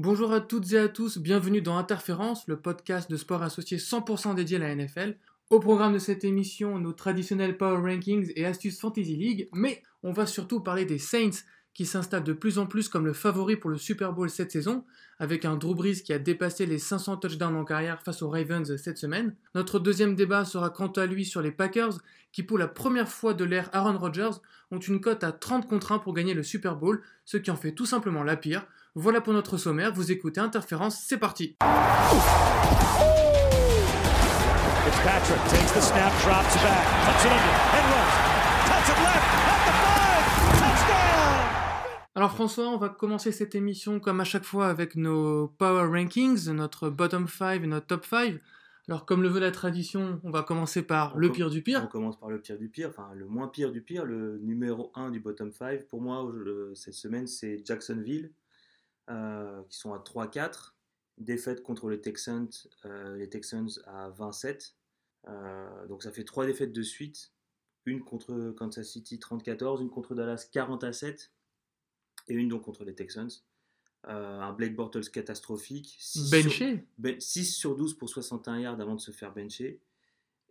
Bonjour 0.00 0.32
à 0.32 0.40
toutes 0.40 0.74
et 0.74 0.78
à 0.78 0.86
tous, 0.86 1.18
bienvenue 1.18 1.60
dans 1.60 1.76
Interférence, 1.76 2.46
le 2.46 2.56
podcast 2.56 3.10
de 3.10 3.16
sport 3.16 3.42
associé 3.42 3.78
100% 3.78 4.36
dédié 4.36 4.54
à 4.54 4.60
la 4.60 4.76
NFL. 4.76 5.16
Au 5.50 5.58
programme 5.58 5.92
de 5.92 5.98
cette 5.98 6.22
émission, 6.22 6.78
nos 6.78 6.92
traditionnels 6.92 7.56
Power 7.56 7.80
Rankings 7.80 8.30
et 8.36 8.46
astuces 8.46 8.78
Fantasy 8.78 9.16
League, 9.16 9.48
mais 9.52 9.82
on 10.04 10.12
va 10.12 10.26
surtout 10.26 10.60
parler 10.60 10.84
des 10.84 10.98
Saints 10.98 11.42
qui 11.74 11.84
s'installent 11.84 12.22
de 12.22 12.32
plus 12.32 12.60
en 12.60 12.66
plus 12.66 12.88
comme 12.88 13.06
le 13.06 13.12
favori 13.12 13.56
pour 13.56 13.70
le 13.70 13.76
Super 13.76 14.12
Bowl 14.12 14.30
cette 14.30 14.52
saison, 14.52 14.84
avec 15.18 15.44
un 15.44 15.56
Drew 15.56 15.74
Brees 15.74 16.04
qui 16.04 16.12
a 16.12 16.20
dépassé 16.20 16.64
les 16.64 16.78
500 16.78 17.16
touchdowns 17.16 17.56
en 17.56 17.64
carrière 17.64 18.00
face 18.00 18.22
aux 18.22 18.30
Ravens 18.30 18.76
cette 18.76 18.98
semaine. 18.98 19.34
Notre 19.56 19.80
deuxième 19.80 20.14
débat 20.14 20.44
sera 20.44 20.70
quant 20.70 20.92
à 20.92 21.06
lui 21.06 21.24
sur 21.24 21.42
les 21.42 21.50
Packers, 21.50 21.98
qui 22.30 22.44
pour 22.44 22.58
la 22.58 22.68
première 22.68 23.08
fois 23.08 23.34
de 23.34 23.42
l'ère 23.42 23.68
Aaron 23.72 23.98
Rodgers 23.98 24.38
ont 24.70 24.78
une 24.78 25.00
cote 25.00 25.24
à 25.24 25.32
30 25.32 25.66
contre 25.66 25.90
1 25.90 25.98
pour 25.98 26.14
gagner 26.14 26.34
le 26.34 26.44
Super 26.44 26.76
Bowl, 26.76 27.02
ce 27.24 27.36
qui 27.36 27.50
en 27.50 27.56
fait 27.56 27.72
tout 27.72 27.86
simplement 27.86 28.22
la 28.22 28.36
pire. 28.36 28.64
Voilà 29.00 29.20
pour 29.20 29.32
notre 29.32 29.58
sommaire, 29.58 29.92
vous 29.94 30.10
écoutez 30.10 30.40
Interférence, 30.40 31.04
c'est 31.06 31.18
parti 31.18 31.54
Fitzpatrick 34.84 35.38
takes 35.50 35.72
the 35.72 35.80
snap, 35.80 36.10
drops 36.22 36.56
back, 36.64 36.84
puts 37.04 37.24
it 37.24 37.30
under, 37.30 37.54
and 37.76 37.86
runs. 37.92 38.14
Touch 38.66 38.88
it 38.88 38.98
left, 39.04 39.28
at 39.46 39.60
the 39.68 39.74
five, 39.84 40.26
touchdown! 40.58 41.46
Alors 42.16 42.32
François, 42.32 42.66
on 42.70 42.76
va 42.78 42.88
commencer 42.88 43.30
cette 43.30 43.54
émission 43.54 44.00
comme 44.00 44.18
à 44.20 44.24
chaque 44.24 44.42
fois 44.44 44.66
avec 44.66 44.96
nos 44.96 45.46
Power 45.46 45.86
Rankings, 45.96 46.50
notre 46.50 46.90
Bottom 46.90 47.28
5 47.28 47.62
et 47.62 47.66
notre 47.68 47.86
Top 47.86 48.04
5. 48.04 48.40
Alors 48.88 49.04
comme 49.06 49.22
le 49.22 49.28
veut 49.28 49.38
la 49.40 49.52
tradition, 49.52 50.20
on 50.24 50.30
va 50.30 50.42
commencer 50.42 50.82
par 50.82 51.14
On 51.14 51.18
le 51.18 51.28
com- 51.28 51.36
pire 51.36 51.50
du 51.50 51.58
On 51.58 51.62
pire. 51.62 51.88
commence 51.88 52.18
par 52.18 52.30
le 52.30 52.40
pire 52.40 52.58
du 52.58 52.68
pire, 52.68 52.88
enfin 52.88 53.10
le 53.14 53.26
moins 53.26 53.46
pire 53.46 53.70
du 53.70 53.80
pire, 53.82 54.04
le 54.06 54.38
numéro 54.42 54.90
1 54.96 55.10
du 55.10 55.20
bottom 55.20 55.52
5. 55.52 55.84
Pour 55.88 56.00
moi, 56.00 56.28
je- 56.44 56.74
cette 56.74 56.94
semaine, 56.94 57.28
c'est 57.28 57.62
Jacksonville, 57.64 58.32
euh, 59.08 59.62
qui 59.68 59.78
sont 59.78 59.92
à 59.92 59.98
3-4. 59.98 60.72
Défaite 61.18 61.62
contre 61.62 61.88
les 61.88 62.00
Texans, 62.00 62.48
euh, 62.84 63.16
les 63.16 63.28
Texans 63.28 63.68
à 63.86 64.08
27. 64.10 64.74
Euh, 65.26 65.86
donc 65.88 66.02
ça 66.02 66.12
fait 66.12 66.24
trois 66.24 66.46
défaites 66.46 66.72
de 66.72 66.82
suite. 66.82 67.32
Une 67.86 68.04
contre 68.04 68.52
Kansas 68.56 68.86
City 68.88 69.16
30-14, 69.18 69.80
une 69.80 69.90
contre 69.90 70.14
Dallas 70.14 70.48
40 70.52 70.84
à 70.84 70.92
7 70.92 71.32
et 72.28 72.34
une 72.34 72.48
donc 72.48 72.62
contre 72.62 72.84
les 72.84 72.94
Texans. 72.94 73.30
Un 74.04 74.52
Blake 74.52 74.76
Bortles 74.76 75.10
catastrophique. 75.10 75.96
Six 75.98 76.28
sur- 76.28 76.42
Benché 76.44 76.86
ben, 76.98 77.20
6 77.20 77.46
sur 77.56 77.76
12 77.76 77.94
pour 77.98 78.08
61 78.08 78.58
yards 78.60 78.80
avant 78.80 78.94
de 78.94 79.00
se 79.00 79.10
faire 79.10 79.34
bencher. 79.34 79.80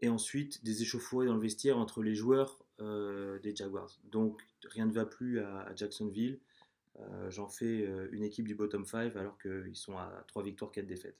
Et 0.01 0.09
ensuite, 0.09 0.63
des 0.63 0.81
échauffourées 0.81 1.25
dans 1.27 1.33
le 1.35 1.41
vestiaire 1.41 1.77
entre 1.77 2.03
les 2.03 2.13
joueurs 2.13 2.59
des 2.79 3.55
Jaguars. 3.55 3.97
Donc, 4.03 4.41
rien 4.65 4.85
ne 4.85 4.91
va 4.91 5.05
plus 5.05 5.39
à, 5.39 5.61
à 5.61 5.75
Jacksonville. 5.75 6.39
Euh, 6.99 7.29
J'en 7.29 7.47
fais 7.47 7.85
euh, 7.85 8.09
une 8.11 8.23
équipe 8.23 8.47
du 8.47 8.55
bottom 8.55 8.85
5 8.85 9.15
alors 9.15 9.37
qu'ils 9.39 9.75
sont 9.75 9.97
à 9.97 10.23
3 10.27 10.43
victoires, 10.43 10.71
4 10.71 10.85
défaites. 10.85 11.17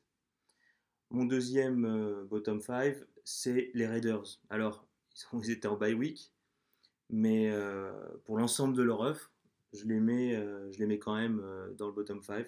Mon 1.10 1.26
deuxième 1.26 1.86
euh, 1.86 2.26
bottom 2.26 2.62
5, 2.62 2.96
c'est 3.24 3.72
les 3.74 3.88
Raiders. 3.88 4.40
Alors, 4.50 4.88
ils, 5.34 5.52
étaient 5.52 5.68
en 5.68 5.78
bye 5.78 5.94
week, 5.94 6.34
mais 7.10 7.52
pour 8.26 8.38
l'ensemble 8.38 8.76
de 8.76 8.84
leur 8.84 9.00
offre, 9.00 9.32
je 9.74 9.86
les 9.86 10.00
mets, 10.00 10.36
je 10.72 10.78
les 10.80 10.86
mets 10.86 11.00
quand 11.00 11.16
même 11.16 11.42
dans 11.78 11.88
le 11.88 11.94
bottom 11.94 12.22
5. 12.22 12.46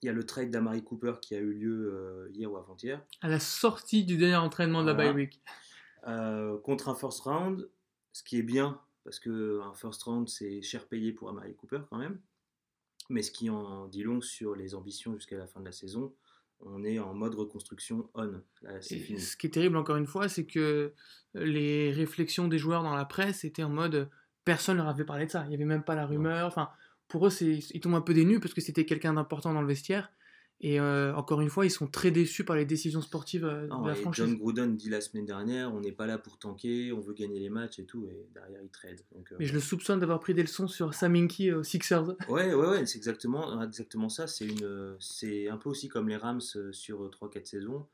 Il 0.00 0.06
y 0.06 0.08
a 0.08 0.12
le 0.12 0.24
trade 0.24 0.50
d'Amari 0.50 0.84
Cooper 0.84 1.14
qui 1.20 1.34
a 1.34 1.38
eu 1.38 1.52
lieu 1.52 2.30
hier 2.32 2.50
ou 2.50 2.56
avant-hier. 2.56 3.04
à 3.20 3.28
la 3.28 3.40
sortie 3.40 4.04
du 4.04 4.16
dernier 4.16 4.36
entraînement 4.36 4.82
de 4.82 4.88
la 4.88 4.94
Voilà. 4.94 5.12
bye 5.12 5.22
week. 5.24 5.42
Euh, 6.06 6.58
contre 6.58 6.88
un 6.88 6.94
first 6.94 7.20
round, 7.20 7.68
ce 8.12 8.22
qui 8.22 8.38
est 8.38 8.42
bien, 8.42 8.80
parce 9.08 9.20
qu'un 9.20 9.72
first 9.72 10.02
round, 10.02 10.28
c'est 10.28 10.60
cher 10.60 10.86
payé 10.86 11.12
pour 11.14 11.30
Amari 11.30 11.54
Cooper 11.56 11.80
quand 11.88 11.96
même. 11.96 12.20
Mais 13.08 13.22
ce 13.22 13.30
qui 13.30 13.48
en 13.48 13.86
dit 13.88 14.02
long 14.02 14.20
sur 14.20 14.54
les 14.54 14.74
ambitions 14.74 15.14
jusqu'à 15.14 15.38
la 15.38 15.46
fin 15.46 15.60
de 15.60 15.64
la 15.64 15.72
saison, 15.72 16.14
on 16.60 16.84
est 16.84 16.98
en 16.98 17.14
mode 17.14 17.34
reconstruction 17.34 18.10
on. 18.12 18.42
Là, 18.60 18.82
fini. 18.82 19.18
ce 19.18 19.34
qui 19.38 19.46
est 19.46 19.50
terrible 19.50 19.78
encore 19.78 19.96
une 19.96 20.06
fois, 20.06 20.28
c'est 20.28 20.44
que 20.44 20.92
les 21.32 21.90
réflexions 21.90 22.48
des 22.48 22.58
joueurs 22.58 22.82
dans 22.82 22.94
la 22.94 23.06
presse 23.06 23.44
étaient 23.44 23.62
en 23.62 23.70
mode 23.70 24.10
personne 24.44 24.76
leur 24.76 24.88
avait 24.88 25.06
parlé 25.06 25.24
de 25.24 25.30
ça. 25.30 25.44
Il 25.44 25.48
n'y 25.48 25.54
avait 25.54 25.64
même 25.64 25.84
pas 25.84 25.94
la 25.94 26.04
rumeur. 26.04 26.46
Enfin, 26.46 26.68
pour 27.06 27.26
eux, 27.26 27.30
c'est- 27.30 27.70
ils 27.72 27.80
tombent 27.80 27.94
un 27.94 28.02
peu 28.02 28.12
des 28.12 28.26
nues 28.26 28.40
parce 28.40 28.52
que 28.52 28.60
c'était 28.60 28.84
quelqu'un 28.84 29.14
d'important 29.14 29.54
dans 29.54 29.62
le 29.62 29.68
vestiaire. 29.68 30.12
Et 30.60 30.80
euh, 30.80 31.14
encore 31.14 31.40
une 31.40 31.50
fois, 31.50 31.66
ils 31.66 31.70
sont 31.70 31.86
très 31.86 32.10
déçus 32.10 32.44
par 32.44 32.56
les 32.56 32.64
décisions 32.64 33.00
sportives 33.00 33.44
euh, 33.44 33.68
Non, 33.68 33.82
de 33.82 33.88
la 33.88 33.94
franchise. 33.94 34.24
John 34.24 34.36
Gruden 34.36 34.76
dit 34.76 34.88
la 34.90 35.00
semaine 35.00 35.24
dernière, 35.24 35.72
on 35.72 35.80
n'est 35.80 35.92
pas 35.92 36.06
là 36.06 36.18
pour 36.18 36.36
tanker, 36.36 36.92
on 36.92 36.98
veut 36.98 37.14
gagner 37.14 37.38
les 37.38 37.48
matchs 37.48 37.78
et 37.78 37.84
tout, 37.86 38.06
et 38.06 38.26
derrière 38.34 38.60
il 38.60 38.68
trade. 38.68 39.00
Donc, 39.12 39.30
euh, 39.30 39.36
Mais 39.38 39.46
je 39.46 39.54
le 39.54 39.60
soupçonne 39.60 40.00
d'avoir 40.00 40.18
pris 40.18 40.34
des 40.34 40.42
leçons 40.42 40.66
sur 40.66 40.94
Saminki 40.94 41.52
aux 41.52 41.62
Sixers. 41.62 42.16
Ouais, 42.28 42.52
ouais, 42.54 42.68
ouais, 42.68 42.86
c'est 42.86 42.98
exactement, 42.98 43.62
exactement 43.62 44.08
ça. 44.08 44.26
C'est 44.26 44.46
une, 44.46 44.96
c'est 44.98 45.48
un 45.48 45.58
peu 45.58 45.68
aussi 45.68 45.88
comme 45.88 46.08
les 46.08 46.16
Rams 46.16 46.40
sur 46.40 47.08
3-4 47.08 47.44
saisons. 47.46 47.86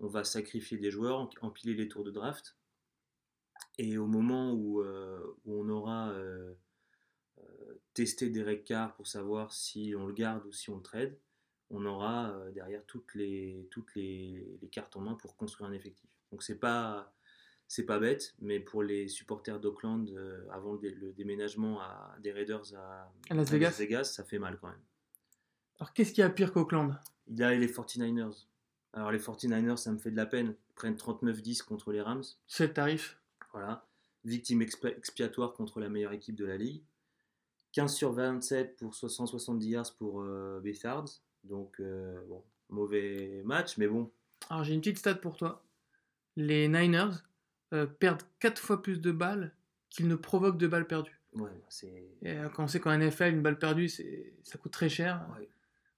On 0.00 0.08
va 0.08 0.24
sacrifier 0.24 0.76
des 0.76 0.90
joueurs, 0.90 1.20
em- 1.20 1.28
empiler 1.42 1.74
les 1.74 1.86
tours 1.88 2.02
de 2.02 2.10
draft. 2.10 2.56
Et 3.78 3.96
au 3.96 4.06
moment 4.08 4.52
où, 4.54 4.80
euh, 4.82 5.20
où 5.44 5.54
on 5.62 5.68
aura 5.68 6.12
testé 7.94 8.28
Derek 8.28 8.64
Carr 8.64 8.94
pour 8.94 9.06
savoir 9.06 9.52
si 9.52 9.94
on 9.96 10.06
le 10.06 10.12
garde 10.12 10.44
ou 10.46 10.52
si 10.52 10.70
on 10.70 10.76
le 10.76 10.82
trade, 10.82 11.16
on 11.70 11.84
aura 11.84 12.30
euh, 12.30 12.50
derrière 12.52 12.84
toutes, 12.86 13.14
les, 13.14 13.68
toutes 13.70 13.94
les, 13.94 14.58
les 14.62 14.68
cartes 14.68 14.96
en 14.96 15.00
main 15.00 15.14
pour 15.14 15.36
construire 15.36 15.68
un 15.68 15.72
effectif. 15.72 16.08
Donc 16.32 16.42
c'est 16.42 16.58
pas, 16.58 17.12
c'est 17.66 17.84
pas 17.84 17.98
bête, 17.98 18.34
mais 18.40 18.60
pour 18.60 18.82
les 18.82 19.08
supporters 19.08 19.60
d'Auckland, 19.60 20.08
euh, 20.10 20.46
avant 20.50 20.72
le, 20.74 20.78
dé- 20.78 20.90
le 20.94 21.12
déménagement 21.12 21.80
à, 21.80 22.16
des 22.20 22.32
Raiders 22.32 22.74
à, 22.74 23.12
À 23.30 23.34
Las 23.34 23.50
Vegas. 23.50 24.04
ça 24.04 24.24
fait 24.24 24.38
mal 24.38 24.58
quand 24.60 24.68
même. 24.68 24.80
Alors 25.78 25.92
qu'est-ce 25.92 26.12
qu'il 26.12 26.22
y 26.22 26.24
a 26.24 26.30
pire 26.30 26.52
qu'Auckland? 26.52 26.94
Il 27.28 27.38
y 27.38 27.42
a 27.42 27.54
les 27.54 27.68
49ers. 27.68 28.46
Alors 28.94 29.12
les 29.12 29.18
49ers, 29.18 29.76
ça 29.76 29.92
me 29.92 29.98
fait 29.98 30.10
de 30.10 30.16
la 30.16 30.26
peine. 30.26 30.54
Ils 30.70 30.74
prennent 30.74 30.96
39-10 30.96 31.62
contre 31.62 31.92
les 31.92 32.00
Rams. 32.00 32.24
C'est 32.46 32.68
le 32.68 32.72
tarif. 32.72 33.20
Voilà. 33.52 33.86
Victime 34.24 34.62
expi- 34.62 34.96
expiatoire 34.96 35.52
contre 35.52 35.78
la 35.80 35.88
meilleure 35.88 36.12
équipe 36.12 36.34
de 36.36 36.44
la 36.46 36.56
ligue. 36.56 36.82
15 37.72 37.94
sur 37.94 38.12
27 38.12 38.76
pour 38.76 38.94
170 38.94 39.68
yards 39.68 39.94
pour 39.98 40.22
euh, 40.22 40.58
Beathards. 40.60 41.20
Donc, 41.44 41.80
euh, 41.80 42.20
bon, 42.28 42.42
mauvais 42.68 43.42
match, 43.44 43.76
mais 43.78 43.86
bon. 43.86 44.10
Alors 44.50 44.64
j'ai 44.64 44.74
une 44.74 44.80
petite 44.80 44.98
stat 44.98 45.14
pour 45.16 45.36
toi. 45.36 45.64
Les 46.36 46.68
Niners 46.68 47.24
euh, 47.72 47.86
perdent 47.86 48.22
4 48.40 48.58
fois 48.60 48.82
plus 48.82 49.00
de 49.00 49.10
balles 49.12 49.52
qu'ils 49.90 50.08
ne 50.08 50.14
provoquent 50.14 50.58
de 50.58 50.66
balles 50.68 50.86
perdues. 50.86 51.18
Ouais, 51.34 51.50
c'est. 51.68 52.08
Et 52.22 52.32
euh, 52.38 52.48
quand 52.48 52.64
on 52.64 52.68
sait 52.68 52.80
qu'en 52.80 52.92
NFL, 52.96 53.32
une 53.34 53.42
balle 53.42 53.58
perdue, 53.58 53.88
c'est- 53.88 54.32
ça 54.42 54.58
coûte 54.58 54.72
très 54.72 54.88
cher. 54.88 55.26
Ouais. 55.38 55.48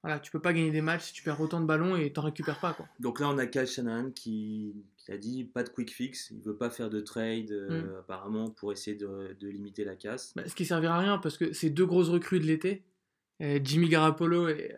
Voilà, 0.03 0.19
tu 0.19 0.31
peux 0.31 0.41
pas 0.41 0.55
gagner 0.55 0.71
des 0.71 0.81
matchs 0.81 1.09
si 1.09 1.13
tu 1.13 1.23
perds 1.23 1.41
autant 1.43 1.61
de 1.61 1.67
ballons 1.67 1.95
et 1.95 2.11
t'en 2.11 2.23
récupères 2.23 2.59
pas. 2.59 2.73
Quoi. 2.73 2.89
Donc 3.01 3.21
là, 3.21 3.29
on 3.29 3.37
a 3.37 3.47
Kyle 3.47 3.67
Shanahan 3.67 4.11
qui, 4.13 4.75
qui 4.97 5.13
a 5.13 5.19
dit 5.19 5.45
pas 5.45 5.63
de 5.63 5.69
quick 5.69 5.93
fix. 5.93 6.31
Il 6.31 6.41
veut 6.41 6.57
pas 6.57 6.71
faire 6.71 6.89
de 6.89 7.01
trade, 7.01 7.51
euh, 7.53 7.83
Mm. 7.83 7.99
apparemment, 7.99 8.51
pour 8.51 8.73
essayer 8.73 8.97
de, 8.97 9.37
de 9.39 9.49
limiter 9.49 9.85
la 9.85 9.97
casse. 9.97 10.33
Bah, 10.35 10.43
ce 10.49 10.55
qui 10.55 10.65
servira 10.65 10.97
à 10.97 11.01
rien 11.01 11.19
parce 11.19 11.37
que 11.37 11.53
ces 11.53 11.69
deux 11.69 11.85
grosses 11.85 12.09
recrues 12.09 12.41
de 12.41 12.47
l'été, 12.47 12.83
Jimmy 13.41 13.89
Garoppolo 13.91 14.49
et, 14.49 14.75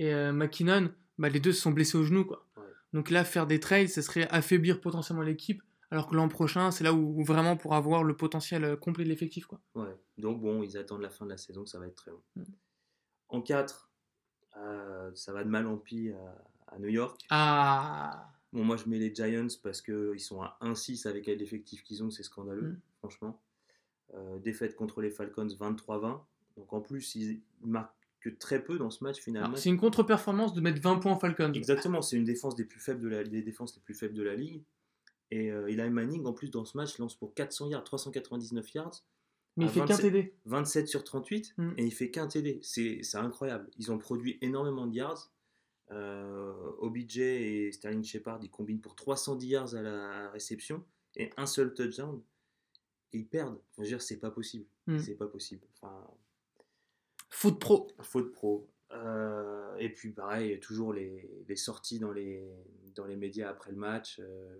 et 0.00 0.12
euh, 0.14 0.32
McKinnon, 0.32 0.92
bah, 1.18 1.28
les 1.28 1.40
deux 1.40 1.52
se 1.52 1.60
sont 1.62 1.70
blessés 1.72 1.96
au 1.98 2.04
genou. 2.04 2.24
Quoi. 2.24 2.46
Ouais. 2.56 2.62
Donc 2.92 3.10
là, 3.10 3.24
faire 3.24 3.46
des 3.46 3.60
trades, 3.60 3.88
ce 3.88 4.02
serait 4.02 4.26
affaiblir 4.30 4.80
potentiellement 4.80 5.22
l'équipe. 5.22 5.62
Alors 5.90 6.06
que 6.08 6.14
l'an 6.14 6.28
prochain, 6.28 6.70
c'est 6.70 6.84
là 6.84 6.92
où, 6.92 7.20
où 7.20 7.24
vraiment 7.24 7.56
pour 7.56 7.74
avoir 7.74 8.04
le 8.04 8.16
potentiel 8.16 8.64
euh, 8.64 8.76
complet 8.76 9.04
de 9.04 9.08
l'effectif. 9.08 9.46
quoi. 9.46 9.60
Ouais. 9.74 9.94
Donc 10.18 10.40
bon, 10.40 10.62
ils 10.62 10.76
attendent 10.76 11.02
la 11.02 11.10
fin 11.10 11.24
de 11.24 11.30
la 11.30 11.36
saison, 11.36 11.66
ça 11.66 11.78
va 11.78 11.86
être 11.86 11.96
très 11.96 12.10
long. 12.12 12.22
Mm. 12.36 12.42
En 13.28 13.40
4, 13.42 13.90
ça 15.14 15.32
va 15.32 15.44
de 15.44 15.48
mal 15.48 15.66
en 15.66 15.76
pis 15.76 16.10
à, 16.10 16.74
à 16.74 16.78
New 16.78 16.88
York. 16.88 17.20
Ah 17.30 18.30
Bon, 18.52 18.64
moi 18.64 18.76
je 18.76 18.88
mets 18.88 18.98
les 18.98 19.14
Giants 19.14 19.46
parce 19.62 19.80
qu'ils 19.80 20.18
sont 20.20 20.42
à 20.42 20.56
1-6 20.60 21.06
avec 21.08 21.26
l'effectif 21.26 21.84
qu'ils 21.84 22.02
ont, 22.02 22.10
c'est 22.10 22.24
scandaleux, 22.24 22.62
Mm. 22.72 22.80
franchement. 22.98 23.40
Euh, 24.14 24.38
défaite 24.40 24.74
contre 24.74 25.00
les 25.00 25.10
Falcons 25.10 25.46
23-20. 25.46 26.20
Donc 26.56 26.72
en 26.72 26.80
plus, 26.80 27.14
ils 27.14 27.40
marquent 27.62 27.94
que 28.20 28.28
très 28.30 28.62
peu 28.62 28.78
dans 28.78 28.90
ce 28.90 29.02
match 29.02 29.18
finalement. 29.20 29.56
C'est 29.56 29.70
une 29.70 29.78
contre-performance 29.78 30.52
de 30.54 30.60
mettre 30.60 30.80
20 30.80 30.98
points 30.98 31.12
en 31.12 31.18
Falcons. 31.18 31.52
Exactement, 31.54 32.02
c'est 32.02 32.16
une 32.16 32.24
défense 32.24 32.54
des 32.54 32.64
plus 32.64 32.80
faibles 32.80 33.00
de 33.00 33.08
la, 33.08 33.24
des 33.24 33.42
défenses 33.42 33.74
les 33.76 33.82
plus 33.82 33.94
faibles 33.94 34.14
de 34.14 34.22
la 34.22 34.34
ligue. 34.34 34.62
Et 35.30 35.50
euh, 35.52 35.68
Eli 35.68 35.88
Manning, 35.90 36.26
en 36.26 36.32
plus, 36.32 36.50
dans 36.50 36.64
ce 36.64 36.76
match, 36.76 36.98
lance 36.98 37.16
pour 37.16 37.34
400 37.34 37.68
yards, 37.68 37.84
399 37.84 38.74
yards, 38.74 39.04
Mais 39.56 39.64
il 39.66 39.70
fait 39.70 39.80
qu'un 39.80 39.86
27. 39.86 40.12
TD. 40.12 40.34
27 40.44 40.88
sur 40.88 41.04
38, 41.04 41.54
Mm. 41.56 41.70
et 41.76 41.84
il 41.84 41.92
fait 41.92 42.10
qu'un 42.10 42.26
TD. 42.26 42.58
C'est 42.62 43.00
c'est 43.02 43.16
incroyable. 43.18 43.70
Ils 43.78 43.90
ont 43.92 43.98
produit 43.98 44.38
énormément 44.42 44.86
de 44.86 44.94
yards. 44.96 45.30
Euh, 45.92 46.52
OBJ 46.78 47.18
et 47.18 47.72
Sterling 47.72 48.04
Shepard, 48.04 48.38
ils 48.42 48.50
combinent 48.50 48.80
pour 48.80 48.94
310 48.94 49.46
yards 49.48 49.74
à 49.74 49.82
la 49.82 50.30
réception 50.30 50.84
et 51.16 51.30
un 51.36 51.46
seul 51.46 51.74
touchdown. 51.74 52.22
Et 53.12 53.18
ils 53.18 53.26
perdent. 53.26 53.54
Enfin, 53.54 53.62
je 53.78 53.82
veux 53.82 53.88
dire, 53.88 54.02
c'est 54.02 54.18
pas 54.18 54.30
possible. 54.30 54.66
Mm. 54.86 54.98
C'est 55.00 55.14
pas 55.16 55.26
possible. 55.26 55.66
Enfin, 55.82 56.06
Foot 57.30 57.58
pro. 57.60 57.88
faute 58.02 58.32
pro. 58.32 58.68
Euh, 58.92 59.76
et 59.78 59.88
puis 59.88 60.10
pareil, 60.10 60.58
toujours 60.60 60.92
les, 60.92 61.30
les 61.48 61.56
sorties 61.56 61.98
dans 62.00 62.10
les, 62.12 62.44
dans 62.96 63.06
les 63.06 63.16
médias 63.16 63.48
après 63.50 63.70
le 63.70 63.76
match. 63.76 64.18
euh, 64.20 64.56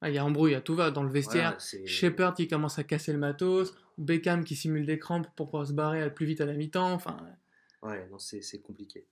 Ah, 0.00 0.10
Il 0.10 0.14
y 0.14 0.18
a 0.18 0.24
embrouille, 0.24 0.60
tout 0.64 0.74
va 0.74 0.90
dans 0.90 1.04
le 1.04 1.10
vestiaire. 1.10 1.56
voilà, 1.58 1.86
Shepard 1.86 2.34
qui 2.34 2.48
commence 2.48 2.78
à 2.78 2.84
casser 2.84 3.12
le 3.12 3.18
matos, 3.20 3.72
Beckham 3.98 4.42
qui 4.44 4.56
simule 4.56 4.84
des 4.84 4.98
crampes 4.98 5.28
pour 5.36 5.46
pouvoir 5.48 5.66
se 5.66 5.72
barrer 5.72 6.12
plus 6.12 6.26
vite 6.26 6.40
à 6.40 6.46
la 6.46 6.54
mi-temps. 6.54 6.92
Enfin, 6.92 7.16
Ouais, 7.82 8.06
non, 8.10 8.18
c'est 8.18 8.60
compliqué. 8.60 9.06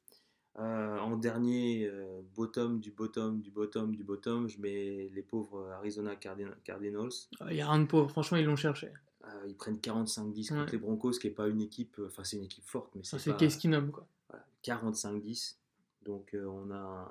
Euh, 0.59 0.99
en 0.99 1.17
dernier, 1.17 1.89
bottom 2.35 2.81
du 2.81 2.91
bottom 2.91 3.41
du 3.41 3.51
bottom 3.53 3.95
du 3.95 4.03
bottom, 4.03 4.49
je 4.49 4.61
mets 4.61 5.09
les 5.15 5.23
pauvres 5.23 5.71
Arizona 5.71 6.17
Cardin- 6.17 6.55
Cardinals. 6.65 7.09
Il 7.51 7.57
y 7.57 7.61
a 7.61 7.71
rien 7.71 7.81
de 7.81 7.87
pauvre, 7.87 8.11
franchement, 8.11 8.37
ils 8.37 8.45
l'ont 8.45 8.57
cherché. 8.57 8.89
Euh, 9.25 9.45
ils 9.47 9.55
prennent 9.55 9.79
45-10 9.79 10.49
contre 10.49 10.61
Ouais. 10.65 10.67
les 10.73 10.79
Broncos, 10.79 11.13
ce 11.15 11.21
qui 11.21 11.27
n'est 11.29 11.35
pas 11.35 11.49
une 11.49 11.61
équipe, 11.61 11.99
euh, 11.99 12.07
enfin 12.07 12.25
c'est 12.25 12.37
une 12.39 12.45
équipe 12.45 12.65
forte, 12.65 12.95
mais 12.95 13.03
c'est 13.05 13.19
c'est 13.19 13.59
Keenum, 13.59 13.91
quoi. 13.91 14.07
voilà, 14.29 14.45
45-10. 14.63 15.57
Donc 16.05 16.35
euh, 16.35 16.47
on 16.47 16.71
a 16.71 16.77
un 16.79 17.09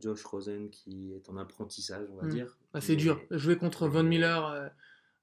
Josh 0.00 0.22
Rosen 0.24 0.70
qui 0.70 1.12
est 1.12 1.28
en 1.28 1.36
apprentissage, 1.36 2.06
on 2.12 2.16
va 2.16 2.26
Mm. 2.26 2.30
dire. 2.30 2.56
Bah, 2.72 2.80
c'est 2.80 2.96
dur. 2.96 3.20
Jouer 3.30 3.56
contre 3.56 3.88
Von 3.88 4.04
Miller, 4.04 4.46
euh, 4.46 4.68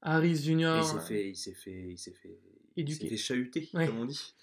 Harris 0.01 0.35
Jr. 0.43 0.79
Il 0.79 0.83
s'est 0.83 0.99
fait, 0.99 1.29
il 1.29 1.35
s'est 1.35 1.53
fait, 1.53 1.91
il 1.91 1.97
s'est 1.97 2.11
fait, 2.13 3.07
fait 3.09 3.17
chahuter, 3.17 3.69
Ouais. 3.73 3.87
comme 3.87 3.99
on 3.99 4.05
dit. 4.05 4.35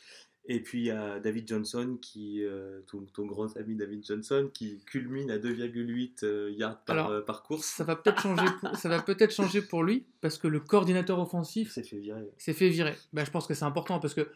Et 0.48 0.60
puis 0.60 0.78
il 0.78 0.84
y 0.87 0.90
a 0.90 1.19
David 1.19 1.48
Johnson, 1.48 1.98
qui, 2.00 2.44
euh, 2.44 2.81
ton, 2.87 3.04
ton 3.12 3.26
grand 3.26 3.56
ami 3.56 3.75
David 3.75 4.04
Johnson, 4.04 4.48
qui 4.52 4.78
culmine 4.87 5.31
à 5.31 5.38
2,8 5.38 6.25
euh, 6.25 6.50
yards 6.52 6.81
par, 6.84 6.96
Alors, 6.96 7.10
euh, 7.10 7.20
par 7.20 7.43
course. 7.43 7.66
Ça 7.66 7.84
va 7.84 7.96
peut-être 7.96 8.20
changer, 8.20 8.46
pour... 8.60 8.76
ça 8.76 8.88
va 8.88 9.02
peut-être 9.02 9.32
changer 9.32 9.60
pour 9.62 9.82
lui 9.82 10.06
parce 10.20 10.38
que 10.38 10.46
le 10.46 10.60
coordinateur 10.60 11.19
offensif 11.19 11.72
s'est 11.72 11.82
fait 11.82 11.98
virer. 11.98 12.28
s'est 12.38 12.52
fait 12.52 12.69
virer. 12.69 12.94
Bah, 13.12 13.25
je 13.25 13.31
pense 13.31 13.46
que 13.46 13.54
c'est 13.54 13.64
important 13.64 13.98
parce 13.98 14.14
que 14.14 14.28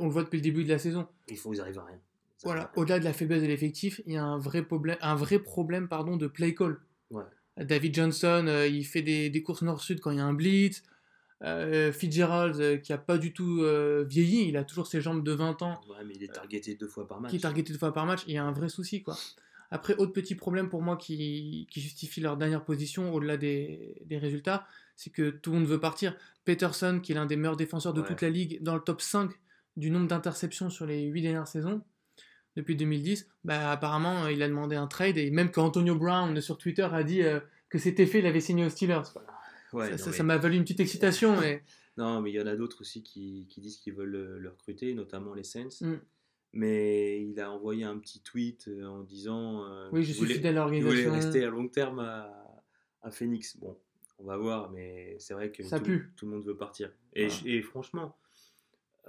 on 0.00 0.06
le 0.06 0.10
voit 0.10 0.22
depuis 0.22 0.36
le 0.36 0.42
début 0.42 0.64
de 0.64 0.70
la 0.70 0.78
saison. 0.78 1.06
Il 1.28 1.36
faut 1.36 1.52
ils 1.52 1.60
arrivent 1.60 1.78
à 1.78 1.84
rien. 1.84 2.00
Voilà, 2.44 2.70
au-delà 2.76 3.00
de 3.00 3.04
la 3.04 3.12
faiblesse 3.12 3.42
de 3.42 3.48
l'effectif, 3.48 4.00
il 4.06 4.12
y 4.12 4.16
a 4.16 4.24
un 4.24 4.38
vrai 4.38 4.62
problème, 4.62 4.96
un 5.00 5.16
vrai 5.16 5.40
problème 5.40 5.88
pardon, 5.88 6.16
de 6.16 6.28
play 6.28 6.54
call. 6.54 6.78
Ouais. 7.10 7.24
David 7.56 7.94
Johnson, 7.94 8.44
euh, 8.46 8.68
il 8.68 8.84
fait 8.84 9.02
des, 9.02 9.28
des 9.28 9.42
courses 9.42 9.62
nord-sud 9.62 10.00
quand 10.00 10.12
il 10.12 10.18
y 10.18 10.20
a 10.20 10.24
un 10.24 10.34
blitz. 10.34 10.84
Euh, 11.44 11.92
Fitzgerald, 11.92 12.60
euh, 12.60 12.76
qui 12.78 12.92
a 12.92 12.98
pas 12.98 13.16
du 13.16 13.32
tout 13.32 13.62
euh, 13.62 14.04
vieilli, 14.08 14.48
il 14.48 14.56
a 14.56 14.64
toujours 14.64 14.88
ses 14.88 15.00
jambes 15.00 15.22
de 15.22 15.32
20 15.32 15.62
ans, 15.62 15.80
Ouais, 15.88 16.04
mais 16.04 16.14
il 16.16 16.24
est 16.24 16.32
targeté 16.34 16.74
deux 16.74 16.88
fois 16.88 17.06
par 17.06 17.20
match. 17.20 17.30
qui 17.30 17.36
est 17.36 17.40
targeté 17.40 17.72
deux 17.72 17.78
fois 17.78 17.92
par 17.94 18.06
match. 18.06 18.22
Il 18.26 18.34
y 18.34 18.38
a 18.38 18.44
un 18.44 18.50
vrai 18.52 18.68
souci, 18.68 19.02
quoi. 19.02 19.16
Après, 19.70 19.94
autre 19.96 20.12
petit 20.12 20.34
problème 20.34 20.68
pour 20.68 20.82
moi 20.82 20.96
qui, 20.96 21.68
qui 21.70 21.80
justifie 21.80 22.20
leur 22.20 22.36
dernière 22.38 22.64
position 22.64 23.12
au-delà 23.14 23.36
des, 23.36 24.00
des 24.06 24.18
résultats, 24.18 24.66
c'est 24.96 25.10
que 25.10 25.30
tout 25.30 25.52
le 25.52 25.58
monde 25.58 25.68
veut 25.68 25.78
partir. 25.78 26.16
Peterson, 26.44 26.98
qui 27.02 27.12
est 27.12 27.14
l'un 27.14 27.26
des 27.26 27.36
meilleurs 27.36 27.56
défenseurs 27.56 27.92
de 27.92 28.00
Ouais. 28.00 28.06
toute 28.08 28.22
la 28.22 28.30
ligue, 28.30 28.62
dans 28.62 28.74
le 28.74 28.80
top 28.80 29.00
5 29.00 29.30
du 29.76 29.90
nombre 29.90 30.08
d'interceptions 30.08 30.70
sur 30.70 30.86
les 30.86 31.02
8 31.04 31.22
dernières 31.22 31.46
saisons, 31.46 31.82
depuis 32.56 32.74
2010, 32.74 33.28
bah, 33.44 33.70
apparemment, 33.70 34.26
il 34.26 34.42
a 34.42 34.48
demandé 34.48 34.74
un 34.74 34.88
trade, 34.88 35.18
et 35.18 35.30
même 35.30 35.52
qu'Antonio 35.52 35.94
Brown 35.94 36.40
sur 36.40 36.58
Twitter 36.58 36.88
a 36.90 37.04
dit 37.04 37.22
euh, 37.22 37.38
que 37.68 37.78
c'était 37.78 38.06
fait, 38.06 38.18
il 38.20 38.26
avait 38.26 38.40
signé 38.40 38.64
aux 38.64 38.70
Steelers. 38.70 39.02
quoi. 39.12 39.22
Ouais, 39.72 39.96
ça 39.98 40.10
mais- 40.10 40.22
m'a 40.22 40.38
valu 40.38 40.56
une 40.56 40.62
petite 40.62 40.80
excitation, 40.80 41.36
mais 41.40 41.62
Non, 41.96 42.20
mais 42.20 42.30
il 42.30 42.34
y 42.34 42.40
en 42.40 42.46
a 42.46 42.56
d'autres 42.56 42.80
aussi 42.82 43.02
qui, 43.02 43.46
qui 43.48 43.60
disent 43.60 43.76
qu'ils 43.78 43.94
veulent 43.94 44.10
le, 44.10 44.38
le 44.38 44.48
recruter, 44.50 44.94
notamment 44.94 45.34
les 45.34 45.44
Saints. 45.44 45.68
Mm. 45.80 45.94
Mais 46.54 47.22
il 47.22 47.38
a 47.40 47.50
envoyé 47.52 47.84
un 47.84 47.98
petit 47.98 48.20
tweet 48.22 48.68
euh, 48.68 48.86
en 48.86 49.00
disant 49.02 49.64
euh, 49.64 49.88
oui, 49.92 50.02
je 50.02 50.12
suis 50.12 50.20
voulait- 50.20 50.34
fidèle 50.36 50.56
à 50.58 50.64
qu'il 50.70 50.82
voulait 50.82 51.02
l'organisation. 51.02 51.12
rester 51.12 51.44
à 51.44 51.50
long 51.50 51.68
terme 51.68 51.98
à, 51.98 52.62
à 53.02 53.10
Phoenix. 53.10 53.56
Bon, 53.58 53.76
on 54.18 54.24
va 54.24 54.36
voir, 54.38 54.70
mais 54.70 55.16
c'est 55.18 55.34
vrai 55.34 55.52
que 55.52 55.62
Ça 55.62 55.78
tout, 55.78 55.84
pue. 55.84 56.12
tout 56.16 56.24
le 56.24 56.32
monde 56.32 56.44
veut 56.46 56.56
partir. 56.56 56.90
Et, 57.12 57.28
et 57.44 57.60
franchement, 57.62 58.16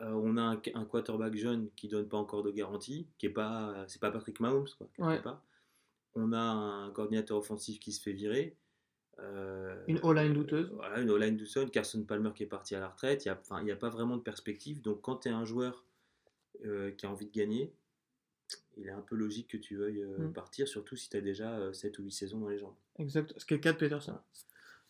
euh, 0.02 0.12
on 0.12 0.36
a 0.36 0.42
un, 0.42 0.62
un 0.74 0.84
quarterback 0.86 1.36
jeune 1.36 1.70
qui 1.78 1.88
donne 1.88 2.10
pas 2.10 2.18
encore 2.18 2.44
de 2.44 2.52
garantie, 2.52 3.08
qui 3.18 3.28
est 3.28 3.32
pas, 3.32 3.86
c'est 3.88 4.02
pas 4.02 4.12
Patrick 4.12 4.40
Mahomes, 4.42 4.68
quoi, 4.78 4.90
Ouais. 5.08 5.22
On 6.16 6.34
a 6.34 6.40
un 6.40 6.90
coordinateur 6.92 7.38
offensif 7.38 7.80
qui 7.80 7.92
se 7.94 8.02
fait 8.02 8.12
virer. 8.14 8.58
Euh, 9.22 9.84
Une 9.88 10.00
O-line 10.04 10.34
douteuse. 10.34 10.70
Voilà, 10.76 11.00
une 11.00 11.10
O-line 11.10 11.36
douteuse. 11.38 11.70
Carson 11.72 12.04
Palmer 12.04 12.32
qui 12.34 12.44
est 12.44 12.48
parti 12.48 12.76
à 12.76 12.80
la 12.80 12.88
retraite. 12.90 13.26
Il 13.26 13.34
n'y 13.64 13.72
a, 13.72 13.74
a 13.74 13.78
pas 13.78 13.90
vraiment 13.90 14.18
de 14.18 14.22
perspective. 14.22 14.82
Donc, 14.82 15.02
quand 15.02 15.18
tu 15.18 15.30
es 15.30 15.32
un 15.32 15.46
joueur 15.46 15.84
euh, 16.66 16.92
qui 16.92 17.06
a 17.06 17.10
envie 17.12 17.26
de 17.28 17.32
gagner, 17.34 17.74
il 18.78 18.88
est 18.88 18.92
un 18.92 19.02
peu 19.02 19.16
logique 19.16 19.48
que 19.50 19.58
tu 19.58 19.76
veuilles 19.76 20.02
euh, 20.04 20.28
Mm. 20.28 20.34
partir, 20.34 20.68
surtout 20.68 20.96
si 20.96 21.10
tu 21.10 21.18
as 21.18 21.22
déjà 21.22 21.52
euh, 21.58 21.74
7 21.74 22.00
ou 22.00 22.04
8 22.04 22.12
saisons 22.12 22.40
dans 22.40 22.50
les 22.50 22.58
jambes. 22.60 22.74
Exact, 22.98 23.34
ce 23.38 23.46
qui 23.46 23.54
est 23.54 23.58
le 23.58 23.62
cas 23.64 23.74
de 23.74 23.78
Peterson. 23.78 24.18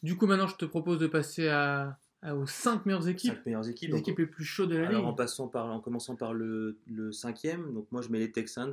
Du 0.03 0.15
coup, 0.15 0.27
maintenant, 0.27 0.47
je 0.47 0.55
te 0.55 0.65
propose 0.65 0.99
de 0.99 1.07
passer 1.07 1.47
à, 1.49 1.99
à- 2.21 2.35
aux 2.35 2.45
5 2.47 2.85
meilleures 2.85 3.07
équipes, 3.07 3.33
5 3.33 3.45
meilleures 3.45 3.67
équipes. 3.67 3.89
les 3.89 3.95
Donc, 3.95 4.01
équipes 4.01 4.19
les 4.19 4.27
plus 4.27 4.45
chaudes 4.45 4.69
de 4.69 4.77
la 4.77 4.87
alors, 4.87 5.07
en, 5.07 5.13
passant 5.13 5.47
par, 5.47 5.65
en 5.65 5.79
commençant 5.81 6.15
par 6.15 6.33
le, 6.33 6.77
le 6.87 7.11
cinquième, 7.11 7.73
donc 7.73 7.91
moi 7.91 8.01
je 8.01 8.09
mets 8.09 8.19
les 8.19 8.31
Texans. 8.31 8.71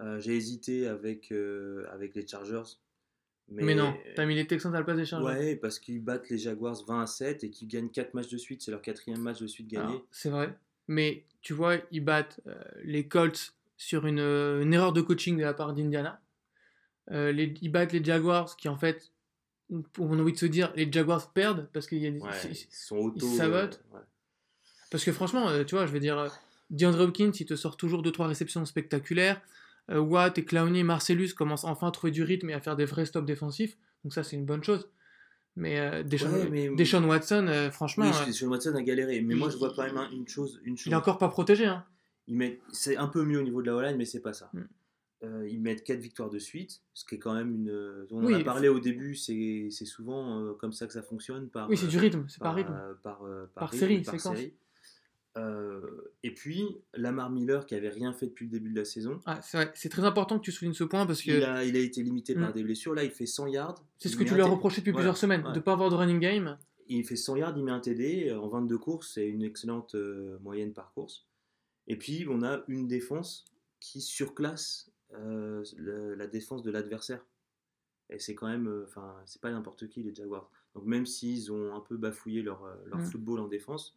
Euh, 0.00 0.18
J'ai 0.20 0.36
hésité 0.36 0.86
avec, 0.86 1.30
euh, 1.32 1.84
avec 1.90 2.14
les 2.14 2.26
Chargers. 2.26 2.62
Mais, 3.50 3.64
Mais, 3.64 3.74
non, 3.74 3.94
t'as 4.14 4.26
mis 4.26 4.34
les 4.36 4.46
Texans 4.46 4.72
à 4.74 4.78
la 4.78 4.84
place 4.84 4.96
des 4.96 5.04
Chargers. 5.04 5.26
Ouais, 5.26 5.56
parce 5.56 5.78
qu'ils 5.78 6.00
battent 6.02 6.28
les 6.30 6.38
Jaguars 6.38 6.84
20 6.86 7.02
à 7.02 7.06
7 7.06 7.44
et 7.44 7.50
qu'ils 7.50 7.66
gagnent 7.68 7.88
4 7.90 8.14
matchs 8.14 8.28
de 8.28 8.38
suite. 8.38 8.62
C'est 8.62 8.70
leur 8.70 8.80
quatrième 8.82 9.20
match 9.20 9.40
de 9.40 9.46
suite 9.48 9.66
gagné. 9.68 10.04
C'est 10.10 10.30
vrai. 10.30 10.56
Mais 10.86 11.24
tu 11.42 11.52
vois, 11.52 11.76
ils 11.90 12.04
battent 12.04 12.40
euh, 12.46 12.54
les 12.84 13.06
Colts 13.08 13.54
sur 13.76 14.06
une, 14.06 14.20
euh, 14.20 14.62
une 14.62 14.72
erreur 14.72 14.92
de 14.92 15.00
coaching 15.00 15.36
de 15.36 15.42
la 15.42 15.54
part 15.54 15.72
d'Indiana. 15.74 16.20
Euh, 17.10 17.32
ils 17.60 17.72
battent 17.72 17.92
les 17.92 18.04
Jaguars 18.04 18.54
qui, 18.56 18.68
en 18.68 18.76
fait, 18.76 19.10
on 19.98 20.18
a 20.18 20.22
envie 20.22 20.32
de 20.32 20.38
se 20.38 20.46
dire, 20.46 20.72
les 20.76 20.90
Jaguars 20.90 21.32
perdent 21.32 21.68
parce 21.72 21.86
qu'il 21.86 21.98
y 21.98 22.06
a 22.06 22.10
des. 22.10 22.18
Ouais, 22.18 22.30
sont 22.70 22.96
auto. 22.96 23.26
ils 23.26 23.36
sabotent. 23.36 23.80
euh, 23.92 23.96
ouais. 23.96 24.04
Parce 24.90 25.04
que 25.04 25.12
franchement, 25.12 25.48
euh, 25.48 25.64
tu 25.64 25.74
vois, 25.76 25.86
je 25.86 25.92
veux 25.92 26.00
dire, 26.00 26.18
euh, 26.18 26.28
DeAndre 26.70 27.00
Hopkins, 27.00 27.30
il 27.38 27.46
te 27.46 27.54
sort 27.56 27.76
toujours 27.76 28.02
2-3 28.02 28.26
réceptions 28.26 28.64
spectaculaires. 28.64 29.40
Euh, 29.90 29.98
Watt 30.00 30.38
et 30.38 30.44
Clowney, 30.44 30.82
Marcellus 30.84 31.34
commencent 31.34 31.64
enfin 31.64 31.88
à 31.88 31.90
trouver 31.90 32.10
du 32.12 32.22
rythme 32.22 32.50
et 32.50 32.54
à 32.54 32.60
faire 32.60 32.76
des 32.76 32.84
vrais 32.84 33.06
stops 33.06 33.26
défensifs. 33.26 33.76
Donc 34.04 34.12
ça, 34.12 34.22
c'est 34.22 34.36
une 34.36 34.46
bonne 34.46 34.62
chose. 34.62 34.88
Mais 35.56 35.80
euh, 35.80 36.02
Deshaun, 36.04 36.30
Ouais, 36.32 36.48
mais- 36.48 36.68
Deshaun 36.76 37.04
Watson, 37.04 37.46
euh, 37.48 37.70
franchement, 37.72 38.04
Oui, 38.06 38.12
euh, 38.28 38.32
Sean 38.32 38.46
Watson 38.48 38.74
a 38.76 38.82
galéré, 38.82 39.20
mais 39.20 39.34
moi 39.34 39.50
je 39.50 39.56
vois 39.56 39.72
quand 39.74 39.82
même 39.82 39.96
un- 39.96 40.08
une 40.12 40.28
chose. 40.28 40.60
Une 40.64 40.76
chose. 40.76 40.86
il 40.86 40.92
est 40.92 40.96
encore 40.96 41.18
pas 41.18 41.28
protégé. 41.28 41.66
Hein. 41.66 41.84
Mettent- 42.28 42.60
c'est 42.72 42.96
un 42.96 43.08
peu 43.08 43.24
mieux 43.24 43.40
au 43.40 43.42
niveau 43.42 43.60
de 43.60 43.66
la 43.66 43.74
O-line, 43.76 43.96
mais 43.96 44.04
c'est 44.04 44.20
pas 44.20 44.32
ça. 44.32 44.48
Mm. 44.54 44.60
Euh, 45.24 45.48
ils 45.50 45.60
mettent 45.60 45.82
4 45.84 45.98
victoires 45.98 46.30
de 46.30 46.38
suite, 46.38 46.80
ce 46.94 47.04
qui 47.04 47.16
est 47.16 47.18
quand 47.18 47.34
même 47.34 47.52
une. 47.52 48.06
On 48.12 48.24
Oui, 48.24 48.34
en 48.36 48.40
a 48.40 48.44
parlé 48.44 48.68
au 48.68 48.78
début, 48.78 49.16
c'est 49.16 49.68
souvent 49.84 50.54
comme 50.54 50.72
ça 50.72 50.86
que 50.86 50.92
ça 50.92 51.02
fonctionne. 51.02 51.48
Par, 51.48 51.68
Oui, 51.68 51.76
c'est 51.76 51.88
du 51.88 51.98
rythme, 51.98 52.24
c'est 52.28 52.38
par 52.38 52.50
par, 52.50 52.56
rythme. 52.56 52.80
par, 53.02 53.20
Par 53.56 53.70
rythme, 53.70 53.80
série, 53.80 54.02
par 54.02 54.14
séquence. 54.14 54.36
série. 54.36 54.54
Euh, 55.36 55.80
et 56.24 56.34
puis, 56.34 56.64
Lamar 56.94 57.30
Miller, 57.30 57.64
qui 57.66 57.74
avait 57.74 57.88
rien 57.88 58.12
fait 58.12 58.26
depuis 58.26 58.46
le 58.46 58.50
début 58.50 58.70
de 58.70 58.76
la 58.78 58.84
saison, 58.84 59.20
Ah, 59.26 59.40
c'est 59.42 59.56
vrai, 59.56 59.72
c'est 59.74 59.88
très 59.88 60.04
important 60.04 60.38
que 60.38 60.44
tu 60.44 60.50
soulignes 60.52 60.74
ce 60.74 60.84
point 60.84 61.06
parce 61.06 61.22
que 61.22 61.30
il, 61.30 61.44
a, 61.44 61.64
il 61.64 61.76
a 61.76 61.80
été 61.80 62.02
limité 62.02 62.34
par 62.34 62.50
Mm. 62.50 62.52
des 62.52 62.62
blessures. 62.64 62.94
Là, 62.94 63.04
il 63.04 63.10
fait 63.10 63.26
100 63.26 63.46
yards. 63.46 63.76
c'est 63.98 64.08
ce 64.08 64.16
que 64.16 64.24
tu 64.24 64.34
lui 64.34 64.40
as 64.42 64.46
reproché 64.46 64.80
depuis 64.80 64.92
plusieurs 64.92 65.16
semaines, 65.16 65.46
ouais. 65.46 65.52
de 65.52 65.60
pas 65.60 65.72
avoir 65.72 65.90
de 65.90 65.94
running 65.94 66.18
game. 66.18 66.58
Il 66.88 67.04
fait 67.04 67.14
100 67.16 67.36
yards, 67.36 67.54
il 67.56 67.62
met 67.64 67.70
un 67.70 67.78
TD 67.80 68.30
euh, 68.30 68.40
en 68.40 68.48
22 68.48 68.76
courses, 68.78 69.12
c'est 69.14 69.28
une 69.28 69.42
excellente 69.44 69.94
euh, 69.94 70.38
moyenne 70.40 70.72
par 70.72 70.92
course. 70.92 71.26
Et 71.86 71.96
puis 71.96 72.26
on 72.28 72.42
a 72.42 72.62
une 72.66 72.88
défense 72.88 73.44
qui 73.78 74.00
surclasse 74.00 74.90
euh, 75.14 75.62
le- 75.76 76.14
la 76.14 76.26
défense 76.26 76.62
de 76.64 76.70
l'adversaire. 76.72 77.24
Et 78.10 78.18
c'est 78.18 78.34
quand 78.34 78.48
même, 78.48 78.84
enfin, 78.88 79.14
c'est 79.26 79.40
pas 79.40 79.52
n'importe 79.52 79.88
qui 79.88 80.02
les 80.02 80.12
Jaguars. 80.12 80.50
Donc 80.74 80.84
même 80.84 81.06
s'ils 81.06 81.52
ont 81.52 81.72
un 81.74 81.80
peu 81.80 81.96
bafouillé 81.96 82.42
leur, 82.42 82.64
leur 82.86 82.98
Mm. 82.98 83.04
football 83.04 83.38
en 83.40 83.46
défense, 83.48 83.96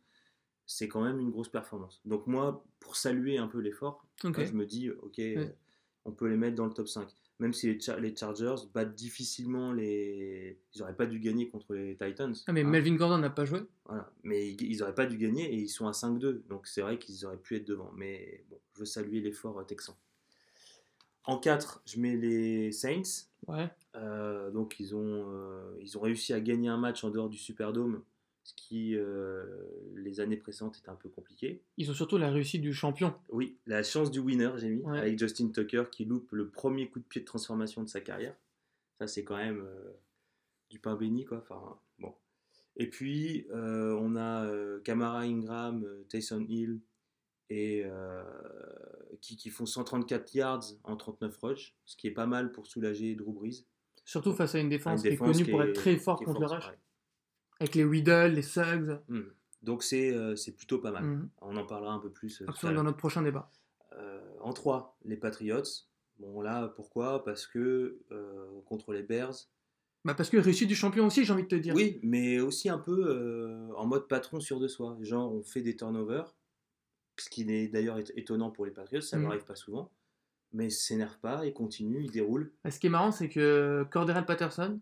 c'est 0.74 0.88
quand 0.88 1.03
même 1.03 1.20
une 1.20 1.30
grosse 1.32 1.50
performance. 1.50 2.01
Donc 2.06 2.27
moi, 2.27 2.65
pour 2.80 2.96
saluer 2.96 3.38
un 3.38 3.48
peu 3.48 3.60
l'effort, 3.60 4.06
je 4.48 4.53
me 4.53 4.65
dis, 4.65 4.89
ok, 4.89 5.20
euh, 5.20 5.48
on 6.06 6.12
peut 6.12 6.27
les 6.27 6.38
mettre 6.38 6.56
dans 6.56 6.65
le 6.65 6.74
top 6.74 6.88
5. 6.88 7.08
Même 7.39 7.51
si 7.53 7.68
les, 7.74 7.80
Char- 7.80 8.00
les 8.00 8.15
Chargers 8.15 8.56
battent 8.74 8.94
difficilement 8.96 9.74
les... 9.74 10.60
Ils 10.74 10.80
n'auraient 10.80 10.96
pas 10.96 11.06
dû 11.08 11.20
gagner 11.20 11.50
contre 11.50 11.74
les 11.74 11.98
Titans. 11.98 12.34
Ah, 12.48 12.53
mais 12.53 12.62
hein? 12.62 12.70
Melvin 12.70 12.96
Gordon 12.96 13.18
n'a 13.18 13.30
pas 13.30 13.44
joué. 13.46 13.62
Voilà. 13.86 14.12
Mais 14.24 14.50
ils- 14.51 14.77
n'auraient 14.77 14.94
pas 14.96 15.06
dû 15.08 15.18
gagner 15.18 15.51
et 15.51 15.56
ils 15.58 15.68
sont 15.70 15.88
à 15.88 15.92
5-2. 15.92 16.44
Donc 16.48 16.68
c'est 16.68 16.82
vrai 16.82 16.98
qu'ils 17.00 17.25
auraient 17.25 17.38
pu 17.42 17.56
être 17.56 17.68
devant. 17.68 17.92
Mais 17.96 18.44
bon, 18.50 18.60
je 18.75 18.80
veux 18.82 18.86
saluer 18.86 19.20
l'effort 19.20 19.60
euh, 19.60 19.63
texan. 19.63 19.98
En 21.25 21.38
4, 21.39 21.82
je 21.86 22.00
mets 22.00 22.15
les 22.15 22.72
Saints. 22.72 23.27
Ouais. 23.48 23.70
Euh, 23.96 24.51
donc 24.51 24.75
ils 24.80 24.96
ont, 24.96 25.25
euh, 25.27 25.77
ils 25.82 25.98
ont 25.98 26.01
réussi 26.01 26.34
à 26.34 26.39
gagner 26.39 26.70
un 26.70 26.77
match 26.77 27.03
en 27.03 27.10
dehors 27.10 27.30
du 27.30 27.38
Superdome, 27.38 28.03
ce 28.44 28.54
qui 28.56 28.96
euh, 28.96 29.46
les 29.96 30.20
années 30.20 30.36
précédentes 30.38 30.78
était 30.78 30.90
un 30.90 30.96
peu 30.96 31.10
compliqué. 31.10 31.64
Ils 31.78 31.90
ont 31.90 31.94
surtout 31.94 32.18
la 32.18 32.30
réussite 32.30 32.62
du 32.62 32.74
champion. 32.74 33.14
Oui, 33.30 33.58
la 33.66 33.84
chance 33.84 34.12
du 34.12 34.20
winner, 34.20 34.52
j'ai 34.58 34.70
mis, 34.70 34.82
Ouais. 34.84 35.00
avec 35.00 35.18
Justin 35.18 35.50
Tucker 35.50 35.86
qui 35.92 36.06
loupe 36.06 36.32
le 36.34 36.50
premier 36.50 36.90
coup 36.90 37.00
de 37.00 37.06
pied 37.06 37.22
de 37.22 37.26
transformation 37.26 37.84
de 37.84 37.90
sa 37.90 38.02
carrière. 38.02 38.36
Ça, 39.00 39.08
c'est 39.08 39.24
quand 39.24 39.38
même 39.38 39.62
euh, 39.62 39.92
du 40.70 40.80
pain 40.80 40.96
béni, 40.96 41.24
quoi. 41.26 41.38
Enfin, 41.40 41.80
bon. 42.00 42.14
Et 42.76 42.90
puis, 42.90 43.48
euh, 43.52 43.98
on 44.02 44.16
a 44.18 44.46
Kamara 44.84 45.20
Ingram, 45.22 45.88
Taysom 46.10 46.46
Hill, 46.48 46.80
et, 47.50 47.86
qui, 49.22 49.36
qui 49.38 49.50
font 49.52 49.66
134 49.66 50.34
yards 50.34 50.64
en 50.84 50.98
39 50.98 51.38
rushs, 51.38 51.76
ce 51.86 51.96
qui 51.96 52.08
est 52.08 52.12
pas 52.12 52.26
mal 52.26 52.52
pour 52.52 52.66
soulager 52.68 53.16
Drew 53.16 53.32
Brees. 53.32 53.66
Surtout 54.06 54.34
face 54.34 54.56
à 54.56 54.60
une 54.60 54.70
défense, 54.70 55.04
Une 55.04 55.12
défense 55.12 55.28
qui 55.38 55.44
est 55.44 55.46
connue 55.46 55.46
qui 55.46 55.52
pour 55.52 55.64
être 55.64 55.74
très 55.74 55.96
forte 55.98 56.26
contre 56.26 56.42
le 56.42 56.48
rush. 56.48 56.68
ouais. 56.68 56.78
Avec 57.60 57.76
les 57.76 57.84
Weedle, 57.84 58.34
les 58.34 58.42
Suggs. 58.42 59.00
Hmm. 59.08 59.22
Donc, 59.62 59.84
c'est 59.84 60.12
euh, 60.14 60.36
c'est 60.36 60.52
plutôt 60.54 60.80
pas 60.80 60.92
mal. 60.92 61.04
Mhm. 61.04 61.30
On 61.42 61.56
en 61.56 61.66
parlera 61.66 61.94
un 61.94 62.00
peu 62.00 62.10
plus. 62.12 62.42
euh, 62.42 62.46
Absolument, 62.50 62.80
dans 62.80 62.84
notre 62.84 62.98
prochain 62.98 63.22
débat. 63.22 63.50
Euh, 63.94 64.20
en 64.42 64.52
3, 64.54 64.98
les 65.06 65.16
Patriots. 65.18 65.64
Bon, 66.20 66.42
là, 66.42 66.68
pourquoi? 66.76 67.24
Parce 67.24 67.48
que 67.48 68.00
contre 68.66 68.94
les 68.94 69.04
Bears. 69.04 69.36
Bah 70.06 70.14
parce 70.14 70.30
que 70.30 70.36
réussite 70.38 70.68
du 70.68 70.76
champion 70.76 71.06
aussi, 71.08 71.24
j'ai 71.24 71.32
envie 71.32 71.44
de 71.44 71.48
te 71.48 71.56
dire. 71.56 71.74
Oui, 71.74 72.00
mais 72.04 72.40
aussi 72.42 72.68
un 72.70 72.78
peu 72.78 73.06
euh, 73.08 73.70
en 73.78 73.86
mode 73.86 74.08
patron 74.10 74.42
sûr 74.42 74.60
de 74.60 74.68
soi. 74.68 74.98
Genre, 75.00 75.34
on 75.34 75.44
fait 75.44 75.62
des 75.62 75.78
turnovers, 75.78 76.36
ce 77.18 77.30
qui 77.30 77.50
est 77.50 77.68
d'ailleurs 77.70 77.98
étonnant 78.18 78.52
pour 78.52 78.66
les 78.66 78.72
Patriots, 78.72 79.00
ça 79.02 79.18
n'arrive 79.18 79.46
pas 79.46 79.56
souvent. 79.56 79.92
mais 80.52 80.66
il 80.68 80.72
s'énerve 80.72 81.18
pas, 81.20 81.46
il 81.46 81.54
continue, 81.54 82.04
il 82.04 82.12
déroule. 82.12 82.52
Et 82.66 82.72
Ce 82.72 82.80
qui 82.82 82.88
est 82.88 82.90
marrant, 82.90 83.12
c'est 83.14 83.30
que 83.30 83.86
Cordero 83.92 84.22
Patterson 84.24 84.82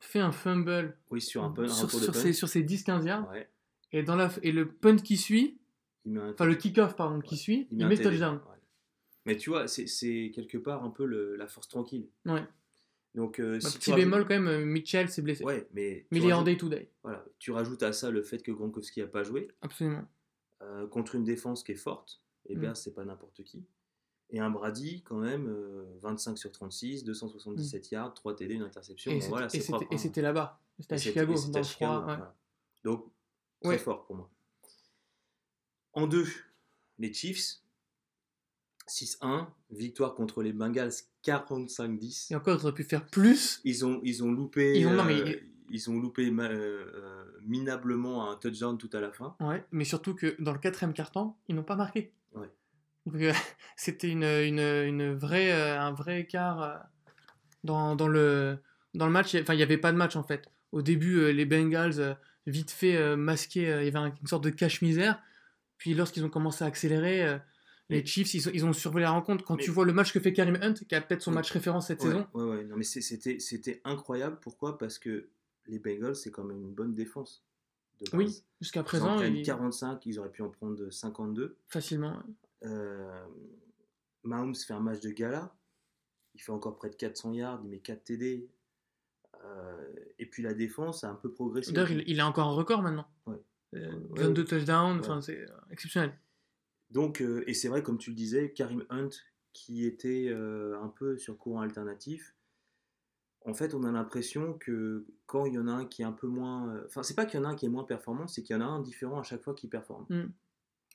fait 0.00 0.18
un 0.20 0.32
fumble 0.32 0.96
Oui, 1.10 1.20
sur 1.20 1.44
un 1.44 1.54
un 1.56 1.68
ses, 1.68 2.32
sur 2.32 2.48
ses 2.48 2.62
10-15 2.62 3.06
yards. 3.06 3.30
Ouais, 3.30 3.48
Et, 3.92 4.02
dans 4.02 4.16
la, 4.16 4.30
et 4.42 4.50
le 4.52 4.66
punt 4.68 4.96
qui 4.96 5.16
suit, 5.16 5.58
il 6.06 6.18
enfin 6.18 6.44
le 6.46 6.54
kick-off, 6.54 6.96
pardon, 6.96 7.20
qui 7.20 7.36
suit, 7.36 7.68
il, 7.70 7.82
un 7.82 7.88
met 7.88 7.96
touchdown. 7.96 8.36
ouais. 8.36 8.56
Mais 9.26 9.36
tu 9.36 9.50
vois, 9.50 9.68
c'est- 9.68 9.86
c'est 9.86 10.32
quelque 10.34 10.56
part 10.58 10.82
un 10.82 10.90
peu 10.90 11.04
le- 11.04 11.36
la 11.36 11.46
force 11.46 11.68
tranquille. 11.68 12.08
Ouais. 12.24 12.42
Donc, 13.14 13.38
euh, 13.40 13.58
Bah, 13.62 13.68
si 13.68 13.78
petit 13.78 13.92
bémol 13.92 14.20
rajoutes- 14.22 14.28
quand 14.28 14.34
même, 14.42 14.48
euh, 14.48 14.64
Mitchell 14.64 15.08
s'est 15.10 15.20
blessé. 15.22 15.44
Ouais, 15.44 15.68
mais 15.74 16.06
il 16.12 16.18
est 16.24 16.32
en 16.32 16.38
rajoutes- 16.38 16.44
day-to-day, 16.46 16.90
Voilà, 17.02 17.24
tu 17.38 17.50
rajoutes 17.50 17.82
à 17.82 17.92
ça 17.92 18.10
le 18.10 18.22
fait 18.22 18.42
que 18.42 18.52
Gronkowski 18.52 19.00
n'a 19.00 19.08
pas 19.08 19.24
joué 19.24 19.48
absolument. 19.62 20.04
euh, 20.62 20.86
contre 20.86 21.16
une 21.16 21.24
défense 21.24 21.62
qui 21.64 21.72
est 21.72 21.76
forte. 21.76 22.22
Et 22.46 22.54
Mm. 22.56 22.60
bien, 22.60 22.74
c'est 22.74 22.94
pas 22.94 23.04
n'importe 23.04 23.42
qui. 23.44 23.64
Et 24.32 24.38
un 24.40 24.50
Brady, 24.50 25.02
quand 25.02 25.16
même, 25.16 25.48
euh, 25.48 25.84
25 26.02 26.38
sur 26.38 26.52
36, 26.52 27.02
277 27.04 27.90
yards, 27.90 28.14
3 28.14 28.36
TD, 28.36 28.54
une 28.54 28.62
interception. 28.62 29.10
Et 29.10 29.14
Bon, 29.14 29.20
c'était 29.20 29.28
voilà, 29.30 29.46
hein. 29.46 29.96
c'était 29.98 30.22
là-bas. 30.22 30.60
C'était 30.78 30.94
à 30.94 30.98
Chicago, 30.98 31.34
dans 31.34 31.58
le 31.58 31.64
Chicago, 31.64 31.92
froid. 31.92 31.98
ouais. 31.98 32.04
voilà. 32.16 32.34
Donc, 32.84 33.06
très 33.60 33.68
Ouais. 33.70 33.78
fort 33.78 34.04
pour 34.04 34.16
moi. 34.16 34.30
En 35.92 36.06
deux, 36.06 36.26
les 36.98 37.12
Chiefs. 37.12 37.56
6-1, 38.86 39.46
victoire 39.70 40.14
contre 40.14 40.42
les 40.42 40.52
Bengals 40.52 40.92
45-10. 41.22 42.32
Et 42.32 42.36
encore, 42.36 42.58
ils 42.58 42.62
auraient 42.64 42.74
pu 42.74 42.82
faire 42.84 43.06
plus. 43.06 43.60
Ils 43.64 43.84
ont, 43.84 44.00
ils 44.02 44.24
ont 44.24 44.32
loupé, 44.32 44.78
Ils 44.80 44.86
ont- 44.86 44.94
non, 44.94 45.04
mais- 45.04 45.20
euh, 45.20 45.40
ils 45.70 45.88
ont 45.90 46.00
loupé 46.00 46.28
euh, 46.28 46.40
euh, 46.50 47.24
minablement 47.42 48.28
un 48.30 48.36
touchdown 48.36 48.78
tout 48.78 48.90
à 48.92 48.98
la 49.00 49.12
fin. 49.12 49.36
Ouais, 49.40 49.64
mais 49.70 49.84
surtout 49.84 50.14
que 50.16 50.34
dans 50.42 50.52
le 50.52 50.58
quatrième 50.58 50.92
quart-temps, 50.92 51.38
ils 51.48 51.54
n'ont 51.54 51.62
pas 51.62 51.76
marqué. 51.76 52.12
Euh, 53.08 53.32
c'était 53.76 54.08
une, 54.08 54.24
une, 54.24 54.58
une 54.60 55.14
vraie, 55.14 55.52
euh, 55.52 55.80
un 55.80 55.92
vrai 55.92 56.20
écart 56.20 56.62
euh, 56.62 56.76
dans, 57.64 57.96
dans, 57.96 58.08
le, 58.08 58.58
dans 58.94 59.06
le 59.06 59.12
match. 59.12 59.34
Enfin, 59.34 59.54
il 59.54 59.58
n'y 59.58 59.62
avait 59.62 59.78
pas 59.78 59.92
de 59.92 59.96
match 59.96 60.16
en 60.16 60.22
fait. 60.22 60.48
Au 60.72 60.82
début, 60.82 61.32
les 61.32 61.44
Bengals, 61.46 62.16
vite 62.46 62.70
fait 62.70 63.16
masqués, 63.16 63.62
il 63.62 63.84
y 63.84 63.88
avait 63.88 63.96
un- 63.96 64.14
une 64.20 64.26
sorte 64.26 64.44
de 64.44 64.50
cache-misère. 64.50 65.20
Puis 65.78 65.94
lorsqu'ils 65.94 66.24
ont 66.24 66.28
commencé 66.30 66.62
à 66.62 66.68
accélérer, 66.68 67.38
les 67.88 68.06
Chiefs, 68.06 68.34
ils, 68.34 68.48
ont- 68.48 68.52
ils 68.54 68.64
ont 68.64 68.72
survolé 68.72 69.02
la 69.04 69.10
rencontre. 69.10 69.44
Quand 69.44 69.56
Mais- 69.56 69.64
tu 69.64 69.70
vois 69.72 69.84
le 69.84 69.92
match 69.92 70.12
que 70.12 70.20
fait 70.20 70.32
Karim 70.32 70.56
Hunt, 70.62 70.74
qui 70.74 70.94
a 70.94 71.00
peut-être 71.00 71.22
son 71.22 71.32
match 71.32 71.50
référence 71.50 71.88
cette 71.88 72.00
Ouais, 72.02 72.06
saison, 72.08 72.26
ouais, 72.34 72.44
ouais, 72.44 72.64
non, 72.64 72.76
mais 72.76 72.84
c'était, 72.84 73.40
c'était 73.40 73.80
incroyable. 73.84 74.38
Pourquoi? 74.40 74.78
Parce 74.78 74.98
que 75.00 75.26
les 75.66 75.80
Bengals, 75.80 76.14
c'est 76.14 76.30
quand 76.30 76.44
même 76.44 76.60
une 76.60 76.72
bonne 76.74 76.94
défense. 76.94 77.42
de 78.00 78.16
oui, 78.16 78.42
jusqu'à 78.60 78.80
Ils 78.80 78.82
en 78.82 78.84
présent, 78.84 79.16
prennent 79.16 79.36
ils- 79.36 79.42
45, 79.44 80.06
ils 80.06 80.18
auraient 80.20 80.30
pu 80.30 80.42
en 80.42 80.48
prendre 80.50 80.88
52. 80.90 81.56
facilement. 81.68 82.16
Euh, 82.64 83.26
Mahomes 84.22 84.54
fait 84.54 84.74
un 84.74 84.80
match 84.80 85.00
de 85.00 85.10
gala. 85.10 85.54
Il 86.34 86.40
fait 86.42 86.52
encore 86.52 86.76
près 86.76 86.90
de 86.90 86.94
400 86.96 87.32
yards, 87.32 87.60
il 87.64 87.70
met 87.70 87.80
4 87.80 88.04
TD. 88.04 88.48
Euh, 89.44 89.94
et 90.18 90.26
puis 90.26 90.42
la 90.42 90.52
défense 90.54 91.02
a 91.04 91.10
un 91.10 91.14
peu 91.14 91.32
progressé. 91.32 91.72
D'ailleurs, 91.72 91.90
il, 91.92 92.04
il 92.08 92.20
a 92.20 92.26
encore 92.26 92.46
un 92.48 92.52
record 92.52 92.82
maintenant. 92.82 93.06
Ouais. 93.26 93.40
Euh, 93.74 93.90
Ouais, 94.10 94.22
22 94.22 94.42
ouais. 94.42 94.46
touchdowns, 94.48 95.00
Ouais. 95.00 95.22
c'est 95.22 95.40
euh, 95.40 95.46
exceptionnel. 95.70 96.12
Donc, 96.90 97.22
euh, 97.22 97.42
et 97.46 97.54
c'est 97.54 97.68
vrai, 97.68 97.82
comme 97.82 97.98
tu 97.98 98.10
le 98.10 98.16
disais, 98.16 98.52
Karim 98.52 98.84
Hunt, 98.90 99.10
qui 99.52 99.86
était 99.86 100.26
euh, 100.28 100.78
un 100.80 100.88
peu 100.88 101.16
sur 101.16 101.38
courant 101.38 101.60
alternatif, 101.62 102.34
en 103.46 103.54
fait, 103.54 103.74
on 103.74 103.84
a 103.84 103.90
l'impression 103.92 104.52
que 104.58 105.06
quand 105.26 105.46
il 105.46 105.54
y 105.54 105.58
en 105.58 105.66
a 105.66 105.72
un 105.72 105.86
qui 105.86 106.02
est 106.02 106.04
un 106.04 106.12
peu 106.12 106.26
moins. 106.26 106.68
euh, 106.74 106.84
Enfin, 106.86 107.02
c'est 107.02 107.14
pas 107.14 107.24
qu'il 107.24 107.40
y 107.40 107.42
en 107.42 107.46
a 107.46 107.48
un 107.48 107.56
qui 107.56 107.64
est 107.64 107.70
moins 107.70 107.84
performant, 107.84 108.26
c'est 108.28 108.42
qu'il 108.42 108.54
y 108.54 108.58
en 108.58 108.60
a 108.62 108.66
un 108.66 108.80
différent 108.80 109.18
à 109.18 109.22
chaque 109.22 109.42
fois 109.42 109.54
qui 109.54 109.66
performe. 109.68 110.06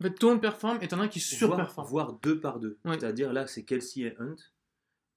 En 0.02 0.04
fait, 0.04 0.14
tout 0.16 0.28
le 0.28 0.34
monde 0.34 0.42
performe 0.42 0.80
et 0.82 0.88
t'en 0.88 1.00
as 1.00 1.04
un 1.04 1.08
qui 1.08 1.20
surperforme. 1.20 1.88
voire 1.88 2.14
deux 2.22 2.40
par 2.40 2.60
deux. 2.60 2.78
Ouais. 2.86 3.00
C'est-à-dire 3.00 3.32
là, 3.32 3.48
c'est 3.48 3.64
Kelsey 3.64 4.02
et 4.02 4.18
Hunt. 4.20 4.36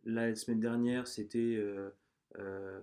La 0.05 0.35
semaine 0.37 0.61
dernière, 0.61 1.07
c'était 1.09 1.57
euh, 1.57 1.91
euh, 2.39 2.81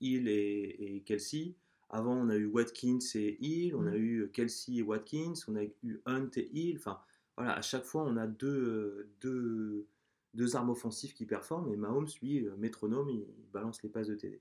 Hill 0.00 0.26
et, 0.28 0.76
et 0.96 1.02
Kelsey. 1.02 1.54
Avant, 1.90 2.14
on 2.16 2.28
a 2.30 2.36
eu 2.36 2.46
Watkins 2.46 2.98
et 3.16 3.36
Hill. 3.44 3.74
On 3.76 3.86
a 3.86 3.90
Mhm. 3.90 3.96
eu 3.96 4.30
Kelsey 4.32 4.76
et 4.76 4.82
Watkins. 4.82 5.34
On 5.48 5.56
a 5.56 5.64
eu 5.82 6.00
Hunt 6.06 6.30
et 6.36 6.48
Hill. 6.52 6.76
Enfin, 6.78 6.98
voilà, 7.36 7.54
à 7.54 7.62
chaque 7.62 7.84
fois, 7.84 8.04
on 8.04 8.16
a 8.16 8.26
deux, 8.26 8.48
euh, 8.48 9.10
deux, 9.20 9.86
deux 10.34 10.56
armes 10.56 10.70
offensives 10.70 11.12
qui 11.12 11.26
performent. 11.26 11.68
Et 11.72 11.76
Mahomes, 11.76 12.08
lui, 12.22 12.46
métronome, 12.58 13.10
il 13.10 13.26
balance 13.52 13.82
les 13.82 13.88
passes 13.90 14.06
de 14.08 14.14
TD. 14.14 14.40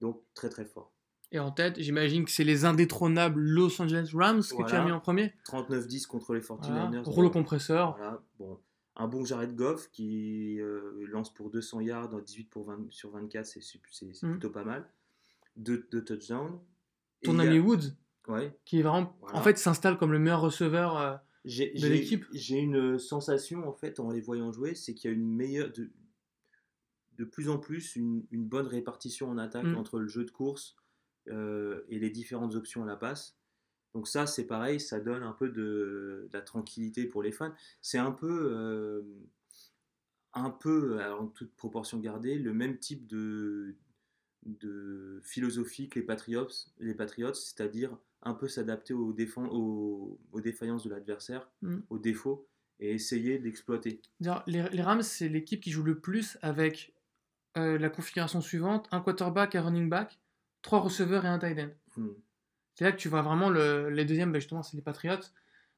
Donc, 0.00 0.22
très 0.34 0.48
très 0.50 0.64
fort. 0.66 0.92
Et 1.30 1.38
en 1.38 1.50
tête, 1.50 1.78
j'imagine 1.78 2.24
que 2.24 2.30
c'est 2.30 2.44
les 2.44 2.64
indétrônables 2.64 3.40
Los 3.40 3.80
Angeles 3.82 4.10
Rams 4.14 4.42
que 4.42 4.66
tu 4.66 4.74
as 4.74 4.84
mis 4.84 4.92
en 4.92 5.00
premier. 5.00 5.34
39-10 5.44 6.06
contre 6.06 6.32
les 6.34 6.40
49ers. 6.40 6.88
Voilà. 6.88 7.02
Rouleau 7.04 7.30
compresseur. 7.30 7.96
Voilà, 7.96 8.22
bon. 8.38 8.58
Un 8.96 9.06
bon 9.06 9.24
Jared 9.24 9.54
Goff 9.54 9.90
qui 9.92 10.58
euh, 10.60 11.04
lance 11.08 11.32
pour 11.32 11.50
200 11.50 11.80
yards, 11.80 12.08
dans 12.08 12.18
18 12.18 12.44
pour 12.50 12.64
20, 12.64 12.86
sur 12.90 13.10
24, 13.10 13.46
c'est 13.46 13.60
Mhm. 14.22 14.30
plutôt 14.32 14.50
pas 14.50 14.64
mal. 14.64 14.88
Deux, 15.56 15.86
deux 15.92 16.02
touchdowns. 16.02 16.58
Ton 17.22 17.38
a- 17.38 17.44
ami 17.44 17.58
Woods, 17.60 17.92
Ouais. 18.26 18.56
qui 18.64 18.80
est 18.80 18.82
vraiment, 18.82 19.16
en 19.32 19.40
fait, 19.42 19.56
s'installe 19.58 19.98
comme 19.98 20.12
le 20.12 20.18
meilleur 20.18 20.40
receveur. 20.40 20.96
euh, 20.98 21.16
de 21.44 21.86
l'équipe. 21.88 22.26
J'ai 22.32 22.58
une 22.58 22.98
sensation, 22.98 23.66
en 23.68 23.72
fait, 23.72 24.00
en 24.00 24.10
les 24.10 24.20
voyant 24.20 24.52
jouer, 24.52 24.74
c'est 24.74 24.92
qu'il 24.94 25.10
y 25.10 25.14
a 25.14 25.16
une 25.16 25.32
meilleure. 25.34 25.70
De, 25.72 25.90
de 27.16 27.24
plus 27.24 27.48
en 27.48 27.58
plus, 27.58 27.96
une, 27.96 28.24
une 28.32 28.44
bonne 28.44 28.66
répartition 28.66 29.30
en 29.30 29.38
attaque 29.38 29.64
Mhm. 29.64 29.76
entre 29.76 29.98
le 30.00 30.08
jeu 30.08 30.24
de 30.24 30.30
course 30.30 30.76
euh, 31.30 31.82
et 31.88 31.98
les 31.98 32.10
différentes 32.10 32.54
options 32.54 32.82
à 32.82 32.86
la 32.86 32.96
passe. 32.96 33.36
Donc, 33.94 34.06
ça, 34.08 34.26
c'est 34.26 34.46
pareil, 34.46 34.80
ça 34.80 35.00
donne 35.00 35.22
un 35.22 35.32
peu 35.32 35.48
de, 35.48 36.28
de 36.28 36.30
la 36.32 36.42
tranquillité 36.42 37.06
pour 37.06 37.22
les 37.22 37.32
fans. 37.32 37.54
C'est 37.80 37.98
un 37.98 38.12
peu. 38.12 38.50
euh, 38.52 39.02
un 40.34 40.50
peu, 40.50 41.00
alors 41.00 41.22
en 41.22 41.26
toute 41.26 41.52
proportion 41.56 41.98
gardée, 41.98 42.38
le 42.38 42.52
même 42.52 42.78
type 42.78 43.06
de, 43.06 43.74
de 44.44 45.20
philosophie 45.24 45.88
que 45.88 45.98
les 45.98 46.04
Patriots, 46.04 46.46
les 46.78 46.94
Patriots 46.94 47.34
c'est-à-dire 47.34 47.96
un 48.22 48.34
peu 48.34 48.46
s'adapter 48.46 48.92
aux, 48.94 49.16
aux, 49.50 50.20
aux 50.32 50.40
défaillances 50.40 50.84
de 50.84 50.90
l'adversaire, 50.90 51.48
Mm. 51.62 51.78
aux 51.88 51.98
défauts, 51.98 52.46
et 52.78 52.92
essayer 52.92 53.38
d'exploiter. 53.38 54.00
Les 54.46 54.82
Rams, 54.82 55.02
c'est 55.02 55.28
l'équipe 55.28 55.60
qui 55.60 55.70
joue 55.70 55.82
le 55.82 55.98
plus 55.98 56.38
avec 56.42 56.94
euh, 57.56 57.78
la 57.78 57.88
configuration 57.90 58.40
suivante 58.40 58.86
un 58.92 59.00
quarterback, 59.00 59.54
un 59.56 59.62
running 59.62 59.88
back, 59.88 60.20
trois 60.62 60.80
receveurs 60.80 61.24
et 61.24 61.28
un 61.28 61.38
tight 61.38 61.58
end. 61.58 61.70
Hmm. 61.96 62.12
C'est 62.74 62.84
là 62.84 62.92
que 62.92 62.96
tu 62.96 63.08
vois 63.08 63.22
vraiment 63.22 63.50
le, 63.50 63.90
les 63.90 64.04
deuxièmes, 64.04 64.32
ben 64.32 64.38
justement, 64.38 64.62
c'est 64.62 64.76
les 64.76 64.82
Patriots. 64.82 65.24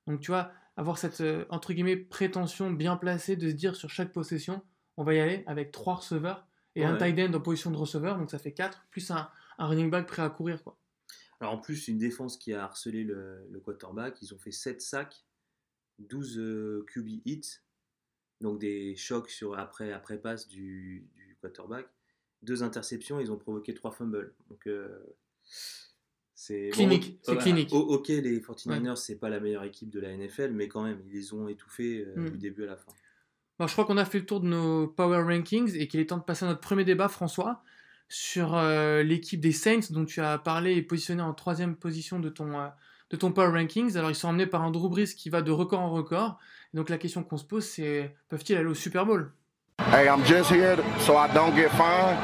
Donc 0.07 0.21
tu 0.21 0.31
vois, 0.31 0.53
avoir 0.77 0.99
cette, 0.99 1.21
euh, 1.21 1.45
entre 1.49 1.73
guillemets, 1.73 1.97
prétention 1.97 2.71
bien 2.71 2.97
placée 2.97 3.37
de 3.37 3.49
se 3.49 3.55
dire 3.55 3.77
sur 3.77 3.91
chaque 3.91 4.13
possession, 4.13 4.63
on 4.97 5.05
va 5.05 5.15
y 5.15 5.21
aller 5.21 5.45
avec 5.47 5.73
trois 5.73 5.97
receveurs 5.97 6.47
et 6.77 6.85
un 6.85 6.97
tight 6.97 7.19
end 7.19 7.35
en 7.35 7.41
position 7.41 7.71
de 7.71 7.77
receveur, 7.77 8.17
donc 8.17 8.31
ça 8.31 8.39
fait 8.39 8.53
quatre, 8.53 8.87
plus 8.91 9.11
un, 9.11 9.29
un 9.59 9.67
running 9.67 9.91
back 9.91 10.07
prêt 10.07 10.23
à 10.23 10.31
courir. 10.31 10.63
Quoi. 10.63 10.79
Alors 11.41 11.55
en 11.55 11.59
plus, 11.59 11.89
une 11.89 11.99
défense 11.99 12.37
qui 12.37 12.53
a 12.53 12.65
harcelé 12.65 13.03
le, 13.03 13.47
le 13.51 13.61
quarterback, 13.61 14.21
ils 14.23 14.33
ont 14.35 14.39
fait 14.39 14.53
7 14.53 14.81
sacs, 14.81 15.25
12 15.99 16.39
euh, 16.39 16.87
QB 16.93 17.09
hits, 17.25 17.61
donc 18.41 18.59
des 18.59 18.95
chocs 18.97 19.31
sur 19.31 19.59
après, 19.59 19.93
après 19.93 20.19
passe 20.19 20.49
du, 20.49 21.09
du 21.15 21.37
quarterback, 21.41 21.89
deux 22.43 22.63
interceptions, 22.63 23.21
ils 23.21 23.31
ont 23.33 23.37
provoqué 23.39 23.75
trois 23.75 23.91
fumbles. 23.91 24.35
Donc 24.49 24.67
euh, 24.67 24.89
c'est 26.35 26.71
Clinique, 26.73 27.19
c'est 27.23 27.33
voilà. 27.33 27.43
clinique. 27.43 27.69
O- 27.73 27.79
ok, 27.95 28.09
les 28.09 28.41
49ers, 28.41 28.97
c'est 28.97 29.17
pas 29.17 29.29
la 29.29 29.41
meilleure 29.41 29.65
équipe 29.65 29.91
de 29.91 30.01
la 30.01 30.17
NFL, 30.17 30.53
mais 30.53 30.69
quand 30.69 30.83
même, 30.83 31.01
ils 31.07 31.13
les 31.13 31.35
ont 31.35 31.49
étouffés 31.49 32.05
euh, 32.07 32.15
Mm. 32.21 32.31
du 32.31 32.39
début 32.39 32.63
à 32.65 32.67
la 32.69 32.77
fin. 32.77 32.93
Bon, 33.59 33.67
je 33.67 33.73
crois 33.73 33.85
qu'on 33.85 33.99
a 33.99 34.07
fait 34.07 34.21
le 34.21 34.27
tour 34.27 34.41
de 34.41 34.47
nos 34.47 34.89
Power 34.89 35.23
Rankings 35.23 35.77
et 35.77 35.87
qu'il 35.87 36.01
est 36.01 36.07
temps 36.07 36.17
de 36.17 36.23
passer 36.23 36.47
à 36.47 36.49
notre 36.49 36.61
premier 36.63 36.85
débat, 36.85 37.09
François, 37.09 37.63
sur 38.09 38.57
euh, 38.57 39.03
l'équipe 39.03 39.39
des 39.41 39.53
Saints 39.53 39.91
dont 39.91 40.07
tu 40.07 40.21
as 40.23 40.39
parlé 40.39 40.75
et 40.77 40.83
positionné 40.83 41.21
en 41.21 41.35
troisième 41.35 41.77
position 41.77 42.21
de 42.21 42.31
ton, 42.31 42.59
euh, 42.59 42.69
de 43.11 43.17
ton 43.19 43.33
Power 43.33 43.49
Rankings. 43.49 43.99
Alors, 43.99 44.11
ils 44.11 44.15
sont 44.15 44.29
emmenés 44.29 44.47
par 44.47 44.63
un 44.63 44.71
Drew 44.71 44.89
Brees 44.89 45.15
qui 45.15 45.29
va 45.29 45.43
de 45.43 45.51
record 45.51 45.81
en 45.81 45.91
record. 45.91 46.39
Et 46.73 46.79
donc, 46.79 46.89
la 46.89 46.97
question 46.97 47.23
qu'on 47.23 47.37
se 47.37 47.45
pose, 47.45 47.65
c'est 47.67 48.17
peuvent-ils 48.31 48.57
aller 48.57 48.67
au 48.71 48.75
Super 48.75 49.05
Bowl? 49.05 49.31
Hey, 49.89 50.09
I'm 50.09 50.23
just 50.25 50.53
here 50.53 50.77
so 51.01 51.17
I 51.17 51.27
don't 51.35 51.57
get 51.57 51.71
fined. 51.73 52.17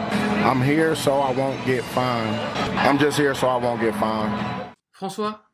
I'm 0.45 0.63
here 0.63 0.95
so 0.95 1.15
I 1.15 1.33
won't 1.33 1.57
get 1.67 1.83
fined. 1.83 2.39
I'm 2.79 2.97
just 2.97 3.19
here 3.19 3.35
so 3.35 3.49
I 3.49 3.61
won't 3.61 3.81
get 3.81 3.93
fined. 3.95 4.31
François, 4.93 5.51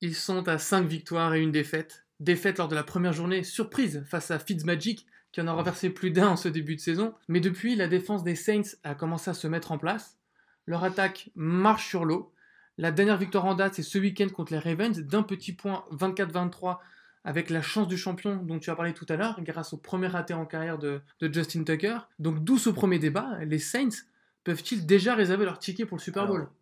ils 0.00 0.16
sont 0.16 0.48
à 0.48 0.58
5 0.58 0.86
victoires 0.86 1.34
et 1.34 1.40
une 1.40 1.52
défaite. 1.52 2.06
Défaite 2.18 2.58
lors 2.58 2.66
de 2.66 2.74
la 2.74 2.82
première 2.82 3.12
journée, 3.12 3.44
surprise 3.44 4.02
face 4.08 4.32
à 4.32 4.40
Fitzmagic, 4.40 5.06
qui 5.30 5.40
en 5.40 5.46
a 5.46 5.52
renversé 5.52 5.90
plus 5.90 6.10
d'un 6.10 6.30
en 6.30 6.36
ce 6.36 6.48
début 6.48 6.74
de 6.74 6.80
saison. 6.80 7.14
Mais 7.28 7.38
depuis, 7.38 7.76
la 7.76 7.86
défense 7.86 8.24
des 8.24 8.34
Saints 8.34 8.76
a 8.82 8.96
commencé 8.96 9.30
à 9.30 9.34
se 9.34 9.46
mettre 9.46 9.70
en 9.70 9.78
place. 9.78 10.18
Leur 10.66 10.82
attaque 10.82 11.30
marche 11.36 11.86
sur 11.86 12.04
l'eau. 12.04 12.32
La 12.76 12.90
dernière 12.90 13.18
victoire 13.18 13.44
en 13.44 13.54
date, 13.54 13.74
c'est 13.74 13.82
ce 13.82 13.98
week-end 13.98 14.28
contre 14.30 14.52
les 14.52 14.58
Ravens, 14.58 14.98
d'un 14.98 15.22
petit 15.22 15.52
point 15.52 15.84
24-23, 15.92 16.78
avec 17.24 17.50
la 17.50 17.62
chance 17.62 17.88
du 17.88 17.96
champion 17.96 18.36
dont 18.36 18.58
tu 18.58 18.70
as 18.70 18.76
parlé 18.76 18.94
tout 18.94 19.06
à 19.08 19.16
l'heure, 19.16 19.40
grâce 19.42 19.72
au 19.72 19.76
premier 19.76 20.08
raté 20.08 20.34
en 20.34 20.46
carrière 20.46 20.78
de, 20.78 21.00
de 21.20 21.32
Justin 21.32 21.64
Tucker. 21.64 21.98
Donc 22.18 22.42
d'où 22.42 22.58
ce 22.58 22.70
premier 22.70 22.98
débat, 22.98 23.38
les 23.44 23.58
Saints 23.58 24.06
peuvent-ils 24.44 24.86
déjà 24.86 25.14
réserver 25.14 25.44
leur 25.44 25.58
ticket 25.58 25.86
pour 25.86 25.96
le 25.96 26.02
Super 26.02 26.26
Bowl? 26.26 26.40
Alors, 26.40 26.52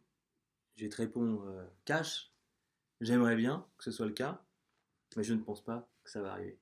Je 0.77 0.85
vais 0.85 0.91
te 0.91 0.97
répondre 0.97 1.45
euh, 1.47 1.65
cash. 1.85 2.31
J'aimerais 3.01 3.37
bien 3.37 3.65
que 3.79 3.85
ce 3.85 3.91
soit 3.91 4.07
le 4.07 4.13
cas, 4.13 4.43
mais 5.17 5.23
je 5.23 5.33
ne 5.33 5.41
pense 5.41 5.65
pas 5.65 5.89
que 6.05 6.11
ça 6.11 6.21
va 6.21 6.33
arriver. 6.33 6.59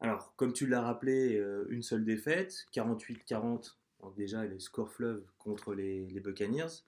Alors, 0.00 0.34
comme 0.36 0.52
tu 0.52 0.66
l'as 0.66 0.82
rappelé, 0.82 1.36
euh, 1.36 1.66
une 1.70 1.82
seule 1.82 2.04
défaite, 2.04 2.66
48-40, 2.74 3.76
donc 4.02 4.14
déjà 4.16 4.44
les 4.44 4.60
scores 4.60 4.90
fleuves 4.90 5.24
contre 5.38 5.74
les, 5.74 6.06
les 6.06 6.20
Buccaneers. 6.20 6.84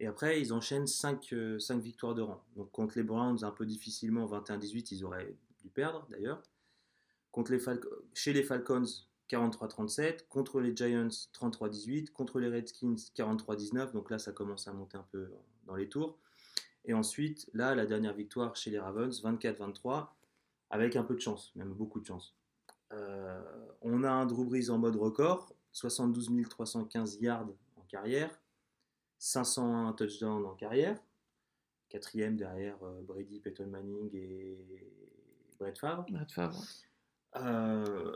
Et 0.00 0.06
après, 0.06 0.40
ils 0.40 0.52
enchaînent 0.52 0.86
5, 0.86 1.32
victoires 1.80 2.14
de 2.14 2.22
rang. 2.22 2.44
Donc 2.56 2.70
contre 2.70 2.96
les 2.96 3.02
Browns, 3.02 3.42
un 3.42 3.50
peu 3.50 3.66
difficilement, 3.66 4.26
21-18, 4.26 4.88
ils 4.92 5.04
auraient 5.04 5.34
perdre 5.68 6.06
d'ailleurs. 6.10 6.42
Contre 7.30 7.52
les 7.52 7.60
chez 8.14 8.32
les 8.32 8.42
Falcons, 8.42 8.84
43-37. 9.30 10.26
Contre 10.28 10.60
les 10.60 10.74
Giants, 10.74 11.08
33-18. 11.08 12.10
Contre 12.10 12.40
les 12.40 12.48
Redskins, 12.48 12.96
43-19. 13.16 13.92
Donc 13.92 14.10
là, 14.10 14.18
ça 14.18 14.32
commence 14.32 14.66
à 14.68 14.72
monter 14.72 14.96
un 14.96 15.06
peu 15.10 15.30
dans 15.66 15.76
les 15.76 15.88
tours. 15.88 16.18
Et 16.84 16.94
ensuite, 16.94 17.50
là, 17.52 17.74
la 17.74 17.86
dernière 17.86 18.14
victoire 18.14 18.56
chez 18.56 18.70
les 18.70 18.78
Ravens, 18.78 19.22
24-23, 19.22 20.08
avec 20.70 20.96
un 20.96 21.02
peu 21.02 21.14
de 21.14 21.20
chance, 21.20 21.54
même 21.54 21.72
beaucoup 21.72 22.00
de 22.00 22.06
chance. 22.06 22.34
Euh, 22.92 23.42
on 23.82 24.04
a 24.04 24.10
un 24.10 24.26
Drew 24.26 24.44
Brees 24.44 24.70
en 24.70 24.78
mode 24.78 24.96
record, 24.96 25.54
72 25.72 26.30
315 26.48 27.18
yards 27.20 27.48
en 27.76 27.82
carrière, 27.82 28.30
501 29.18 29.92
touchdowns 29.92 30.46
en 30.46 30.54
carrière, 30.54 30.98
quatrième 31.88 32.36
derrière 32.36 32.82
euh, 32.82 33.02
Brady, 33.02 33.40
Peyton 33.40 33.66
Manning 33.66 34.08
et 34.14 34.90
Brett 35.58 35.78
Favre. 35.78 36.06
Brett 36.10 36.30
Favre. 36.32 36.62
Euh, 37.36 38.12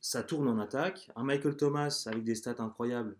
ça 0.00 0.22
tourne 0.22 0.48
en 0.48 0.58
attaque. 0.58 1.10
Un 1.16 1.24
Michael 1.24 1.56
Thomas 1.56 2.04
avec 2.06 2.24
des 2.24 2.34
stats 2.34 2.56
incroyables. 2.58 3.16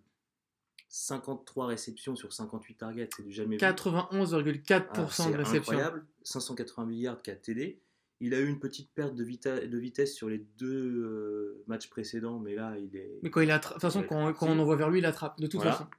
53 0.91 1.67
réceptions 1.67 2.17
sur 2.17 2.33
58 2.33 2.75
targets, 2.77 3.09
c'est 3.15 3.23
du 3.23 3.33
jamais 3.33 3.57
vu. 3.57 3.61
91,4% 3.61 5.25
Ah, 5.27 5.31
de 5.31 5.37
réception. 5.37 5.61
incroyable. 5.73 6.07
588 6.23 6.97
yards 6.99 7.23
4 7.23 7.43
TD. 7.43 7.81
Il 8.21 8.35
a 8.35 8.41
eu 8.41 8.49
une 8.49 8.59
petite 8.59 8.91
perte 8.95 9.15
de, 9.15 9.23
vitesse 9.23 10.15
sur 10.15 10.29
les 10.29 10.39
deux 10.39 11.05
euh, 11.05 11.63
matchs 11.69 11.89
précédents, 11.89 12.39
mais 12.41 12.55
là, 12.55 12.77
il 12.77 12.97
est. 12.97 13.21
Mais 13.23 13.31
quand 13.31 13.41
il 13.43 13.51
attrape, 13.51 13.75
de 13.77 13.81
toute 13.81 13.93
façon, 13.93 14.03
quand, 14.03 14.35
on 14.49 14.59
envoie 14.59 14.77
vers 14.77 14.91
lui, 14.91 14.99
il 14.99 15.07
attrape, 15.07 15.39
de 15.41 15.47
toute 15.47 15.61
Voilà. 15.61 15.73
façon. 15.73 15.91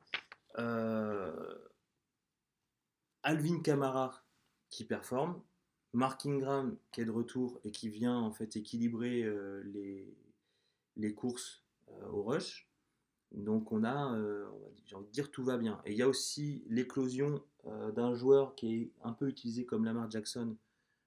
Euh, 0.58 1.56
Alvin 3.24 3.62
Kamara 3.62 4.24
qui 4.70 4.84
performe, 4.84 5.42
Mark 5.94 6.26
Ingram 6.26 6.76
qui 6.92 7.02
est 7.02 7.06
de 7.06 7.12
retour 7.12 7.60
et 7.64 7.72
qui 7.72 7.90
vient 7.90 8.16
en 8.18 8.32
fait 8.32 8.56
équilibrer 8.56 9.24
euh, 9.24 9.62
les, 9.66 10.14
les 10.98 11.14
courses 11.14 11.64
euh, 11.90 12.08
au 12.12 12.24
rush. 12.24 12.68
Donc 13.32 13.72
on 13.72 13.84
a, 13.84 14.16
euh, 14.16 14.46
j'ai 14.86 14.96
envie 14.96 15.06
de 15.08 15.12
dire, 15.12 15.30
tout 15.32 15.44
va 15.44 15.58
bien. 15.58 15.82
Et 15.86 15.92
il 15.92 15.98
y 15.98 16.02
a 16.02 16.08
aussi 16.08 16.64
l'éclosion 16.68 17.44
euh, 17.68 17.92
d'un 17.92 18.14
joueur 18.14 18.56
qui 18.56 18.76
est 18.76 18.92
un 19.04 19.14
peu 19.14 19.28
utilisé 19.28 19.66
comme 19.66 19.86
Lamar 19.86 20.10
Jackson 20.10 20.56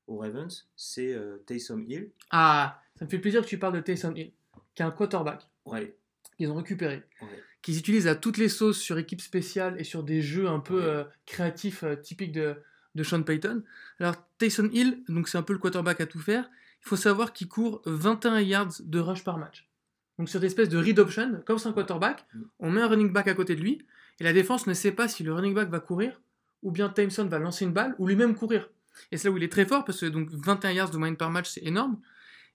aux 0.08 0.16
Ravens, 0.18 0.68
c'est 0.76 1.16
Taysom 1.46 1.84
Hill. 1.86 2.10
Ah, 2.30 2.80
ça 2.98 3.04
me 3.04 3.10
fait 3.10 3.20
plaisir 3.20 3.40
que 3.42 3.46
tu 3.46 3.56
parles 3.58 3.74
de 3.74 3.80
Taysom 3.80 4.16
Hill, 4.16 4.32
qui 4.74 4.82
est 4.82 4.84
un 4.84 4.90
quarterback 4.90 5.48
Ouais, 5.64 5.96
qu'ils 6.36 6.50
ont 6.50 6.56
récupéré, 6.56 7.04
ouais. 7.22 7.42
qu'ils 7.62 7.78
utilisent 7.78 8.08
à 8.08 8.16
toutes 8.16 8.36
les 8.36 8.48
sauces 8.48 8.80
sur 8.80 8.98
équipe 8.98 9.20
spéciale 9.20 9.80
et 9.80 9.84
sur 9.84 10.02
des 10.02 10.20
jeux 10.20 10.48
un 10.48 10.58
peu 10.58 10.84
Ouais. 10.98 11.06
créatifs 11.24 11.84
typiques 12.02 12.32
de, 12.32 12.56
de 12.94 13.02
Sean 13.02 13.22
Payton. 13.22 13.62
Alors, 13.98 14.16
Taysom 14.38 14.68
Hill, 14.72 15.02
donc 15.08 15.28
c'est 15.28 15.38
un 15.38 15.42
peu 15.42 15.52
le 15.52 15.58
quarterback 15.58 16.00
à 16.00 16.06
tout 16.06 16.18
faire. 16.18 16.50
Il 16.84 16.88
faut 16.88 16.96
savoir 16.96 17.32
qu'il 17.32 17.48
court 17.48 17.82
21 17.86 18.40
yards 18.40 18.72
de 18.80 18.98
rush 18.98 19.24
par 19.24 19.38
match. 19.38 19.68
Donc, 20.18 20.28
sur 20.28 20.40
des 20.40 20.46
espèces 20.46 20.68
de 20.68 20.78
read 20.78 20.98
option, 20.98 21.42
comme 21.46 21.58
c'est 21.58 21.68
un 21.68 21.72
quarterback, 21.72 22.26
on 22.58 22.70
met 22.70 22.82
un 22.82 22.88
running 22.88 23.12
back 23.12 23.28
à 23.28 23.34
côté 23.34 23.56
de 23.56 23.60
lui 23.60 23.86
et 24.20 24.24
la 24.24 24.32
défense 24.32 24.66
ne 24.66 24.74
sait 24.74 24.92
pas 24.92 25.08
si 25.08 25.22
le 25.22 25.32
running 25.32 25.54
back 25.54 25.68
va 25.70 25.80
courir 25.80 26.20
ou 26.62 26.70
bien 26.70 26.88
Taysom 26.88 27.26
va 27.26 27.38
lancer 27.38 27.64
une 27.64 27.72
balle 27.72 27.94
ou 27.98 28.06
lui-même 28.06 28.34
courir. 28.34 28.68
Et 29.10 29.16
c'est 29.16 29.28
là 29.28 29.32
où 29.32 29.38
il 29.38 29.42
est 29.42 29.50
très 29.50 29.64
fort 29.64 29.84
parce 29.84 30.00
que 30.00 30.06
donc 30.06 30.28
21 30.30 30.70
yards 30.72 30.90
de 30.90 30.98
moyenne 30.98 31.16
par 31.16 31.30
match, 31.30 31.50
c'est 31.50 31.64
énorme. 31.64 31.98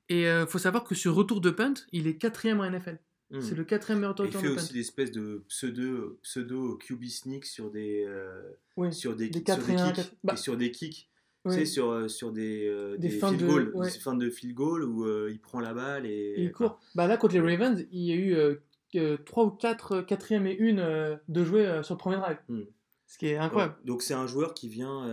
Et 0.07 0.23
il 0.23 0.45
faut 0.47 0.59
savoir 0.59 0.83
que 0.83 0.95
sur 0.95 1.13
retour 1.15 1.41
de 1.41 1.49
punt, 1.49 1.73
il 1.91 2.07
est 2.07 2.15
quatrième 2.15 2.61
en 2.61 2.69
NFL. 2.69 2.99
Hmm. 3.29 3.41
C'est 3.41 3.55
le 3.55 3.65
quatrième 3.65 3.99
meilleur 3.99 4.15
Et 4.21 4.27
il 4.27 4.31
fait 4.31 4.47
aussi 4.47 4.73
des 4.73 4.79
espèces 4.79 5.11
de 5.11 5.43
pseudo, 5.49 6.17
pseudo 6.23 6.77
QB 6.77 7.03
sneak 7.05 7.45
sur 7.45 7.69
des, 7.71 8.05
euh, 8.07 8.41
Oui. 8.77 8.93
sur 8.93 9.15
des, 9.17 9.29
Des 9.29 9.39
sur 9.39 9.43
4 9.45 9.65
des 9.67 9.73
et 9.73 9.75
1, 9.75 9.85
kicks. 9.87 9.95
4. 9.95 10.15
Bah, 10.23 10.33
et 10.33 10.37
sur 10.37 10.55
des 10.57 10.71
kicks. 10.71 11.09
oui. 11.43 11.53
Tu 11.53 11.59
sais, 11.59 11.65
sur, 11.65 11.91
euh, 11.91 12.07
sur 12.07 12.31
des, 12.31 12.65
euh, 12.67 12.97
Des 12.97 13.09
des, 13.09 13.17
fins 13.17 13.29
field 13.37 13.45
de- 13.45 13.71
ouais. 13.75 13.89
fins 13.89 14.15
de 14.15 14.29
field 14.29 14.53
goal 14.55 14.83
où 14.85 15.05
euh, 15.05 15.29
il 15.29 15.39
prend 15.41 15.59
la 15.59 15.73
balle 15.73 16.05
et. 16.05 16.09
Et 16.37 16.43
il 16.43 16.51
court. 16.53 16.79
Bah 16.95 17.07
là, 17.07 17.17
contre 17.17 17.33
les 17.33 17.41
Ravens, 17.41 17.85
il 17.91 18.01
y 18.03 18.11
a 18.11 18.15
eu 18.15 19.17
3 19.25 19.45
ou 19.45 19.51
4 19.51 20.01
quatrième 20.01 20.47
et 20.47 20.53
une 20.55 21.19
de 21.27 21.43
jouer 21.43 21.81
sur 21.83 21.95
le 21.95 21.99
premier 21.99 22.15
drive. 22.17 22.37
Hmm. 22.47 22.63
Ce 23.07 23.17
qui 23.17 23.27
est 23.27 23.37
incroyable. 23.37 23.75
Donc 23.79 23.85
donc 23.85 24.01
c'est 24.03 24.13
un 24.13 24.27
joueur 24.27 24.53
qui 24.53 24.69
vient 24.69 25.05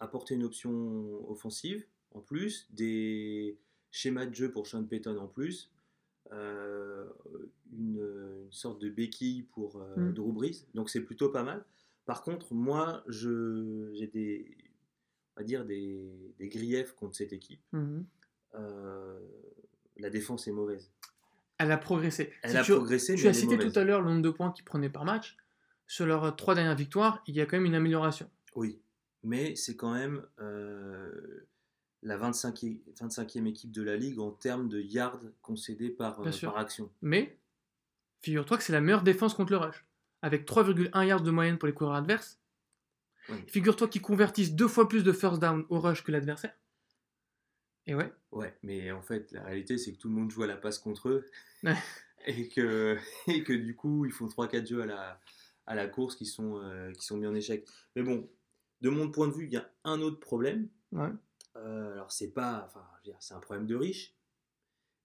apporter 0.00 0.34
une 0.34 0.44
option 0.44 1.28
offensive 1.28 1.84
en 2.14 2.20
plus, 2.20 2.66
des 2.70 3.58
schémas 3.90 4.26
de 4.26 4.34
jeu 4.34 4.50
pour 4.50 4.66
Sean 4.66 4.84
Payton 4.84 5.16
en 5.18 5.26
plus, 5.28 5.70
euh, 6.32 7.06
une, 7.72 7.98
une 8.44 8.52
sorte 8.52 8.80
de 8.80 8.88
béquille 8.88 9.42
pour 9.52 9.76
euh, 9.80 9.96
Mm. 9.96 10.12
Drew 10.14 10.32
Brees. 10.32 10.66
Donc 10.74 10.90
c'est 10.90 11.00
plutôt 11.02 11.28
pas 11.30 11.42
mal. 11.42 11.64
Par 12.04 12.22
contre, 12.22 12.52
moi, 12.52 13.04
j'ai 13.08 14.06
des, 14.08 14.56
on 15.36 15.40
va 15.40 15.44
dire 15.44 15.64
des, 15.64 16.00
des 16.38 16.48
griefs 16.48 16.92
contre 16.94 17.14
cette 17.14 17.32
équipe. 17.32 17.60
Mhm. 17.72 18.04
Euh, 18.54 19.18
la 19.98 20.10
défense 20.10 20.48
est 20.48 20.52
mauvaise. 20.52 20.90
Elle 21.58 21.70
a 21.70 21.78
progressé. 21.78 22.32
Elle 22.42 22.50
Si 22.50 22.56
a 22.56 22.62
tu, 22.64 22.72
progressé, 22.72 23.12
mais 23.12 23.18
tu 23.20 23.26
as 23.26 23.28
elle 23.30 23.34
cité 23.36 23.56
mauvaise. 23.56 23.72
tout 23.72 23.78
à 23.78 23.84
l'heure 23.84 24.00
le 24.02 24.08
nombre 24.10 24.22
de 24.22 24.30
points 24.30 24.50
qu'ils 24.50 24.64
prenaient 24.64 24.90
par 24.90 25.04
match. 25.04 25.36
Sur 25.86 26.06
leurs 26.06 26.34
trois 26.34 26.54
dernières 26.54 26.74
victoires, 26.74 27.22
il 27.26 27.36
y 27.36 27.40
a 27.40 27.46
quand 27.46 27.56
même 27.56 27.66
une 27.66 27.74
amélioration. 27.74 28.28
Oui, 28.56 28.80
mais 29.22 29.54
c'est 29.54 29.76
quand 29.76 29.92
même 29.94 30.24
euh, 30.40 31.41
la 32.02 32.18
25e, 32.18 32.78
25e 32.98 33.46
équipe 33.46 33.70
de 33.70 33.82
la 33.82 33.96
ligue 33.96 34.18
en 34.18 34.30
termes 34.30 34.68
de 34.68 34.80
yards 34.80 35.20
concédés 35.40 35.90
par, 35.90 36.20
euh, 36.20 36.30
par 36.42 36.56
action. 36.58 36.90
Mais, 37.00 37.38
figure-toi 38.20 38.56
que 38.58 38.62
c'est 38.64 38.72
la 38.72 38.80
meilleure 38.80 39.02
défense 39.02 39.34
contre 39.34 39.52
le 39.52 39.58
rush. 39.58 39.84
Avec 40.20 40.46
3,1 40.46 41.06
yards 41.06 41.22
de 41.22 41.30
moyenne 41.30 41.58
pour 41.58 41.66
les 41.66 41.74
coureurs 41.74 41.94
adverses. 41.94 42.40
Oui. 43.28 43.36
Figure-toi 43.48 43.88
qu'ils 43.88 44.02
convertissent 44.02 44.54
deux 44.54 44.68
fois 44.68 44.88
plus 44.88 45.04
de 45.04 45.12
first 45.12 45.40
down 45.40 45.64
au 45.68 45.80
rush 45.80 46.02
que 46.02 46.12
l'adversaire. 46.12 46.54
Et 47.86 47.94
ouais, 47.94 48.12
Ouais, 48.32 48.56
mais 48.62 48.90
en 48.92 49.02
fait, 49.02 49.30
la 49.32 49.42
réalité, 49.44 49.76
c'est 49.78 49.92
que 49.92 49.98
tout 49.98 50.08
le 50.08 50.14
monde 50.14 50.30
joue 50.30 50.42
à 50.42 50.46
la 50.46 50.56
passe 50.56 50.78
contre 50.78 51.08
eux. 51.08 51.26
Ouais. 51.62 51.74
et, 52.26 52.48
que, 52.48 52.96
et 53.28 53.44
que 53.44 53.52
du 53.52 53.76
coup, 53.76 54.06
ils 54.06 54.12
font 54.12 54.26
3-4 54.26 54.66
jeux 54.66 54.82
à 54.82 54.86
la, 54.86 55.20
à 55.66 55.74
la 55.74 55.86
course 55.86 56.16
qui 56.16 56.26
sont, 56.26 56.58
euh, 56.62 56.90
qui 56.92 57.04
sont 57.04 57.16
mis 57.16 57.26
en 57.26 57.34
échec. 57.34 57.66
Mais 57.94 58.02
bon, 58.02 58.28
de 58.80 58.90
mon 58.90 59.10
point 59.10 59.28
de 59.28 59.32
vue, 59.32 59.46
il 59.46 59.52
y 59.52 59.56
a 59.56 59.70
un 59.84 60.00
autre 60.00 60.18
problème. 60.18 60.68
ouais. 60.92 61.10
Euh, 61.56 61.92
alors, 61.92 62.10
c'est 62.12 62.30
pas. 62.32 62.64
Enfin, 62.66 62.84
c'est 63.20 63.34
un 63.34 63.40
problème 63.40 63.66
de 63.66 63.74
riche. 63.76 64.14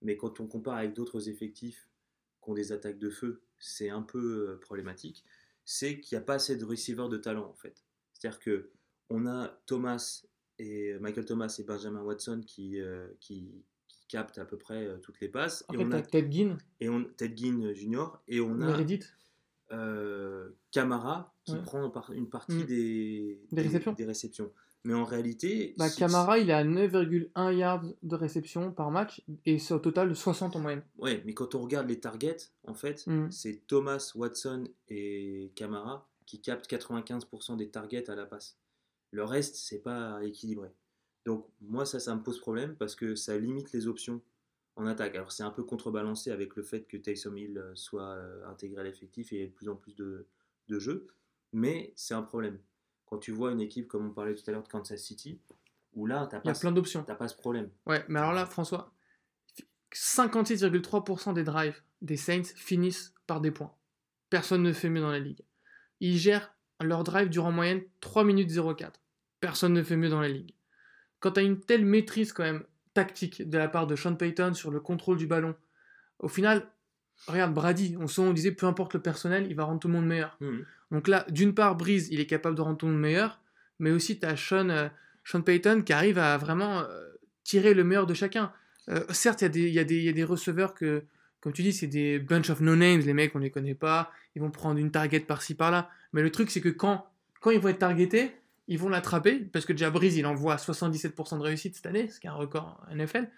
Mais 0.01 0.15
quand 0.17 0.39
on 0.39 0.47
compare 0.47 0.75
avec 0.75 0.93
d'autres 0.93 1.27
effectifs 1.29 1.89
qui 2.43 2.49
ont 2.49 2.53
des 2.53 2.71
attaques 2.71 2.99
de 2.99 3.09
feu, 3.09 3.41
c'est 3.59 3.89
un 3.89 4.03
peu 4.03 4.49
euh, 4.51 4.59
problématique. 4.59 5.23
C'est 5.65 5.99
qu'il 5.99 6.17
n'y 6.17 6.21
a 6.21 6.25
pas 6.25 6.35
assez 6.35 6.55
de 6.55 6.63
receivers 6.65 7.09
de 7.09 7.17
talent, 7.17 7.47
en 7.49 7.55
fait. 7.55 7.83
C'est-à-dire 8.13 8.39
que 8.39 8.69
on 9.09 9.25
a 9.25 9.47
Thomas 9.65 10.23
et 10.59 10.97
Michael 10.99 11.25
Thomas 11.25 11.55
et 11.59 11.63
Benjamin 11.63 12.01
Watson 12.01 12.41
qui, 12.45 12.79
euh, 12.79 13.07
qui, 13.19 13.63
qui 13.87 14.05
captent 14.07 14.37
à 14.37 14.45
peu 14.45 14.57
près 14.57 14.85
euh, 14.85 14.97
toutes 14.97 15.19
les 15.19 15.29
passes. 15.29 15.65
En 15.67 15.73
et 15.73 15.77
fait, 15.77 15.83
on 15.85 15.91
a 15.91 16.01
Ted 16.01 16.31
Ginn, 16.31 16.57
et 16.79 16.89
on, 16.89 17.03
Ted 17.03 17.35
Ginn 17.35 17.73
Jr. 17.73 18.05
et 18.27 18.39
on 18.39 18.61
a 18.61 18.77
euh, 19.71 20.49
Camara 20.71 21.33
qui 21.43 21.53
Ouais. 21.53 21.61
prend 21.61 21.91
une 22.13 22.29
partie 22.29 22.53
Mm. 22.53 22.65
des, 22.65 23.41
Des 23.51 23.61
réceptions. 23.61 23.93
des 23.93 24.05
réceptions. 24.05 24.51
Mais 24.87 24.93
en 24.93 25.03
réalité, 25.03 25.75
Bah, 25.77 25.89
Camara, 25.89 26.39
il 26.39 26.49
est 26.49 26.53
à 26.53 26.63
9,1 26.63 27.51
yards 27.51 27.83
de 28.03 28.15
réception 28.15 28.71
par 28.71 28.89
match 28.89 29.21
et 29.45 29.59
c'est 29.59 29.73
au 29.73 29.79
total 29.79 30.15
60 30.15 30.55
en 30.55 30.59
moyenne. 30.61 30.81
Ouais, 30.97 31.21
mais 31.25 31.33
quand 31.33 31.55
on 31.55 31.61
regarde 31.61 31.89
les 31.89 31.99
targets, 31.99 32.37
en 32.65 32.73
fait, 32.73 33.05
Mhm. 33.05 33.29
c'est 33.29 33.67
Thomas, 33.67 34.13
Watson 34.15 34.63
et 34.87 35.51
Camara 35.55 36.07
qui 36.25 36.39
captent 36.39 36.67
95% 36.67 37.57
des 37.57 37.69
targets 37.69 38.09
à 38.09 38.15
la 38.15 38.25
passe. 38.25 38.57
Le 39.11 39.25
reste, 39.25 39.55
c'est 39.57 39.79
pas 39.83 40.23
équilibré. 40.23 40.69
Donc 41.25 41.45
moi, 41.59 41.85
ça, 41.85 41.99
ça 41.99 42.15
me 42.15 42.23
pose 42.23 42.39
problème 42.39 42.77
parce 42.77 42.95
que 42.95 43.15
ça 43.15 43.37
limite 43.37 43.73
les 43.73 43.87
options 43.87 44.21
en 44.77 44.85
attaque. 44.85 45.15
Alors 45.15 45.33
c'est 45.33 45.43
un 45.43 45.51
peu 45.51 45.63
contrebalancé 45.63 46.31
avec 46.31 46.55
le 46.55 46.63
fait 46.63 46.83
que 46.87 46.95
Taysom 46.95 47.35
Hill 47.37 47.57
euh, 47.57 47.75
soit 47.75 48.11
euh, 48.15 48.47
intégré 48.47 48.79
à 48.79 48.83
l'effectif 48.85 49.33
et 49.33 49.43
ait 49.43 49.47
de 49.47 49.51
plus 49.51 49.67
en 49.67 49.75
plus 49.75 49.95
de, 49.95 50.27
de 50.69 50.79
jeux, 50.79 51.07
mais 51.51 51.91
c'est 51.97 52.13
un 52.13 52.21
problème. 52.23 52.57
Quand 53.07 53.17
tu 53.17 53.31
vois 53.31 53.51
une 53.51 53.61
équipe 53.61 53.87
comme 53.87 54.07
on 54.07 54.11
parlait 54.11 54.35
tout 54.35 54.43
à 54.47 54.51
l'heure 54.51 54.63
de 54.63 54.67
Kansas 54.67 55.01
City, 55.01 55.39
où 55.93 56.05
là, 56.05 56.27
t'as 56.29 56.41
Il 56.43 56.47
y 56.47 56.49
a 56.49 56.53
pas, 56.53 56.59
plein 56.59 56.71
d'options. 56.71 57.03
t'as 57.03 57.15
pas 57.15 57.27
ce 57.27 57.35
problème. 57.35 57.69
Ouais, 57.85 58.03
mais 58.07 58.19
alors 58.19 58.33
là, 58.33 58.45
François, 58.45 58.91
56,3% 59.93 61.33
des 61.33 61.43
drives 61.43 61.81
des 62.01 62.17
Saints 62.17 62.43
finissent 62.55 63.13
par 63.25 63.41
des 63.41 63.51
points. 63.51 63.73
Personne 64.29 64.61
ne 64.61 64.73
fait 64.73 64.89
mieux 64.89 65.01
dans 65.01 65.11
la 65.11 65.19
ligue. 65.19 65.41
Ils 65.99 66.17
gèrent 66.17 66.53
leur 66.81 67.03
drive 67.03 67.29
durant 67.29 67.49
en 67.49 67.53
moyenne 67.53 67.81
3 68.01 68.23
minutes 68.23 68.51
04. 68.51 68.99
Personne 69.39 69.73
ne 69.73 69.81
fait 69.83 69.95
mieux 69.95 70.09
dans 70.09 70.21
la 70.21 70.27
ligue. 70.27 70.53
Quand 71.19 71.31
tu 71.31 71.39
as 71.39 71.43
une 71.43 71.59
telle 71.59 71.85
maîtrise 71.85 72.33
quand 72.33 72.43
même 72.43 72.63
tactique 72.93 73.47
de 73.49 73.57
la 73.57 73.67
part 73.67 73.87
de 73.87 73.95
Sean 73.95 74.15
Payton 74.15 74.53
sur 74.53 74.69
le 74.69 74.79
contrôle 74.79 75.17
du 75.17 75.27
ballon, 75.27 75.55
au 76.19 76.27
final, 76.27 76.69
regarde 77.27 77.53
Brady, 77.53 77.97
on, 77.97 78.05
on 78.21 78.33
disait 78.33 78.51
peu 78.51 78.65
importe 78.67 78.93
le 78.93 79.01
personnel, 79.01 79.47
il 79.49 79.55
va 79.55 79.63
rendre 79.63 79.79
tout 79.79 79.87
le 79.87 79.93
monde 79.95 80.05
meilleur. 80.05 80.37
Mhm. 80.41 80.65
Donc 80.91 81.07
là, 81.07 81.25
d'une 81.29 81.53
part, 81.53 81.75
Breeze, 81.75 82.07
il 82.11 82.19
est 82.19 82.25
capable 82.25 82.55
de 82.55 82.61
rendre 82.61 82.77
tout 82.77 82.87
le 82.87 82.93
meilleur, 82.93 83.41
mais 83.79 83.91
aussi 83.91 84.19
tu 84.19 84.25
as 84.25 84.35
Sean, 84.35 84.69
euh, 84.69 84.87
Sean 85.23 85.41
Payton 85.41 85.81
qui 85.81 85.93
arrive 85.93 86.17
à 86.17 86.37
vraiment 86.37 86.79
euh, 86.79 87.07
tirer 87.43 87.73
le 87.73 87.83
meilleur 87.83 88.07
de 88.07 88.13
chacun. 88.13 88.51
Euh, 88.89 89.03
certes, 89.09 89.41
il 89.41 89.69
y, 89.69 89.79
a 89.79 89.83
des- 89.83 90.23
receveurs 90.23 90.73
que, 90.73 91.03
comme 91.41 91.51
tu 91.51 91.61
dis, 91.61 91.73
c'est 91.73 91.87
des 91.87 92.19
bunch 92.19 92.49
of 92.49 92.61
no-names, 92.61 93.01
les 93.01 93.13
mecs, 93.13 93.35
on 93.35 93.39
les 93.39 93.51
connaît 93.51 93.75
pas, 93.75 94.11
ils 94.35 94.41
vont 94.41 94.49
prendre 94.51 94.79
une 94.79 94.91
target 94.91 95.19
par-ci 95.19 95.55
par-là. 95.55 95.89
Mais 96.13 96.21
le 96.21 96.31
truc, 96.31 96.49
c'est 96.49 96.61
que 96.61 96.69
quand, 96.69 97.05
ils 97.51 97.59
vont 97.59 97.69
être 97.69 97.79
targetés, 97.79 98.31
ils 98.69 98.79
vont 98.79 98.89
l'attraper, 98.89 99.39
parce 99.39 99.65
que 99.65 99.73
déjà 99.73 99.89
Breeze, 99.89 100.15
il 100.17 100.25
envoie 100.25 100.55
77% 100.55 101.37
de 101.37 101.43
réussite 101.43 101.75
cette 101.75 101.85
année, 101.85 102.09
ce 102.09 102.19
qui 102.19 102.27
est 102.27 102.29
un 102.29 102.33
record 102.33 102.85
NFL, 102.93 103.29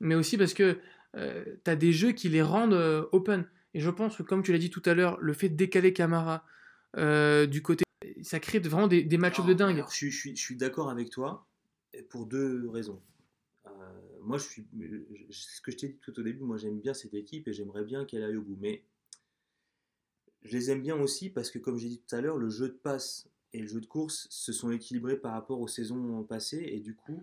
mais 0.00 0.14
aussi 0.14 0.36
parce 0.36 0.54
que 0.54 0.78
tu 1.14 1.70
as 1.70 1.76
des 1.76 1.92
jeux 1.92 2.10
qui 2.12 2.28
les 2.28 2.42
rendent 2.42 3.08
open. 3.12 3.46
Et 3.72 3.80
je 3.80 3.90
pense 3.90 4.16
que, 4.16 4.22
comme 4.24 4.42
tu 4.42 4.52
l'as 4.52 4.58
dit 4.58 4.70
tout 4.70 4.82
à 4.84 4.94
l'heure, 4.94 5.16
le 5.20 5.32
fait 5.32 5.48
de 5.48 5.54
décaler 5.54 5.92
Camara 5.92 6.44
euh, 6.96 7.46
du 7.46 7.62
côté, 7.62 7.84
ça 8.22 8.40
crée 8.40 8.58
vraiment 8.58 8.88
des, 8.88 9.02
des 9.02 9.18
match-ups 9.18 9.46
de 9.48 9.54
dingue. 9.54 9.76
alors, 9.76 9.90
je 9.90 9.96
suis, 9.96 10.10
je 10.10 10.18
suis- 10.18 10.36
je 10.36 10.42
suis 10.42 10.56
d'accord 10.56 10.90
avec 10.90 11.10
toi 11.10 11.46
pour 12.08 12.26
deux 12.26 12.68
raisons. 12.68 13.00
Euh, 13.66 13.70
moi, 14.22 14.38
je 14.38 14.44
suis, 14.44 14.66
je- 14.78 15.32
ce 15.32 15.60
que 15.60 15.70
je 15.72 15.76
t'ai 15.76 15.88
dit 15.88 15.98
tout 16.00 16.18
au 16.18 16.22
début, 16.22 16.42
moi 16.44 16.56
j'aime 16.56 16.78
bien 16.80 16.94
cette 16.94 17.14
équipe 17.14 17.48
et 17.48 17.52
j'aimerais 17.52 17.84
bien 17.84 18.04
qu'elle 18.04 18.22
aille 18.24 18.36
au 18.36 18.42
bout. 18.42 18.56
Mais 18.60 18.82
je 20.42 20.52
les 20.56 20.70
aime 20.70 20.82
bien 20.82 20.96
aussi 20.96 21.30
parce 21.30 21.50
que, 21.50 21.58
comme 21.58 21.78
j'ai 21.78 21.88
dit 21.88 22.02
tout 22.06 22.14
à 22.14 22.20
l'heure, 22.20 22.36
le 22.38 22.50
jeu 22.50 22.68
de 22.68 22.74
passe 22.74 23.28
et 23.52 23.60
le 23.60 23.66
jeu 23.68 23.80
de 23.80 23.86
course 23.86 24.26
se 24.30 24.52
sont 24.52 24.70
équilibrés 24.70 25.16
par 25.16 25.32
rapport 25.32 25.60
aux 25.60 25.68
saisons 25.68 26.22
passées 26.24 26.64
et 26.66 26.80
du 26.80 26.94
coup, 26.94 27.22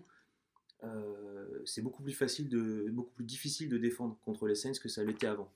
euh, 0.84 1.62
c'est 1.64 1.82
beaucoup 1.82 2.02
plus 2.02 2.12
facile 2.12 2.48
de, 2.48 2.88
beaucoup 2.90 3.12
plus 3.14 3.24
difficile 3.24 3.68
de 3.68 3.78
défendre 3.78 4.18
contre 4.24 4.46
les 4.48 4.56
Saints 4.56 4.72
que 4.82 4.88
ça 4.88 5.04
l'était 5.04 5.28
avant. 5.28 5.52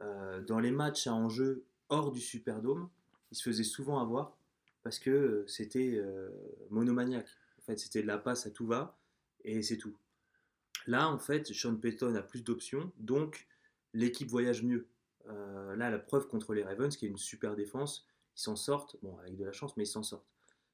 Euh, 0.00 0.40
dans 0.42 0.60
les 0.60 0.70
matchs 0.70 1.06
à 1.08 1.14
enjeu 1.14 1.64
hors 1.88 2.12
du 2.12 2.20
Superdome, 2.20 2.88
ils 3.32 3.34
se 3.34 3.42
faisaient 3.42 3.64
souvent 3.64 3.98
avoir 3.98 4.36
parce 4.84 4.98
que 4.98 5.10
euh, 5.10 5.44
c'était 5.48 5.94
euh, 5.96 6.28
monomaniaque. 6.70 7.28
En 7.58 7.62
fait, 7.62 7.78
c'était 7.78 8.02
de 8.02 8.06
la 8.06 8.18
passe 8.18 8.46
à 8.46 8.50
tout 8.50 8.66
va 8.66 8.96
et 9.44 9.62
c'est 9.62 9.78
tout. 9.78 9.96
Là, 10.86 11.08
en 11.08 11.18
fait, 11.18 11.52
Sean 11.52 11.76
Payton 11.76 12.14
a 12.14 12.22
plus 12.22 12.44
d'options, 12.44 12.92
donc 12.98 13.46
l'équipe 13.94 14.28
voyage 14.28 14.62
mieux. 14.62 14.86
Euh, 15.28 15.74
là, 15.76 15.90
la 15.90 15.98
preuve 15.98 16.26
contre 16.28 16.54
les 16.54 16.62
Ravens, 16.64 16.94
qui 16.96 17.06
est 17.06 17.08
une 17.08 17.16
super 17.16 17.54
défense, 17.56 18.06
ils 18.36 18.40
s'en 18.40 18.56
sortent, 18.56 18.96
bon, 19.02 19.16
avec 19.18 19.36
de 19.36 19.44
la 19.44 19.52
chance, 19.52 19.76
mais 19.76 19.84
ils 19.84 19.86
s'en 19.86 20.02
sortent. 20.02 20.26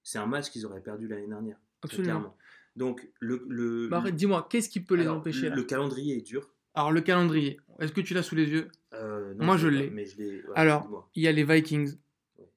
C'est 0.02 0.18
un 0.18 0.26
match 0.26 0.50
qu'ils 0.50 0.64
auraient 0.64 0.80
perdu 0.80 1.06
l'année 1.08 1.26
dernière, 1.26 1.58
Absolument. 1.82 2.04
clairement. 2.06 2.36
Donc, 2.76 3.06
le, 3.20 3.44
le, 3.48 3.88
Bah, 3.88 4.10
dis-moi, 4.10 4.46
qu'est-ce 4.48 4.70
qui 4.70 4.80
peut 4.80 4.94
les 4.94 5.02
alors, 5.02 5.18
empêcher 5.18 5.50
là? 5.50 5.54
le 5.56 5.64
calendrier 5.64 6.16
est 6.16 6.22
dur. 6.22 6.48
Alors, 6.74 6.92
le 6.92 7.02
calendrier, 7.02 7.60
est-ce 7.80 7.92
que 7.92 8.00
tu 8.00 8.14
l'as 8.14 8.22
sous 8.22 8.36
les 8.36 8.48
yeux? 8.48 8.68
Euh, 8.94 9.34
non, 9.34 9.44
Moi, 9.44 9.56
je 9.58 9.68
l'ai 9.68 9.90
ouais, 9.90 10.42
Alors, 10.54 11.10
il 11.14 11.22
y 11.22 11.28
a 11.28 11.32
les 11.32 11.44
Vikings, 11.44 11.98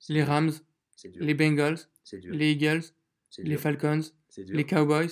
les 0.10 0.24
Rams, 0.24 0.52
les 1.16 1.34
Bengals, 1.34 1.78
les 2.12 2.52
Eagles, 2.52 2.84
les. 3.38 3.58
Falcons, 3.58 4.02
les 4.38 4.66
Cowboys, 4.66 5.10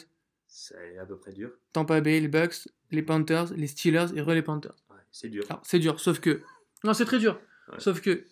C'est 0.47 0.97
à 0.97 1.05
peu 1.05 1.17
près 1.17 1.33
dur. 1.33 1.51
Tampa 1.73 2.01
Bay, 2.01 2.19
les 2.19 2.27
Bucks, 2.27 2.67
les 2.91 3.03
Panthers, 3.03 3.53
les 3.55 3.67
Steelers 3.67 4.07
et 4.15 4.21
re 4.21 4.31
les 4.31 4.41
Panthers. 4.41 4.75
Ouais, 4.89 4.97
c'est 5.11 5.29
dur. 5.29 5.43
Alors, 5.49 5.61
c'est 5.65 5.79
dur, 5.79 5.99
sauf 5.99 6.19
que. 6.19 6.41
Non, 6.83 6.93
c'est 6.93 7.05
très 7.05 7.19
dur. 7.19 7.39
Ouais. 7.71 7.79
Sauf 7.79 8.01
que. 8.01 8.25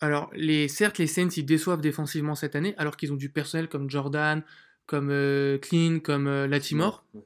Alors, 0.00 0.30
les, 0.34 0.66
certes, 0.66 0.98
les 0.98 1.06
Saints, 1.06 1.28
ils 1.36 1.46
déçoivent 1.46 1.80
défensivement 1.80 2.34
cette 2.34 2.56
année, 2.56 2.74
alors 2.76 2.96
qu'ils 2.96 3.12
ont 3.12 3.16
du 3.16 3.28
personnel 3.28 3.68
comme 3.68 3.88
Jordan, 3.88 4.42
comme 4.86 5.10
euh, 5.10 5.58
Clean, 5.58 6.00
comme 6.00 6.26
euh, 6.26 6.48
Latimore. 6.48 7.04
Ouais. 7.14 7.22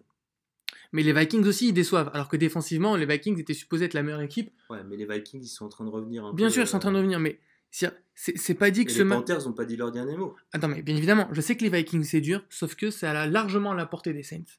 Mais 0.93 1.03
les 1.03 1.13
Vikings 1.13 1.45
aussi, 1.47 1.69
ils 1.69 1.73
déçoivent. 1.73 2.11
Alors 2.13 2.29
que 2.29 2.37
défensivement, 2.37 2.97
les 2.97 3.07
Vikings 3.07 3.39
étaient 3.41 3.55
supposés 3.55 3.87
être 3.87 3.95
la 3.95 4.03
meilleure 4.03 4.21
équipe. 4.21 4.53
Ouais, 4.71 4.85
mais 4.85 4.97
les 4.97 5.07
Vikings, 5.07 5.43
ils 5.43 5.49
sont 5.49 5.65
en 5.65 5.69
train 5.69 5.85
de 5.85 5.91
revenir 5.91 6.25
un 6.25 6.33
Bien 6.35 6.47
peu, 6.47 6.53
sûr, 6.53 6.63
ils 6.63 6.67
sont 6.67 6.77
en 6.77 6.81
train 6.81 6.91
de 6.91 6.97
euh, 6.97 7.01
revenir, 7.01 7.19
mais 7.19 7.41
c'est 8.19 8.55
pas 8.55 8.71
dit 8.71 8.87
que 8.87 8.91
les 8.91 8.97
ce 8.97 9.03
match. 9.03 9.19
Panthers 9.19 9.47
n'ont 9.47 9.53
pas 9.53 9.67
dit 9.67 9.77
leur 9.77 9.93
dernier 9.93 10.17
mot. 10.17 10.35
Attends, 10.53 10.69
mais 10.69 10.81
bien 10.81 10.97
évidemment, 10.97 11.29
je 11.33 11.41
sais 11.43 11.55
que 11.55 11.63
les 11.63 11.69
Vikings 11.71 12.03
c'est 12.03 12.23
dur, 12.23 12.43
sauf 12.49 12.75
que 12.75 12.91
c'est 12.91 13.07
à 13.07 13.27
largement 13.27 13.73
à 13.73 13.75
la 13.75 13.85
portée 13.85 14.15
des 14.15 14.23
Saints. 14.23 14.57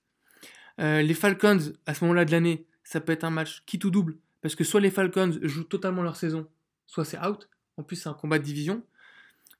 Euh, 0.79 1.01
les 1.01 1.15
Falcons, 1.15 1.73
à 1.87 1.95
ce 1.95 2.03
moment-là 2.03 2.23
de 2.23 2.31
l'année, 2.31 2.67
ça 2.83 3.01
peut 3.01 3.11
être 3.11 3.23
un 3.23 3.31
match 3.31 3.63
qui 3.65 3.79
tout 3.79 3.89
double, 3.89 4.15
parce 4.41 4.53
que 4.55 4.63
soit 4.63 4.79
les 4.79 4.91
Falcons 4.91 5.39
jouent 5.41 5.63
totalement 5.63 6.03
leur 6.03 6.17
saison, 6.17 6.47
soit 6.85 7.03
c'est 7.03 7.19
out. 7.19 7.49
En 7.77 7.83
plus, 7.83 7.95
c'est 7.95 8.09
un 8.09 8.13
combat 8.13 8.37
de 8.37 8.43
division. 8.43 8.83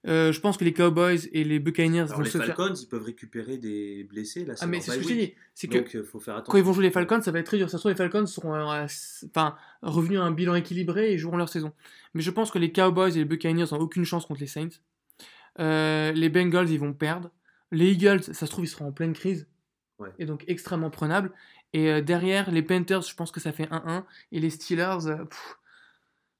Euh, 0.06 0.32
je 0.32 0.40
pense 0.40 0.56
que 0.56 0.64
les 0.64 0.72
Cowboys 0.72 1.28
et 1.32 1.42
les 1.42 1.58
Buccaneers 1.58 2.02
Alors 2.02 2.18
vont 2.18 2.22
les 2.22 2.30
se 2.30 2.38
faire. 2.38 2.46
Falcons, 2.56 2.74
ils 2.74 2.86
peuvent 2.86 3.04
récupérer 3.04 3.58
des 3.58 4.04
blessés. 4.04 4.44
Là, 4.44 4.54
Ah, 4.60 4.66
mais 4.66 4.80
c'est 4.80 4.92
ce 4.92 4.96
que 4.98 5.02
je 5.02 5.08
dit. 5.08 5.34
C'est 5.54 5.66
que 5.66 5.78
Donc, 5.78 5.92
il 5.92 6.04
faut 6.04 6.20
faire 6.20 6.36
attention. 6.36 6.52
quand 6.52 6.58
ils 6.58 6.64
vont 6.64 6.72
jouer 6.72 6.84
les 6.84 6.90
Falcons, 6.92 7.20
ça 7.20 7.32
va 7.32 7.40
être 7.40 7.46
très 7.46 7.56
dur. 7.56 7.68
Ça 7.68 7.78
se 7.78 7.82
trouve, 7.82 7.90
les 7.90 7.96
Falcons 7.96 8.24
seront 8.26 8.54
euh, 8.54 8.86
enfin, 9.26 9.56
revenus 9.82 10.20
à 10.20 10.22
un 10.22 10.30
bilan 10.30 10.54
équilibré 10.54 11.12
et 11.12 11.18
joueront 11.18 11.36
leur 11.36 11.48
saison. 11.48 11.72
Mais 12.14 12.22
je 12.22 12.30
pense 12.30 12.50
que 12.52 12.58
les 12.58 12.70
Cowboys 12.72 13.10
et 13.10 13.18
les 13.18 13.24
Buccaneers 13.24 13.66
n'ont 13.72 13.80
aucune 13.80 14.04
chance 14.04 14.24
contre 14.24 14.40
les 14.40 14.46
Saints. 14.46 14.68
Euh, 15.58 16.12
les 16.12 16.28
Bengals, 16.28 16.70
ils 16.70 16.78
vont 16.78 16.92
perdre. 16.92 17.30
Les 17.72 17.90
Eagles, 17.90 18.22
ça 18.22 18.34
se 18.34 18.46
trouve, 18.46 18.64
ils 18.64 18.68
seront 18.68 18.86
en 18.86 18.92
pleine 18.92 19.12
crise. 19.12 19.48
Ouais. 19.98 20.10
Et 20.20 20.26
donc 20.26 20.44
extrêmement 20.46 20.90
prenables. 20.90 21.32
Et 21.74 21.90
euh, 21.90 22.00
derrière, 22.00 22.50
les 22.50 22.62
Panthers, 22.62 23.02
je 23.02 23.14
pense 23.14 23.30
que 23.32 23.40
ça 23.40 23.52
fait 23.52 23.66
1-1. 23.66 24.04
Et 24.32 24.40
les 24.40 24.48
Steelers, 24.50 25.06
euh, 25.06 25.24
pff, 25.24 25.57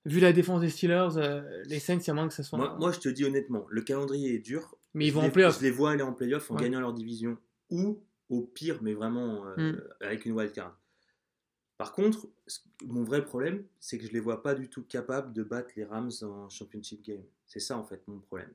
vu 0.04 0.20
la 0.20 0.32
défense 0.32 0.60
des 0.60 0.70
Steelers, 0.70 1.16
euh, 1.16 1.62
les 1.66 1.78
Saints, 1.78 1.98
il 1.98 2.06
y 2.06 2.10
a 2.10 2.14
moins 2.14 2.28
que 2.28 2.34
ça 2.34 2.42
soit. 2.42 2.58
Moi, 2.58 2.76
moi, 2.78 2.92
je 2.92 3.00
te 3.00 3.08
dis 3.08 3.24
honnêtement, 3.24 3.66
le 3.68 3.82
calendrier 3.82 4.34
est 4.34 4.38
dur. 4.38 4.74
mais 4.94 5.04
ils 5.06 5.08
Je 5.10 5.14
vont 5.14 5.22
les- 5.22 5.28
en 5.28 5.30
playoff. 5.30 5.58
Je 5.58 5.62
les 5.64 5.70
vois 5.70 5.90
aller 5.92 6.02
en 6.02 6.12
playoff 6.14 6.50
en 6.50 6.54
Ouais. 6.56 6.62
gagnant 6.62 6.80
leur 6.80 6.92
division 6.94 7.36
ou 7.70 8.02
au 8.30 8.40
pire, 8.42 8.78
mais 8.82 8.94
vraiment 8.94 9.46
euh, 9.46 9.72
Mm. 9.72 9.80
avec 10.00 10.24
une 10.26 10.32
wildcard. 10.32 10.76
Par 11.76 11.92
contre, 11.92 12.26
mon 12.84 13.04
vrai 13.04 13.24
problème, 13.24 13.64
c'est 13.78 13.98
que 13.98 14.06
je 14.06 14.12
les 14.12 14.18
vois 14.18 14.42
pas 14.42 14.54
du 14.54 14.68
tout 14.68 14.82
capables 14.82 15.32
de 15.32 15.42
battre 15.44 15.70
les 15.76 15.84
Rams 15.84 16.10
en 16.22 16.48
championship 16.48 17.02
game. 17.04 17.22
C'est 17.46 17.60
ça 17.60 17.76
en 17.78 17.84
fait 17.84 18.02
mon 18.08 18.18
problème. 18.18 18.50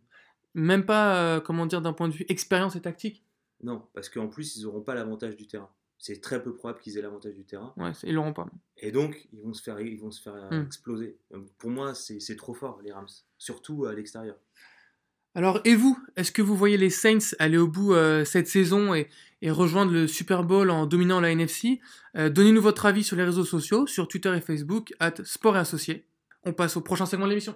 Même 0.56 0.86
pas, 0.86 1.38
euh, 1.38 1.40
comment 1.40 1.66
dire, 1.66 1.82
d'un 1.82 1.94
point 1.94 2.10
de 2.10 2.14
vue 2.14 2.26
expérience 2.28 2.76
et 2.76 2.82
tactique? 2.82 3.24
Non, 3.62 3.88
parce 3.94 4.10
qu'en 4.10 4.28
plus, 4.28 4.58
ils 4.58 4.64
n'auront 4.64 4.82
pas 4.82 4.94
l'avantage 4.96 5.38
du 5.38 5.48
terrain. 5.48 5.70
C'est 6.06 6.20
très 6.20 6.44
peu 6.44 6.54
probable 6.54 6.80
qu'ils 6.82 6.98
aient 6.98 7.02
l'avantage 7.02 7.34
du 7.34 7.46
terrain. 7.46 7.74
Ouais, 7.78 7.92
ils 8.04 8.14
l'auront 8.14 8.34
pas. 8.34 8.46
Et 8.78 8.92
donc, 8.92 9.26
ils 9.32 9.42
vont 9.42 9.54
se 9.54 9.62
faire, 9.64 9.80
ils 9.80 9.98
vont 9.98 10.12
se 10.12 10.22
faire 10.22 10.36
euh, 10.36 10.60
Mm. 10.60 10.66
exploser. 10.66 11.18
Donc, 11.32 11.46
Pour 11.58 11.70
moi, 11.70 11.94
c'est 11.96 12.20
c'est 12.20 12.36
trop 12.36 12.54
fort, 12.54 12.82
les 12.84 12.92
Rams. 12.92 13.08
Surtout 13.38 13.86
à 13.86 13.94
l'extérieur. 13.94 14.36
Alors, 15.34 15.62
et 15.64 15.76
vous 15.76 15.98
Est-ce 16.18 16.34
que 16.34 16.42
vous 16.42 16.58
voyez 16.58 16.76
les 16.76 16.90
Saints 16.90 17.36
aller 17.40 17.58
au 17.58 17.68
bout 17.70 17.94
euh, 17.94 18.26
cette 18.26 18.48
saison 18.50 18.94
et, 18.94 19.08
et 19.42 19.50
rejoindre 19.50 19.94
le 19.94 20.06
Super 20.08 20.44
Bowl 20.44 20.70
en 20.72 20.86
dominant 20.88 21.22
la 21.22 21.32
NFC 21.32 21.80
Euh, 22.18 22.30
Donnez-nous 22.30 22.62
votre 22.62 22.86
avis 22.86 23.06
sur 23.06 23.16
les 23.16 23.24
réseaux 23.24 23.46
sociaux, 23.46 23.88
sur 23.88 24.10
Twitter 24.10 24.36
et 24.36 24.42
Facebook, 24.42 24.94
at 25.00 25.14
Sport 25.24 25.56
et 25.56 25.60
Associés. 25.60 26.06
On 26.44 26.52
passe 26.52 26.76
au 26.76 26.82
prochain 26.82 27.06
segment 27.06 27.26
de 27.26 27.30
l'émission. 27.30 27.56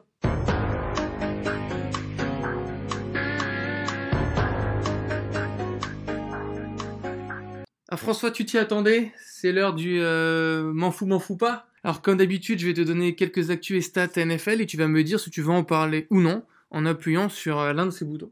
Ah, 7.90 7.98
François, 7.98 8.32
tu 8.32 8.46
t'y 8.46 8.58
attendais? 8.58 9.14
C'est 9.26 9.52
l'heure 9.52 9.74
du 9.74 10.00
euh, 10.02 10.72
m'en 10.74 10.92
fous, 10.92 11.06
m'en 11.06 11.20
fous 11.20 11.38
pas? 11.38 11.68
Alors, 11.84 12.02
comme 12.02 12.18
d'habitude, 12.18 12.60
je 12.60 12.68
vais 12.68 12.74
te 12.74 12.82
donner 12.82 13.16
quelques 13.16 13.50
actus 13.50 13.78
et 13.78 13.82
stats 13.82 14.10
NFL 14.26 14.60
et 14.62 14.66
tu 14.66 14.76
vas 14.78 14.88
me 14.88 15.04
dire 15.04 15.20
si 15.20 15.30
tu 15.30 15.42
veux 15.42 15.52
en 15.52 15.64
parler 15.64 16.06
ou 16.10 16.20
non 16.20 16.44
en 16.70 16.86
appuyant 16.86 17.30
sur 17.30 17.60
euh, 17.60 17.72
l'un 17.74 17.86
de 17.86 17.92
ces 17.92 18.04
boutons. 18.04 18.32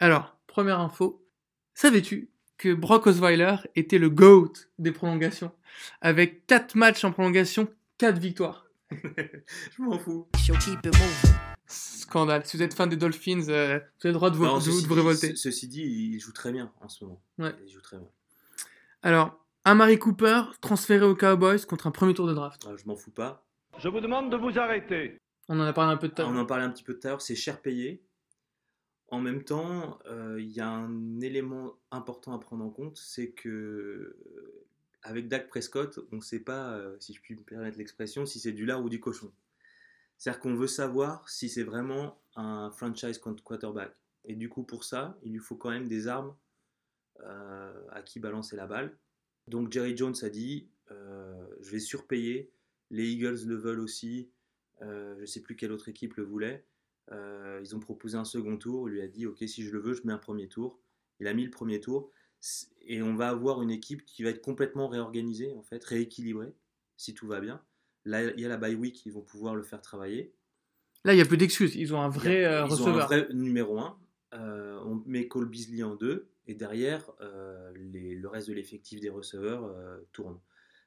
Alors, 0.00 0.36
première 0.48 0.80
info, 0.80 1.24
savais-tu 1.74 2.28
que 2.56 2.74
Brock 2.74 3.06
Osweiler 3.06 3.54
était 3.76 3.98
le 3.98 4.10
GOAT 4.10 4.52
des 4.80 4.90
prolongations? 4.90 5.52
Avec 6.00 6.44
4 6.48 6.74
matchs 6.74 7.04
en 7.04 7.12
prolongation, 7.12 7.68
4 7.98 8.18
victoires. 8.18 8.66
Je 8.90 9.80
m'en 9.82 9.96
fous. 9.98 10.26
Scandale. 11.66 12.44
Si 12.46 12.56
vous 12.56 12.62
êtes 12.64 12.74
fan 12.74 12.88
des 12.88 12.96
Dolphins, 12.96 13.48
euh, 13.48 13.78
vous 13.78 14.06
avez 14.06 14.08
le 14.08 14.12
droit 14.14 14.30
de 14.30 14.36
vous, 14.36 14.44
Non, 14.44 14.56
de- 14.58 14.62
ceci 14.62 14.82
de 14.82 14.88
vous 14.88 14.94
dit- 14.94 15.00
révolter. 15.00 15.28
ce- 15.28 15.36
Ceci 15.36 15.68
dit, 15.68 15.82
il 15.82 16.18
joue 16.18 16.32
très 16.32 16.50
bien 16.50 16.72
en 16.80 16.88
ce 16.88 17.04
moment. 17.04 17.22
Ouais. 17.38 17.54
Il 17.64 17.70
joue 17.72 17.80
très 17.82 17.98
bien. 17.98 18.08
Alors, 19.02 19.44
Amari 19.64 19.98
Cooper, 19.98 20.42
transféré 20.60 21.04
aux 21.04 21.14
Cowboys 21.14 21.64
contre 21.66 21.86
un 21.86 21.92
premier 21.92 22.14
tour 22.14 22.26
de 22.26 22.34
draft. 22.34 22.66
Ah, 22.68 22.74
je 22.76 22.84
m'en 22.86 22.96
fous 22.96 23.12
pas. 23.12 23.46
Je 23.78 23.88
vous 23.88 24.00
demande 24.00 24.30
de 24.30 24.36
vous 24.36 24.58
arrêter. 24.58 25.18
On 25.48 25.60
en 25.60 25.64
a 25.64 25.72
parlé 25.72 25.92
un 25.92 25.96
peu 25.96 26.08
de 26.08 26.14
temps. 26.14 26.28
on 26.28 26.36
en 26.36 26.46
parlait 26.46 26.64
un 26.64 26.70
petit 26.70 26.82
peu 26.82 26.98
tout 26.98 27.06
à 27.06 27.10
l'heure, 27.10 27.22
c'est 27.22 27.36
cher 27.36 27.62
payé. 27.62 28.02
En 29.10 29.20
même 29.20 29.44
temps, 29.44 30.00
euh, 30.06 30.40
il 30.40 30.50
y 30.50 30.60
a 30.60 30.68
un 30.68 31.20
élément 31.20 31.74
important 31.92 32.34
à 32.34 32.40
prendre 32.40 32.64
en 32.64 32.70
compte, 32.70 32.98
c'est 32.98 33.30
que 33.30 33.48
euh, 33.48 34.66
avec 35.02 35.28
Dak 35.28 35.48
Prescott, 35.48 36.00
on 36.12 36.16
ne 36.16 36.20
sait 36.20 36.40
pas, 36.40 36.72
euh, 36.72 36.96
si 36.98 37.14
je 37.14 37.20
puis 37.22 37.36
me 37.36 37.42
permettre 37.42 37.78
l'expression, 37.78 38.26
si 38.26 38.40
c'est 38.40 38.52
du 38.52 38.66
lard 38.66 38.82
ou 38.82 38.88
du 38.88 39.00
cochon. 39.00 39.32
C'est-à-dire 40.18 40.40
qu'on 40.40 40.54
veut 40.54 40.66
savoir 40.66 41.28
si 41.28 41.48
c'est 41.48 41.62
vraiment 41.62 42.20
un 42.34 42.70
franchise 42.72 43.18
quarterback. 43.18 43.94
Et 44.24 44.34
du 44.34 44.48
coup, 44.48 44.64
pour 44.64 44.82
ça, 44.82 45.16
il 45.22 45.32
lui 45.32 45.38
faut 45.38 45.56
quand 45.56 45.70
même 45.70 45.86
des 45.86 46.08
armes 46.08 46.34
à 47.24 48.02
qui 48.02 48.20
balancer 48.20 48.56
la 48.56 48.66
balle. 48.66 48.96
Donc 49.48 49.72
Jerry 49.72 49.96
Jones 49.96 50.14
a 50.22 50.28
dit, 50.28 50.68
euh, 50.90 51.46
je 51.60 51.70
vais 51.70 51.78
surpayer, 51.78 52.50
les 52.90 53.08
Eagles 53.08 53.46
le 53.46 53.56
veulent 53.56 53.80
aussi, 53.80 54.30
euh, 54.82 55.14
je 55.16 55.22
ne 55.22 55.26
sais 55.26 55.40
plus 55.40 55.56
quelle 55.56 55.72
autre 55.72 55.88
équipe 55.88 56.14
le 56.16 56.24
voulait. 56.24 56.64
Euh, 57.10 57.58
ils 57.62 57.74
ont 57.74 57.80
proposé 57.80 58.16
un 58.16 58.24
second 58.24 58.56
tour. 58.56 58.88
Il 58.88 58.92
lui 58.94 59.00
a 59.00 59.08
dit 59.08 59.26
Ok, 59.26 59.38
si 59.46 59.64
je 59.64 59.72
le 59.72 59.80
veux, 59.80 59.94
je 59.94 60.02
mets 60.04 60.12
un 60.12 60.18
premier 60.18 60.48
tour. 60.48 60.78
Il 61.20 61.26
a 61.26 61.34
mis 61.34 61.44
le 61.44 61.50
premier 61.50 61.80
tour. 61.80 62.10
Et 62.82 63.02
on 63.02 63.16
va 63.16 63.30
avoir 63.30 63.62
une 63.62 63.70
équipe 63.70 64.04
qui 64.04 64.22
va 64.22 64.30
être 64.30 64.40
complètement 64.42 64.88
réorganisée, 64.88 65.52
en 65.56 65.62
fait, 65.62 65.82
rééquilibrée, 65.82 66.54
si 66.96 67.14
tout 67.14 67.26
va 67.26 67.40
bien. 67.40 67.60
Là, 68.04 68.30
il 68.30 68.40
y 68.40 68.44
a 68.44 68.48
la 68.48 68.56
bye 68.56 68.76
week, 68.76 69.04
ils 69.06 69.12
vont 69.12 69.22
pouvoir 69.22 69.56
le 69.56 69.62
faire 69.62 69.82
travailler. 69.82 70.32
Là, 71.04 71.14
il 71.14 71.16
n'y 71.16 71.22
a 71.22 71.26
plus 71.26 71.36
d'excuses. 71.36 71.74
Ils 71.74 71.94
ont 71.94 72.00
un 72.00 72.08
vrai 72.08 72.44
euh, 72.44 72.64
Ils 72.66 72.72
ont 72.72 72.76
receveur. 72.76 73.02
un 73.02 73.06
vrai 73.06 73.28
numéro 73.32 73.78
1. 73.80 73.98
on 74.84 75.02
met 75.06 75.26
Cole 75.26 75.48
Beasley 75.48 75.82
en 75.82 75.96
2. 75.96 76.28
Et 76.48 76.54
derrière, 76.54 77.12
euh, 77.20 77.72
le 77.74 78.26
reste 78.26 78.48
de 78.48 78.54
l'effectif 78.54 79.00
des 79.00 79.10
receveurs 79.10 79.64
euh, 79.64 80.00
tourne. 80.12 80.40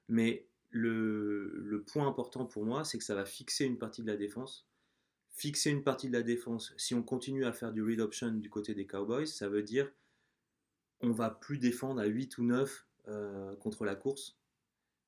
Mais 0.09 0.47
le, 0.69 1.53
le 1.55 1.83
point 1.83 2.07
important 2.07 2.45
pour 2.45 2.65
moi, 2.65 2.83
c'est 2.83 2.97
que 2.97 3.03
ça 3.03 3.15
va 3.15 3.25
fixer 3.25 3.65
une 3.65 3.77
partie 3.77 4.01
de 4.01 4.07
la 4.07 4.17
défense. 4.17 4.67
Fixer 5.29 5.69
une 5.69 5.83
partie 5.83 6.07
de 6.07 6.13
la 6.13 6.23
défense, 6.23 6.73
si 6.77 6.93
on 6.93 7.03
continue 7.03 7.45
à 7.45 7.53
faire 7.53 7.71
du 7.71 7.81
read 7.81 8.01
option 8.01 8.31
du 8.31 8.49
côté 8.49 8.73
des 8.73 8.85
Cowboys, 8.85 9.27
ça 9.27 9.47
veut 9.47 9.63
dire 9.63 9.89
on 11.01 11.11
va 11.11 11.29
plus 11.29 11.57
défendre 11.57 12.01
à 12.01 12.05
8 12.05 12.37
ou 12.37 12.43
9 12.43 12.87
euh, 13.07 13.55
contre 13.55 13.85
la 13.85 13.95
course 13.95 14.37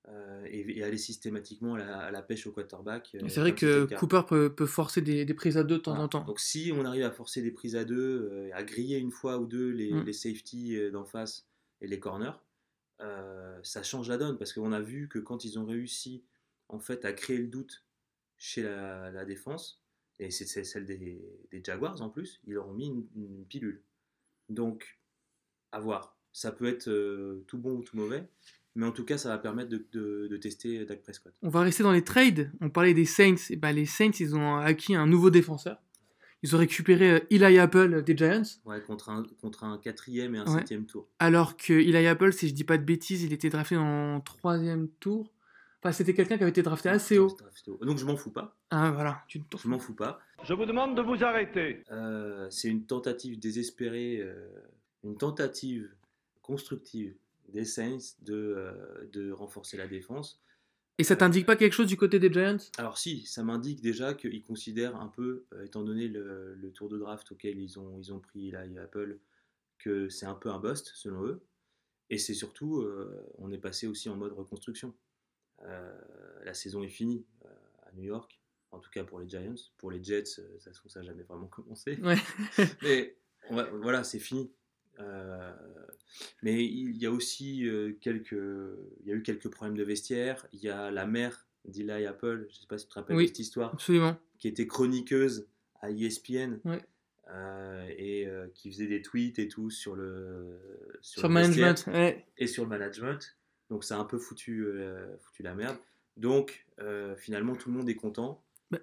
euh, 0.10 0.46
et, 0.50 0.80
et 0.80 0.84
aller 0.84 0.98
systématiquement 0.98 1.76
à 1.76 1.80
la, 1.80 1.98
à 2.00 2.12
la 2.12 2.22
pêche 2.22 2.46
au 2.48 2.52
quarterback. 2.52 3.12
euh, 3.16 3.28
C'est 3.30 3.40
vrai 3.40 3.56
que. 3.56 3.86
Cooper 3.96 4.22
peut, 4.28 4.54
peut 4.54 4.66
forcer 4.66 5.02
des, 5.02 5.24
des 5.26 5.34
prises 5.34 5.58
à 5.58 5.64
deux 5.64 5.78
de 5.78 5.82
temps 5.84 5.98
en 5.98 6.08
temps. 6.08 6.24
Donc 6.26 6.40
si 6.40 6.72
on 6.76 6.84
arrive 6.86 7.04
à 7.04 7.12
forcer 7.12 7.42
des 7.42 7.52
prises 7.52 7.76
à 7.76 7.86
deux, 7.86 8.30
euh, 8.32 8.50
à 8.54 8.64
griller 8.64 8.98
une 8.98 9.12
fois 9.12 9.38
ou 9.38 9.46
deux 9.46 9.70
les, 9.70 9.94
Mm. 9.94 10.04
les 10.06 10.14
safeties 10.14 10.92
d'en 10.92 11.06
face 11.06 11.48
et 11.82 11.88
les 11.88 12.00
corners, 12.00 12.34
ça 13.64 13.84
change 13.84 14.08
la 14.10 14.18
donne 14.18 14.38
parce 14.38 14.54
qu'on 14.54 14.72
a 14.72 14.80
vu 14.80 15.08
que 15.10 15.20
quand 15.20 15.44
ils 15.44 15.60
ont 15.60 15.66
réussi 15.66 16.24
en 16.70 16.80
fait 16.80 17.04
à 17.06 17.12
créer 17.12 17.38
le 17.38 17.48
doute 17.48 17.84
chez 18.38 18.64
la, 18.64 19.12
la 19.12 19.26
défense, 19.26 19.82
et 20.20 20.32
c'est 20.32 20.46
celle 20.64 20.86
des, 20.86 21.22
des 21.52 21.62
Jaguars 21.64 22.02
en 22.02 22.10
plus, 22.10 22.40
ils 22.46 22.54
leur 22.54 22.68
ont 22.70 22.74
mis 22.74 22.88
une, 22.88 23.06
une 23.16 23.46
pilule. 23.46 23.82
Donc, 24.50 25.00
à 25.72 25.80
voir. 25.80 26.18
Ça 26.32 26.52
peut 26.52 26.66
être 26.66 26.90
tout 27.48 27.58
bon 27.58 27.74
ou 27.74 27.84
tout 27.84 27.96
mauvais, 27.98 28.28
mais 28.76 28.86
en 28.86 28.92
tout 28.92 29.06
cas, 29.06 29.18
ça 29.18 29.30
va 29.30 29.38
permettre 29.38 29.70
de, 29.70 29.86
de- 29.92 30.28
de 30.30 30.38
tester 30.38 30.86
Dak 30.86 31.02
Prescott. 31.02 31.34
On 31.42 31.50
va 31.50 31.62
rester 31.62 31.84
dans 31.84 31.92
les 31.92 32.04
trades. 32.04 32.52
On 32.62 32.70
parlait 32.70 32.94
des 32.94 33.06
Saints. 33.06 33.36
Et 33.50 33.56
ben, 33.56 33.72
les 33.72 33.86
Saints, 33.86 34.12
ils 34.20 34.36
ont 34.36 34.56
acquis 34.58 34.96
un 34.96 35.06
nouveau 35.08 35.30
défenseur. 35.30 35.78
Ils 36.42 36.54
ont 36.56 36.60
récupéré 36.60 37.12
euh, 37.12 37.20
Eli 37.30 37.58
Apple 37.58 38.04
des 38.04 38.18
Giants. 38.18 38.42
Ouais, 38.66 38.82
contre 38.82 39.10
un, 39.10 39.24
contre 39.40 39.64
un 39.64 39.78
quatrième 39.78 40.36
et 40.36 40.40
un 40.40 40.46
Ouais. 40.46 40.58
septième 40.58 40.86
tour. 40.86 41.08
Alors 41.20 41.56
que 41.56 41.72
Eli 41.74 42.06
Apple, 42.08 42.34
si 42.34 42.50
je 42.50 42.54
dis 42.54 42.66
pas 42.66 42.78
de 42.78 42.84
bêtises, 42.84 43.24
il 43.24 43.32
était 43.32 43.50
drafté 43.50 43.78
en 43.78 44.20
troisième 44.20 44.90
tour. 45.00 45.32
Enfin, 45.82 45.92
c'était 45.94 46.14
quelqu'un 46.14 46.38
qui 46.38 46.44
avait 46.44 46.50
été 46.52 46.62
drafté 46.64 46.90
assez 46.90 47.18
haut. 47.18 47.36
Donc 47.82 47.98
je 47.98 48.06
m'en 48.06 48.16
fous 48.18 48.32
pas. 48.32 48.58
Ah, 48.72 48.92
voilà. 48.92 49.22
Tu 49.28 49.42
te 49.42 49.58
Je 49.58 49.68
m'en 49.68 49.80
fous 49.80 49.94
pas. 49.96 50.20
Je 50.46 50.54
vous 50.54 50.66
demande 50.66 50.96
de 50.98 51.02
vous 51.02 51.24
arrêter. 51.24 51.84
Euh, 51.92 52.48
c'est 52.50 52.70
une 52.70 52.86
tentative 52.86 53.38
désespérée, 53.40 54.20
euh, 54.22 54.50
une 55.06 55.16
tentative 55.18 55.90
constructive 56.42 57.14
des 57.50 57.66
Saints 57.66 58.16
de, 58.22 58.34
euh, 58.34 59.06
de 59.12 59.32
renforcer 59.32 59.78
la 59.78 59.88
défense. 59.88 60.42
Et 61.00 61.04
ça 61.04 61.16
t'indique 61.16 61.46
pas 61.48 61.56
quelque 61.56 61.74
chose 61.74 61.88
du 61.88 61.98
côté 61.98 62.20
des 62.20 62.32
Giants? 62.32 62.58
Alors 62.78 62.98
si, 63.00 63.26
ça 63.26 63.44
m'indique 63.44 63.82
déjà 63.82 64.14
qu'ils 64.14 64.44
considèrent 64.44 64.96
un 64.96 65.08
peu, 65.08 65.46
euh, 65.54 65.66
étant 65.66 65.84
donné 65.84 66.08
le, 66.08 66.54
le 66.54 66.72
tour 66.72 66.88
de 66.88 66.98
draft 67.00 67.32
auquel 67.32 67.60
ils 67.60 67.80
ont, 67.80 67.98
ils 67.98 68.14
ont 68.14 68.20
pris 68.20 68.52
là, 68.52 68.64
Apple, 68.82 69.20
que 69.80 70.08
c'est 70.10 70.28
un 70.28 70.36
peu 70.36 70.50
un 70.50 70.60
bust 70.60 70.92
selon 70.94 71.26
eux. 71.26 71.42
Et 72.10 72.18
c'est 72.20 72.36
surtout, 72.36 72.82
euh, 72.82 73.26
on 73.40 73.52
est 73.52 73.58
passé 73.58 73.88
aussi 73.88 74.08
en 74.10 74.16
mode 74.16 74.34
reconstruction. 74.34 74.94
Euh, 75.64 76.00
la 76.44 76.54
saison 76.54 76.84
est 76.84 76.90
finie 76.90 77.26
euh, 77.46 77.50
à 77.88 77.92
New 77.94 78.04
York, 78.04 78.40
en 78.72 78.80
tout 78.80 78.90
cas 78.92 79.04
pour 79.04 79.20
les 79.20 79.28
Giants. 79.28 79.56
Pour 79.78 79.90
les 79.90 80.04
Jets, 80.04 80.26
ça 80.26 80.72
n'a 81.00 81.02
jamais 81.04 81.24
vraiment 81.24 81.48
commencé. 81.48 81.96
Ouais. 82.02 82.18
Mais 82.84 83.18
on 83.50 83.56
va- 83.56 83.70
voilà, 83.72 84.04
c'est 84.04 84.20
fini. 84.20 84.52
Euh, 85.00 85.52
mais 86.42 86.64
il 86.66 86.96
y 86.98 87.06
a 87.06 87.12
aussi 87.12 87.68
euh, 87.68 87.94
quelques, 88.00 88.32
il 89.02 89.08
y 89.08 89.12
a 89.12 89.16
eu 89.16 89.24
quelques 89.24 89.50
problèmes 89.50 89.78
de 89.78 89.84
vestiaire. 89.84 90.46
Il 90.54 90.60
y 90.62 90.70
a 90.70 90.92
la 90.92 91.06
mère 91.06 91.48
d'Eli 91.66 92.06
Apple, 92.06 92.46
je 92.50 92.56
ne 92.56 92.62
sais 92.62 92.68
pas 92.68 92.78
si 92.78 92.86
tu 92.86 92.90
te 92.94 93.00
rappelles 93.00 93.16
Oui. 93.16 93.24
de 93.24 93.28
cette 93.30 93.40
histoire, 93.40 93.74
Absolument. 93.74 94.18
qui 94.40 94.48
était 94.48 94.68
chroniqueuse 94.68 95.48
à 95.82 95.90
ESPN 95.92 96.60
euh, 97.30 97.88
et 97.98 98.28
euh, 98.28 98.48
qui 98.54 98.72
faisait 98.72 98.88
des 98.88 99.02
tweets 99.02 99.40
et 99.40 99.48
tout 99.48 99.70
sur 99.70 99.96
le 99.96 100.60
Sur 101.02 101.28
le 101.28 101.34
management. 101.34 101.86
Ouais. 101.88 102.26
et 102.38 102.48
sur 102.48 102.64
le 102.64 102.70
management. 102.70 103.38
Donc 103.70 103.84
ça 103.84 103.96
a 103.98 104.00
un 104.00 104.06
peu 104.06 104.18
foutu, 104.20 104.66
euh, 104.66 105.18
foutu 105.20 105.42
la 105.44 105.56
merde. 105.56 105.78
Donc 106.18 106.66
finalement 107.18 107.56
tout 107.56 107.72
le 107.72 107.78
monde 107.78 107.90
est 107.90 107.96
content. 107.96 108.44
Bah. 108.70 108.80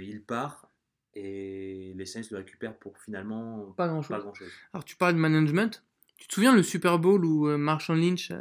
Il 0.00 0.22
part 0.22 0.69
et 1.14 1.92
les 1.96 2.06
Saints 2.06 2.22
le 2.30 2.38
récupèrent 2.38 2.76
pour 2.78 2.98
finalement 2.98 3.72
Pas 3.76 3.88
grand 3.88 4.02
chose. 4.02 4.16
pas 4.16 4.20
grand 4.22 4.34
chose. 4.34 4.50
Alors, 4.72 4.84
tu 4.84 4.96
parles 4.96 5.14
de 5.14 5.18
management. 5.18 5.82
Tu 6.16 6.28
te 6.28 6.34
souviens 6.34 6.54
le 6.54 6.62
Super 6.62 6.98
Bowl 6.98 7.24
où 7.24 7.48
euh, 7.48 7.56
Marshall 7.56 7.98
Lynch, 7.98 8.30
euh, 8.30 8.40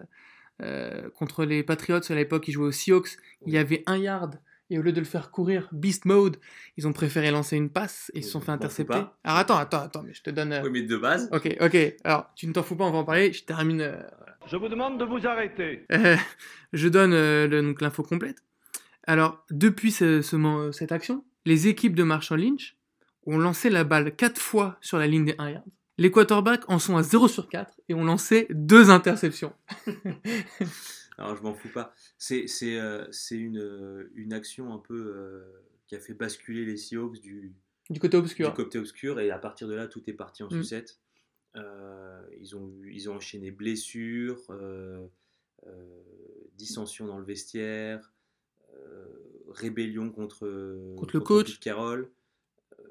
euh, 0.61 1.09
contre 1.11 1.45
les 1.45 1.63
Patriots 1.63 1.99
à 2.11 2.15
l'époque, 2.15 2.47
il 2.47 2.51
jouait 2.51 2.67
aux 2.67 2.71
Seahawks, 2.71 3.17
il 3.45 3.53
y 3.53 3.57
avait 3.57 3.83
un 3.85 3.97
yard. 3.97 4.39
Et 4.71 4.77
au 4.77 4.83
lieu 4.83 4.91
de 4.91 4.99
le 4.99 5.05
faire 5.05 5.31
courir 5.31 5.67
Beast 5.71 6.05
Mode, 6.05 6.37
ils 6.77 6.87
ont 6.87 6.93
préféré 6.93 7.31
lancer 7.31 7.57
une 7.57 7.71
passe 7.71 8.11
et 8.13 8.19
ils 8.19 8.23
se 8.23 8.29
sont 8.29 8.39
Je 8.39 8.45
fait 8.45 8.51
intercepter. 8.51 8.99
Alors 9.23 9.37
attends, 9.39 9.57
attends, 9.57 9.81
attends, 9.81 10.03
mais 10.03 10.13
je 10.13 10.21
te 10.21 10.29
donne. 10.29 10.53
euh, 10.53 10.61
Oui, 10.63 10.69
mais 10.69 10.81
de 10.83 10.95
base, 10.95 11.27
Ok, 11.31 11.57
ok. 11.59 11.75
Alors, 12.03 12.29
tu 12.35 12.45
ne 12.45 12.53
t'en 12.53 12.61
fous 12.61 12.75
pas, 12.75 12.83
on 12.83 12.91
va 12.91 12.99
en 12.99 13.03
parler. 13.03 13.33
Je 13.33 13.43
termine. 13.45 13.81
euh, 13.81 13.99
Je 14.45 14.57
vous 14.57 14.67
demande 14.67 14.99
de 14.99 15.05
vous 15.05 15.25
arrêter. 15.25 15.85
euh, 15.91 16.15
je 16.73 16.87
donne 16.87 17.13
euh, 17.13 17.47
le- 17.47 17.63
donc 17.63 17.81
l'info 17.81 18.03
complète. 18.03 18.43
Alors, 19.07 19.43
depuis 19.49 19.91
ce- 19.91 20.21
ce 20.21 20.35
mo- 20.35 20.71
cette 20.71 20.91
action, 20.91 21.23
les 21.45 21.67
équipes 21.67 21.95
de 21.95 22.03
Marshall 22.03 22.41
Lynch 22.41 22.77
ont 23.25 23.37
lancé 23.37 23.69
la 23.69 23.83
balle 23.83 24.15
4 24.15 24.39
fois 24.39 24.77
sur 24.81 24.97
la 24.97 25.07
ligne 25.07 25.25
des 25.25 25.35
1 25.37 25.49
yard. 25.51 25.65
Les 25.97 26.11
quarterbacks 26.11 26.63
en 26.69 26.79
sont 26.79 26.95
à 26.97 27.03
0 27.03 27.27
sur 27.27 27.49
4 27.49 27.79
et 27.89 27.93
ont 27.93 28.05
lancé 28.05 28.47
deux 28.51 28.89
interceptions. 28.89 29.53
alors 31.17 31.35
je 31.35 31.41
m'en 31.43 31.53
fous 31.53 31.69
pas. 31.73 31.93
C'est 32.17 32.47
c'est 32.47 32.79
euh, 32.79 33.05
c'est 33.11 33.37
une, 33.37 33.59
euh, 33.59 34.09
une 34.15 34.33
action 34.33 34.73
un 34.73 34.77
peu 34.79 34.95
euh, 34.95 35.43
qui 35.87 35.95
a 35.95 35.99
fait 35.99 36.13
basculer 36.13 36.65
les 36.65 36.77
Seahawks 36.77 37.19
du, 37.19 37.53
Du 37.89 37.99
côté 37.99 38.17
du 38.17 38.23
obscur. 38.23 38.53
côté 38.53 38.79
obscur 38.79 39.19
et 39.19 39.29
à 39.31 39.37
partir 39.39 39.67
de 39.67 39.73
là 39.73 39.87
tout 39.87 40.01
est 40.09 40.13
parti 40.13 40.43
en 40.43 40.47
Mm. 40.47 40.61
sucette. 40.61 40.99
Euh, 41.55 42.21
ils, 42.39 42.55
ont, 42.55 42.71
ils 42.85 43.09
ont 43.09 43.15
enchaîné 43.15 43.49
blessures, 43.51 44.39
euh, 44.51 45.05
euh, 45.67 46.01
dissensions 46.53 47.07
dans 47.07 47.17
le 47.17 47.25
vestiaire, 47.25 48.13
euh, 48.75 49.05
rébellion 49.51 50.09
contre, 50.09 50.95
Contre 50.97 51.15
le 51.15 51.19
coach. 51.21 51.59
Carroll. 51.59 52.09
Euh, 52.79 52.83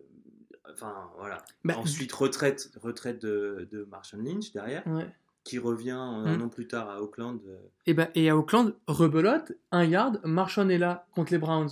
enfin 0.73 1.11
voilà. 1.18 1.42
Bah, 1.64 1.77
Ensuite 1.79 2.12
retraite, 2.12 2.71
retraite 2.83 3.21
de, 3.23 3.68
de 3.71 3.85
Marshall 3.90 4.23
Lynch 4.23 4.53
derrière, 4.53 4.87
Ouais. 4.87 5.07
qui 5.44 5.59
revient 5.59 5.90
un 5.92 6.37
Mm. 6.37 6.42
an 6.42 6.49
plus 6.49 6.66
tard 6.68 6.90
à 6.90 7.01
Auckland. 7.03 7.40
euh, 7.47 7.57
Et, 7.87 7.94
ben, 7.94 8.09
et 8.14 8.29
à 8.29 8.37
Auckland, 8.37 8.75
rebelote, 8.87 9.53
1 9.73 9.85
yard, 9.85 10.21
Marchand 10.25 10.68
est 10.68 10.79
là 10.79 11.07
contre 11.12 11.33
les 11.33 11.38
Browns. 11.38 11.71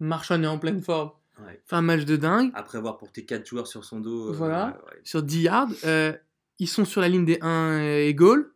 Marchand 0.00 0.42
est 0.42 0.46
en 0.46 0.58
pleine 0.58 0.80
forme. 0.82 1.10
ouais. 1.46 1.60
Fait 1.66 1.76
un 1.76 1.82
match 1.82 2.04
de 2.04 2.16
dingue. 2.16 2.50
Après 2.54 2.78
avoir 2.78 2.96
porté 2.98 3.24
4 3.24 3.46
joueurs 3.46 3.66
sur 3.66 3.84
son 3.84 4.00
dos. 4.00 4.30
euh, 4.30 4.32
Voilà. 4.32 4.80
ouais. 4.86 5.00
Sur 5.04 5.22
10 5.22 5.42
yards, 5.42 5.68
euh, 5.84 6.12
ils 6.58 6.66
sont 6.68 6.84
sur 6.84 7.00
la 7.00 7.08
ligne 7.08 7.24
des 7.24 7.38
1 7.42 7.78
et 7.80 8.14
goal. 8.14 8.52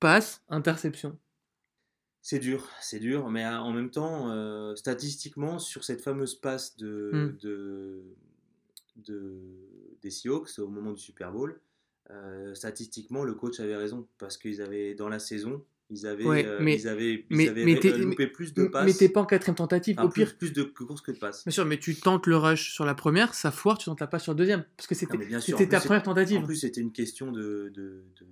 Passe, 0.00 0.42
interception. 0.48 1.18
C'est 2.28 2.40
dur, 2.40 2.68
c'est 2.80 2.98
dur, 2.98 3.30
mais 3.30 3.44
euh, 3.44 3.56
en 3.58 3.72
même 3.72 3.88
temps, 3.88 4.32
euh, 4.32 4.74
statistiquement, 4.74 5.60
sur 5.60 5.84
cette 5.84 6.00
fameuse 6.00 6.34
passe 6.34 6.76
de, 6.76 7.10
Mm. 7.14 7.36
de, 7.40 8.02
de- 8.96 9.38
des 10.02 10.10
Seahawks 10.10 10.58
au 10.58 10.66
moment 10.66 10.90
du 10.90 11.00
Super 11.00 11.30
Bowl, 11.30 11.60
euh, 12.10 12.52
statistiquement, 12.54 13.22
le 13.22 13.34
coach 13.34 13.60
avait 13.60 13.76
raison, 13.76 14.08
parce 14.18 14.38
qu'ils 14.38 14.60
avaient, 14.60 14.96
dans 14.96 15.08
la 15.08 15.20
saison, 15.20 15.64
ils 15.88 16.04
avaient, 16.04 16.24
Ouais, 16.24 16.44
euh, 16.44 16.68
ils 16.68 16.88
avaient, 16.88 17.24
ils 17.30 17.48
avaient 17.48 17.64
mais 17.64 17.74
loupé 17.76 18.26
plus 18.26 18.52
de 18.54 18.64
passes, 18.66 18.86
Mais 18.86 18.92
t'es 18.92 19.08
pas 19.08 19.20
en 19.20 19.26
quatrième 19.26 19.54
tentative. 19.54 19.94
enfin, 19.96 20.08
Au 20.08 20.10
pire, 20.10 20.36
plus, 20.36 20.50
plus 20.50 20.52
de 20.52 20.64
courses 20.64 21.02
que 21.02 21.12
de 21.12 21.18
passes. 21.18 21.44
bien 21.44 21.52
sûr, 21.52 21.64
mais 21.64 21.78
tu 21.78 21.94
tentes 21.94 22.26
le 22.26 22.36
rush 22.36 22.72
sur 22.72 22.84
la 22.84 22.96
première, 22.96 23.34
ça 23.34 23.52
foire, 23.52 23.78
tu 23.78 23.84
tentes 23.84 24.00
la 24.00 24.08
passe 24.08 24.24
sur 24.24 24.32
la 24.32 24.38
deuxième. 24.38 24.64
Parce 24.76 24.88
que 24.88 24.96
c'était 24.96 25.14
en 25.14 25.18
ta 25.68 25.78
première 25.80 26.00
En 26.00 26.04
tentative. 26.06 26.42
plus, 26.44 26.56
c'était 26.56 26.80
une 26.80 26.90
question 26.90 27.30
de, 27.30 27.70
de, 27.72 28.02
de- 28.18 28.26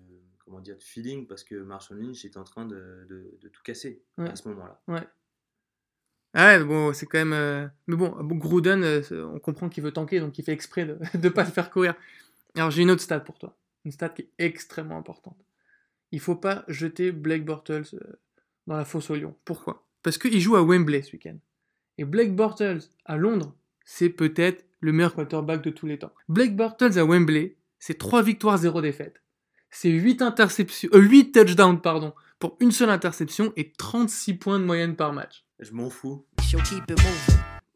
comment 0.45 0.61
dire, 0.61 0.77
de 0.77 0.83
feeling, 0.83 1.27
parce 1.27 1.43
que 1.45 1.55
Marshall 1.57 1.99
Lynch 2.01 2.25
était 2.25 2.39
en 2.39 2.45
train 2.45 2.67
de, 2.67 3.07
de- 3.09 3.39
de 3.41 3.49
tout 3.49 3.63
casser 3.63 4.03
Ouais. 4.19 4.29
à 4.31 4.37
ce 4.37 4.49
moment-là. 4.49 4.81
Ah 6.37 6.47
ouais, 6.59 6.65
bon, 6.65 6.93
c'est 6.93 7.07
quand 7.07 7.19
même. 7.19 7.33
euh, 7.33 7.67
Mais 7.87 7.97
bon, 7.97 8.11
Gruden, 8.35 8.83
euh, 8.83 9.03
on 9.33 9.39
comprend 9.39 9.69
qu'il 9.69 9.85
veut 9.85 9.93
tanker, 9.93 10.21
donc 10.21 10.37
il 10.39 10.45
fait 10.45 10.53
exprès 10.53 10.85
de 10.85 10.99
ne 11.23 11.29
pas 11.29 11.45
le 11.45 11.51
faire 11.51 11.71
courir. 11.71 11.95
Alors 12.57 12.71
j'ai 12.71 12.83
une 12.83 12.91
autre 12.91 13.03
stat 13.03 13.21
pour 13.21 13.39
toi. 13.39 13.57
Une 13.85 13.93
stat 13.93 14.09
qui 14.11 14.23
est 14.23 14.31
extrêmement 14.39 14.99
importante. 14.99 15.39
Il 16.11 16.21
faut 16.21 16.37
pas 16.37 16.65
jeter 16.69 17.13
Blake 17.13 17.45
Bortles 17.45 17.85
euh, 17.95 18.01
dans 18.67 18.77
la 18.77 18.85
fosse 18.85 19.11
au 19.11 19.15
lion. 19.17 19.37
Pourquoi? 19.45 19.87
Parce 20.03 20.19
qu'il 20.19 20.39
joue 20.41 20.57
à 20.57 20.63
Wembley 20.63 21.03
ce 21.03 21.13
week-end. 21.13 21.37
Et 21.99 22.05
Blake 22.05 22.35
Bortles 22.35 22.81
à 23.05 23.17
Londres, 23.17 23.55
c'est 23.85 24.09
peut-être 24.11 24.65
le 24.81 24.93
meilleur 24.93 25.15
quarterback 25.15 25.63
de 25.63 25.71
tous 25.71 25.87
les 25.87 25.99
temps. 25.99 26.13
Blake 26.29 26.57
Bortles 26.57 26.99
à 26.99 27.05
Wembley, 27.05 27.57
c'est 27.79 27.97
3 27.99 28.23
victoires, 28.23 28.59
0 28.59 28.81
défaites. 28.83 29.23
C'est 29.77 29.91
8 29.91 30.23
interceptions, 30.23 30.89
euh, 30.95 30.99
8 31.01 31.33
touchdowns, 31.33 31.81
pardon, 31.81 32.15
pour 32.39 32.57
une 32.61 32.71
seule 32.71 32.91
interception 32.91 33.53
et 33.57 33.73
36 33.73 34.35
points 34.35 34.61
de 34.61 34.65
moyenne 34.65 34.95
par 34.95 35.13
match. 35.13 35.45
Je 35.59 35.73
m'en 35.73 35.91
fous. 35.91 36.25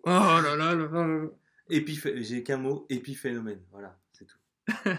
Oh 0.04 0.10
là 0.10 0.40
là 0.56 0.56
là 0.56 0.74
là 0.74 1.06
là. 1.06 1.24
Épiphé- 1.70 2.22
J'ai 2.22 2.42
qu'un 2.44 2.56
mot, 2.56 2.86
épiphénomène. 2.88 3.60
Voilà, 3.72 3.98
c'est 4.12 4.26
tout. 4.26 4.38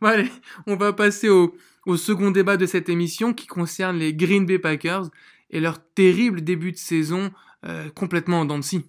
Bon, 0.00 0.08
allez, 0.08 0.30
on 0.66 0.76
va 0.76 0.92
passer 0.92 1.28
au, 1.28 1.54
au 1.84 1.96
second 1.98 2.30
débat 2.30 2.56
de 2.56 2.66
cette 2.66 2.88
émission 2.88 3.34
qui 3.34 3.46
concerne 3.46 3.98
les 3.98 4.14
Green 4.14 4.46
Bay 4.46 4.58
Packers 4.58 5.10
et 5.50 5.60
leur 5.60 5.78
terrible 5.94 6.40
début 6.42 6.72
de 6.72 6.78
saison 6.78 7.32
euh, 7.64 7.90
complètement 7.90 8.40
en 8.40 8.44
dents 8.46 8.58
de 8.58 8.64
scie. 8.64 8.84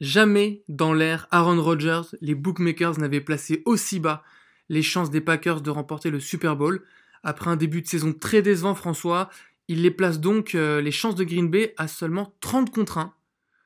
Jamais 0.00 0.62
dans 0.68 0.92
l'ère 0.92 1.26
Aaron 1.30 1.60
Rodgers, 1.62 2.02
les 2.20 2.34
bookmakers 2.34 2.98
n'avaient 2.98 3.20
placé 3.20 3.62
aussi 3.64 3.98
bas 3.98 4.22
les 4.68 4.82
chances 4.82 5.10
des 5.10 5.20
Packers 5.20 5.60
de 5.60 5.70
remporter 5.70 6.10
le 6.10 6.20
Super 6.20 6.56
Bowl. 6.56 6.84
Après 7.22 7.50
un 7.50 7.56
début 7.56 7.82
de 7.82 7.86
saison 7.86 8.12
très 8.12 8.42
décevant, 8.42 8.74
François, 8.74 9.28
il 9.66 9.82
les 9.82 9.90
place 9.90 10.20
donc 10.20 10.54
euh, 10.54 10.80
les 10.80 10.92
chances 10.92 11.14
de 11.14 11.24
Green 11.24 11.50
Bay 11.50 11.74
à 11.76 11.88
seulement 11.88 12.32
30 12.40 12.70
contre 12.70 12.98
1, 12.98 13.14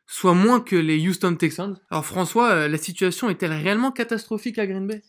soit 0.07 0.35
moins 0.35 0.61
que 0.61 0.77
les 0.77 1.07
Houston 1.07 1.37
Texans. 1.37 1.77
Alors 1.90 2.07
François, 2.07 2.51
euh, 2.53 2.68
la 2.68 2.79
situation 2.79 3.29
est-elle 3.29 3.53
réellement 3.53 3.92
catastrophique 3.92 4.59
à 4.59 4.66
Green 4.66 4.87
Bay? 4.87 5.03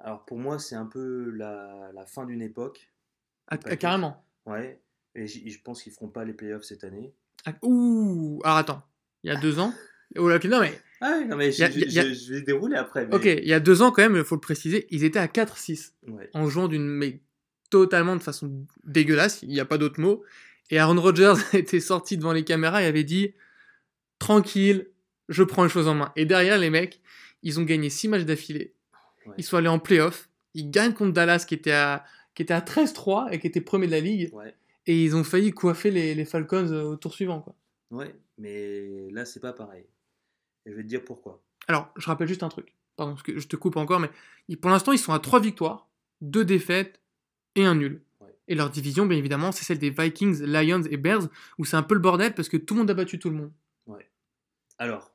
Alors 0.00 0.24
pour 0.24 0.38
moi, 0.38 0.58
c'est 0.58 0.74
un 0.74 0.86
peu 0.86 1.30
la, 1.30 1.90
la 1.94 2.06
fin 2.06 2.26
d'une 2.26 2.42
époque. 2.42 2.90
Ah. 3.48 3.58
Carrément. 3.58 4.24
Ouais. 4.46 4.80
Et 5.14 5.26
je 5.26 5.62
pense 5.62 5.82
qu'ils 5.82 5.92
feront 5.92 6.08
pas 6.08 6.24
les 6.24 6.32
playoffs 6.32 6.64
cette 6.64 6.82
année. 6.84 7.14
Ah, 7.46 7.52
ouh 7.62 8.40
Alors 8.44 8.56
attends, 8.56 8.82
il 9.22 9.28
y 9.28 9.30
a 9.30 9.36
deux 9.36 9.60
ans? 9.60 9.72
Non 10.16 10.60
mais, 10.60 10.80
Ah 11.00 11.16
oui, 11.20 11.26
non 11.28 11.36
mais 11.36 11.52
je, 11.52 11.64
a- 11.64 11.70
je- 11.70 11.78
y 11.80 11.98
a- 11.98 12.08
je- 12.08 12.14
je 12.14 12.34
vais 12.34 12.40
dérouler 12.42 12.76
après. 12.76 13.06
mais- 13.06 13.14
ok, 13.14 13.24
il 13.24 13.46
y 13.48 13.52
a 13.52 13.60
deux 13.60 13.82
ans 13.82 13.90
quand 13.90 14.02
même, 14.02 14.16
il 14.16 14.24
faut 14.24 14.36
le 14.36 14.40
préciser, 14.40 14.86
ils 14.90 15.04
étaient 15.04 15.18
à 15.18 15.28
4-6 15.28 15.94
Ouais. 16.06 16.30
en 16.34 16.48
jouant 16.48 16.68
d'une 16.68 16.86
mais 16.86 17.20
totalement 17.70 18.14
de 18.16 18.22
façon 18.22 18.66
dégueulasse, 18.84 19.42
il 19.42 19.48
n'y 19.48 19.60
a 19.60 19.64
pas 19.64 19.78
d'autre 19.78 20.00
mot. 20.00 20.22
Et 20.70 20.78
Aaron 20.78 21.00
Rodgers 21.00 21.34
était 21.52 21.80
sorti 21.80 22.16
devant 22.16 22.32
les 22.32 22.44
caméras 22.44 22.82
et 22.82 22.86
avait 22.86 23.04
dit 23.04 23.34
tranquille, 24.18 24.88
je 25.28 25.42
prends 25.42 25.64
les 25.64 25.68
choses 25.70 25.88
en 25.88 25.94
main. 25.94 26.12
Et 26.16 26.24
derrière 26.24 26.58
les 26.58 26.70
mecs, 26.70 27.00
ils 27.42 27.58
ont 27.60 27.64
gagné 27.64 27.90
6 27.90 28.08
matchs 28.08 28.24
d'affilée. 28.24 28.74
Ouais. 29.26 29.34
Ils 29.38 29.44
sont 29.44 29.56
allés 29.56 29.68
en 29.68 29.78
playoff, 29.78 30.28
ils 30.54 30.70
gagnent 30.70 30.92
contre 30.94 31.12
Dallas 31.12 31.44
qui 31.46 31.54
était 31.54 31.72
à 31.72 32.04
qui 32.34 32.42
était 32.42 32.54
à 32.54 32.60
13-3 32.60 33.28
et 33.32 33.38
qui 33.38 33.46
était 33.46 33.60
premier 33.60 33.86
de 33.86 33.92
la 33.92 34.00
ligue 34.00 34.30
Ouais. 34.34 34.54
et 34.86 35.04
ils 35.04 35.14
ont 35.14 35.22
failli 35.22 35.52
coiffer 35.52 35.90
les, 35.92 36.14
les 36.16 36.24
Falcons 36.24 36.66
euh, 36.72 36.82
au 36.82 36.96
tour 36.96 37.14
suivant 37.14 37.40
quoi. 37.40 37.54
Ouais. 37.90 38.12
Mais 38.38 39.08
là, 39.12 39.24
c'est 39.24 39.38
pas 39.40 39.52
pareil. 39.52 39.84
Et 40.66 40.70
je 40.70 40.76
vais 40.76 40.82
te 40.82 40.88
dire 40.88 41.04
pourquoi. 41.04 41.42
Alors, 41.68 41.90
je 41.96 42.06
rappelle 42.06 42.28
juste 42.28 42.42
un 42.42 42.48
truc. 42.48 42.74
Pardon, 42.96 43.12
parce 43.12 43.22
que 43.22 43.38
je 43.38 43.48
te 43.48 43.56
coupe 43.56 43.76
encore, 43.76 44.00
mais 44.00 44.56
pour 44.56 44.70
l'instant, 44.70 44.92
ils 44.92 44.98
sont 44.98 45.12
à 45.12 45.18
3 45.18 45.40
victoires, 45.40 45.88
2 46.20 46.44
défaites 46.44 47.00
et 47.56 47.64
un 47.64 47.74
nul. 47.74 48.02
Ouais. 48.20 48.34
Et 48.48 48.54
leur 48.54 48.70
division, 48.70 49.06
bien 49.06 49.18
évidemment, 49.18 49.52
c'est 49.52 49.64
celle 49.64 49.78
des 49.78 49.90
Vikings, 49.90 50.42
Lions 50.42 50.82
et 50.82 50.96
Bears, 50.96 51.28
où 51.58 51.64
c'est 51.64 51.76
un 51.76 51.82
peu 51.82 51.94
le 51.94 52.00
bordel 52.00 52.34
parce 52.34 52.48
que 52.48 52.56
tout 52.56 52.74
le 52.74 52.80
monde 52.80 52.90
a 52.90 52.94
battu 52.94 53.18
tout 53.18 53.30
le 53.30 53.36
monde. 53.36 53.52
Alors, 54.78 55.14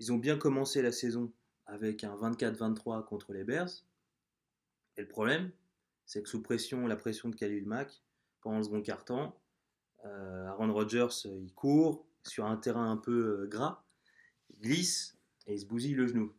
ils 0.00 0.12
ont 0.12 0.16
bien 0.16 0.36
commencé 0.36 0.82
la 0.82 0.90
saison 0.90 1.32
avec 1.66 2.04
un 2.04 2.16
24-23 2.16 3.04
contre 3.04 3.32
les 3.32 3.44
Bears. 3.44 3.70
Et 4.96 5.02
le 5.02 5.08
problème, 5.08 5.50
c'est 6.04 6.22
que 6.22 6.28
sous 6.28 6.42
pression, 6.42 6.86
la 6.86 6.96
pression 6.96 7.28
de 7.28 7.36
Khalil 7.36 7.66
Mack, 7.66 8.02
pendant 8.40 8.58
le 8.58 8.64
second 8.64 8.82
quart-temps, 8.82 9.40
euh, 10.04 10.46
Aaron 10.46 10.72
Rodgers, 10.72 11.26
euh, 11.26 11.40
il 11.40 11.52
court 11.54 12.06
sur 12.24 12.46
un 12.46 12.56
terrain 12.56 12.90
un 12.90 12.96
peu 12.96 13.42
euh, 13.42 13.46
gras, 13.46 13.84
il 14.50 14.58
glisse 14.60 15.16
et 15.46 15.54
il 15.54 15.60
se 15.60 15.66
bousille 15.66 15.94
le 15.94 16.06
genou. 16.06 16.32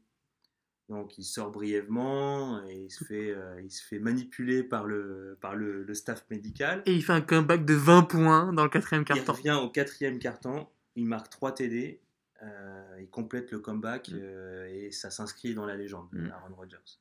Donc 0.89 1.17
il 1.17 1.25
sort 1.25 1.51
brièvement 1.51 2.63
et 2.63 2.83
il 2.85 2.89
se 2.91 3.03
fait, 3.03 3.31
euh, 3.31 3.61
il 3.61 3.69
se 3.71 3.83
fait 3.83 3.99
manipuler 3.99 4.63
par 4.63 4.85
le, 4.85 5.37
par 5.41 5.53
le, 5.55 5.83
le 5.83 5.93
staff 5.93 6.25
médical. 6.29 6.81
Et 6.85 6.93
il 6.95 7.03
fait 7.03 7.11
un 7.13 7.21
comeback 7.21 7.65
de 7.65 7.73
20 7.73 8.03
points 8.03 8.53
dans 8.53 8.63
le 8.63 8.69
quatrième 8.69 9.01
Il 9.01 9.05
quart-temps. 9.05 9.33
revient 9.33 9.59
au 9.61 9.69
quatrième 9.69 10.17
quart-temps, 10.17 10.71
il 10.95 11.05
marque 11.05 11.29
3 11.29 11.55
TD, 11.55 11.99
euh, 12.41 12.97
il 13.01 13.09
complète 13.09 13.51
le 13.51 13.59
comeback 13.59 14.09
Mm. 14.09 14.15
euh, 14.15 14.67
et 14.87 14.91
ça 14.91 15.09
s'inscrit 15.09 15.53
dans 15.53 15.65
la 15.65 15.75
légende, 15.75 16.07
Mm. 16.13 16.31
Aaron 16.31 16.55
Rodgers. 16.55 16.99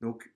Donc 0.00 0.32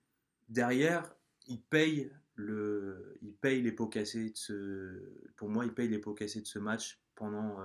derrière, 0.49 1.15
il 1.47 1.61
paye, 1.61 2.11
le, 2.35 3.17
il 3.21 3.33
paye 3.33 3.61
les 3.61 3.71
pots 3.71 3.87
cassés 3.87 4.31
de 4.31 4.35
ce, 4.37 4.99
pour 5.37 5.47
moi, 5.49 5.63
il 5.65 5.73
paye 5.73 5.87
les 5.87 5.99
pots 5.99 6.13
cassés 6.13 6.41
de 6.41 6.47
ce 6.47 6.59
match 6.59 6.99
pendant 7.15 7.57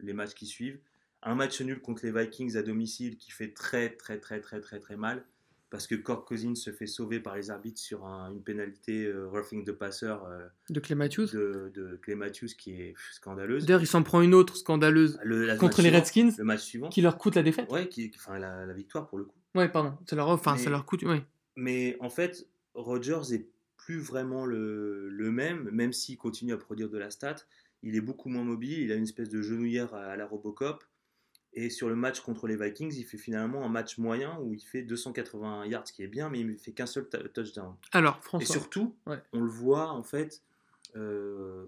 les 0.00 0.14
matchs 0.14 0.32
qui 0.34 0.46
suivent. 0.46 0.80
Un 1.22 1.34
match 1.34 1.60
nul 1.60 1.80
contre 1.80 2.04
les 2.06 2.12
Vikings 2.12 2.56
à 2.56 2.62
domicile 2.62 3.16
qui 3.16 3.30
fait 3.30 3.52
très 3.52 3.90
très 3.90 4.18
très 4.18 4.40
très 4.40 4.60
très 4.60 4.80
très 4.80 4.96
mal 4.96 5.24
parce 5.68 5.86
que 5.86 5.94
Cork 5.94 6.26
Cousins 6.26 6.54
se 6.56 6.72
fait 6.72 6.86
sauver 6.86 7.20
par 7.20 7.36
les 7.36 7.50
arbitres 7.50 7.78
sur 7.80 8.04
un- 8.04 8.32
une 8.32 8.42
pénalité 8.42 9.04
euh, 9.06 9.28
roughing 9.28 9.64
de 9.64 9.70
passeur 9.70 10.24
euh, 10.24 10.44
De 10.70 10.80
Clay 10.80 10.96
Matthews. 10.96 11.26
de, 11.32 11.70
de 11.74 11.96
Clay 12.02 12.16
Matthews 12.16 12.48
qui 12.58 12.72
est 12.72 12.92
pff, 12.94 13.10
scandaleuse. 13.12 13.66
D'ailleurs, 13.66 13.82
il 13.82 13.86
s'en 13.86 14.02
prend 14.02 14.20
une 14.22 14.34
autre 14.34 14.56
scandaleuse 14.56 15.20
Le- 15.22 15.56
contre 15.58 15.76
les 15.82 15.90
suivant- 15.90 15.98
Redskins 15.98 16.32
Le 16.38 16.44
match 16.44 16.60
suivant. 16.62 16.88
qui 16.88 17.02
leur 17.02 17.18
coûte 17.18 17.36
la 17.36 17.42
défaite. 17.44 17.70
Ouais, 17.70 17.88
qui, 17.88 18.10
enfin 18.16 18.38
la, 18.38 18.66
la 18.66 18.72
victoire 18.72 19.06
pour 19.06 19.18
le 19.18 19.24
coup. 19.24 19.36
Ouais, 19.54 19.68
pardon. 19.68 19.96
Ça 20.08 20.16
leur, 20.16 20.28
enfin, 20.28 20.56
ça 20.56 20.64
Mais- 20.64 20.70
leur 20.70 20.86
coûte. 20.86 21.02
Ouais. 21.04 21.22
Mais 21.54 21.96
en 22.00 22.10
fait, 22.10 22.48
Rodgers 22.74 23.32
est 23.32 23.46
plus 23.76 23.98
vraiment 24.00 24.46
le, 24.46 25.08
le 25.08 25.30
même, 25.30 25.68
même 25.70 25.92
s'il 25.92 26.16
continue 26.18 26.52
à 26.52 26.56
produire 26.56 26.88
de 26.88 26.98
la 26.98 27.10
stat. 27.10 27.36
Il 27.82 27.94
est 27.94 28.00
beaucoup 28.00 28.28
moins 28.28 28.44
mobile, 28.44 28.78
il 28.80 28.90
a 28.92 28.96
une 28.96 29.04
espèce 29.04 29.28
de 29.28 29.40
genouillère 29.40 29.94
à, 29.94 30.02
à 30.06 30.16
la 30.16 30.26
Robocop. 30.26 30.82
Et 31.52 31.68
sur 31.68 31.88
le 31.88 31.96
match 31.96 32.20
contre 32.20 32.46
les 32.46 32.54
Vikings, 32.56 32.94
il 32.96 33.04
fait 33.04 33.18
finalement 33.18 33.64
un 33.64 33.68
match 33.68 33.98
moyen 33.98 34.38
où 34.40 34.54
il 34.54 34.60
fait 34.60 34.82
280 34.82 35.66
yards, 35.66 35.88
ce 35.88 35.92
qui 35.92 36.02
est 36.04 36.08
bien, 36.08 36.28
mais 36.30 36.38
il 36.40 36.46
ne 36.46 36.56
fait 36.56 36.70
qu'un 36.72 36.86
seul 36.86 37.08
touchdown. 37.34 37.74
Alors, 37.92 38.18
Et 38.20 38.22
François. 38.24 38.54
surtout, 38.54 38.94
Ouais. 39.06 39.20
on 39.32 39.40
le 39.40 39.50
voit 39.50 39.90
en 39.90 40.04
fait 40.04 40.42
euh, 40.96 41.66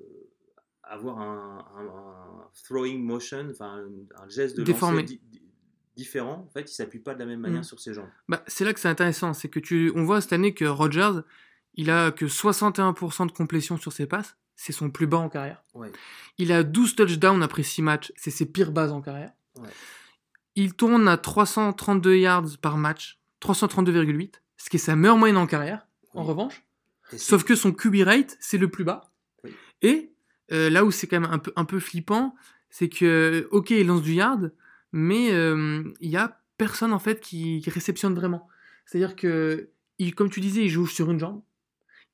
avoir 0.85 1.21
un, 1.21 1.64
un- 1.77 2.42
un 2.42 2.49
throwing 2.64 3.03
motion, 3.03 3.49
enfin 3.51 3.85
un, 4.18 4.23
un 4.25 4.29
geste 4.29 4.57
de 4.57 4.62
Déformé. 4.62 5.03
lancer 5.03 5.14
di- 5.14 5.21
di- 5.31 5.42
différent. 5.97 6.47
En 6.49 6.51
fait, 6.53 6.71
il 6.71 6.75
s'appuie 6.75 6.99
pas 7.01 7.14
de 7.14 7.18
la 7.21 7.27
même 7.27 7.40
manière 7.40 7.61
Mm. 7.61 7.64
sur 7.64 7.81
ses 7.81 7.95
jambes. 7.95 8.09
Bah, 8.29 8.42
c'est 8.47 8.64
là 8.64 8.73
que 8.73 8.81
c'est 8.81 8.88
intéressant, 8.88 9.33
c'est 9.35 9.49
que 9.49 9.61
tu, 9.61 9.92
on 9.95 10.05
voit 10.05 10.21
cette 10.21 10.33
année 10.33 10.55
que 10.55 10.64
Rodgers, 10.64 11.21
il 11.75 11.90
a 11.90 12.11
que 12.12 12.27
61% 12.27 13.27
de 13.27 13.33
complétion 13.33 13.77
sur 13.79 13.92
ses 13.92 14.07
passes, 14.07 14.37
c'est 14.57 14.73
son 14.73 14.90
plus 14.90 15.07
bas 15.07 15.18
en 15.18 15.29
carrière. 15.29 15.62
Ouais. 15.75 15.90
Il 16.38 16.53
a 16.53 16.62
12 16.62 16.95
touchdowns 16.97 17.42
après 17.42 17.62
6 17.62 17.83
matchs, 17.83 18.12
c'est 18.16 18.31
ses 18.31 18.47
pires 18.47 18.73
bases 18.73 18.92
en 18.92 19.01
carrière. 19.03 19.33
Ouais. 19.62 19.68
Il 20.55 20.75
tourne 20.75 21.09
à 21.09 21.16
332 21.16 22.16
yards 22.16 22.59
par 22.61 22.77
match, 22.77 23.18
332,8, 23.40 24.35
ce 24.57 24.70
qui 24.70 24.77
est 24.77 24.79
sa 24.79 24.96
meilleure 24.96 25.16
moyenne 25.16 25.38
en 25.38 25.46
carrière, 25.46 25.87
en 26.14 26.25
revanche. 26.25 26.62
Sauf 27.16 27.44
que 27.44 27.55
son 27.55 27.72
QB 27.72 28.03
rate, 28.05 28.37
c'est 28.40 28.59
le 28.59 28.68
plus 28.68 28.85
bas. 28.85 29.12
Oui. 29.44 29.51
Et 29.83 30.12
euh, 30.53 30.70
là 30.70 30.85
où 30.85 30.90
c'est 30.90 31.07
quand 31.07 31.20
même 31.20 31.31
un 31.31 31.38
peu, 31.38 31.53
un 31.57 31.64
peu 31.64 31.79
flippant, 31.79 32.35
c'est 32.70 32.88
que, 32.88 33.48
ok, 33.51 33.70
il 33.70 33.87
lance 33.87 34.03
du 34.03 34.14
yard, 34.14 34.53
mais 34.92 35.33
euh, 35.33 35.83
il 36.01 36.11
y 36.11 36.16
a 36.16 36.40
personne 36.57 36.92
en 36.92 36.98
fait 36.98 37.20
qui, 37.20 37.61
qui 37.61 37.70
réceptionne 37.70 38.14
vraiment. 38.14 38.48
C'est-à-dire 38.87 39.16
que, 39.16 39.70
il, 39.98 40.14
comme 40.14 40.31
tu 40.31 40.40
disais, 40.40 40.64
il 40.64 40.68
joue 40.68 40.87
sur 40.87 41.11
une 41.11 41.18
jambe. 41.18 41.42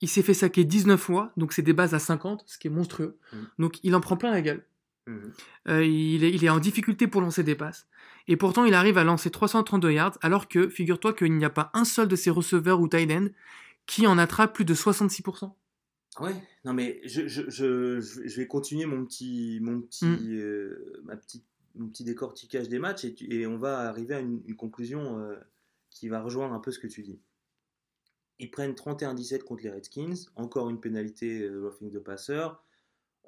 Il 0.01 0.09
s'est 0.09 0.23
fait 0.23 0.35
saquer 0.35 0.65
19 0.65 1.01
fois, 1.01 1.33
donc 1.37 1.53
c'est 1.53 1.63
des 1.63 1.73
bases 1.73 1.95
à 1.95 1.99
50, 1.99 2.45
ce 2.47 2.59
qui 2.59 2.69
est 2.69 2.71
monstrueux. 2.71 3.19
Mm. 3.33 3.37
Donc 3.59 3.81
il 3.83 3.95
en 3.95 4.01
prend 4.01 4.17
plein 4.17 4.31
la 4.31 4.43
gueule. 4.43 4.65
Mhm. 5.09 5.33
Euh, 5.68 5.85
il, 5.85 6.23
est, 6.25 6.31
il 6.31 6.44
est 6.44 6.49
en 6.51 6.59
difficulté 6.59 7.07
pour 7.07 7.21
lancer 7.21 7.42
des 7.42 7.55
passes. 7.55 7.87
Et 8.27 8.37
pourtant, 8.37 8.64
il 8.66 8.75
arrive 8.75 8.99
à 8.99 9.05
lancer 9.05 9.31
332 9.31 9.90
yards, 9.92 10.18
alors 10.21 10.49
que, 10.49 10.68
figure-toi 10.68 11.14
qu'il 11.14 11.35
n'y 11.35 11.44
a 11.47 11.51
pas 11.51 11.71
un 11.73 11.85
seul 11.85 12.09
de 12.09 12.16
ses 12.16 12.31
receveurs 12.31 12.81
ou 12.81 12.88
tight 12.88 13.11
end 13.11 13.29
qui 13.87 14.07
en 14.07 14.18
attrape 14.18 14.55
plus 14.55 14.66
de 14.66 14.75
66%. 14.75 15.51
Ouais, 16.21 16.35
non 16.64 16.73
mais 16.75 17.01
je, 17.05 17.27
je, 17.29 17.49
je, 17.49 18.01
je 18.01 18.37
vais 18.37 18.47
continuer 18.47 18.87
mon 18.87 19.05
petit, 19.07 19.61
mon 19.62 19.81
petit, 19.81 20.05
Mm. 20.05 20.18
euh, 20.33 21.01
ma 21.05 21.16
petite, 21.16 21.44
mon 21.77 21.88
petit 21.88 22.05
décortiquage 22.05 22.68
des 22.68 22.79
matchs 22.79 23.05
et, 23.05 23.47
on 23.47 23.57
va 23.57 23.88
arriver 23.88 24.14
à 24.14 24.21
une, 24.21 24.42
une 24.47 24.57
conclusion 24.57 25.21
euh, 25.21 25.37
qui 25.90 26.09
va 26.09 26.21
rejoindre 26.21 26.53
un 26.55 26.59
peu 26.59 26.73
ce 26.73 26.81
que 26.81 26.88
tu 26.88 27.03
dis. 27.03 27.21
Ils 28.40 28.51
prennent 28.51 28.73
31-17 28.75 29.42
contre 29.44 29.62
les 29.62 29.71
Redskins, 29.71 30.14
encore 30.37 30.68
une 30.71 30.81
pénalité 30.81 31.49
roughing 31.49 31.90
de 31.90 31.99
passeur. 31.99 32.62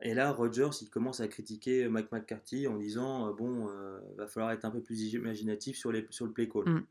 Et 0.02 0.14
là, 0.14 0.32
Rodgers, 0.32 0.70
il 0.80 0.88
commence 0.88 1.20
à 1.20 1.28
critiquer 1.28 1.88
Mike 1.88 2.10
McCarthy 2.10 2.66
en 2.66 2.76
disant 2.76 3.28
euh, 3.28 3.32
bon, 3.32 3.68
euh, 3.68 4.00
va 4.16 4.26
falloir 4.26 4.52
être 4.52 4.64
un 4.64 4.70
peu 4.70 4.80
plus 4.80 5.12
imaginatif 5.12 5.76
sur, 5.76 5.92
les, 5.92 6.06
sur 6.10 6.26
le 6.26 6.32
play 6.32 6.48
call. 6.48 6.68
Mm. 6.68 6.86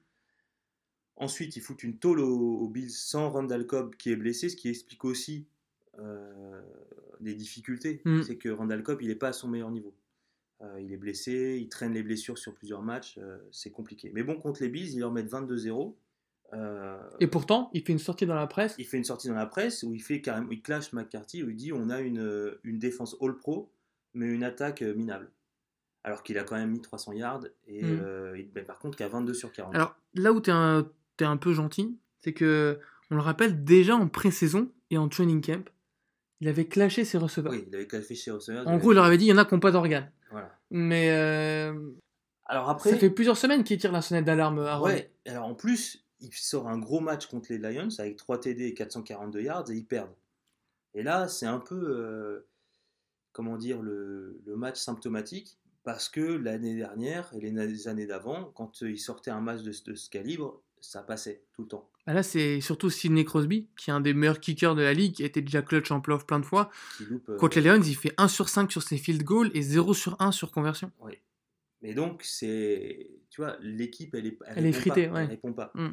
Ensuite, 1.15 1.55
ils 1.55 1.61
foutent 1.61 1.83
une 1.83 1.97
tôle 1.97 2.19
aux, 2.19 2.59
aux 2.59 2.69
Bills 2.69 2.91
sans 2.91 3.29
Randall 3.29 3.65
Cobb 3.65 3.95
qui 3.95 4.11
est 4.11 4.15
blessé, 4.15 4.47
ce 4.49 4.55
qui 4.55 4.69
explique 4.69 5.03
aussi 5.03 5.47
euh, 5.99 6.61
des 7.19 7.33
difficultés. 7.33 8.01
Mm. 8.05 8.23
C'est 8.23 8.37
que 8.37 8.49
Randall 8.49 8.83
Cobb, 8.83 9.01
il 9.01 9.09
n'est 9.09 9.15
pas 9.15 9.29
à 9.29 9.33
son 9.33 9.49
meilleur 9.49 9.71
niveau. 9.71 9.93
Euh, 10.61 10.79
il 10.81 10.91
est 10.93 10.97
blessé, 10.97 11.57
il 11.59 11.69
traîne 11.69 11.93
les 11.93 12.03
blessures 12.03 12.37
sur 12.37 12.53
plusieurs 12.53 12.81
matchs, 12.81 13.17
euh, 13.17 13.37
c'est 13.51 13.71
compliqué. 13.71 14.11
Mais 14.13 14.23
bon, 14.23 14.35
contre 14.39 14.61
les 14.61 14.69
Bills, 14.69 14.93
ils 14.93 14.99
leur 14.99 15.11
mettent 15.11 15.31
22-0. 15.31 15.93
Euh, 16.53 16.97
Et 17.19 17.27
pourtant, 17.27 17.69
il 17.73 17.83
fait 17.83 17.91
une 17.93 17.99
sortie 17.99 18.25
dans 18.25 18.35
la 18.35 18.47
presse. 18.47 18.75
il 18.77 18.85
fait 18.85 18.97
une 18.97 19.03
sortie 19.03 19.27
dans 19.27 19.35
la 19.35 19.45
presse 19.45 19.83
où 19.83 19.93
il 19.93 20.01
fait 20.01 20.19
carrément, 20.21 20.47
il 20.51 20.61
clash 20.61 20.93
McCarthy, 20.93 21.43
où 21.43 21.49
il 21.49 21.55
dit 21.55 21.71
on 21.73 21.89
a 21.89 21.99
une, 21.99 22.57
une 22.63 22.79
défense 22.79 23.15
all-pro, 23.21 23.71
mais 24.13 24.27
une 24.27 24.43
attaque 24.43 24.81
minable. 24.81 25.29
Alors 26.03 26.23
qu'il 26.23 26.37
a 26.39 26.43
quand 26.43 26.55
même 26.55 26.71
mis 26.71 26.81
300 26.81 27.13
yards, 27.13 27.41
et 27.67 27.83
Mm. 27.83 27.99
euh, 28.01 28.39
il- 28.39 28.49
mais 28.55 28.63
par 28.63 28.79
contre 28.79 28.97
qu'à 28.97 29.07
22 29.07 29.33
sur 29.33 29.51
40. 29.51 29.75
Alors 29.75 29.95
là 30.15 30.31
où 30.33 30.41
tu 30.41 30.49
es, 30.49 31.25
un 31.25 31.37
peu 31.37 31.53
gentil, 31.53 31.97
c'est 32.21 32.33
que, 32.33 32.79
on 33.11 33.15
le 33.15 33.21
rappelle, 33.21 33.63
déjà 33.63 33.95
en 33.95 34.07
pré-saison 34.07 34.71
et 34.89 34.97
en 34.97 35.07
training 35.09 35.41
camp, 35.45 35.69
il 36.39 36.47
avait 36.47 36.65
clashé 36.67 37.03
ses 37.05 37.17
receveurs. 37.17 37.51
oui, 37.51 37.65
il 37.67 37.75
avait 37.75 37.85
clashé 37.87 38.15
chez 38.15 38.31
receveurs. 38.31 38.65
En 38.67 38.77
gros, 38.77 38.93
il 38.93 38.95
leur 38.95 39.03
avait 39.05 39.17
dit 39.17 39.25
il 39.25 39.29
y 39.29 39.33
en 39.33 39.37
a 39.37 39.45
qui 39.45 39.53
n'ont 39.53 39.59
pas 39.59 39.71
d'organes. 39.71 40.09
Voilà. 40.31 40.57
Mais 40.71 41.11
euh, 41.11 41.73
Alors 42.45 42.69
après, 42.69 42.91
ça 42.91 42.97
fait 42.97 43.09
plusieurs 43.09 43.35
semaines 43.37 43.63
qu'il 43.65 43.77
tire 43.77 43.91
la 43.91 44.01
sonnette 44.01 44.25
d'alarme 44.25 44.59
à 44.59 44.79
ouais, 44.81 45.11
alors 45.27 45.45
en 45.45 45.53
plus, 45.55 46.05
il 46.19 46.33
sort 46.33 46.67
un 46.67 46.77
gros 46.77 46.99
match 46.99 47.27
contre 47.27 47.51
les 47.51 47.57
Lions 47.57 47.89
avec 47.97 48.17
3 48.17 48.39
TD 48.39 48.65
et 48.65 48.73
442 48.73 49.41
yards 49.41 49.71
et 49.71 49.75
ils 49.75 49.85
perdent. 49.85 50.15
Et 50.93 51.03
là, 51.03 51.27
c'est 51.27 51.45
un 51.45 51.59
peu, 51.59 51.75
euh, 51.75 52.47
comment 53.31 53.57
dire, 53.57 53.81
le, 53.81 54.41
le 54.45 54.55
match 54.55 54.79
symptomatique 54.79 55.59
Parce 55.83 56.09
que 56.09 56.21
l'année 56.21 56.75
dernière 56.75 57.31
et 57.33 57.39
les 57.39 57.87
années 57.87 58.07
d'avant, 58.07 58.51
quand 58.55 58.81
il 58.81 58.99
sortait 58.99 59.31
un 59.31 59.41
match 59.41 59.61
de, 59.61 59.73
de 59.85 59.95
ce 59.95 60.09
calibre, 60.09 60.61
ça 60.81 61.03
passait 61.03 61.43
tout 61.53 61.63
le 61.63 61.67
temps. 61.67 61.89
Bah 62.07 62.13
là, 62.13 62.23
c'est 62.23 62.59
surtout 62.61 62.89
Sidney 62.89 63.23
Crosby, 63.23 63.67
qui 63.77 63.89
est 63.89 63.93
un 63.93 64.01
des 64.01 64.13
meilleurs 64.13 64.39
kickers 64.39 64.75
de 64.75 64.81
la 64.81 64.93
ligue, 64.93 65.15
qui 65.15 65.23
été 65.23 65.41
déjà 65.41 65.61
clutch 65.61 65.91
en 65.91 66.01
playoff 66.01 66.25
plein 66.25 66.39
de 66.39 66.45
fois. 66.45 66.71
Euh, 67.01 67.37
Contre 67.37 67.59
les 67.59 67.69
Lions, 67.69 67.81
il 67.81 67.95
fait 67.95 68.13
1 68.17 68.27
sur 68.27 68.49
5 68.49 68.71
sur 68.71 68.81
ses 68.81 68.97
field 68.97 69.23
goals 69.23 69.51
et 69.53 69.61
0 69.61 69.93
sur 69.93 70.15
1 70.19 70.31
sur 70.31 70.51
conversion. 70.51 70.91
Mais 71.81 71.93
donc, 71.93 72.23
c'est. 72.23 73.09
Tu 73.29 73.41
vois, 73.41 73.57
l'équipe, 73.61 74.13
elle 74.15 74.25
est. 74.25 74.37
Elle 74.47 74.65
est 74.65 74.71
répond 74.71 74.79
fritée, 74.79 75.07
pas, 75.07 75.13
ouais. 75.13 75.23
Elle 75.23 75.29
répond 75.29 75.53
pas. 75.53 75.71
Mm. 75.75 75.89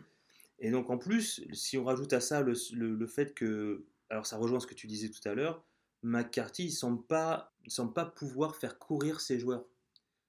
Et 0.59 0.71
donc, 0.71 0.89
en 0.91 0.99
plus, 0.99 1.43
si 1.53 1.77
on 1.79 1.85
rajoute 1.85 2.13
à 2.13 2.21
ça 2.21 2.41
le, 2.43 2.55
le- 2.73 2.95
le 2.95 3.07
fait 3.07 3.35
que. 3.35 3.85
Alors, 4.11 4.27
ça 4.27 4.37
rejoint 4.37 4.61
ce 4.61 4.67
que 4.67 4.75
tu 4.75 4.87
disais 4.87 5.09
tout 5.11 5.27
à 5.29 5.35
l'heure. 5.35 5.65
McCarthy, 6.03 6.67
il 6.67 6.71
semble 6.73 7.03
pas, 7.05 7.53
il 7.65 7.71
semble 7.73 7.93
pas 7.93 8.05
pouvoir 8.07 8.55
faire 8.57 8.79
courir 8.79 9.21
ses 9.21 9.39
joueurs. 9.41 9.65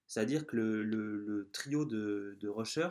C'est-à-dire 0.06 0.46
que 0.46 0.56
le, 0.56 1.48
trio 1.52 1.84
de, 1.84 2.36
de 2.40 2.48
rushers, 2.48 2.90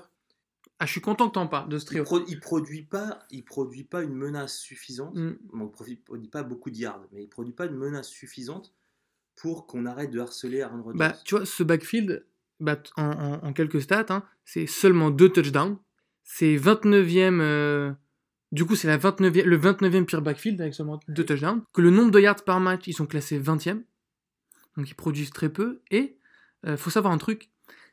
Ah, 0.79 0.85
je 0.85 0.91
suis 0.91 1.01
content 1.01 1.27
que 1.27 1.33
t'en 1.33 1.47
parles 1.47 1.67
de 1.69 1.77
ce 1.79 1.83
il, 1.85 1.87
trio. 1.87 2.03
pro- 2.03 2.23
il 2.27 2.39
produit 2.39 2.83
pas, 2.83 3.19
il 3.31 3.43
produit 3.43 3.83
pas 3.83 4.03
une 4.03 4.13
menace 4.15 4.57
suffisante. 4.59 5.15
Mm. 5.15 5.31
Bon, 5.51 5.65
il 5.65 5.71
produit, 5.71 5.95
produit 5.97 6.29
pas 6.29 6.43
beaucoup 6.43 6.69
de 6.69 6.77
yards, 6.77 7.05
mais 7.11 7.23
il 7.23 7.27
produit 7.29 7.53
pas 7.53 7.65
une 7.65 7.75
menace 7.75 8.07
suffisante 8.07 8.73
pour 9.35 9.67
qu'on 9.67 9.85
arrête 9.85 10.11
de 10.11 10.19
harceler 10.19 10.61
Aaron 10.61 10.81
Rodgers. 10.83 10.99
Bah, 10.99 11.15
tu 11.25 11.35
vois, 11.35 11.45
ce 11.45 11.63
backfield, 11.63 12.25
bah, 12.59 12.81
en, 12.95 13.03
en- 13.11 13.43
en 13.43 13.53
quelques 13.53 13.81
stats, 13.81 14.05
hein, 14.09 14.23
c'est 14.45 14.67
seulement 14.67 15.09
2 15.11 15.29
touchdowns. 15.29 15.77
C'est 16.29 16.57
29e. 16.57 17.39
euh, 17.41 17.91
Du 18.51 18.65
coup, 18.65 18.75
c'est 18.75 18.87
la 18.87 18.97
29e, 18.97 19.43
le 19.43 19.57
29e 19.57 20.05
pire 20.05 20.21
backfield 20.21 20.59
avec 20.61 20.73
seulement 20.73 20.99
2 21.07 21.25
touchdowns. 21.25 21.63
Que 21.73 21.81
le 21.81 21.89
nombre 21.89 22.11
de 22.11 22.19
yards 22.19 22.43
par 22.43 22.59
match, 22.59 22.83
ils 22.87 22.93
sont 22.93 23.05
classés 23.05 23.39
20e. 23.39 23.81
Donc 24.75 24.89
ils 24.89 24.93
produisent 24.95 25.31
très 25.31 25.49
peu. 25.49 25.81
Et 25.89 26.17
il 26.65 26.75
faut 26.77 26.89
savoir 26.89 27.13
un 27.13 27.17
truc 27.17 27.49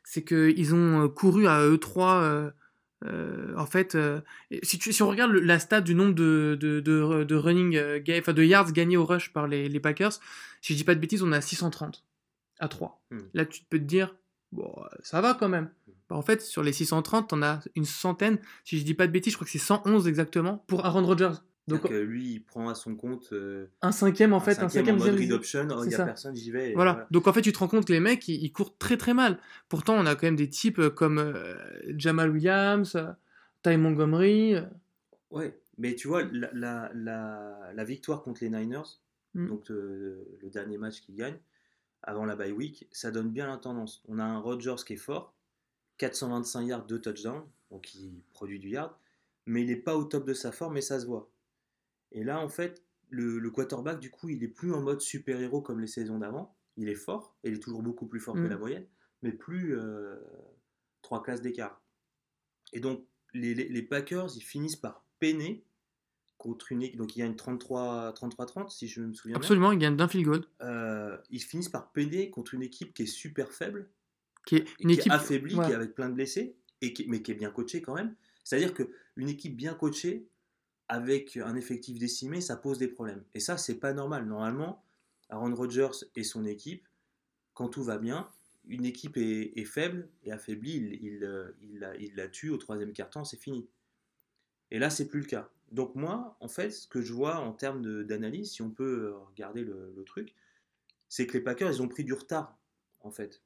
c'est 0.07 0.23
qu'ils 0.23 0.75
ont 0.75 1.05
euh, 1.05 1.07
couru 1.07 1.47
à 1.47 1.61
E3. 1.65 2.21
euh, 2.21 2.51
euh, 3.05 3.55
en 3.57 3.65
fait, 3.65 3.95
euh, 3.95 4.21
si, 4.63 4.77
tu, 4.77 4.93
si 4.93 5.01
on 5.01 5.09
regarde 5.09 5.31
le- 5.31 5.39
la 5.39 5.57
stat 5.57 5.81
du 5.81 5.95
nombre 5.95 6.13
de, 6.13 6.55
de, 6.59 6.79
de, 6.79 7.23
de 7.23 7.35
running, 7.35 7.75
euh, 7.75 7.99
ga- 7.99 8.21
de 8.21 8.43
yards 8.43 8.71
gagnés 8.71 8.97
au 8.97 9.05
rush 9.05 9.33
par 9.33 9.47
les, 9.47 9.67
les 9.67 9.79
Packers, 9.79 10.13
si 10.61 10.73
je 10.73 10.77
dis 10.77 10.83
pas 10.83 10.93
de 10.93 10.99
bêtises, 10.99 11.23
on 11.23 11.31
a 11.31 11.41
630 11.41 12.03
à 12.59 12.67
3. 12.67 13.01
Hmm. 13.09 13.19
Là, 13.33 13.45
tu 13.45 13.63
peux 13.69 13.79
te 13.79 13.83
dire, 13.83 14.15
bon, 14.51 14.71
euh, 14.77 14.87
ça 15.01 15.21
va 15.21 15.33
quand 15.33 15.49
même. 15.49 15.69
Bah, 16.09 16.15
en 16.15 16.21
fait, 16.21 16.41
sur 16.41 16.61
les 16.63 16.71
630, 16.73 17.33
on 17.33 17.41
a 17.41 17.59
une 17.75 17.85
centaine. 17.85 18.37
Si 18.63 18.77
je 18.79 18.85
dis 18.85 18.93
pas 18.93 19.07
de 19.07 19.11
bêtises, 19.11 19.33
je 19.33 19.37
crois 19.37 19.45
que 19.45 19.51
c'est 19.51 19.57
111 19.59 20.07
exactement 20.07 20.63
pour 20.67 20.85
Aaron 20.85 21.05
Rodgers. 21.05 21.31
Donc, 21.67 21.81
Donc, 21.81 21.91
lui, 21.91 22.33
il 22.33 22.39
prend 22.41 22.69
à 22.69 22.75
son 22.75 22.95
compte 22.95 23.29
euh, 23.33 23.65
un 23.81 23.91
cinquième 23.91 24.33
en 24.33 24.39
fait, 24.39 24.59
un 24.59 24.69
cinquième, 24.69 24.97
en 24.97 24.99
mode 24.99 25.07
deuxième- 25.13 25.15
read 25.17 25.31
option. 25.31 25.67
Oh, 25.71 25.83
il 25.83 25.87
n'y 25.89 25.95
a 25.95 26.05
personne, 26.05 26.35
j'y 26.35 26.51
vais. 26.51 26.69
et 26.71 26.73
Voilà. 26.75 27.07
Donc 27.09 27.25
en 27.27 27.33
fait, 27.33 27.41
tu 27.41 27.51
te 27.51 27.57
rends 27.57 27.67
compte 27.67 27.87
que 27.87 27.91
les 27.91 27.99
mecs, 27.99 28.27
ils, 28.27 28.35
ils 28.43 28.51
courent 28.53 28.77
très 28.77 28.97
très 28.97 29.15
mal. 29.15 29.39
Pourtant, 29.67 29.95
on 29.95 30.05
a 30.05 30.13
quand 30.13 30.27
même 30.27 30.35
des 30.35 30.47
types 30.47 30.77
euh, 30.77 30.91
comme 30.91 31.17
euh, 31.17 31.55
Jamal 31.97 32.29
Williams, 32.29 32.95
Ty 33.63 33.77
Montgomery. 33.77 34.57
Ouais, 35.31 35.59
mais 35.79 35.95
tu 35.95 36.07
vois, 36.07 36.21
la, 36.31 36.49
la, 36.53 36.91
la, 36.93 37.71
la 37.73 37.83
victoire 37.83 38.21
contre 38.21 38.43
les 38.43 38.49
Niners, 38.51 38.99
Mm. 39.33 39.47
donc 39.49 39.67
le 39.67 40.23
dernier 40.43 40.77
match 40.77 41.01
qu'ils 41.01 41.15
gagnent, 41.15 41.39
avant 42.03 42.23
la 42.25 42.37
bye 42.37 42.53
week, 42.53 42.87
ça 42.93 43.11
donne 43.11 43.31
bien 43.31 43.47
la 43.47 43.57
tendance. 43.57 44.01
On 44.07 44.17
a 44.19 44.23
un 44.23 44.37
Rodgers 44.39 44.75
qui 44.87 44.93
est 44.93 44.97
fort, 44.97 45.33
425 45.97 46.61
yards, 46.63 46.85
2 46.85 46.99
touchdowns, 47.01 47.43
donc 47.71 47.93
il 47.95 48.21
produit 48.33 48.59
du 48.59 48.69
yard, 48.69 48.95
mais 49.45 49.61
il 49.61 49.67
n'est 49.67 49.75
pas 49.75 49.95
au 49.95 50.03
top 50.05 50.25
de 50.25 50.33
sa 50.33 50.51
forme 50.51 50.77
et 50.77 50.81
ça 50.81 50.99
se 50.99 51.05
voit. 51.05 51.29
Et 52.11 52.23
là, 52.23 52.39
en 52.39 52.49
fait, 52.49 52.83
le, 53.09 53.39
le 53.39 53.49
quarterback, 53.51 53.99
du 53.99 54.09
coup, 54.11 54.29
il 54.29 54.43
est 54.43 54.47
plus 54.47 54.73
en 54.73 54.81
mode 54.81 55.01
super-héros 55.01 55.61
comme 55.61 55.79
les 55.79 55.87
saisons 55.87 56.19
d'avant. 56.19 56.55
Il 56.77 56.89
est 56.89 56.95
fort, 56.95 57.37
et 57.43 57.49
il 57.49 57.55
est 57.55 57.59
toujours 57.59 57.81
beaucoup 57.83 58.05
plus 58.07 58.19
fort 58.19 58.35
que 58.35 58.39
Mm. 58.39 58.49
la 58.49 58.57
moyenne, 58.57 58.85
mais 59.21 59.31
plus 59.31 59.77
euh, 59.77 60.17
trois 61.01 61.23
classes 61.23 61.41
d'écart. 61.41 61.81
Et 62.73 62.79
donc, 62.81 63.05
les, 63.33 63.53
les- 63.53 63.69
les 63.69 63.81
Packers, 63.81 64.27
ils 64.35 64.41
finissent 64.41 64.75
par 64.75 65.05
peiner 65.19 65.63
contre 66.37 66.71
une 66.73 66.81
équipe. 66.83 66.97
Donc, 66.97 67.15
il 67.15 67.19
y 67.19 67.21
a 67.21 67.25
une 67.25 67.35
33-30, 67.35 68.69
si 68.69 68.87
je 68.87 69.01
me 69.01 69.13
souviens 69.13 69.35
bien. 69.35 69.41
Absolument, 69.41 69.71
ils 69.71 69.79
gagnent 69.79 69.95
d'un 69.95 70.07
field 70.09 70.25
goal. 70.25 70.45
Euh, 70.61 71.17
ils 71.29 71.41
finissent 71.41 71.69
par 71.69 71.91
peiner 71.91 72.29
contre 72.29 72.53
une 72.53 72.61
équipe 72.63 72.93
qui 72.93 73.03
est 73.03 73.07
super 73.07 73.51
faible, 73.51 73.89
Qui 74.45 74.57
est 74.57 74.65
une 74.79 74.89
qui 74.89 74.95
équipe 74.95 75.11
est 75.11 75.15
affaiblie, 75.15 75.55
ouais. 75.55 75.65
qui 75.65 75.71
est 75.71 75.75
avec 75.75 75.95
plein 75.95 76.09
de 76.09 76.13
blessés, 76.13 76.55
et 76.81 76.93
qui, 76.93 77.07
mais 77.07 77.21
qui 77.21 77.31
est 77.31 77.35
bien 77.35 77.51
coachée 77.51 77.81
quand 77.81 77.95
même. 77.95 78.15
C'est-à-dire 78.43 78.73
qu'une 78.73 79.29
équipe 79.29 79.55
bien 79.55 79.73
coachée, 79.73 80.27
avec 80.87 81.37
un 81.37 81.55
effectif 81.55 81.97
décimé, 81.97 82.41
ça 82.41 82.55
pose 82.55 82.77
des 82.77 82.87
problèmes. 82.87 83.23
Et 83.33 83.39
ça, 83.39 83.57
c'est 83.57 83.79
pas 83.79 83.93
normal. 83.93 84.25
Normalement, 84.27 84.83
Aaron 85.29 85.55
Rodgers 85.55 86.05
et 86.15 86.23
son 86.23 86.45
équipe, 86.45 86.87
quand 87.55 87.69
tout 87.69 87.83
va 87.83 87.97
bien, 87.97 88.29
une 88.67 88.85
équipe 88.85 89.17
est, 89.17 89.53
est 89.55 89.65
faible 89.65 90.09
et 90.23 90.31
affaiblie, 90.31 90.75
il, 90.75 90.93
il, 91.03 91.23
euh, 91.23 91.51
il 91.61 91.79
la, 91.79 91.95
il 91.97 92.15
la 92.15 92.27
tue 92.27 92.49
au 92.49 92.57
troisième 92.57 92.93
quart-temps, 92.93 93.23
c'est 93.23 93.39
fini. 93.39 93.67
Et 94.71 94.79
là, 94.79 94.89
c'est 94.89 95.07
plus 95.07 95.21
le 95.21 95.25
cas. 95.25 95.49
Donc 95.71 95.95
moi, 95.95 96.37
en 96.39 96.47
fait, 96.47 96.69
ce 96.69 96.87
que 96.87 97.01
je 97.01 97.13
vois 97.13 97.37
en 97.37 97.51
termes 97.51 98.03
d'analyse, 98.03 98.51
si 98.51 98.61
on 98.61 98.69
peut 98.69 99.13
regarder 99.29 99.63
le, 99.63 99.93
le 99.95 100.03
truc, 100.03 100.35
c'est 101.09 101.25
que 101.25 101.33
les 101.33 101.43
Packers, 101.43 101.71
ils 101.71 101.81
ont 101.81 101.87
pris 101.87 102.03
du 102.03 102.13
retard, 102.13 102.57
en 103.01 103.11
fait. 103.11 103.41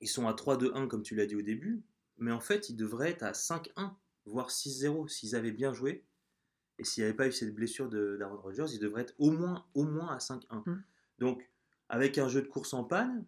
Ils 0.00 0.08
sont 0.08 0.26
à 0.28 0.32
3-2-1, 0.32 0.88
comme 0.88 1.02
tu 1.02 1.14
l'as 1.14 1.26
dit 1.26 1.36
au 1.36 1.42
début, 1.42 1.82
mais 2.18 2.32
en 2.32 2.40
fait, 2.40 2.68
ils 2.68 2.76
devraient 2.76 3.10
être 3.10 3.22
à 3.22 3.32
5-1, 3.32 3.92
voire 4.26 4.50
6-0, 4.50 5.08
s'ils 5.08 5.34
avaient 5.36 5.52
bien 5.52 5.72
joué. 5.72 6.04
Et 6.78 6.84
s'il 6.84 7.02
n'y 7.02 7.08
avait 7.08 7.16
pas 7.16 7.26
eu 7.26 7.32
cette 7.32 7.54
blessure 7.54 7.88
d'Aaron 7.88 8.36
Rodgers, 8.36 8.66
ils 8.72 8.78
devraient 8.78 9.02
être 9.02 9.14
au 9.18 9.30
moins, 9.30 9.66
au 9.74 9.84
moins 9.84 10.08
à 10.14 10.18
5-1. 10.18 10.62
Mm. 10.66 10.82
Donc, 11.18 11.48
avec 11.88 12.18
un 12.18 12.28
jeu 12.28 12.42
de 12.42 12.46
course 12.48 12.74
en 12.74 12.84
panne, 12.84 13.24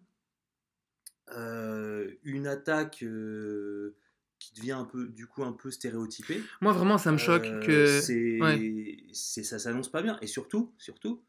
euh, 1.35 2.11
une 2.23 2.47
attaque 2.47 3.03
euh, 3.03 3.95
qui 4.39 4.53
devient 4.53 4.71
un 4.73 4.85
peu, 4.85 5.07
du 5.07 5.27
coup, 5.27 5.43
un 5.43 5.51
peu 5.51 5.71
stéréotypée. 5.71 6.41
Moi, 6.61 6.73
vraiment, 6.73 6.97
ça 6.97 7.11
me 7.11 7.17
choque 7.17 7.45
Euh, 7.45 7.65
que. 7.65 8.01
c'est, 8.01 8.39
ouais. 8.41 9.03
ça 9.13 9.59
s'annonce 9.59 9.89
pas 9.89 10.01
bien. 10.01 10.17
Et 10.21 10.27
surtout, 10.27 10.73
surtout, 10.77 11.23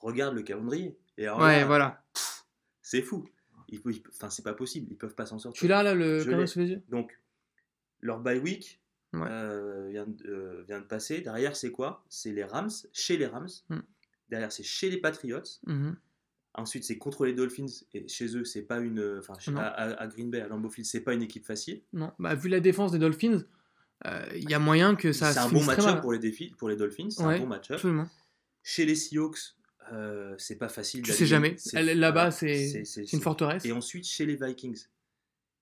regarde 0.00 0.34
le 0.34 0.42
calendrier. 0.42 0.98
Et 1.16 1.26
alors 1.26 1.40
Ouais, 1.40 1.60
là, 1.60 1.66
voilà. 1.66 2.04
C'est 2.82 3.02
fou. 3.02 3.24
Ils, 3.72 3.80
peuvent- 3.82 3.94
ils- 3.96 4.02
enfin, 4.08 4.30
c'est 4.30 4.42
pas 4.44 4.54
possible. 4.54 4.86
Ils 4.90 4.96
peuvent 4.96 5.14
pas 5.14 5.26
s'en 5.26 5.38
sortir. 5.40 5.58
Tu 5.58 5.66
l'as 5.66 5.82
là, 5.82 5.94
le 5.94 6.20
Je 6.20 6.46
sous 6.46 6.60
les 6.60 6.70
yeux 6.70 6.82
Donc, 6.90 7.18
leur 8.00 8.20
bye 8.20 8.38
week 8.38 8.78
Ouais. 9.14 9.26
euh, 9.28 9.88
vient, 9.90 10.06
de, 10.06 10.24
euh, 10.26 10.62
vient 10.66 10.80
de 10.80 10.86
passer. 10.86 11.20
Derrière, 11.20 11.54
c'est 11.56 11.70
quoi? 11.70 12.04
C'est 12.08 12.32
les 12.32 12.44
Rams, 12.44 12.70
chez 12.92 13.16
les 13.18 13.26
Rams. 13.26 13.48
Mm. 13.68 13.78
Derrière, 14.30 14.52
c'est 14.52 14.62
chez 14.62 14.88
les 14.88 14.96
Patriots. 14.98 15.42
Mhm. 15.66 15.96
Ensuite, 16.54 16.84
c'est 16.84 16.96
contre 16.98 17.24
les 17.26 17.32
Dolphins. 17.34 17.66
Et 17.94 18.06
chez 18.08 18.36
eux, 18.36 18.44
c'est 18.44 18.62
pas 18.62 18.78
une. 18.78 19.16
Enfin, 19.18 19.34
chez- 19.38 19.50
Non. 19.50 19.60
à, 19.60 20.06
Green 20.06 20.30
Bay, 20.30 20.40
à 20.40 20.48
Lambeau 20.48 20.68
Field, 20.70 20.86
c'est 20.86 21.00
pas 21.00 21.12
une 21.14 21.22
équipe 21.22 21.44
facile. 21.44 21.82
Non, 21.92 22.12
bah, 22.18 22.34
vu 22.34 22.48
la 22.48 22.60
défense 22.60 22.92
des 22.92 22.98
Dolphins, 22.98 23.42
euh, 24.06 24.26
il 24.34 24.48
y 24.50 24.54
a 24.54 24.58
moyen 24.58 24.94
que 24.96 25.12
ça 25.12 25.32
c'est 25.32 25.38
un 25.40 25.48
bon 25.50 25.62
match-up 25.64 26.00
pour 26.00 26.12
les, 26.12 26.18
défis, 26.18 26.54
pour 26.58 26.68
les 26.68 26.76
Dolphins. 26.76 27.08
C'est 27.10 27.24
Ouais, 27.24 27.36
un 27.36 27.40
bon 27.40 27.46
match-up. 27.46 27.76
Absolument. 27.76 28.08
Chez 28.62 28.84
les 28.86 28.94
Seahawks, 28.94 29.38
euh, 29.92 30.34
c'est 30.38 30.56
pas 30.56 30.68
facile. 30.68 31.02
Tu 31.02 31.12
sais 31.12 31.26
jamais. 31.26 31.56
Là-bas, 31.72 32.30
c'est 32.30 32.82
une 33.12 33.20
forteresse. 33.20 33.64
Et 33.64 33.72
ensuite, 33.72 34.04
chez 34.06 34.26
les 34.26 34.36
Vikings, 34.36 34.86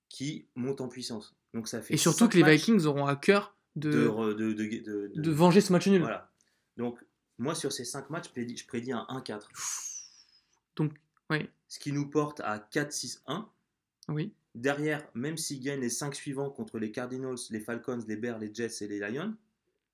qui 0.09 0.47
montent 0.55 0.81
en 0.81 0.89
puissance. 0.89 1.35
Donc 1.55 1.69
ça 1.69 1.81
fait 1.81 1.95
Et 1.95 1.97
surtout 1.97 2.29
que 2.29 2.37
les 2.37 2.43
Vikings 2.45 2.85
auront 2.85 3.07
à 3.07 3.17
cœur 3.17 3.57
de, 3.77 3.91
de, 3.91 4.07
re- 4.09 4.35
de, 4.35 4.53
de, 4.53 4.65
de- 4.65 5.13
de- 5.15 5.21
de 5.21 5.31
venger 5.31 5.61
ce 5.61 5.73
match 5.73 5.87
nul. 5.87 6.01
Voilà. 6.03 6.31
Donc, 6.77 6.99
moi, 7.39 7.55
sur 7.55 7.73
ces 7.73 7.85
5 7.85 8.11
matchs, 8.11 8.27
je 8.27 8.31
prédis, 8.31 8.57
je 8.57 8.67
prédis 8.67 8.93
un 8.93 9.07
1-4. 9.09 9.43
Donc, 10.77 10.93
oui. 11.31 11.49
Ce 11.69 11.79
qui 11.79 11.93
nous 11.93 12.09
porte 12.09 12.41
à 12.41 12.59
4-6-1. 12.59 13.47
Oui. 14.09 14.33
Derrière, 14.55 15.07
même 15.15 15.37
s'ils 15.37 15.61
gagnent 15.61 15.81
les 15.81 15.91
5 15.91 16.15
suivants 16.15 16.51
contre 16.51 16.79
les 16.79 16.91
Cardinals, 16.91 17.37
les 17.51 17.61
Falcons, 17.61 18.03
les 18.09 18.17
Bears, 18.17 18.39
les 18.39 18.53
Jets 18.53 18.83
et 18.85 18.89
les 18.89 18.99
Lions, 18.99 19.35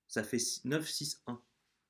ça 0.07 0.23
fait 0.23 0.37
9-6-1. 0.37 1.37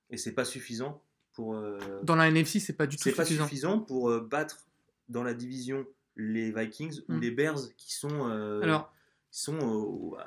Et 0.09 0.17
c'est 0.17 0.33
pas 0.33 0.45
suffisant 0.45 1.01
pour. 1.37 1.53
euh, 1.55 1.77
Dans 2.03 2.15
la 2.15 2.27
NFC, 2.29 2.59
c'est 2.59 2.73
pas 2.73 2.87
du 2.87 2.97
tout 2.97 3.03
c'est 3.03 3.11
pas 3.13 3.23
suffisant. 3.23 3.43
suffisant 3.45 3.79
pour 3.79 4.09
euh, 4.09 4.19
battre 4.21 4.65
dans 5.07 5.23
la 5.23 5.33
division 5.35 5.85
les 6.15 6.51
Vikings 6.51 7.01
ou 7.07 7.13
Mm. 7.13 7.19
les 7.21 7.31
Bears 7.31 7.59
qui 7.77 7.93
sont, 7.93 8.27
euh, 8.29 8.59
Alors, 8.61 8.91
qui 9.31 9.39
sont 9.41 10.17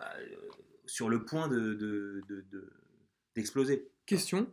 sur 0.87 1.09
le 1.09 1.25
point 1.25 1.49
de, 1.49 1.75
de- 1.75 2.23
de- 2.29 2.45
de- 2.51 2.73
d'exploser. 3.35 3.89
question. 4.07 4.47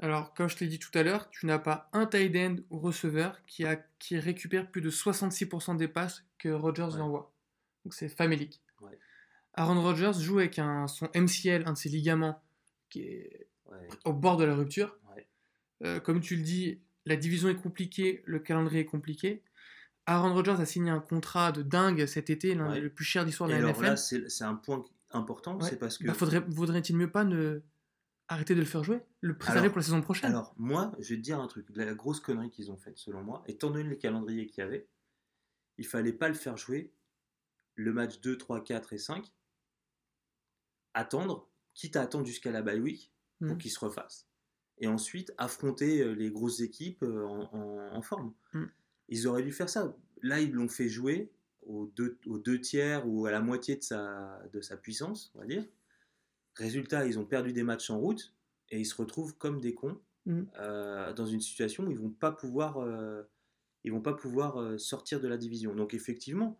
Alors, 0.00 0.34
comme 0.34 0.48
je 0.48 0.56
t'ai 0.56 0.66
dit 0.66 0.78
tout 0.80 0.90
à 0.98 1.02
l'heure, 1.04 1.30
tu 1.30 1.46
n'as 1.46 1.60
pas 1.60 1.88
un 1.92 2.06
tight 2.06 2.34
end 2.36 2.56
ou 2.70 2.78
receveur 2.80 3.40
qui, 3.46 3.64
a, 3.64 3.76
qui 4.00 4.18
récupère 4.18 4.68
plus 4.70 4.80
de 4.82 4.90
66% 4.90 5.76
des 5.76 5.86
passes 5.88 6.24
que 6.38 6.48
Rodgers 6.48 6.94
Ouais. 6.96 7.00
envoie. 7.00 7.32
Donc, 7.84 7.94
c'est 7.94 8.08
famélique. 8.08 8.60
Ouais. 8.80 8.98
Aaron 9.54 9.80
Rodgers 9.80 10.12
joue 10.18 10.40
avec 10.40 10.58
un, 10.58 10.88
son 10.88 11.08
MCL, 11.14 11.62
un 11.66 11.72
de 11.74 11.78
ses 11.78 11.88
ligaments, 11.90 12.42
qui 12.90 13.02
est 13.02 13.46
Ouais, 13.66 13.88
au 14.04 14.12
bord 14.12 14.36
de 14.36 14.44
la 14.44 14.54
rupture. 14.54 14.98
Euh, 15.82 16.00
comme 16.00 16.20
tu 16.20 16.36
le 16.36 16.42
dis, 16.42 16.80
la 17.06 17.16
division 17.16 17.48
est 17.48 17.56
compliquée, 17.56 18.22
le 18.26 18.38
calendrier 18.38 18.82
est 18.82 18.86
compliqué. 18.86 19.42
Aaron 20.06 20.34
Rodgers 20.34 20.56
a 20.60 20.66
signé 20.66 20.90
un 20.90 21.00
contrat 21.00 21.50
de 21.52 21.62
dingue 21.62 22.06
cet 22.06 22.30
été, 22.30 22.54
l'un 22.54 22.68
Ouais. 22.68 22.74
des 22.74 22.80
le 22.80 22.90
plus 22.92 23.04
cher 23.04 23.24
d'histoire 23.24 23.48
de 23.48 23.54
la 23.54 23.58
alors 23.60 23.70
NFL. 23.72 23.84
là, 23.84 23.96
c'est 23.96 24.44
un 24.44 24.54
point 24.54 24.84
important, 25.10 25.58
Ouais. 25.58 25.68
c'est 25.68 25.78
parce 25.78 25.98
que. 25.98 26.06
Bah, 26.06 26.14
faudrait, 26.14 26.40
vaudrait-il 26.40 26.96
mieux 26.96 27.10
pas 27.10 27.24
ne 27.24 27.62
arrêter 28.28 28.54
de 28.54 28.60
le 28.60 28.66
faire 28.66 28.84
jouer 28.84 29.00
Le 29.20 29.36
préserver 29.36 29.60
Alors- 29.60 29.72
pour 29.72 29.78
la 29.78 29.84
saison 29.84 30.00
prochaine? 30.02 30.30
Alors, 30.30 30.54
moi, 30.56 30.92
je 30.98 31.10
vais 31.10 31.16
te 31.16 31.22
dire 31.22 31.40
un 31.40 31.46
truc. 31.46 31.66
La 31.74 31.92
grosse 31.94 32.20
connerie 32.20 32.50
qu'ils 32.50 32.70
ont 32.70 32.76
faite, 32.76 32.96
selon 32.98 33.22
moi, 33.22 33.42
étant 33.46 33.70
donné 33.70 33.88
les 33.88 33.98
calendriers 33.98 34.46
qu'il 34.46 34.62
y 34.62 34.66
avait, 34.66 34.88
il 35.78 35.86
fallait 35.86 36.12
pas 36.12 36.28
le 36.28 36.34
faire 36.34 36.56
jouer 36.56 36.92
le 37.76 37.92
match 37.92 38.20
2, 38.20 38.38
3, 38.38 38.62
4 38.62 38.92
et 38.92 38.98
5, 38.98 39.30
attendre, 40.94 41.48
quitte 41.74 41.96
à 41.96 42.02
attendre 42.02 42.26
jusqu'à 42.26 42.50
la 42.50 42.62
bye 42.62 42.78
week 42.80 43.12
pour 43.40 43.54
Mm. 43.54 43.58
qu'il 43.58 43.70
se 43.70 43.80
refasse. 43.80 44.28
Et 44.78 44.86
ensuite, 44.88 45.32
affronter 45.38 46.00
euh, 46.02 46.12
les 46.14 46.30
grosses 46.30 46.60
équipes 46.60 47.02
euh, 47.04 47.24
en, 47.24 47.48
en- 47.52 47.96
en 47.96 48.02
forme. 48.02 48.32
Mm. 48.52 48.64
Ils 49.08 49.26
auraient 49.28 49.42
dû 49.42 49.52
faire 49.52 49.68
ça. 49.68 49.94
Là, 50.22 50.40
ils 50.40 50.52
l'ont 50.52 50.68
fait 50.68 50.88
jouer 50.88 51.30
aux 51.66 51.86
deux, 51.94 52.18
aux 52.26 52.38
deux 52.38 52.60
tiers 52.60 53.06
ou 53.06 53.26
à 53.26 53.30
la 53.30 53.40
moitié 53.40 53.76
de 53.76 53.82
sa, 53.82 54.40
de 54.52 54.60
sa 54.60 54.76
puissance, 54.76 55.30
on 55.34 55.40
va 55.40 55.46
dire. 55.46 55.64
Résultat, 56.56 57.06
ils 57.06 57.18
ont 57.18 57.24
perdu 57.24 57.52
des 57.52 57.62
matchs 57.62 57.90
en 57.90 57.98
route 57.98 58.32
et 58.70 58.78
ils 58.80 58.84
se 58.86 58.94
retrouvent 58.96 59.36
comme 59.36 59.60
des 59.60 59.74
cons 59.74 59.98
Mm. 60.26 60.44
euh, 60.58 61.12
dans 61.12 61.26
une 61.26 61.42
situation 61.42 61.84
où 61.84 61.90
ils 61.90 61.98
vont 61.98 62.08
pas 62.08 62.32
pouvoir, 62.32 62.78
euh, 62.78 63.22
ils 63.84 63.92
vont 63.92 64.00
pas 64.00 64.14
pouvoir 64.14 64.80
sortir 64.80 65.20
de 65.20 65.28
la 65.28 65.36
division. 65.36 65.74
Donc 65.74 65.92
effectivement, 65.92 66.58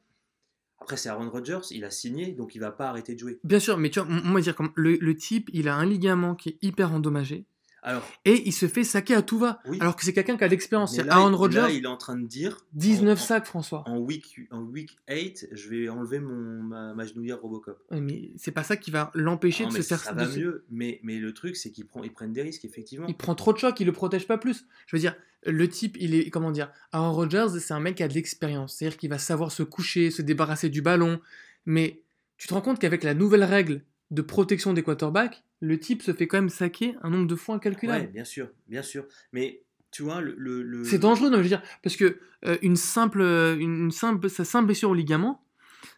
après 0.78 0.98
c'est 0.98 1.08
Aaron 1.08 1.30
Rodgers, 1.30 1.60
il 1.70 1.82
a 1.86 1.90
signé, 1.90 2.32
donc 2.32 2.54
il 2.54 2.58
va 2.58 2.70
pas 2.72 2.90
arrêter 2.90 3.14
de 3.14 3.20
jouer. 3.20 3.40
Bien 3.42 3.58
sûr, 3.60 3.78
mais 3.78 3.88
tu 3.88 4.00
vois, 4.00 4.08
on 4.22 4.34
va 4.34 4.40
dire 4.42 4.54
comme 4.54 4.70
le, 4.74 4.96
le 4.96 5.16
type, 5.16 5.48
il 5.54 5.68
a 5.68 5.76
un 5.76 5.86
ligament 5.86 6.34
qui 6.34 6.50
est 6.50 6.58
hyper 6.60 6.92
endommagé 6.92 7.46
Alors, 7.86 8.02
et 8.24 8.42
il 8.46 8.52
se 8.52 8.66
fait 8.66 8.82
saquer 8.82 9.14
à 9.14 9.20
tout 9.22 9.38
va. 9.38 9.60
Oui. 9.66 9.76
Alors 9.80 9.94
que 9.94 10.04
c'est 10.04 10.14
quelqu'un 10.14 10.38
qui 10.38 10.42
a 10.44 10.46
de 10.48 10.52
l'expérience. 10.52 10.98
Aaron 10.98 11.36
Rodgers, 11.36 11.66
il 11.70 11.84
est 11.84 11.86
en 11.86 11.98
train 11.98 12.16
de 12.16 12.26
dire 12.26 12.64
19 12.72 13.20
en- 13.20 13.22
sacs, 13.22 13.44
François. 13.46 13.82
En 13.86 13.98
week, 13.98 14.40
en 14.50 14.62
week 14.62 14.96
8, 15.08 15.48
je 15.52 15.68
vais 15.68 15.88
enlever 15.90 16.18
mon, 16.18 16.62
ma, 16.62 16.94
ma 16.94 17.04
genouillère 17.04 17.40
Robocop. 17.42 17.78
Mais 17.90 18.30
c'est 18.36 18.52
pas 18.52 18.62
ça 18.64 18.78
qui 18.78 18.90
va 18.90 19.10
l'empêcher 19.14 19.66
de 19.66 19.72
mais 19.72 19.82
se 19.82 19.88
faire. 19.88 20.00
ça 20.00 20.14
de 20.14 20.24
va 20.24 20.34
mieux, 20.36 20.64
mais, 20.70 20.98
mais 21.02 21.18
le 21.18 21.34
truc, 21.34 21.56
c'est 21.56 21.72
ils 21.76 22.12
prennent 22.12 22.32
des 22.32 22.42
risques, 22.42 22.64
effectivement. 22.64 23.06
Il 23.06 23.16
prend 23.16 23.34
trop 23.34 23.52
de 23.52 23.58
chocs, 23.58 23.78
il 23.78 23.84
le 23.86 23.92
protège 23.92 24.26
pas 24.26 24.38
plus. 24.38 24.64
Je 24.86 24.96
veux 24.96 25.00
dire, 25.00 25.14
le 25.44 25.68
type, 25.68 25.98
il 26.00 26.14
est, 26.14 26.30
comment 26.30 26.50
dire, 26.52 26.70
Aaron 26.92 27.12
Rodgers, 27.12 27.48
c'est 27.60 27.74
un 27.74 27.80
mec 27.80 27.96
qui 27.96 28.02
a 28.02 28.08
de 28.08 28.14
l'expérience. 28.14 28.76
C'est-à-dire 28.76 28.96
qu'il 28.96 29.10
va 29.10 29.18
savoir 29.18 29.52
se 29.52 29.62
coucher, 29.62 30.10
se 30.10 30.22
débarrasser 30.22 30.70
du 30.70 30.80
ballon. 30.80 31.20
Mais 31.66 32.00
tu 32.38 32.48
te 32.48 32.54
rends 32.54 32.62
compte 32.62 32.78
qu'avec 32.78 33.02
la 33.04 33.12
nouvelle 33.12 33.44
règle 33.44 33.82
de 34.14 34.22
protection 34.22 34.72
des 34.72 34.82
quarterbacks, 34.82 35.44
le 35.60 35.78
type 35.78 36.02
se 36.02 36.12
fait 36.12 36.26
quand 36.26 36.38
même 36.38 36.48
saquer 36.48 36.94
un 37.02 37.10
nombre 37.10 37.26
de 37.26 37.34
fois 37.34 37.54
Ouais, 37.54 37.58
incalculable. 37.58 38.10
bien 38.12 38.24
sûr, 38.24 38.48
bien 38.68 38.82
sûr. 38.82 39.04
Mais 39.32 39.62
tu 39.90 40.02
vois, 40.02 40.20
le. 40.20 40.34
le- 40.38 40.62
le- 40.62 40.84
C'est 40.84 40.98
dangereux, 40.98 41.30
non, 41.30 41.38
je 41.38 41.42
veux 41.42 41.48
dire, 41.48 41.62
parce 41.82 41.96
que 41.96 42.18
euh, 42.46 42.56
une 42.62 42.76
simple, 42.76 43.20
euh, 43.20 43.56
une 43.58 43.90
simple, 43.90 44.28
sa 44.30 44.44
simple 44.44 44.66
blessure 44.66 44.90
au 44.90 44.94
ligament, 44.94 45.44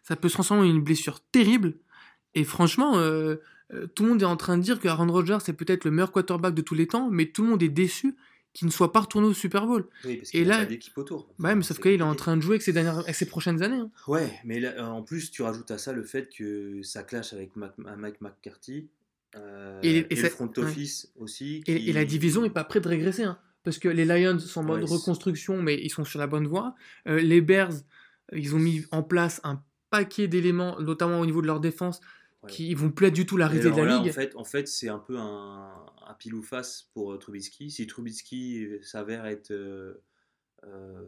ça 0.03 0.15
peut 0.15 0.29
se 0.29 0.33
transformer 0.33 0.63
en 0.63 0.69
une 0.69 0.81
blessure 0.81 1.19
terrible. 1.31 1.73
Et 2.35 2.43
franchement, 2.43 2.97
euh, 2.97 3.37
euh, 3.73 3.87
tout 3.87 4.03
le 4.03 4.09
monde 4.09 4.21
est 4.21 4.25
en 4.25 4.37
train 4.37 4.57
de 4.57 4.63
dire 4.63 4.79
que 4.79 4.87
Aaron 4.87 5.11
Rodgers 5.11 5.39
c'est 5.43 5.53
peut-être 5.53 5.83
le 5.85 5.91
meilleur 5.91 6.11
quarterback 6.11 6.53
de 6.53 6.61
tous 6.61 6.75
les 6.75 6.87
temps, 6.87 7.09
mais 7.09 7.25
tout 7.25 7.43
le 7.43 7.49
monde 7.49 7.63
est 7.63 7.69
déçu 7.69 8.15
qu'il 8.53 8.67
ne 8.67 8.71
soit 8.71 8.91
pas 8.91 9.01
retourné 9.01 9.27
au 9.27 9.33
Super 9.33 9.67
Bowl. 9.67 9.87
Oui, 10.05 10.17
parce 10.17 10.29
et 10.29 10.39
qu'il 10.39 10.47
là- 10.47 10.65
d'équipe 10.65 10.97
autour. 10.97 11.27
Bah 11.37 11.49
ouais, 11.49 11.55
mais 11.55 11.61
sauf 11.63 11.79
qu'il 11.79 11.91
est 11.91 12.01
en 12.01 12.15
train 12.15 12.35
de 12.37 12.41
jouer 12.41 12.53
avec 12.53 12.63
ses, 12.63 12.73
dernières, 12.73 12.99
avec 12.99 13.15
ses 13.15 13.27
prochaines 13.27 13.61
années. 13.61 13.77
hein. 13.77 13.91
Ouais, 14.07 14.31
mais 14.45 14.59
là, 14.59 14.89
en 14.91 15.03
plus, 15.03 15.29
tu 15.31 15.41
rajoutes 15.43 15.69
à 15.71 15.77
ça 15.77 15.93
le 15.93 16.03
fait 16.03 16.29
que 16.35 16.81
ça 16.81 17.03
clash 17.03 17.33
avec 17.33 17.55
Mac, 17.55 17.73
Mike 17.77 18.21
McCarthy 18.21 18.87
euh, 19.35 19.79
Et- 19.83 19.97
et, 19.97 20.13
et 20.13 20.21
le 20.21 20.29
front 20.29 20.47
ouais. 20.57 20.63
office 20.63 21.11
aussi. 21.17 21.61
Et, 21.67 21.79
qui- 21.79 21.89
et 21.89 21.93
la 21.93 22.05
division 22.05 22.41
n'est 22.41 22.49
pas 22.49 22.63
prête 22.63 22.83
de 22.83 22.89
régresser. 22.89 23.23
hein, 23.23 23.37
parce 23.63 23.77
que 23.77 23.89
les 23.89 24.05
Lions 24.05 24.39
sont 24.39 24.61
en 24.61 24.63
mode 24.63 24.83
Ouais, 24.83 24.89
reconstruction, 24.89 25.61
mais 25.61 25.75
ils 25.83 25.89
sont 25.89 26.05
sur 26.05 26.19
la 26.19 26.25
bonne 26.27 26.47
voie. 26.47 26.73
Euh, 27.07 27.19
les 27.19 27.41
Bears, 27.41 27.73
ils 28.33 28.55
ont 28.55 28.59
mis 28.59 28.85
en 28.91 29.03
place 29.03 29.41
un 29.43 29.61
paquet 29.89 30.27
d'éléments, 30.27 30.79
notamment 30.79 31.19
au 31.19 31.25
niveau 31.25 31.41
de 31.41 31.47
leur 31.47 31.59
défense, 31.59 31.99
qui 32.47 32.73
vont 32.73 32.89
plus 32.91 33.07
être 33.07 33.13
du 33.13 33.25
tout 33.25 33.35
la 33.37 33.47
risée 33.47 33.69
de 33.71 33.75
la 33.75 33.83
là, 33.85 33.97
ligue. 33.97 34.09
En 34.09 34.13
fait, 34.13 34.35
en 34.37 34.43
fait 34.45 34.67
c'est 34.69 34.87
un 34.87 34.99
peu 34.99 35.17
un, 35.17 35.69
un 36.09 36.13
pile 36.13 36.33
ou 36.35 36.41
face 36.43 36.89
pour 36.93 37.13
euh, 37.13 37.17
Trubisky. 37.17 37.69
Si 37.69 37.85
Trubisky 37.87 38.67
s'avère 38.81 39.25
être 39.25 39.51
euh, 39.51 39.93
euh, 40.63 41.05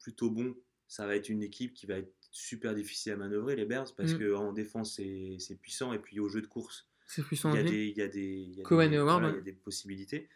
plutôt 0.00 0.30
bon, 0.30 0.54
ça 0.88 1.06
va 1.06 1.16
être 1.16 1.28
une 1.28 1.42
équipe 1.42 1.74
qui 1.74 1.86
va 1.86 1.98
être 1.98 2.12
super 2.30 2.74
difficile 2.74 3.12
à 3.12 3.16
manœuvrer, 3.16 3.56
les 3.56 3.64
Bears, 3.64 3.92
parce 3.94 4.12
Mm. 4.14 4.30
qu'en 4.32 4.52
défense, 4.52 4.94
c'est 4.96 5.56
puissant. 5.60 5.92
Et 5.92 5.98
puis 5.98 6.18
au 6.20 6.28
jeu 6.28 6.40
de 6.42 6.46
course, 6.46 6.86
C'est 7.06 7.22
puissant. 7.22 7.54
il 7.54 7.96
y 7.96 8.02
a 8.02 8.08
des, 8.08 9.52
possibilités. 9.64 10.28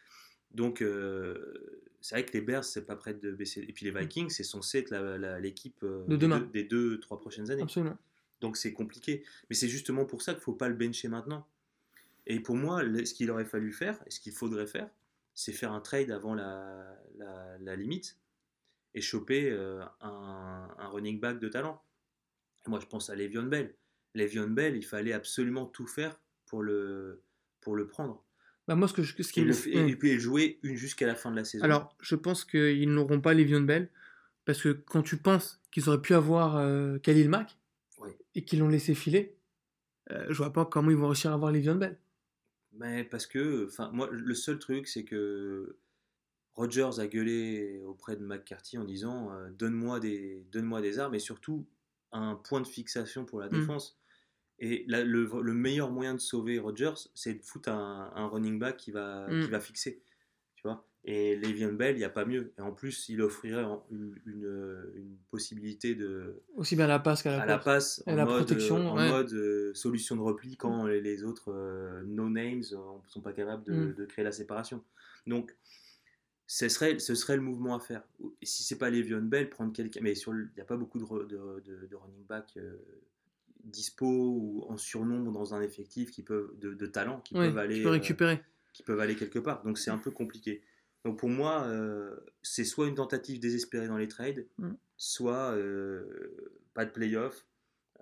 Donc, 0.53 0.81
euh, 0.83 1.83
c'est 2.01 2.14
vrai 2.14 2.24
que 2.24 2.33
les 2.33 2.41
Bears, 2.41 2.64
c'est 2.64 2.87
pas 2.87 2.97
prêt 2.97 3.14
de 3.14 3.33
baisser. 3.33 3.61
Et 3.68 3.72
puis 3.72 3.85
les 3.85 3.91
Vikings, 3.99 4.31
c'est 4.31 4.45
censé 4.45 4.79
être 4.79 4.95
l'équipe 5.41 5.83
euh, 5.83 6.05
De 6.07 6.16
des 6.16 6.18
demain. 6.18 6.41
deux- 6.41 6.47
des 6.47 6.64
deux, 6.64 7.01
trois 7.01 7.18
prochaines 7.20 7.51
années. 7.51 7.62
Absolument. 7.62 7.99
Donc 8.41 8.57
c'est 8.57 8.72
compliqué. 8.72 9.24
Mais 9.51 9.57
c'est 9.57 9.68
justement 9.68 10.05
pour 10.05 10.22
ça 10.22 10.33
qu'il 10.33 10.41
ne 10.41 10.45
faut 10.45 10.53
pas 10.55 10.68
le 10.68 10.74
bencher 10.74 11.09
maintenant. 11.09 11.47
Et 12.27 12.41
pour 12.41 12.57
moi, 12.57 12.83
ce 12.83 13.14
qu'il 13.14 13.31
aurait 13.31 13.45
fallu 13.45 13.72
faire, 13.72 13.99
et 14.07 14.11
ce 14.11 14.20
qu'il 14.20 14.33
faudrait 14.33 14.66
faire, 14.66 14.89
c'est 15.35 15.53
faire 15.53 15.72
un 15.72 15.81
trade 15.81 16.11
avant 16.11 16.35
la, 16.35 16.99
la- 17.18 17.59
la 17.59 17.77
limite 17.77 18.16
et 18.95 19.01
choper 19.01 19.51
euh, 19.51 19.83
un, 20.01 20.68
un 20.79 20.89
running 20.89 21.20
back 21.20 21.39
de 21.39 21.49
talent. 21.49 21.83
Moi, 22.66 22.81
je 22.81 22.87
pense 22.87 23.11
à 23.11 23.14
Le'Veon 23.14 23.45
Bell. 23.45 23.74
Le'Veon 24.14 24.49
Bell, 24.49 24.77
il 24.77 24.85
fallait 24.85 25.12
absolument 25.12 25.66
tout 25.66 25.87
faire 25.87 26.18
pour 26.47 26.62
le, 26.62 27.22
pour 27.61 27.77
le 27.77 27.87
prendre. 27.87 28.24
Bah, 28.66 28.74
moi, 28.74 28.89
ce, 28.89 28.95
que 28.95 29.03
je, 29.03 29.22
ce 29.22 29.33
qui 29.33 29.41
Et, 29.41 29.45
me 29.45 29.51
le, 29.51 29.89
et, 29.91 29.97
puis 29.97 30.18
jouer 30.18 30.59
une 30.62 30.74
jusqu'à 30.74 31.07
la 31.07 31.14
fin 31.14 31.31
de 31.31 31.37
la 31.37 31.45
saison. 31.45 31.62
Alors, 31.64 31.95
je 32.01 32.16
pense 32.16 32.45
qu'ils 32.45 32.91
n'auront 32.91 33.20
pas 33.20 33.35
Le'Veon 33.35 33.61
Bell, 33.61 33.89
parce 34.47 34.61
que 34.62 34.70
quand 34.70 35.03
tu 35.03 35.18
penses 35.18 35.61
qu'ils 35.70 35.89
auraient 35.89 36.03
pu 36.03 36.14
avoir 36.14 36.57
euh, 36.57 36.99
Khalil 36.99 37.29
Mack, 37.29 37.57
et 38.35 38.45
qu'ils 38.45 38.59
l'ont 38.59 38.68
laissé 38.68 38.95
filer, 38.95 39.35
euh, 40.11 40.27
je 40.29 40.35
vois 40.37 40.53
pas 40.53 40.64
comment 40.66 40.91
ils 40.91 40.97
vont 40.97 41.09
réussir 41.09 41.31
à 41.31 41.35
avoir 41.35 41.53
Le'Veon 41.53 41.77
Bell. 41.77 41.99
Mais 42.79 43.05
parce 43.05 43.27
que, 43.27 43.66
enfin, 43.66 43.91
moi, 43.93 44.09
le 44.12 44.35
seul 44.35 44.59
truc, 44.59 44.87
c'est 44.89 45.05
que 45.05 45.79
Rogers 46.55 46.99
a 47.01 47.07
gueulé 47.07 47.83
auprès 47.85 48.16
de 48.16 48.24
McCarthy 48.24 48.79
en 48.79 48.85
disant 48.85 49.33
euh, 49.33 49.51
donne-moi 49.51 50.01
des, 50.01 50.45
donne-moi 50.53 50.81
des 50.81 50.99
armes 50.99 51.14
et 51.14 51.18
surtout 51.18 51.66
un 52.12 52.35
point 52.35 52.61
de 52.61 52.66
fixation 52.66 53.24
pour 53.24 53.41
la 53.41 53.49
Mm. 53.49 53.61
défense. 53.61 53.99
Et 54.59 54.85
la- 54.89 55.05
le, 55.05 55.29
le 55.43 55.53
meilleur 55.55 55.91
moyen 55.91 56.14
de 56.14 56.20
sauver 56.20 56.59
Rogers, 56.59 56.95
c'est 57.14 57.35
de 57.35 57.43
foutre 57.43 57.68
un, 57.68 58.11
un 58.14 58.27
running 58.27 58.59
back 58.59 58.77
qui 58.79 58.91
va, 58.91 59.27
Mm. 59.29 59.45
qui 59.45 59.51
va 59.51 59.61
fixer. 59.61 60.03
Vois 60.67 60.85
et 61.09 61.37
Le'Veon 61.37 61.73
Bell, 61.75 61.95
il 61.95 61.99
n'y 61.99 62.05
a 62.05 62.11
pas 62.11 62.25
mieux. 62.25 62.53
Et 62.59 62.61
en 62.61 62.73
plus, 62.73 63.09
il 63.09 63.23
offrirait 63.23 63.62
une, 63.93 64.12
une- 64.27 64.91
une 64.97 65.17
possibilité 65.31 65.95
de, 65.95 66.43
Aussi 66.57 66.75
bien 66.75 66.89
la 66.89 66.99
passe 66.99 67.23
qu'à 67.23 67.31
la 67.31 67.43
à 67.43 67.47
la 67.47 67.59
passe 67.59 68.03
Et 68.09 68.11
en 68.11 68.17
la 68.17 68.25
mode, 68.25 68.39
protection, 68.39 68.79
euh, 68.79 68.91
en 68.91 68.97
ouais. 68.97 69.09
mode 69.09 69.33
euh, 69.33 69.73
solution 69.75 70.17
de 70.17 70.23
repli 70.23 70.57
quand 70.57 70.85
les, 70.87 71.01
les 71.01 71.23
autres 71.23 71.53
euh, 71.53 72.03
no 72.07 72.29
names 72.29 72.59
ne 72.59 72.62
sont 73.09 73.21
pas 73.23 73.33
capables 73.33 73.62
de, 73.62 73.73
Mm. 73.73 73.95
de 73.95 74.05
créer 74.05 74.25
la 74.25 74.33
séparation. 74.33 74.83
Donc, 75.29 75.55
ce 76.49 76.69
serait, 76.69 76.99
ce 76.99 77.14
serait 77.14 77.37
le 77.37 77.43
mouvement 77.43 77.77
à 77.77 77.79
faire. 77.81 78.03
Et 78.43 78.47
si 78.47 78.64
c'est 78.64 78.79
pas 78.79 78.91
Le'Veon 78.91 79.23
Bell, 79.23 79.49
prendre 79.49 79.73
quelqu'un. 79.73 80.01
Mais 80.03 80.14
il 80.14 80.49
n'y 80.57 80.62
a 80.62 80.64
pas 80.64 80.77
beaucoup 80.77 80.99
de, 80.99 81.05
running 81.97 82.27
back 82.29 82.59
dispo 83.62 84.07
ou 84.07 84.64
en 84.69 84.77
surnombre 84.77 85.31
dans 85.33 85.55
un 85.55 85.61
effectif 85.61 86.11
qui 86.11 86.23
peuvent, 86.23 86.51
de, 86.59 86.87
talent 86.87 87.21
qui, 87.21 87.35
Ouais, 87.35 87.47
peuvent 87.49 87.59
aller, 87.59 87.77
tu 87.77 87.83
peux 87.83 87.89
euh, 87.89 87.93
récupérer. 87.93 88.41
Qui 88.77 88.83
peuvent 88.83 89.01
aller 89.01 89.16
quelque 89.16 89.39
part. 89.39 89.62
Donc 89.62 89.79
c'est 89.79 89.91
un 89.91 89.97
peu 89.99 90.11
compliqué. 90.11 90.61
Donc 91.07 91.18
pour 91.18 91.31
moi, 91.31 91.62
euh, 91.64 92.14
c'est 92.43 92.64
soit 92.64 92.87
une 92.89 92.95
tentative 92.95 93.41
désespérée 93.41 93.89
dans 93.89 93.97
les 93.97 94.09
trades, 94.09 94.47
Mm. 94.59 94.72
soit 94.99 95.53
euh, 95.55 96.61
pas 96.74 96.85
de 96.85 96.91
playoff. 96.91 97.47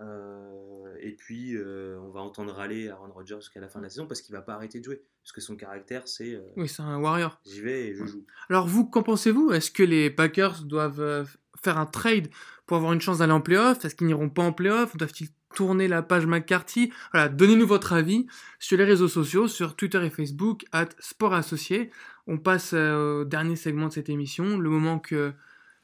euh, 0.00 0.96
et 0.98 1.12
puis 1.12 1.56
on 1.56 2.10
va 2.10 2.20
entendre 2.20 2.52
râler 2.52 2.88
Aaron 2.88 3.12
Rodgers 3.12 3.36
jusqu'à 3.36 3.60
la 3.60 3.68
fin 3.68 3.78
de 3.78 3.84
la 3.84 3.90
saison 3.90 4.06
parce 4.08 4.20
qu'il 4.22 4.34
va 4.34 4.42
pas 4.42 4.54
arrêter 4.54 4.80
de 4.80 4.84
jouer. 4.84 5.02
Parce 5.22 5.30
que 5.32 5.40
son 5.40 5.54
caractère, 5.56 6.08
c'est 6.08 6.40
Oui, 6.56 6.68
c'est 6.68 6.82
un 6.82 6.98
warrior. 7.00 7.40
j'y 7.46 7.60
vais 7.60 7.88
et 7.88 7.94
je 7.94 8.04
joue. 8.04 8.24
Alors 8.50 8.66
vous, 8.66 8.84
qu'en 8.86 9.02
pensez-vous? 9.04 9.52
Est-ce 9.52 9.70
que 9.70 9.82
les 9.84 10.10
Packers 10.10 10.64
doivent 10.64 11.28
faire 11.62 11.78
un 11.78 11.86
trade 11.86 12.28
pour 12.66 12.76
avoir 12.78 12.92
une 12.92 13.00
chance 13.00 13.18
d'aller 13.18 13.32
en 13.32 13.40
playoff? 13.40 13.84
Est-ce 13.84 13.94
qu'ils 13.94 14.08
n'iront 14.08 14.28
pas 14.30 14.42
en 14.42 14.52
playoff? 14.52 14.96
Doivent-ils 14.96 15.28
tourner 15.54 15.88
la 15.88 16.02
page 16.02 16.26
McCarthy 16.26 16.92
Voilà, 17.12 17.28
donnez-nous 17.28 17.66
votre 17.66 17.92
avis 17.92 18.26
sur 18.58 18.76
les 18.78 18.84
réseaux 18.84 19.08
sociaux, 19.08 19.48
sur 19.48 19.76
Twitter 19.76 20.04
et 20.04 20.10
Facebook, 20.10 20.64
at 20.72 20.88
Sport 20.98 21.34
Associé. 21.34 21.90
On 22.26 22.38
passe 22.38 22.72
euh, 22.74 23.20
au 23.20 23.24
dernier 23.24 23.56
segment 23.56 23.88
de 23.88 23.92
cette 23.92 24.08
émission, 24.08 24.58
le 24.58 24.70
moment 24.70 24.98
que, 24.98 25.32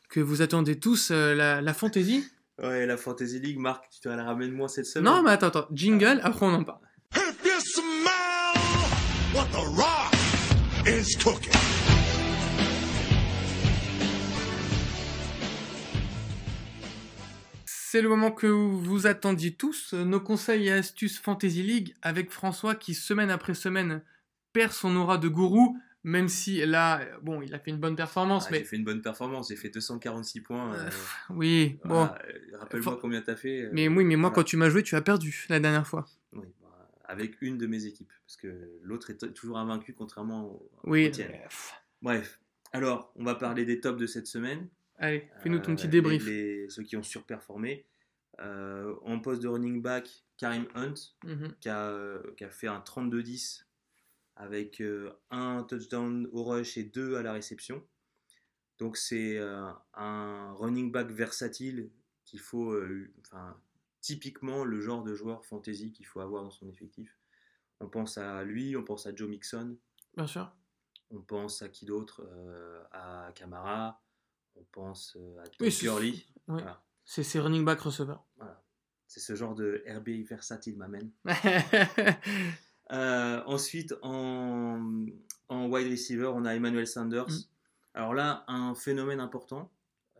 que 0.08 0.20
vous 0.20 0.42
attendez 0.42 0.78
tous, 0.78 1.10
euh, 1.10 1.34
la, 1.34 1.60
la 1.60 1.74
fantasy. 1.74 2.24
Ouais, 2.62 2.84
la 2.84 2.98
Fantasy 2.98 3.40
League, 3.40 3.58
Marc, 3.58 3.84
tu 3.90 4.00
te 4.00 4.08
la 4.10 4.22
ramènes 4.22 4.52
moi 4.52 4.68
cette 4.68 4.84
semaine 4.84 5.10
Non, 5.10 5.22
mais 5.22 5.30
attends, 5.30 5.46
attends, 5.46 5.68
jingle, 5.72 6.20
après 6.22 6.44
on 6.44 6.52
en 6.52 6.64
parle. 6.64 6.80
If 7.16 7.42
you 7.44 7.58
smell 7.58 8.60
what 9.34 9.46
the 9.52 9.64
rock 9.78 10.12
is 10.86 11.16
cooking? 11.16 11.69
C'est 17.92 18.02
le 18.02 18.08
moment 18.08 18.30
que 18.30 18.46
vous 18.46 19.08
attendiez 19.08 19.52
tous, 19.52 19.94
nos 19.94 20.20
conseils 20.20 20.68
et 20.68 20.70
astuces 20.70 21.18
Fantasy 21.18 21.64
League 21.64 21.96
avec 22.02 22.30
François 22.30 22.76
qui 22.76 22.94
semaine 22.94 23.30
après 23.30 23.52
semaine 23.52 24.04
perd 24.52 24.70
son 24.70 24.94
aura 24.94 25.18
de 25.18 25.26
gourou, 25.26 25.76
même 26.04 26.28
si 26.28 26.64
là, 26.64 27.00
bon, 27.20 27.42
il 27.42 27.52
a 27.52 27.58
fait 27.58 27.72
une 27.72 27.80
bonne 27.80 27.96
performance, 27.96 28.44
Ah, 28.46 28.50
mais 28.52 28.58
J'ai 28.58 28.64
fait 28.64 28.76
une 28.76 28.84
bonne 28.84 29.02
performance, 29.02 29.48
j'ai 29.48 29.56
fait 29.56 29.70
246 29.70 30.40
points. 30.40 30.72
euh, 30.72 30.86
Euh, 30.86 30.90
oui, 31.30 31.80
bon, 31.84 31.94
voilà, 31.96 32.22
Rappelle-moi 32.60 32.96
combien 33.00 33.22
t'as 33.22 33.34
fait. 33.34 33.62
euh, 33.62 33.70
mais 33.72 33.88
oui, 33.88 34.04
mais 34.04 34.14
moi 34.14 34.28
voilà. 34.30 34.34
quand 34.36 34.44
tu 34.44 34.56
m'as 34.56 34.70
joué, 34.70 34.84
tu 34.84 34.94
as 34.94 35.02
perdu 35.02 35.46
la 35.48 35.58
dernière 35.58 35.84
fois. 35.88 36.06
Oui, 36.32 36.46
bah, 36.62 36.68
avec 37.06 37.42
une 37.42 37.58
de 37.58 37.66
mes 37.66 37.86
équipes, 37.86 38.12
parce 38.24 38.36
que 38.36 38.70
l'autre 38.84 39.10
est 39.10 39.32
toujours 39.34 39.58
invaincu 39.58 39.94
contrairement 39.94 40.44
au, 40.44 40.70
Oui, 40.84 41.10
au 41.12 41.22
Bref, 42.02 42.38
alors 42.72 43.12
on 43.16 43.24
va 43.24 43.34
parler 43.34 43.64
des 43.64 43.80
tops 43.80 43.98
de 43.98 44.06
cette 44.06 44.28
semaine. 44.28 44.68
Allez, 45.00 45.28
fais-nous 45.42 45.58
ton 45.60 45.72
Euh, 45.72 45.76
petit 45.76 45.88
débrief. 45.88 46.24
les- 46.26 46.62
les- 46.62 46.70
ceux 46.70 46.82
qui 46.82 46.96
ont 46.96 47.02
surperformé. 47.02 47.86
Euh, 48.38 48.94
en 49.02 49.18
poste 49.20 49.42
de 49.42 49.48
running 49.48 49.82
back, 49.82 50.08
Karim 50.36 50.66
Hunt, 50.74 50.94
Mhm. 51.24 51.54
qui 51.60 51.68
a, 51.68 51.90
euh, 51.90 52.34
qui 52.36 52.44
a 52.44 52.50
fait 52.50 52.68
un 52.68 52.80
32-10 52.80 53.66
avec 54.36 54.80
euh, 54.80 55.12
un 55.30 55.64
touchdown 55.64 56.28
au 56.32 56.44
rush 56.44 56.76
et 56.78 56.84
deux 56.84 57.16
à 57.16 57.22
la 57.22 57.32
réception. 57.32 57.86
Donc 58.78 58.96
c'est 58.96 59.36
euh, 59.36 59.70
un 59.94 60.52
running 60.54 60.90
back 60.92 61.10
versatile 61.10 61.90
qu'il 62.24 62.40
faut, 62.40 62.72
euh, 62.72 63.12
enfin, 63.20 63.60
typiquement 64.00 64.64
le 64.64 64.80
genre 64.80 65.02
de 65.02 65.14
joueur 65.14 65.44
fantasy 65.44 65.92
qu'il 65.92 66.06
faut 66.06 66.20
avoir 66.20 66.42
dans 66.44 66.50
son 66.50 66.68
effectif. 66.68 67.18
On 67.80 67.88
pense 67.88 68.16
à 68.16 68.44
lui, 68.44 68.76
on 68.76 68.84
pense 68.84 69.06
à 69.06 69.14
Joe 69.14 69.28
Mixon, 69.28 69.76
Bien 70.16 70.26
sûr. 70.26 70.50
on 71.10 71.20
pense 71.20 71.60
à 71.60 71.68
qui 71.68 71.84
d'autre? 71.84 72.22
Euh, 72.26 72.82
À 72.92 73.32
Camara, 73.34 74.00
on 74.60 74.64
pense 74.72 75.16
euh, 75.18 75.40
à 75.40 75.44
Todd 75.44 75.54
Oui, 75.60 75.72
c'est- 75.72 75.84
Gurley. 75.86 76.10
ouais. 76.10 76.16
Voilà. 76.48 76.82
C'est 77.04 77.22
c'est 77.24 77.40
running 77.40 77.64
back 77.64 77.80
receveur. 77.80 78.24
C'est 79.06 79.18
ce 79.20 79.34
genre 79.34 79.56
de 79.56 79.82
RB 79.88 80.24
versatile 80.28 80.76
m'amène. 80.76 81.10
Euh, 82.92 83.40
ensuite, 83.46 83.94
en, 84.02 85.06
en 85.48 85.68
wide 85.68 85.88
receiver, 85.88 86.26
on 86.34 86.44
a 86.44 86.56
Emmanuel 86.56 86.88
Sanders. 86.88 87.28
Mm. 87.28 87.38
Alors 87.94 88.14
là, 88.14 88.44
un 88.48 88.74
phénomène 88.74 89.20
important, 89.20 89.70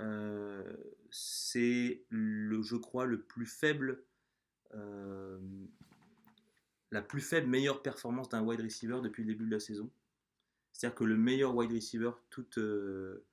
euh, 0.00 0.62
c'est, 1.10 2.04
le, 2.10 2.62
je 2.62 2.76
crois, 2.76 3.06
le 3.06 3.20
plus 3.22 3.46
faible, 3.46 4.04
euh, 4.74 5.40
la 6.92 7.02
plus 7.02 7.20
faible 7.20 7.48
meilleure 7.48 7.82
performance 7.82 8.28
d'un 8.28 8.42
wide 8.44 8.60
receiver 8.60 9.00
depuis 9.02 9.24
le 9.24 9.32
début 9.32 9.46
de 9.46 9.50
la 9.50 9.58
saison. 9.60 9.90
C'est-à-dire 10.72 10.94
que 10.94 11.02
le 11.04 11.16
meilleur 11.16 11.56
wide 11.56 11.72
receiver, 11.72 12.12
toute, 12.30 12.58
euh, 12.58 13.24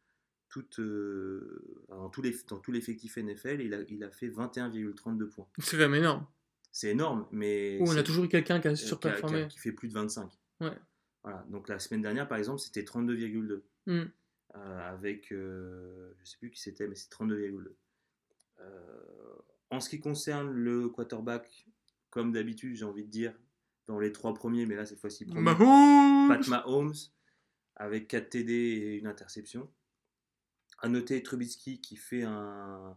toute, 0.49 0.79
euh, 0.79 1.85
dans, 1.89 2.09
tous 2.09 2.21
les, 2.21 2.35
dans 2.47 2.59
tout 2.59 2.71
l'effectif 2.71 3.17
NFL, 3.17 3.61
il 3.61 3.73
a, 3.73 3.81
il 3.89 4.03
a 4.03 4.09
fait 4.11 4.29
21,32 4.29 5.25
points. 5.29 5.47
c'est 5.59 5.71
quand 5.77 5.83
même 5.83 5.95
énorme. 5.95 6.25
C'est 6.71 6.89
énorme, 6.89 7.27
mais 7.31 7.79
on 7.81 7.95
a 7.97 8.03
toujours 8.03 8.25
eu 8.25 8.29
quelqu'un 8.29 8.59
qui 8.59 8.67
a 8.67 8.71
euh, 8.71 8.73
qui, 8.75 8.83
a- 8.83 8.83
qui 8.83 8.83
a- 8.83 8.87
surperformé. 8.87 9.47
qui 9.47 9.57
fait 9.59 9.71
plus 9.71 9.87
de 9.87 9.93
25. 9.93 10.31
Ouais. 10.61 10.71
Voilà. 11.23 11.45
Donc 11.49 11.67
la 11.69 11.79
semaine 11.79 12.01
dernière, 12.01 12.27
par 12.27 12.37
exemple, 12.37 12.59
c'était 12.59 12.83
32,2. 12.83 13.61
Mm. 13.87 14.03
Euh, 14.55 14.79
avec, 14.89 15.31
euh, 15.31 16.13
je 16.19 16.25
sais 16.25 16.37
plus 16.37 16.49
qui 16.51 16.61
c'était, 16.61 16.87
mais 16.87 16.95
c'est 16.95 17.09
32,2. 17.11 17.75
Euh, 18.59 19.35
en 19.69 19.79
ce 19.79 19.89
qui 19.89 19.99
concerne 19.99 20.49
le 20.51 20.87
quarterback, 20.89 21.67
comme 22.09 22.31
d'habitude, 22.31 22.75
j'ai 22.75 22.85
envie 22.85 23.03
de 23.03 23.09
dire, 23.09 23.33
dans 23.87 23.99
les 23.99 24.11
trois 24.11 24.33
premiers, 24.33 24.65
mais 24.65 24.75
là 24.75 24.85
cette 24.85 24.99
fois-ci, 24.99 25.25
Pat 25.25 26.47
Mahomes, 26.47 26.93
avec 27.75 28.07
4 28.07 28.29
TD 28.29 28.53
et 28.53 28.95
une 28.97 29.07
interception. 29.07 29.69
À 30.79 30.87
noter 30.89 31.21
Trubisky 31.23 31.81
qui 31.81 31.95
fait 31.95 32.23
un. 32.23 32.95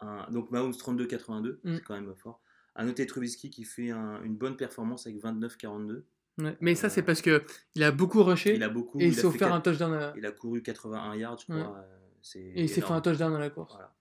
un- 0.00 0.30
donc 0.30 0.50
Mahomes 0.50 0.72
32-82, 0.74 1.60
Mm. 1.62 1.74
c'est 1.76 1.82
quand 1.82 1.94
même 1.94 2.14
fort. 2.16 2.40
À 2.74 2.84
noter 2.84 3.06
Trubisky 3.06 3.50
qui 3.50 3.64
fait 3.64 3.90
un- 3.90 4.22
une 4.22 4.36
bonne 4.36 4.56
performance 4.56 5.06
avec 5.06 5.20
29-42. 5.22 6.04
Ouais. 6.38 6.56
Mais 6.60 6.74
ça, 6.74 6.88
c'est 6.88 7.02
Euh, 7.02 7.04
parce 7.04 7.20
que 7.20 7.44
il 7.74 7.82
a 7.82 7.92
beaucoup 7.92 8.22
rushé 8.22 8.54
Il 8.56 8.62
a 8.62 8.68
beaucoup. 8.70 8.98
et 9.00 9.06
il 9.06 9.14
s'est 9.14 9.20
fait 9.22 9.26
offert 9.26 9.52
un 9.52 9.60
touchdown. 9.60 9.92
à- 9.92 10.14
Il 10.16 10.24
a 10.24 10.32
couru 10.32 10.62
81 10.62 11.14
yards, 11.16 11.38
je 11.38 11.44
crois. 11.44 11.56
Ouais. 11.56 11.78
euh, 11.78 11.98
c'est 12.22 12.38
Et 12.40 12.62
il 12.62 12.68
s'est 12.68 12.80
fait 12.80 12.92
un 12.92 13.00
touchdown 13.00 13.32
dans 13.32 13.38
la 13.38 13.50
course. 13.50 13.74
Voilà. 13.74 13.94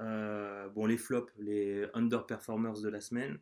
Euh, 0.00 0.68
bon, 0.70 0.86
les 0.86 0.96
flops, 0.98 1.32
les 1.38 1.86
underperformers 1.94 2.80
de 2.80 2.88
la 2.88 3.00
semaine. 3.00 3.38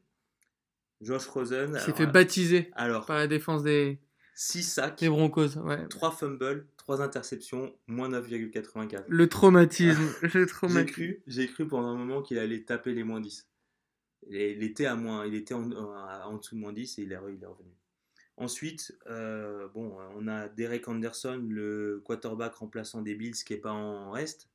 Josh 1.00 1.26
Rosen. 1.28 1.78
S'est 1.78 1.92
fait 1.94 2.06
baptiser 2.06 2.70
Alors, 2.74 3.06
par 3.06 3.16
la 3.16 3.26
défense 3.26 3.62
des, 3.62 3.98
6 4.34 4.62
sacs, 4.62 5.04
Broncos. 5.04 5.56
Ouais. 5.58 5.86
3 5.88 6.12
fumbles, 6.12 6.66
3 6.76 7.02
interceptions, 7.02 7.74
moins 7.86 8.08
9,84. 8.08 9.04
Le 9.08 9.28
traumatisme. 9.28 10.00
le 10.22 10.28
J'ai 10.28 10.46
traumatisme. 10.46 10.92
cru, 10.92 11.22
j'ai 11.26 11.46
cru 11.46 11.66
pendant 11.66 11.88
un 11.88 11.96
moment 11.96 12.22
qu'il 12.22 12.38
allait 12.38 12.62
taper 12.62 12.94
les 12.94 13.04
moins 13.04 13.20
10. 13.20 13.46
Et 14.30 14.52
il 14.52 14.62
était, 14.62 14.86
à 14.86 14.94
moins, 14.96 15.26
il 15.26 15.34
était 15.34 15.54
en, 15.54 15.70
en- 15.72 16.22
en 16.24 16.36
dessous 16.36 16.54
de 16.54 16.60
moins 16.60 16.72
10 16.72 16.98
et 16.98 17.02
il 17.02 17.12
est, 17.12 17.16
re- 17.16 17.34
il 17.34 17.42
est 17.42 17.46
revenu. 17.46 17.70
Ensuite, 18.36 18.96
euh, 19.06 19.68
bon, 19.74 19.96
on 20.16 20.26
a 20.28 20.48
Derek 20.48 20.88
Anderson, 20.88 21.44
le 21.48 22.00
quarterback 22.04 22.54
remplaçant 22.54 23.02
des 23.02 23.14
Bills 23.14 23.34
qui 23.44 23.52
n'est 23.52 23.58
pas 23.60 23.72
en 23.72 24.10
reste. 24.10 24.48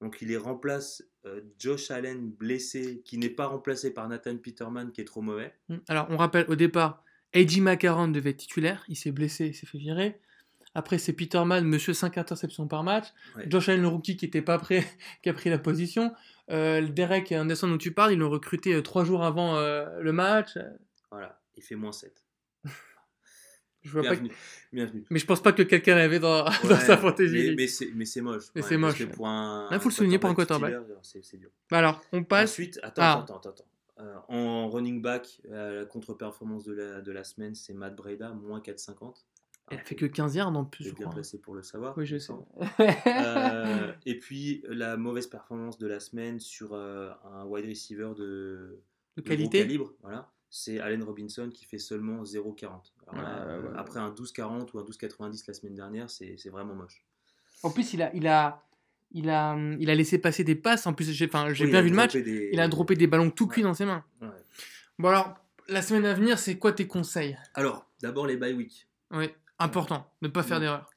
Donc 0.00 0.22
il 0.22 0.28
les 0.28 0.38
remplace 0.38 1.04
euh, 1.26 1.42
Josh 1.58 1.90
Allen 1.90 2.30
blessé, 2.30 3.02
qui 3.04 3.18
n'est 3.18 3.28
pas 3.28 3.46
remplacé 3.46 3.90
par 3.90 4.08
Nathan 4.08 4.38
Peterman 4.38 4.92
qui 4.92 5.02
est 5.02 5.04
trop 5.04 5.20
mauvais. 5.20 5.52
Mm. 5.68 5.76
Alors, 5.88 6.06
on 6.08 6.16
rappelle 6.16 6.46
au 6.48 6.54
départ, 6.56 7.04
A.J. 7.34 7.60
McCarron 7.60 8.08
devait 8.08 8.30
être 8.30 8.38
titulaire. 8.38 8.84
Il 8.88 8.96
s'est 8.96 9.12
blessé, 9.12 9.46
il 9.48 9.54
s'est 9.54 9.66
fait 9.66 9.78
virer. 9.78 10.20
Après, 10.74 10.98
c'est 10.98 11.12
Peterman, 11.12 11.64
monsieur 11.64 11.92
5 11.92 12.16
interceptions 12.18 12.68
par 12.68 12.84
match. 12.84 13.06
Ouais. 13.36 13.44
Josh 13.48 13.68
Allen, 13.68 13.82
le 13.82 13.88
rookie, 13.88 14.16
qui 14.16 14.26
n'était 14.26 14.42
pas 14.42 14.58
prêt, 14.58 14.84
qui 15.22 15.28
a 15.28 15.32
pris 15.34 15.50
la 15.50 15.58
position. 15.58 16.12
Euh, 16.50 16.80
Derek 16.86 17.32
Anderson, 17.32 17.68
dont 17.68 17.78
tu 17.78 17.92
parles, 17.92 18.12
ils 18.12 18.18
l'ont 18.18 18.30
recruté 18.30 18.74
euh, 18.74 18.82
trois 18.82 19.04
jours 19.04 19.24
avant 19.24 19.56
euh, 19.56 19.86
le 20.00 20.12
match. 20.12 20.50
Voilà, 21.10 21.40
il 21.56 21.62
fait 21.62 21.74
moins 21.76 21.92
7. 21.92 22.12
Je 23.82 23.90
vois 23.92 24.02
pas 24.02 24.08
que- 24.10 24.20
Bienvenue. 24.20 24.34
bienvenue. 24.74 25.04
Mais 25.08 25.18
je 25.18 25.24
pense 25.24 25.42
pas 25.42 25.52
que 25.52 25.62
quelqu'un 25.62 25.94
rêvait 25.94 26.18
dans, 26.18 26.50
sa 26.62 26.98
fantasy. 26.98 27.54
Mais, 27.56 27.66
c'est, 27.66 28.20
moche. 28.20 28.42
Mais 28.54 28.60
c'est 28.62 28.76
moche, 28.76 29.06
pour 29.06 29.26
un, 29.26 29.68
faut 29.80 29.88
le 29.88 29.94
souligner 29.94 30.18
pour 30.18 30.28
un 30.28 30.34
quarterback. 30.34 30.74
c'est 31.02 31.38
dur. 31.38 31.48
Bah 31.70 31.78
alors, 31.78 32.02
on 32.12 32.22
passe. 32.22 32.50
Ensuite, 32.50 32.78
attends, 32.82 33.02
Ah. 33.02 33.12
attends, 33.22 33.38
attends, 33.38 33.50
attends. 33.50 33.64
Euh, 34.00 34.16
en 34.28 34.68
running 34.70 35.02
back, 35.02 35.40
euh, 35.50 35.80
la 35.80 35.84
contre-performance 35.84 36.64
de 36.64 36.72
la, 36.72 37.00
de 37.00 37.12
la 37.12 37.22
semaine, 37.24 37.54
c'est 37.54 37.74
Matt 37.74 37.94
Breda, 37.96 38.30
moins 38.32 38.60
4,50. 38.60 39.24
Elle 39.70 39.78
a 39.78 39.82
fait 39.82 39.94
que 39.94 40.06
15 40.06 40.34
yards 40.34 40.56
en 40.56 40.64
plus, 40.64 40.84
je 40.84 40.94
bien 40.94 41.04
crois. 41.04 41.14
placé 41.14 41.38
pour 41.38 41.54
le 41.54 41.62
savoir. 41.62 41.96
Oui, 41.96 42.04
je 42.06 42.18
sais. 42.18 42.32
Euh, 43.06 43.92
et 44.06 44.18
puis, 44.18 44.64
la 44.68 44.96
mauvaise 44.96 45.26
performance 45.28 45.78
de 45.78 45.86
la 45.86 46.00
semaine 46.00 46.40
sur 46.40 46.72
euh, 46.72 47.10
un 47.32 47.44
wide 47.44 47.66
receiver 47.66 48.10
de, 48.16 48.80
de 49.16 49.22
de 49.22 49.22
qualité. 49.22 49.58
calibre, 49.60 49.92
voilà, 50.02 50.28
c'est 50.48 50.80
Allen 50.80 51.02
Robinson 51.04 51.50
qui 51.52 51.64
fait 51.66 51.78
seulement 51.78 52.22
0,40. 52.24 52.64
Alors 52.66 52.82
là, 53.22 53.46
Ouais, 53.46 53.52
euh, 53.52 53.60
ouais, 53.62 53.68
ouais. 53.68 53.74
Après 53.76 54.00
un 54.00 54.10
12,40 54.10 54.70
ou 54.74 54.78
un 54.80 54.84
12,90 54.84 55.44
la 55.46 55.54
semaine 55.54 55.74
dernière, 55.74 56.10
c'est, 56.10 56.36
c'est 56.36 56.50
vraiment 56.50 56.74
moche. 56.74 57.04
En 57.62 57.70
plus, 57.70 57.92
il 57.92 58.02
a, 58.02 58.12
il 58.14 58.26
a, 58.26 58.64
il 59.12 59.28
a, 59.30 59.56
il 59.78 59.90
a 59.90 59.94
laissé 59.94 60.18
passer 60.18 60.44
des 60.44 60.54
passes. 60.54 60.86
En 60.86 60.92
plus, 60.92 61.10
j'ai, 61.12 61.28
Oui, 61.32 61.70
bien 61.70 61.82
vu 61.82 61.90
le 61.90 61.96
match. 61.96 62.12
des- 62.16 62.50
Il 62.52 62.60
a 62.60 62.68
droppé 62.68 62.94
des 62.94 63.06
ballons 63.06 63.30
tout 63.30 63.46
cuits 63.46 63.62
Ouais. 63.62 63.68
dans 63.68 63.74
ses 63.74 63.84
mains. 63.84 64.04
Ouais. 64.20 64.28
Bon 64.98 65.08
alors, 65.08 65.34
la 65.68 65.82
semaine 65.82 66.04
à 66.06 66.14
venir, 66.14 66.38
c'est 66.38 66.58
quoi 66.58 66.72
tes 66.72 66.86
conseils? 66.86 67.36
Alors, 67.54 67.86
d'abord 68.02 68.26
les 68.26 68.36
bye 68.36 68.52
week. 68.52 68.86
Oui, 69.12 69.28
important, 69.58 70.10
ne 70.22 70.28
pas 70.28 70.42
faire 70.42 70.60
d'erreur. 70.60 70.88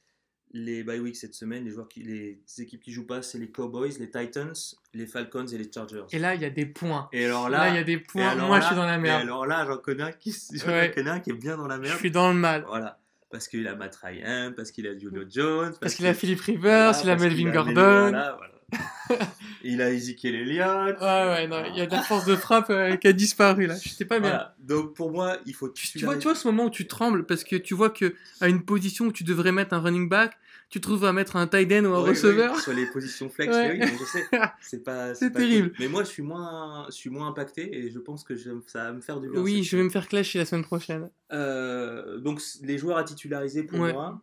les 0.55 0.83
bye 0.83 0.99
week 0.99 1.15
cette 1.15 1.33
semaine, 1.33 1.65
les 1.65 1.71
joueurs 1.71 1.87
qui, 1.87 2.03
les 2.03 2.39
équipes 2.59 2.81
qui 2.83 2.91
jouent 2.91 3.07
pas, 3.07 3.23
c'est 3.23 3.39
les 3.39 3.49
Cowboys, 3.49 3.89
les 3.99 4.11
Titans, 4.11 4.53
les 4.93 5.07
Falcons 5.07 5.47
et 5.47 5.57
les 5.57 5.71
Chargers. 5.71 6.03
Et 6.11 6.19
là, 6.19 6.35
il 6.35 6.41
y 6.41 6.45
a 6.45 6.51
des 6.51 6.67
points. 6.67 7.09
Et 7.11 7.25
alors 7.25 7.49
Là, 7.49 7.69
il 7.69 7.75
y 7.75 7.79
a 7.79 7.83
des 7.83 7.93
et 7.93 7.97
points. 7.97 8.35
Moi, 8.35 8.57
là- 8.57 8.61
je 8.61 8.67
suis 8.67 8.75
dans 8.75 8.85
la 8.85 8.95
Et 8.95 8.99
merde. 8.99 9.21
alors 9.23 9.47
là, 9.47 9.65
j'en 9.67 9.77
connais 9.77 10.03
un 10.03 10.11
qui, 10.11 10.29
Ouais. 10.67 10.93
est 10.95 11.33
bien 11.33 11.57
dans 11.57 11.65
la 11.65 11.77
Je 11.77 11.81
merde. 11.81 11.97
suis 11.97 12.11
dans 12.11 12.27
le 12.31 12.35
mal. 12.37 12.65
Voilà, 12.67 12.99
parce 13.33 13.47
qu'il 13.47 13.67
a 13.67 13.75
Matt 13.75 13.95
Ryan, 13.95 14.53
parce 14.55 14.71
qu'il 14.71 14.87
a 14.87 14.97
Julio 14.97 15.23
Jones, 15.27 15.73
Parce 15.81 15.95
qu'il 15.95 16.05
a 16.05 16.13
Philippe 16.13 16.41
Rivers, 16.41 16.93
voilà, 16.93 17.03
il 17.03 17.09
a 17.09 17.15
Melvin 17.15 17.49
a 17.49 17.51
Gordon. 17.51 18.09
voilà, 18.11 18.37
il 19.63 19.81
a 19.81 19.91
Ezekiel 19.91 20.35
Elliott. 20.35 20.99
Ouais, 21.01 21.05
ouais, 21.05 21.47
non, 21.47 21.63
il 21.65 21.75
y 21.75 21.81
a 21.81 21.87
de 21.87 21.91
la 21.91 22.03
force 22.03 22.25
de 22.25 22.35
frappe 22.35 22.69
euh, 22.69 22.95
qui 22.95 23.07
a 23.07 23.13
disparu 23.13 23.65
là. 23.65 23.75
J'étais 23.81 24.05
pas 24.05 24.19
bien. 24.19 24.29
Voilà. 24.29 24.55
Donc 24.59 24.93
pour 24.93 25.11
moi, 25.11 25.37
il 25.47 25.55
faut 25.55 25.67
Tu, 25.69 25.87
tu 25.87 26.05
vois, 26.05 26.15
tu 26.17 26.23
vois 26.23 26.35
ce 26.35 26.47
moment 26.47 26.65
où 26.65 26.69
tu 26.69 26.85
trembles 26.85 27.25
parce 27.25 27.43
que 27.43 27.55
tu 27.55 27.73
vois 27.73 27.89
que 27.89 28.13
à 28.39 28.49
une 28.49 28.63
position 28.63 29.05
où 29.05 29.11
tu 29.11 29.23
devrais 29.23 29.51
mettre 29.51 29.73
un 29.73 29.79
running 29.79 30.07
back, 30.07 30.37
tu 30.69 30.81
trouves 30.81 31.05
à 31.05 31.13
mettre 31.13 31.35
un 31.35 31.47
tight 31.47 31.71
end 31.71 31.85
ou 31.85 31.93
un 31.93 31.99
receveur. 31.99 32.59
sur 32.59 32.73
les 32.73 32.85
positions 32.87 33.29
flex, 33.29 33.53
Ouais. 33.55 33.71
oui, 33.73 33.77
mais 33.79 33.87
je 33.97 34.03
sais, 34.05 34.23
c'est 34.61 34.83
pas, 34.83 35.13
C'est 35.15 35.31
terrible. 35.31 35.69
cool. 35.69 35.77
Mais 35.79 35.87
moi, 35.87 36.03
je 36.03 36.09
suis 36.09 36.23
moins, 36.23 36.85
je 36.89 36.93
suis 36.95 37.09
moins 37.09 37.27
impacté 37.27 37.77
et 37.77 37.91
je 37.91 37.99
pense 37.99 38.23
que 38.23 38.35
je- 38.35 38.49
ça 38.67 38.85
va 38.85 38.93
me 38.93 39.01
faire 39.01 39.19
du 39.19 39.29
bien. 39.29 39.39
Oui, 39.41 39.63
je 39.63 39.77
vais 39.77 39.83
me 39.83 39.89
faire 39.89 40.07
clasher 40.07 40.39
la 40.39 40.45
semaine 40.45 40.63
prochaine. 40.65 41.09
Euh, 41.31 42.17
donc 42.19 42.41
les 42.61 42.77
joueurs 42.77 42.97
à 42.97 43.03
titulariser 43.03 43.63
pour 43.63 43.79
Ouais. 43.79 43.93
moi, 43.93 44.21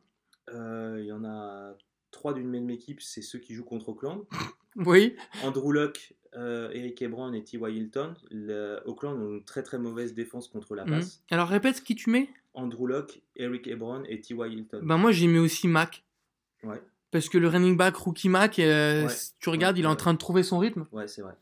euh, 0.52 0.96
il 1.00 1.06
y 1.06 1.12
en 1.12 1.24
a 1.24 1.74
trois 2.10 2.34
d'une 2.34 2.48
même 2.48 2.68
équipe, 2.70 3.00
c'est 3.00 3.22
ceux 3.22 3.38
qui 3.38 3.54
jouent 3.54 3.64
contre 3.64 3.88
Auckland. 3.90 4.24
Oui, 4.76 5.16
Andrew 5.42 5.72
Luck, 5.72 6.14
euh, 6.36 6.70
Eric 6.72 7.02
Ebron 7.02 7.32
et 7.32 7.42
T.Y. 7.42 7.74
Hilton. 7.76 8.14
Le- 8.30 8.78
Auckland 8.86 9.20
ont 9.20 9.32
une 9.38 9.44
très 9.44 9.64
très 9.64 9.80
mauvaise 9.80 10.14
défense 10.14 10.46
contre 10.46 10.76
la 10.76 10.84
Mhm. 10.84 10.90
passe. 10.92 11.20
Alors 11.32 11.48
répète 11.48 11.76
ce 11.78 11.82
qui 11.82 11.96
tu 11.96 12.08
mets. 12.08 12.28
Andrew 12.54 12.86
Luck, 12.86 13.20
Eric 13.34 13.66
Ebron 13.66 14.04
et 14.08 14.20
T.Y. 14.20 14.52
Hilton. 14.52 14.80
Ben 14.84 14.96
moi 14.96 15.10
j'ai 15.10 15.26
mis 15.26 15.40
aussi 15.40 15.66
Mac. 15.66 16.04
Ouais, 16.64 16.80
Parce 17.10 17.28
que 17.28 17.38
le 17.38 17.48
running 17.48 17.76
back 17.76 17.96
rookie 17.96 18.28
Mac, 18.28 18.58
euh, 18.58 19.04
Ouais. 19.04 19.08
si 19.08 19.32
tu 19.40 19.48
regardes, 19.48 19.76
Ouais, 19.76 19.80
il 19.80 19.84
est 19.84 19.88
en 19.88 19.96
train 19.96 20.12
de 20.12 20.18
trouver 20.18 20.42
son 20.42 20.58
rythme. 20.58 20.86
ouais 20.92 21.08
c'est 21.08 21.22
vrai. 21.22 21.34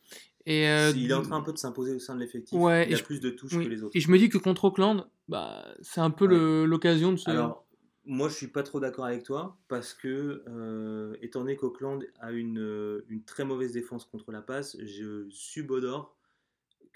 Et 0.46 0.66
euh, 0.68 0.92
il 0.96 1.10
est 1.10 1.14
en 1.14 1.22
train 1.22 1.36
un 1.36 1.42
peu 1.42 1.52
de 1.52 1.58
s'imposer 1.58 1.94
au 1.94 1.98
sein 1.98 2.14
de 2.14 2.20
l'effectif. 2.20 2.58
Ouais, 2.58 2.86
il 2.88 2.94
a 2.94 2.96
je- 2.96 3.02
plus 3.04 3.20
de 3.20 3.28
touches 3.28 3.52
oui. 3.54 3.64
que 3.64 3.68
les 3.70 3.82
autres. 3.82 3.94
Et 3.94 4.00
je 4.00 4.10
me 4.10 4.16
dis 4.18 4.30
que 4.30 4.38
contre 4.38 4.64
Auckland, 4.64 5.06
bah, 5.28 5.62
c'est 5.82 6.00
un 6.00 6.10
peu 6.10 6.26
Ouais. 6.26 6.66
l'occasion 6.66 7.12
de 7.12 7.16
se. 7.18 7.28
Alors, 7.28 7.66
moi, 8.06 8.30
je 8.30 8.34
suis 8.34 8.46
pas 8.48 8.62
trop 8.62 8.80
d'accord 8.80 9.04
avec 9.04 9.24
toi 9.24 9.58
parce 9.68 9.92
que, 9.92 10.42
euh, 10.48 11.14
étant 11.20 11.40
donné 11.40 11.56
qu'Auckland 11.56 12.02
a 12.20 12.32
une, 12.32 13.02
une 13.10 13.22
très 13.24 13.44
mauvaise 13.44 13.72
défense 13.72 14.06
contre 14.06 14.32
la 14.32 14.40
passe, 14.40 14.78
je 14.82 15.26
subodore 15.28 16.16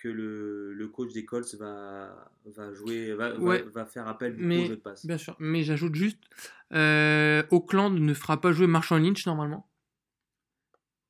que 0.02 0.08
le, 0.08 0.72
le 0.72 0.88
coach 0.88 1.12
des 1.12 1.24
Colts 1.24 1.54
va, 1.54 2.30
va 2.46 2.72
jouer, 2.72 3.12
va, 3.14 3.30
va- 3.34 3.38
Ouais. 3.38 3.64
va 3.72 3.84
faire 3.84 4.08
appel 4.08 4.34
Mais- 4.36 4.62
au 4.64 4.66
jeu 4.66 4.76
de 4.76 4.80
passe. 4.80 5.06
Bien 5.06 5.18
sûr, 5.18 5.36
mais 5.38 5.62
j'ajoute 5.62 5.94
juste, 5.94 6.18
euh, 6.72 7.42
Auckland 7.50 7.96
ne 7.98 8.14
fera 8.14 8.40
pas 8.40 8.50
jouer 8.52 8.66
Marshall 8.66 9.02
Lynch 9.02 9.24
normalement. 9.26 9.68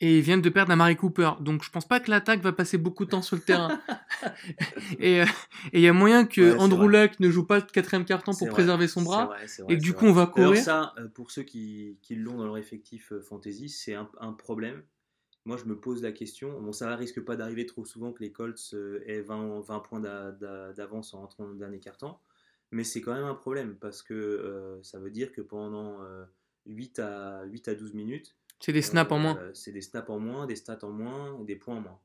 et 0.05 0.18
ils 0.18 0.22
viennent 0.22 0.43
de 0.43 0.49
perdre 0.51 0.72
Amari 0.72 0.97
Cooper. 0.97 1.30
Donc 1.40 1.62
je 1.62 1.70
pense 1.70 1.86
pas 1.86 2.01
que 2.01 2.11
l'attaque 2.11 2.40
va 2.40 2.53
passer 2.53 2.76
beaucoup 2.76 3.05
de 3.05 3.11
temps 3.11 3.22
sur 3.22 3.36
le 3.36 3.43
terrain. 3.43 3.80
et 4.99 5.22
euh, 5.22 5.26
et 5.72 5.78
il 5.78 5.80
y 5.80 5.86
a 5.88 5.93
moyen 5.93 6.24
que 6.26 6.40
Ouais, 6.55 6.59
Andrew. 6.59 6.88
Luck 6.88 7.20
ne 7.20 7.30
joue 7.30 7.47
pas 7.47 7.57
le 7.61 7.62
quatrième 7.62 8.05
carton 8.05 8.32
pour 8.32 8.49
vrai, 8.49 8.53
préserver 8.53 8.88
son 8.88 9.03
bras. 9.03 9.26
vrai, 9.26 9.47
c'est 9.47 9.62
vrai, 9.62 9.74
et 9.74 9.76
du 9.76 9.93
coup, 9.93 10.07
on 10.07 10.12
va 10.12 10.26
courir. 10.26 10.57
ça, 10.62 10.93
euh, 10.99 11.07
pour 11.09 11.30
ceux 11.30 11.45
qui, 11.45 11.99
qui 12.03 12.16
l'ont 12.16 12.36
dans 12.36 12.47
leur 12.47 12.59
effectif 12.59 13.12
fantasy, 13.28 13.68
c'est 13.68 13.95
un, 13.95 14.11
un 14.20 14.32
problème. 14.32 14.82
Moi, 15.45 15.57
je 15.57 15.64
me 15.64 15.76
pose 15.78 16.03
la 16.03 16.12
question. 16.12 16.61
Bon, 16.61 16.72
ça 16.72 16.95
risque 16.97 17.20
pas 17.20 17.34
d'arriver 17.36 17.66
trop 17.66 17.84
souvent 17.84 18.12
que 18.12 18.22
les 18.22 18.30
Colts 18.30 18.70
euh, 18.74 19.03
aient 19.07 19.22
20, 19.22 19.61
20 19.61 19.80
points 19.80 20.01
d'a- 20.01 20.30
d'a- 20.32 20.72
d'avance 20.72 21.14
en 21.14 21.20
rentrant 21.20 21.45
dans 21.45 21.51
le 21.51 21.59
dernier 21.59 21.80
carton. 21.80 22.14
Mais 22.70 22.84
c'est 22.84 23.01
quand 23.01 23.12
même 23.12 23.24
un 23.24 23.34
problème 23.34 23.76
parce 23.76 24.03
que 24.03 24.14
euh, 24.14 24.82
ça 24.82 24.99
veut 24.99 25.11
dire 25.11 25.32
que 25.32 25.40
pendant 25.43 26.01
euh, 26.03 26.24
8, 26.66 27.01
à, 27.01 27.43
8 27.45 27.68
à 27.68 27.74
12 27.74 27.93
minutes, 27.93 28.36
C'est 28.61 28.72
des 28.72 28.82
snaps 28.82 29.11
en 29.12 29.18
moins. 29.18 29.36
euh, 29.38 29.51
c'est 29.53 29.72
des 29.72 29.82
snaps 29.82 30.09
en 30.09 30.18
moins, 30.20 30.47
des 30.47 30.57
stats 30.57 30.78
en 30.82 30.90
moins, 30.90 31.38
des 31.45 31.57
points 31.57 31.76
en 31.76 31.80
moins. 31.80 31.99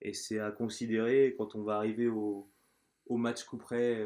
Et 0.00 0.14
c'est 0.14 0.38
à 0.38 0.50
considérer 0.52 1.34
quand 1.36 1.56
on 1.56 1.62
va 1.62 1.76
arriver 1.76 2.06
au, 2.08 2.48
au 3.06 3.16
match 3.16 3.44
coup 3.44 3.56
près 3.58 4.00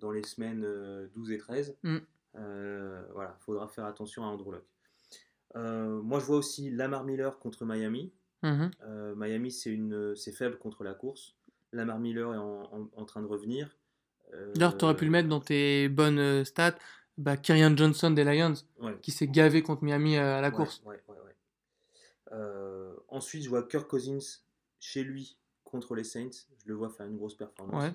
dans 0.00 0.10
les 0.12 0.22
semaines 0.22 0.64
euh, 0.64 1.08
12 1.14 1.30
et 1.32 1.38
13. 1.38 1.76
Mm. 1.82 1.98
Voilà, 2.34 3.36
il 3.40 3.44
faudra 3.44 3.68
faire 3.68 3.84
attention 3.86 4.22
à 4.22 4.26
Andrew 4.26 4.52
Luck. 4.52 4.64
Euh, 5.56 6.00
moi, 6.02 6.20
je 6.20 6.26
vois 6.26 6.36
aussi 6.36 6.70
Lamar 6.70 7.04
Miller 7.04 7.38
contre 7.38 7.64
Miami. 7.64 8.12
Mhm. 8.42 8.70
Euh, 8.84 9.14
Miami, 9.16 9.50
c'est 9.50 9.70
une, 9.70 10.14
c'est 10.16 10.32
faible 10.32 10.58
contre 10.58 10.84
la 10.84 10.94
course. 10.94 11.34
Lamar 11.72 11.98
Miller 11.98 12.32
est 12.34 12.38
en, 12.38 12.62
en- 12.72 12.88
en 12.96 13.04
train 13.04 13.20
de 13.22 13.26
revenir. 13.26 13.76
Euh, 14.34 14.52
D'ailleurs, 14.54 14.76
tu 14.76 14.84
aurais 14.84 14.96
pu 14.96 15.04
le 15.04 15.10
mettre 15.10 15.28
dans 15.28 15.40
tes 15.40 15.88
bonnes 15.88 16.18
euh, 16.18 16.44
stats. 16.44 16.76
Bah, 17.16 17.36
Kyrian 17.36 17.76
Johnson 17.76 18.10
des 18.12 18.22
Lions, 18.24 18.54
ouais. 18.80 18.96
qui 19.02 19.10
s'est 19.10 19.26
gavé 19.26 19.62
contre 19.62 19.82
Miami 19.82 20.16
euh, 20.16 20.36
à 20.38 20.40
la 20.40 20.50
Ouais, 20.50 20.54
course. 20.54 20.82
ouais. 20.86 21.02
Euh, 22.32 22.94
ensuite, 23.08 23.42
je 23.42 23.48
vois 23.48 23.62
Kirk 23.66 23.88
Cousins 23.88 24.18
chez 24.80 25.02
lui 25.02 25.36
contre 25.64 25.94
les 25.94 26.04
Saints. 26.04 26.30
Je 26.58 26.68
le 26.68 26.74
vois 26.74 26.90
faire 26.90 27.06
une 27.06 27.16
grosse 27.16 27.34
performance. 27.36 27.92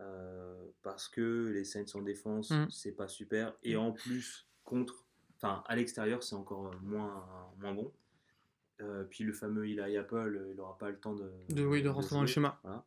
Euh, 0.00 0.54
parce 0.82 1.08
que 1.08 1.48
les 1.52 1.64
Saints 1.64 1.84
en 1.94 2.02
défense, 2.02 2.50
Mm. 2.50 2.66
c'est 2.70 2.92
pas 2.92 3.08
super. 3.08 3.52
Et 3.64 3.76
en 3.76 3.90
plus, 3.92 4.46
contre, 4.64 5.04
enfin 5.36 5.62
à 5.66 5.74
l'extérieur, 5.76 6.22
c'est 6.22 6.36
encore 6.36 6.70
moins, 6.82 7.24
moins 7.58 7.74
bon. 7.74 7.92
Euh, 8.80 9.04
puis 9.10 9.24
le 9.24 9.32
fameux 9.32 9.66
Eli 9.68 9.96
Apple, 9.96 10.16
euh, 10.40 10.48
il 10.50 10.56
n'aura 10.56 10.78
pas 10.78 10.88
le 10.90 10.96
temps 10.98 11.14
de, 11.14 11.30
De, 11.50 11.64
oui, 11.64 11.82
de 11.82 11.88
rentrer 11.88 12.14
dans 12.14 12.20
le 12.20 12.26
schéma. 12.28 12.60
Voilà. 12.62 12.84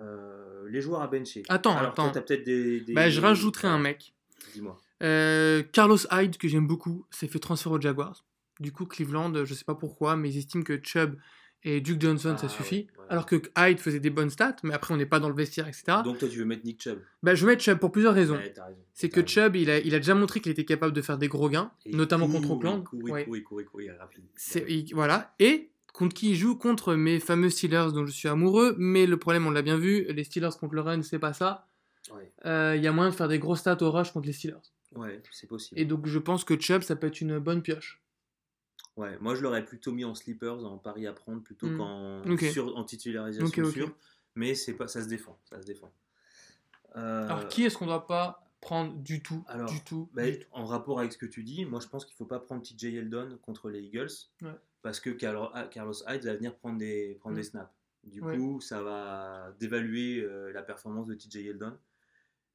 Euh, 0.00 0.68
les 0.70 0.80
joueurs 0.80 1.02
à 1.02 1.08
bencher. 1.08 1.42
Attends, 1.48 1.76
Alors, 1.76 1.94
toi, 1.94 2.04
attends. 2.04 2.12
t'as 2.14 2.20
peut-être 2.22 2.44
des, 2.44 2.80
des- 2.82 2.92
Bah, 2.94 3.10
je 3.10 3.20
rajouterai 3.20 3.66
un 3.68 3.78
mec. 3.78 4.14
Dis-moi. 4.52 4.76
Euh, 5.02 5.62
Carlos 5.72 5.98
Hyde, 6.12 6.36
que 6.38 6.46
j'aime 6.46 6.66
beaucoup, 6.68 7.04
s'est 7.10 7.26
fait 7.26 7.40
transférer 7.40 7.74
aux 7.74 7.80
Jaguars. 7.80 8.24
Du 8.60 8.70
coup, 8.72 8.86
Cleveland, 8.86 9.44
je 9.44 9.54
sais 9.54 9.64
pas 9.64 9.74
pourquoi, 9.74 10.16
mais 10.16 10.30
ils 10.30 10.38
estiment 10.38 10.62
que 10.64 10.78
Chubb 10.82 11.16
et 11.64 11.80
Duke 11.80 12.00
Johnson, 12.00 12.32
Ah, 12.34 12.38
ça 12.38 12.48
suffit. 12.48 12.76
ouais, 12.76 12.82
ouais. 12.98 13.04
Alors 13.10 13.26
que 13.26 13.36
Hyde 13.58 13.78
faisait 13.80 14.00
des 14.00 14.10
bonnes 14.10 14.30
stats, 14.30 14.56
mais 14.62 14.74
après, 14.74 14.92
on 14.94 14.96
n'est 14.96 15.06
pas 15.06 15.18
dans 15.20 15.28
le 15.28 15.34
vestiaire, 15.34 15.66
etc. 15.66 15.98
Donc 16.04 16.18
toi, 16.18 16.28
tu 16.28 16.38
veux 16.38 16.44
mettre 16.44 16.64
Nick 16.64 16.82
Chubb 16.82 16.98
Bah, 17.22 17.34
je 17.34 17.44
vais 17.46 17.52
mettre 17.52 17.62
Chubb 17.64 17.78
pour 17.78 17.90
plusieurs 17.90 18.14
raisons. 18.14 18.36
Ouais, 18.36 18.52
t'as 18.52 18.66
raison. 18.66 18.78
C'est 18.94 19.08
que 19.08 19.20
raison. 19.20 19.26
Chubb, 19.26 19.56
il 19.56 19.70
a, 19.70 19.78
il 19.78 19.94
a 19.94 19.98
déjà 19.98 20.14
montré 20.14 20.40
qu'il 20.40 20.52
était 20.52 20.64
capable 20.64 20.92
de 20.92 21.02
faire 21.02 21.18
des 21.18 21.28
gros 21.28 21.48
gains, 21.48 21.70
Et 21.86 21.96
notamment 21.96 22.26
court, 22.26 22.34
contre 22.40 22.50
Oakland. 22.52 22.84
Voilà. 24.92 25.34
Et 25.38 25.70
contre 25.92 26.14
qui 26.14 26.30
il 26.30 26.36
joue? 26.36 26.54
Contre 26.56 26.94
mes 26.94 27.18
fameux 27.20 27.50
Steelers 27.50 27.88
dont 27.92 28.06
je 28.06 28.12
suis 28.12 28.28
amoureux. 28.28 28.74
Mais 28.78 29.06
le 29.06 29.16
problème, 29.16 29.46
on 29.46 29.50
l'a 29.50 29.62
bien 29.62 29.78
vu, 29.78 30.04
les 30.12 30.24
Steelers 30.24 30.50
contre 30.58 30.74
le 30.74 30.80
run, 30.82 31.02
c'est 31.02 31.18
pas 31.18 31.32
ça. 31.32 31.66
Euh, 32.46 32.74
Il 32.76 32.82
y 32.82 32.86
a 32.86 32.92
moyen 32.92 33.10
de 33.10 33.14
faire 33.14 33.28
des 33.28 33.38
gros 33.38 33.56
stats 33.56 33.82
au 33.82 33.90
rush 33.90 34.12
contre 34.12 34.26
les 34.26 34.32
Steelers. 34.32 34.56
ouais 34.96 35.20
c'est 35.32 35.46
possible. 35.46 35.80
Et 35.80 35.84
donc, 35.84 36.06
je 36.06 36.18
pense 36.18 36.44
que 36.44 36.58
Chubb, 36.58 36.82
ça 36.82 36.96
peut 36.96 37.06
être 37.08 37.20
une 37.20 37.38
bonne 37.38 37.62
pioche. 37.62 38.00
Ouais, 38.98 39.16
moi 39.20 39.34
je 39.36 39.42
l'aurais 39.42 39.64
plutôt 39.64 39.92
mis 39.92 40.04
en 40.04 40.14
sleepers, 40.14 40.64
en 40.64 40.76
pari 40.76 41.06
à 41.06 41.12
prendre, 41.12 41.40
plutôt 41.42 41.68
Hmm. 41.68 41.76
qu'en 41.78 42.30
Ok. 42.32 42.42
sur- 42.42 42.76
en 42.76 42.82
titularisation 42.84 43.64
sûre. 43.70 43.94
Mais 44.34 44.54
c'est 44.54 44.74
pas, 44.74 44.88
ça 44.88 45.02
se 45.02 45.08
défend, 45.08 45.38
ça 45.48 45.60
se 45.60 45.66
défend. 45.66 45.90
Euh, 46.96 47.26
Alors, 47.26 47.48
qui 47.48 47.64
est-ce 47.64 47.76
qu'on 47.78 47.86
doit 47.86 48.06
pas 48.06 48.44
prendre 48.60 48.94
du 48.96 49.22
tout 49.22 49.44
alors, 49.46 49.70
Du 49.70 49.82
tout. 49.84 50.08
bah, 50.12 50.28
du 50.28 50.40
tout? 50.40 50.48
en 50.52 50.64
rapport 50.64 50.98
avec 50.98 51.12
ce 51.12 51.18
que 51.18 51.26
tu 51.26 51.44
dis, 51.44 51.64
moi 51.64 51.78
je 51.80 51.86
pense 51.86 52.04
qu'il 52.04 52.16
faut 52.16 52.24
pas 52.24 52.40
prendre 52.40 52.62
TJ 52.62 52.96
Eldon 52.96 53.38
contre 53.42 53.70
les 53.70 53.80
Eagles, 53.82 54.08
Ouais. 54.42 54.50
parce 54.82 54.98
que 55.00 55.10
ah, 55.54 55.68
Carlos 55.70 55.94
Hyde 56.08 56.24
va 56.24 56.34
venir 56.34 56.56
prendre 56.56 56.78
des, 56.78 57.16
prendre 57.20 57.34
Hmm. 57.34 57.38
des 57.38 57.44
snaps. 57.44 57.70
Du 58.04 58.20
Ouais. 58.20 58.36
coup, 58.36 58.60
ça 58.60 58.82
va 58.82 59.54
dévaluer 59.60 60.20
euh, 60.22 60.50
la 60.52 60.62
performance 60.62 61.06
de 61.06 61.14
TJ 61.14 61.46
Eldon. 61.48 61.76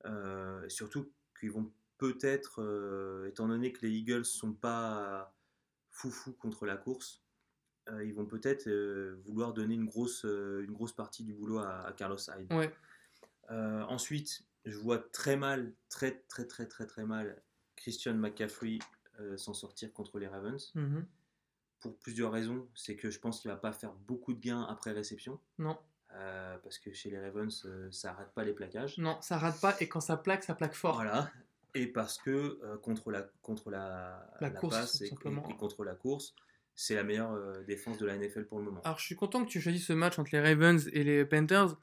Euh, 0.06 0.68
surtout 0.68 1.10
qu'ils 1.40 1.52
vont 1.52 1.72
peut-être, 1.98 2.62
euh, 2.62 3.28
étant 3.30 3.48
donné 3.48 3.72
que 3.72 3.86
les 3.86 3.92
Eagles 3.92 4.26
sont 4.26 4.52
pas 4.54 5.34
foufou 5.94 6.34
contre 6.34 6.66
la 6.66 6.76
course, 6.76 7.24
euh, 7.90 8.04
ils 8.04 8.14
vont 8.14 8.26
peut-être 8.26 8.68
euh, 8.68 9.22
vouloir 9.26 9.54
donner 9.54 9.76
une 9.76 9.86
grosse, 9.86 10.26
euh, 10.26 10.64
une 10.64 10.74
grosse 10.74 10.94
partie 10.94 11.24
du 11.24 11.34
boulot 11.34 11.60
à, 11.60 11.88
à 11.88 11.94
Carlos 11.94 12.18
Hyde. 12.18 12.52
Ouais. 12.52 12.74
Ensuite, 13.50 14.44
je 14.66 14.78
vois 14.78 14.98
très 14.98 15.36
mal, 15.36 15.74
très 15.90 16.24
très 16.28 16.46
très 16.48 16.66
très 16.66 16.88
très 16.88 17.06
mal 17.06 17.44
Christian 17.76 18.16
McCaffrey 18.16 18.80
s'en 19.38 19.54
sortir 19.54 19.94
contre 19.94 20.18
les 20.18 20.28
Ravens. 20.28 20.72
Mhm. 20.74 21.06
Pour 21.82 21.98
plusieurs 22.00 22.32
raisons. 22.32 22.68
C'est 22.74 22.96
que 22.96 23.12
je 23.12 23.20
pense 23.20 23.42
qu'il 23.42 23.52
va 23.52 23.58
pas 23.58 23.74
faire 23.74 23.94
beaucoup 23.94 24.34
de 24.34 24.40
gains 24.40 24.64
après 24.64 24.92
réception. 24.92 25.40
Non, 25.60 25.78
parce 26.64 26.80
que 26.80 26.94
chez 26.94 27.12
les 27.12 27.20
Ravens, 27.20 27.68
ça 27.92 28.12
arrête 28.12 28.32
pas 28.34 28.44
les 28.44 28.54
plaquages. 28.54 28.98
non, 28.98 29.22
ça 29.22 29.38
rate 29.38 29.60
pas. 29.60 29.76
Et 29.82 29.88
quand 29.90 30.02
ça 30.02 30.18
plaque, 30.18 30.44
ça 30.44 30.56
plaque 30.56 30.74
fort. 30.74 30.96
Voilà. 30.96 31.32
Et 31.76 31.88
parce 31.88 32.18
que 32.20 32.60
euh, 32.64 32.78
contre 32.78 33.10
la, 33.12 33.28
contre 33.42 33.70
la, 33.72 34.30
La 34.42 34.50
course, 34.52 34.76
passe 34.76 35.02
et, 35.02 35.10
contre 35.10 35.84
la 35.84 35.96
course, 35.96 36.36
c'est 36.76 36.96
la 36.96 37.04
meilleure 37.04 37.34
euh, 37.34 37.64
défense 37.64 37.98
de 37.98 38.06
la 38.06 38.16
NFL 38.18 38.46
pour 38.46 38.60
le 38.60 38.66
moment. 38.66 38.82
Alors, 38.84 39.00
je 39.00 39.06
suis 39.06 39.16
content 39.16 39.44
que 39.44 39.50
tu 39.50 39.60
choisisses 39.62 39.88
ce 39.88 39.94
match 39.94 40.20
entre 40.20 40.30
les 40.34 40.40
Ravens 40.42 40.88
et 40.94 41.04
les 41.04 41.26
Panthers. 41.26 41.76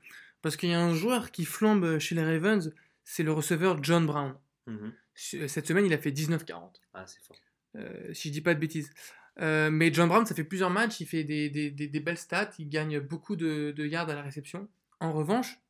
Parce 0.42 0.56
qu'il 0.56 0.70
y 0.70 0.74
a 0.74 0.80
un 0.80 0.94
joueur 0.94 1.32
qui 1.32 1.44
flambe 1.44 1.98
chez 1.98 2.14
les 2.14 2.24
Ravens, 2.24 2.72
c'est 3.04 3.22
le 3.22 3.32
receveur 3.32 3.82
John 3.84 4.06
Brown. 4.06 4.34
Mhm. 4.66 4.92
Cette 5.14 5.66
semaine, 5.66 5.84
il 5.84 5.92
a 5.92 5.98
fait 5.98 6.12
19-40. 6.12 6.80
Ah, 6.94 7.06
c'est 7.06 7.20
fort. 7.20 7.36
euh, 7.76 8.14
si 8.14 8.28
je 8.28 8.32
dis 8.32 8.40
pas 8.40 8.54
de 8.54 8.60
bêtises. 8.60 8.90
Mais 9.38 9.92
John 9.92 10.08
Brown, 10.08 10.24
ça 10.26 10.34
fait 10.34 10.44
plusieurs 10.44 10.70
matchs, 10.70 11.00
il 11.00 11.06
fait 11.06 11.24
des, 11.24 11.50
des- 11.50 11.70
des- 11.70 11.88
des 11.88 12.00
belles 12.00 12.18
stats, 12.18 12.50
il 12.58 12.68
gagne 12.68 13.00
beaucoup 13.00 13.36
de, 13.36 13.70
de 13.72 13.86
yards 13.86 14.08
à 14.10 14.14
la 14.14 14.22
réception. 14.22 14.68
En 15.00 15.12
revanche, 15.12 15.60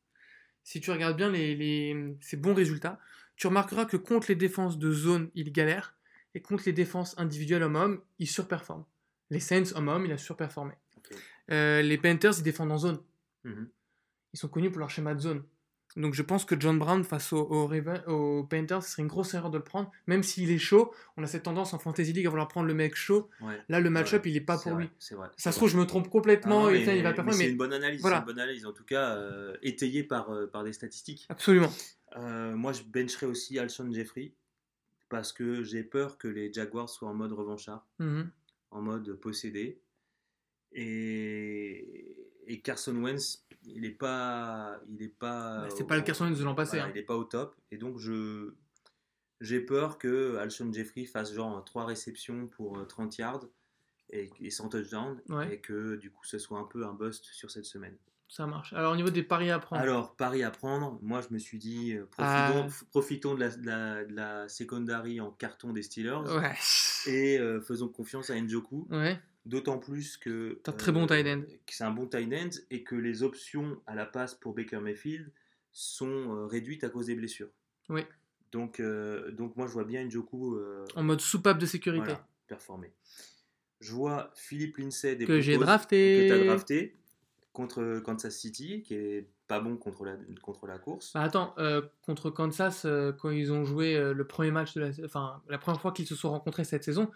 si 0.63 0.79
tu 0.81 0.91
regardes 0.91 1.15
bien 1.17 1.29
les, 1.31 1.55
les- 1.55 2.15
ses 2.21 2.37
bons 2.37 2.53
résultats, 2.53 2.99
tu 3.41 3.47
remarqueras 3.47 3.85
que 3.85 3.97
contre 3.97 4.27
les 4.29 4.35
défenses 4.35 4.77
de 4.77 4.91
zone, 4.91 5.31
il 5.33 5.51
galère, 5.51 5.95
et 6.35 6.43
contre 6.43 6.61
les 6.67 6.73
défenses 6.73 7.15
individuelles 7.17 7.63
homme-homme, 7.63 7.99
il 8.19 8.27
surperforme. 8.27 8.85
Les 9.31 9.39
Saints 9.39 9.73
homme-homme, 9.73 10.05
il 10.05 10.11
a 10.11 10.17
surperformé. 10.19 10.73
Euh, 11.49 11.81
les 11.81 11.97
Panthers, 11.97 12.33
ils 12.37 12.43
défendent 12.43 12.71
en 12.71 12.77
zone. 12.77 12.99
Mhm. 13.43 13.67
Ils 14.33 14.37
sont 14.39 14.47
connus 14.47 14.69
pour 14.69 14.77
leur 14.79 14.91
schéma 14.91 15.15
de 15.15 15.21
zone. 15.21 15.43
Donc 15.95 16.13
je 16.13 16.21
pense 16.21 16.45
que 16.45 16.53
John 16.57 16.77
Brown 16.77 17.03
face 17.03 17.33
aux, 17.33 17.41
aux 17.49 17.67
aux 18.07 18.43
Panthers, 18.43 18.83
ce 18.83 18.91
serait 18.91 19.01
une 19.01 19.07
grosse 19.07 19.33
erreur 19.33 19.49
de 19.49 19.57
le 19.57 19.63
prendre. 19.63 19.91
Même 20.05 20.21
s'il 20.21 20.51
est 20.51 20.59
chaud, 20.59 20.93
on 21.17 21.23
a 21.23 21.27
cette 21.27 21.41
tendance 21.41 21.73
en 21.73 21.79
Fantasy 21.79 22.13
League 22.13 22.27
à 22.27 22.29
vouloir 22.29 22.47
prendre 22.47 22.67
le 22.67 22.75
mec 22.75 22.93
chaud. 22.95 23.27
Ouais. 23.41 23.57
Là, 23.69 23.79
le 23.79 23.89
match-up, 23.89 24.23
il 24.27 24.37
est 24.37 24.41
pas 24.41 24.59
pour 24.59 24.73
vrai, 24.73 24.83
lui. 24.83 25.15
Vrai. 25.17 25.29
Ça 25.35 25.51
se 25.51 25.57
trouve, 25.57 25.69
je 25.71 25.77
me 25.77 25.85
trompe 25.85 26.05
Ah 26.07 26.11
complètement 26.11 26.61
non, 26.61 26.69
et 26.69 26.73
mais- 26.73 26.79
putain, 26.81 26.93
il 26.93 27.01
va 27.01 27.09
mais 27.09 27.15
performer. 27.15 27.43
C'est 27.45 27.49
une 27.49 27.57
bonne 27.57 27.73
analyse, 27.73 28.01
Voilà. 28.01 28.17
c'est 28.17 28.21
une 28.21 28.25
bonne 28.27 28.39
analyse, 28.39 28.65
en 28.67 28.71
tout 28.71 28.85
cas 28.85 29.15
euh, 29.17 29.57
étayée 29.63 30.03
par, 30.03 30.29
euh, 30.29 30.45
par 30.45 30.63
des 30.63 30.73
statistiques. 30.73 31.25
absolument. 31.27 31.73
Euh, 32.17 32.55
moi, 32.55 32.73
je 32.73 32.83
bencherai 32.83 33.25
aussi 33.25 33.57
Alshon 33.59 33.91
Jeffrey 33.91 34.33
parce 35.09 35.31
que 35.33 35.63
j'ai 35.63 35.83
peur 35.83 36.17
que 36.17 36.27
les 36.27 36.51
Jaguars 36.53 36.89
soient 36.89 37.09
en 37.09 37.13
mode 37.13 37.31
revanchard, 37.33 37.85
Mhm. 37.99 38.29
en 38.71 38.81
mode 38.81 39.13
possédé. 39.15 39.79
Et, 40.73 42.15
et 42.47 42.61
Carson 42.61 42.95
Wentz, 42.95 43.45
il 43.65 43.81
n'est 43.81 43.89
pas, 43.91 44.79
il 44.89 45.01
est 45.03 45.07
pas. 45.09 45.67
C'est 45.69 45.83
au- 45.83 45.87
pas 45.87 45.97
le 45.97 46.01
Carson 46.03 46.25
Wentz 46.25 46.39
de 46.39 46.43
l'an 46.43 46.55
passé, 46.55 46.77
voilà, 46.77 46.85
hein. 46.85 46.91
Il 46.93 46.99
n'est 46.99 47.05
pas 47.05 47.15
au 47.17 47.23
top, 47.23 47.55
et 47.71 47.77
donc 47.77 47.97
je 47.97 48.53
j'ai 49.41 49.59
peur 49.59 49.97
que 49.97 50.35
Alshon 50.37 50.71
Jeffrey 50.71 51.05
fasse 51.05 51.33
genre 51.33 51.63
3 51.65 51.85
réceptions 51.85 52.47
pour 52.47 52.77
euh, 52.77 52.85
30 52.85 53.17
yards 53.17 53.45
et, 54.11 54.29
et 54.39 54.49
100 54.51 54.69
touchdowns, 54.69 55.19
Ouais. 55.29 55.55
et 55.55 55.59
que 55.59 55.95
du 55.95 56.11
coup 56.11 56.23
ce 56.25 56.37
soit 56.39 56.59
un 56.59 56.65
peu 56.65 56.85
un 56.85 56.93
bust 56.93 57.25
sur 57.25 57.49
cette 57.51 57.65
semaine. 57.65 57.97
Ça 58.33 58.47
marche. 58.47 58.71
Alors, 58.71 58.93
au 58.93 58.95
niveau 58.95 59.09
des 59.09 59.23
paris 59.23 59.51
à 59.51 59.59
prendre, 59.59 59.81
Alors, 59.81 60.15
pari 60.15 60.41
à 60.41 60.51
prendre, 60.51 60.97
moi 61.01 61.19
je 61.19 61.33
me 61.33 61.37
suis 61.37 61.57
dit, 61.57 61.91
euh, 61.95 62.05
Ah. 62.17 62.49
profitons, 62.53 62.67
f- 62.69 62.83
profitons 62.89 63.35
de, 63.35 63.39
la, 63.41 63.49
de 63.49 63.65
la- 63.65 64.05
de 64.05 64.13
la 64.15 64.47
secondary 64.47 65.19
en 65.19 65.31
carton 65.31 65.73
des 65.73 65.81
Steelers 65.83 66.21
ouais. 66.37 66.53
et 67.07 67.37
euh, 67.39 67.59
faisons 67.59 67.89
confiance 67.89 68.29
à 68.29 68.39
Njoku, 68.39 68.87
Ouais. 68.89 69.19
d'autant 69.45 69.79
plus 69.79 70.15
que, 70.15 70.29
euh, 70.29 70.61
T'as 70.63 70.71
un 70.71 70.75
très 70.75 70.93
bon 70.93 71.07
tight 71.07 71.27
end. 71.27 71.41
c'est 71.69 71.83
un 71.83 71.91
bon 71.91 72.07
tight 72.07 72.31
end 72.33 72.49
et 72.69 72.83
que 72.83 72.95
les 72.95 73.21
options 73.21 73.81
à 73.85 73.95
la 73.95 74.05
passe 74.05 74.33
pour 74.33 74.53
Baker 74.53 74.79
Mayfield 74.79 75.29
sont 75.73 76.07
euh, 76.33 76.45
réduites 76.45 76.85
à 76.85 76.89
cause 76.89 77.07
des 77.07 77.15
blessures. 77.15 77.49
Oui. 77.89 78.03
Donc, 78.53 78.79
euh, 78.79 79.29
donc 79.31 79.57
moi 79.57 79.67
je 79.67 79.73
vois 79.73 79.83
bien 79.83 80.05
Njoku 80.05 80.55
euh, 80.55 80.85
En 80.95 81.03
mode 81.03 81.19
soupape 81.19 81.57
de 81.57 81.65
sécurité. 81.65 82.05
voilà, 82.05 82.25
performer. 82.47 82.93
Je 83.81 83.91
vois 83.91 84.31
Philippe 84.35 84.77
Lindsay 84.77 85.17
Que 85.17 85.41
j'ai 85.41 85.57
drafté. 85.57 86.29
que 86.29 86.33
tu 86.35 86.41
as 86.41 86.45
drafté 86.45 86.95
contre 87.53 87.99
Kansas 87.99 88.35
City, 88.35 88.81
qui 88.81 88.93
est 88.95 89.29
pas 89.47 89.59
bon 89.59 89.75
contre 89.77 90.05
la, 90.05 90.15
contre 90.41 90.67
la 90.67 90.79
course. 90.79 91.11
Bah, 91.13 91.21
attends, 91.21 91.53
euh, 91.57 91.81
contre 92.01 92.29
Kansas, 92.29 92.85
euh, 92.85 93.11
quand 93.11 93.29
ils 93.29 93.51
ont 93.51 93.65
joué 93.65 93.95
euh, 93.95 94.13
le 94.13 94.25
premier 94.25 94.51
match 94.51 94.73
de 94.73 94.81
la, 94.81 94.89
enfin 95.05 95.41
la 95.49 95.57
première 95.57 95.81
fois 95.81 95.91
qu'ils 95.91 96.07
se 96.07 96.15
sont 96.15 96.29
rencontrés 96.29 96.63
cette 96.63 96.83
saison, 96.83 97.11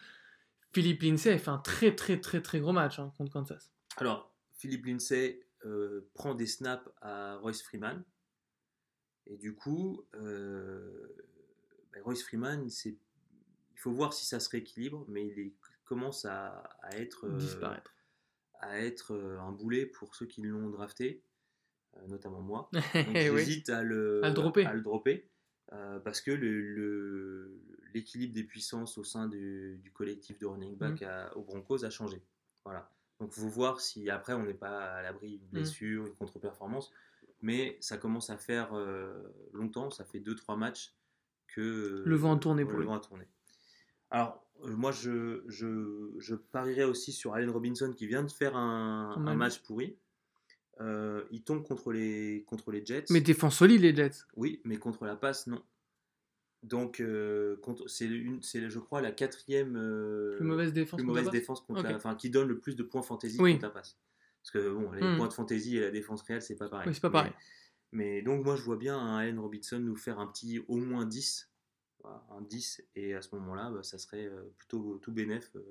Philippe 0.74 1.02
Lindsay 1.04 1.32
a 1.32 1.38
fait 1.38 1.50
un 1.52 1.58
très 1.60 1.96
très 1.96 2.20
très 2.20 2.42
très 2.42 2.60
gros 2.60 2.74
match 2.74 3.00
hein, 3.00 3.14
contre 3.18 3.32
Kansas. 3.32 3.72
Alors, 3.98 4.34
Philippe 4.58 4.86
Lindsay 4.86 5.42
euh, 5.66 6.10
prend 6.14 6.36
des 6.36 6.48
snaps 6.48 6.90
à 7.02 7.38
Royce 7.38 7.62
Freeman. 7.64 8.04
Et 9.28 9.38
du 9.38 9.56
coup, 9.56 10.04
euh, 10.16 11.16
ben, 11.94 12.04
Royce 12.04 12.24
Freeman, 12.24 12.68
il 12.68 12.98
faut 13.78 13.92
voir 13.92 14.14
si 14.14 14.26
ça 14.26 14.40
se 14.40 14.50
rééquilibre, 14.50 15.06
mais 15.08 15.26
il 15.28 15.40
est- 15.40 15.54
commence 15.86 16.26
à, 16.26 16.48
à 16.82 16.96
être, 16.98 17.28
euh, 17.28 17.38
Disparaître. 17.38 17.95
À 18.62 18.80
être 18.80 19.14
euh, 19.14 19.40
un 19.40 19.52
boulet 19.52 19.86
pour 19.86 20.16
ceux 20.16 20.26
qui 20.26 20.42
l'ont 20.42 20.70
drafté, 20.70 21.24
euh, 21.98 22.08
notamment 22.08 22.42
moi. 22.42 22.70
Eh 23.16 23.30
oui. 23.30 23.40
j'hésite 23.40 23.70
à 23.70 23.84
le, 23.84 24.24
À 24.24 24.30
le 24.30 24.34
dropper. 24.34 24.66
à 24.66 24.74
le 24.74 24.82
dropper, 24.82 25.30
euh, 25.74 26.00
parce 26.00 26.22
que 26.22 26.32
le- 26.32 27.60
l'équilibre 27.94 28.34
des 28.34 28.44
puissances 28.44 28.98
au 28.98 29.04
sein 29.04 29.28
du, 29.28 29.80
du 29.82 29.92
collectif 29.92 30.38
de 30.40 30.46
running 30.46 30.76
back 30.78 31.02
Mm. 31.02 31.06
à- 31.06 31.38
aux 31.38 31.44
Broncos 31.44 31.84
a 31.86 31.90
changé. 31.90 32.22
Voilà. 32.66 32.92
Donc, 33.20 33.32
il 33.36 33.40
faut 33.42 33.48
voir 33.48 33.80
si 33.80 34.10
après 34.10 34.34
on 34.34 34.44
n'est 34.44 34.54
pas 34.54 34.96
à 34.96 35.02
l'abri 35.02 35.38
d'une 35.38 35.48
Mm. 35.48 35.52
blessure, 35.52 36.06
une 36.08 36.16
contre-performance, 36.16 36.92
mais 37.42 37.78
ça 37.80 37.98
commence 37.98 38.30
à 38.30 38.38
faire 38.38 38.74
euh, 38.74 39.24
longtemps, 39.54 39.90
ça 39.92 40.04
fait 40.04 40.20
2-3 40.20 40.58
matchs 40.58 40.94
que 41.48 42.04
Le 42.06 42.16
vent 42.16 42.36
a 42.36 42.40
tourné 42.40 42.64
pour 42.64 42.74
le 42.74 42.80
lui. 42.80 42.86
vent 42.88 42.96
a 42.96 43.00
tourné. 43.00 43.26
Alors, 44.10 44.45
moi, 44.64 44.92
je, 44.92 45.44
je, 45.48 46.12
je 46.18 46.36
parierais 46.36 46.84
aussi 46.86 47.12
sur 47.12 47.34
Allen 47.34 47.50
Robinson 47.50 47.94
qui 47.94 48.08
vient 48.08 48.24
de 48.24 48.32
faire 48.32 48.56
un, 48.56 49.36
match 49.36 49.60
pourri. 49.60 49.96
Euh, 50.82 51.24
il 51.32 51.44
tombe 51.44 51.64
contre 51.66 51.92
les, 51.94 52.44
contre 52.48 52.72
les 52.72 52.86
Jets. 52.86 53.06
Mais 53.10 53.22
défense 53.22 53.58
solide, 53.58 53.82
les 53.82 53.96
Jets. 53.96 54.24
Oui, 54.36 54.62
mais 54.66 54.78
contre 54.78 55.06
la 55.06 55.16
passe, 55.16 55.48
non. 55.48 55.62
Donc, 56.64 57.00
euh, 57.00 57.58
c'est, 57.88 58.10
je 58.10 58.80
crois, 58.80 59.00
la 59.02 59.12
quatrième 59.12 59.76
euh, 59.78 60.36
Plus 60.38 60.46
mauvaise 60.46 60.74
défense. 60.74 60.98
plus 60.98 61.06
mauvaise 61.06 61.30
défense 61.30 61.62
contre 61.62 61.84
la- 61.84 61.96
enfin, 61.96 62.16
qui 62.16 62.30
donne 62.30 62.48
le 62.48 62.58
plus 62.60 62.76
de 62.76 62.84
points 62.84 63.04
fantasy 63.04 63.38
Oui. 63.40 63.54
contre 63.54 63.66
la 63.66 63.70
passe. 63.70 63.98
Parce 64.42 64.52
que 64.52 64.70
bon, 64.74 64.92
les 64.92 65.02
Hmm. 65.02 65.18
points 65.18 65.28
de 65.28 65.34
fantasy 65.34 65.78
et 65.78 65.82
la 65.82 65.92
défense 65.92 66.24
réelle, 66.24 66.42
c'est 66.42 66.56
pas 66.56 66.68
pareil. 66.68 66.88
Oui, 66.88 66.94
c'est 66.96 67.02
pas 67.02 67.10
Mais- 67.10 67.14
pareil. 67.14 67.34
Mais, 67.92 68.22
donc, 68.24 68.44
moi, 68.44 68.56
je 68.56 68.62
vois 68.64 68.78
bien 68.78 68.98
un 68.98 69.16
Allen 69.18 69.40
Robinson 69.40 69.80
nous 69.80 69.96
faire 69.96 70.20
un 70.20 70.28
petit 70.28 70.60
au 70.68 70.78
moins 70.78 71.06
10. 71.06 71.50
Un 72.32 72.42
10. 72.42 72.84
Et 72.96 73.14
à 73.14 73.22
ce 73.22 73.34
moment-là, 73.36 73.70
bah, 73.72 73.84
ça 73.84 73.98
serait 73.98 74.26
euh, 74.26 74.44
plutôt 74.58 74.98
tout 75.02 75.12
bénef 75.12 75.52
euh, 75.56 75.62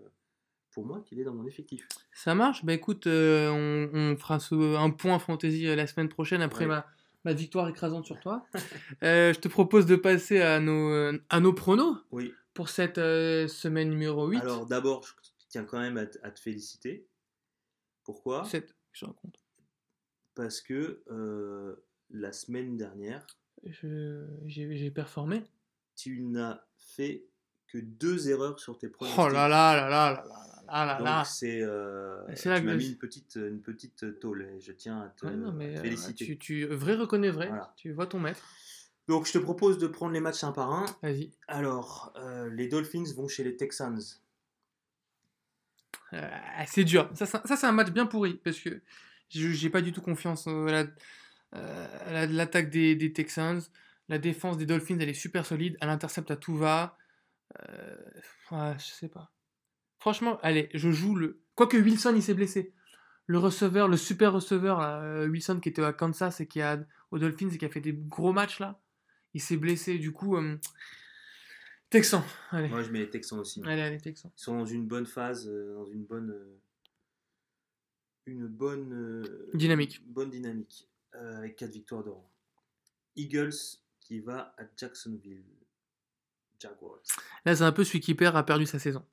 pour 0.71 0.85
moi 0.87 1.01
qu'il 1.03 1.21
est 1.21 1.25
dans 1.25 1.35
mon 1.35 1.47
effectif. 1.47 1.87
Ça 2.13 2.35
marche 2.35 2.65
Bah 2.65 2.73
écoute, 2.73 3.07
euh, 3.07 3.51
on, 3.51 3.91
on 4.13 4.17
fera 4.17 4.41
ce- 4.41 4.77
un 4.77 4.91
point 4.91 5.19
fantasy 5.19 5.65
la 5.65 5.87
semaine 5.87 6.09
prochaine 6.09 6.43
après 6.43 6.65
Ouais. 6.65 6.69
ma, 6.69 6.87
ma 7.25 7.33
victoire 7.33 7.69
écrasante 7.69 8.05
sur 8.07 8.19
toi. 8.21 8.47
Euh, 9.03 9.33
je 9.35 9.41
te 9.41 9.49
propose 9.49 9.87
de 9.87 9.97
passer 9.97 10.41
à 10.41 10.61
nos, 10.61 11.13
à 11.29 11.41
nos 11.41 11.53
pronos 11.53 11.97
Oui. 12.11 12.33
pour 12.55 12.69
cette 12.71 12.99
euh, 12.99 13.47
semaine 13.49 13.91
numéro 13.91 14.27
8. 14.29 14.39
Alors, 14.41 14.67
d'abord, 14.67 15.05
je 15.07 15.13
tiens 15.49 15.65
quand 15.65 15.79
même 15.81 15.97
à, 15.99 16.07
te- 16.07 16.19
à 16.23 16.31
te 16.31 16.41
féliciter. 16.41 17.07
Pourquoi? 18.05 18.45
Sept, 18.45 18.75
je 18.93 19.05
raconte. 19.05 19.45
Parce 20.35 20.61
que 20.61 21.03
la 22.11 22.33
semaine 22.33 22.77
dernière, 22.77 23.27
j'ai 24.47 24.91
performé. 24.91 25.43
Tu 25.97 26.21
n'as 26.23 26.63
fait 26.77 27.25
que 27.67 27.79
deux 27.79 28.29
erreurs 28.29 28.59
sur 28.61 28.79
tes 28.79 28.89
pronostics. 28.89 29.21
Oh 29.23 29.29
là 29.29 29.49
là 29.49 29.75
là 29.75 29.89
là 29.89 30.11
là 30.13 30.25
là 30.67 30.87
là 30.87 30.99
là 31.01 31.19
Donc 31.19 31.27
c'est, 31.27 31.61
euh, 31.63 32.23
tu 32.35 32.49
m'as 32.49 32.61
mis 32.61 32.89
une 32.91 32.97
petite, 32.99 33.37
une 33.37 33.61
petite 33.61 34.19
tôle 34.21 34.43
et 34.43 34.61
je 34.61 34.73
tiens 34.73 35.01
à 35.03 35.09
te, 35.09 35.27
Ouais, 35.27 35.33
non, 35.35 35.53
mais 35.53 35.77
euh, 35.79 35.83
féliciter. 35.83 36.25
tu, 36.25 36.39
tu 36.39 36.67
vrai 36.67 36.95
reconnaît 36.95 37.31
vrai. 37.31 37.49
Voilà. 37.49 37.73
Tu 37.77 37.93
vois 37.93 38.07
ton 38.07 38.21
maître. 38.21 38.43
Donc 39.09 39.27
je 39.27 39.33
te 39.33 39.39
propose 39.39 39.77
de 39.79 39.87
prendre 39.87 40.13
les 40.13 40.21
matchs 40.21 40.45
un 40.45 40.53
par 40.53 40.73
un. 40.73 40.87
Vas-y. 41.03 41.31
Alors, 41.49 42.13
euh, 42.17 42.49
les 42.51 42.69
Dolphins 42.69 43.05
vont 43.15 43.29
chez 43.29 43.45
les 43.45 43.57
Texans. 43.57 44.01
Euh, 46.13 46.31
c'est 46.67 46.85
dur. 46.85 47.11
Ça, 47.15 47.27
ça, 47.27 47.43
ça, 47.45 47.57
c'est 47.57 47.67
un 47.67 47.73
match 47.73 47.91
bien 47.91 48.07
pourri 48.07 48.35
parce 48.45 48.59
que 48.61 48.81
j'ai 49.29 49.69
pas 49.71 49.81
du 49.83 49.93
tout 49.93 50.01
confiance 50.01 50.47
euh, 50.47 50.67
à 50.69 50.73
la- 50.73 50.87
à 52.07 52.13
la- 52.13 52.27
l'attaque 52.27 52.71
des, 52.71 52.95
des 52.95 53.13
Texans. 53.13 53.61
La 54.09 54.19
défense 54.19 54.57
des 54.59 54.67
Dolphins, 54.67 54.99
elle 55.01 55.09
est 55.09 55.15
super 55.15 55.47
solide. 55.47 55.77
Elle 55.81 55.89
intercepte 55.89 56.31
à 56.31 56.37
tout 56.37 56.57
va. 56.57 56.99
Euh, 57.69 57.97
ouais, 58.51 58.75
je 58.79 58.85
sais 58.85 59.09
pas. 59.09 59.33
Franchement, 59.99 60.39
allez, 60.43 60.69
je 60.75 60.91
joue 60.91 61.15
le. 61.15 61.41
Quoique 61.55 61.77
Wilson, 61.77 62.13
il 62.15 62.23
s'est 62.23 62.35
blessé. 62.35 62.75
Le 63.27 63.39
receveur, 63.39 63.89
le 63.89 63.97
super 63.97 64.33
receveur, 64.35 64.79
là, 64.81 65.01
euh, 65.03 65.27
Wilson, 65.29 65.59
qui 65.61 65.71
était 65.71 65.83
à 65.83 65.95
Kansas 65.95 66.41
et 66.41 66.47
qui 66.47 66.61
a 66.61 66.85
aux 67.11 67.19
Dolphins 67.19 67.49
et 67.49 67.57
qui 67.57 67.65
a 67.65 67.71
fait 67.71 67.81
des 67.81 67.95
gros 67.95 68.33
matchs 68.35 68.61
là, 68.61 68.79
il 69.33 69.41
s'est 69.41 69.57
blessé. 69.57 69.99
Du 69.99 70.13
coup, 70.13 70.37
euh, 70.37 70.59
Texans. 71.89 72.23
Allez. 72.51 72.69
Moi 72.69 72.83
je 72.83 72.91
mets 72.91 72.99
les 72.99 73.09
Texans 73.11 73.39
aussi. 73.39 73.63
allez, 73.65 73.81
allez, 73.81 73.99
Texans. 73.99 74.31
Ils 74.37 74.43
sont 74.43 74.59
dans 74.59 74.67
une 74.67 74.87
bonne 74.87 75.07
phase, 75.07 75.47
dans 75.49 75.87
une 75.87 76.05
bonne, 76.05 76.35
une 78.27 78.47
bonne 78.47 79.27
Dynamique. 79.55 80.03
bonne 80.07 80.29
dynamique, 80.31 80.89
avec 81.13 81.57
4 81.57 81.71
victoires 81.71 82.05
de 82.05 82.11
rang. 82.11 82.31
Eagles 83.17 83.55
qui 84.05 84.21
va 84.21 84.55
à 84.59 84.63
Jacksonville. 84.77 85.43
Jaguars. 86.61 87.01
Là, 87.45 87.57
c'est 87.57 87.63
un 87.65 87.73
peu 87.73 87.83
celui 87.83 87.99
qui 88.01 88.15
perd 88.15 88.37
a 88.37 88.43
perdu 88.45 88.65
sa 88.67 88.79
saison. 88.79 89.05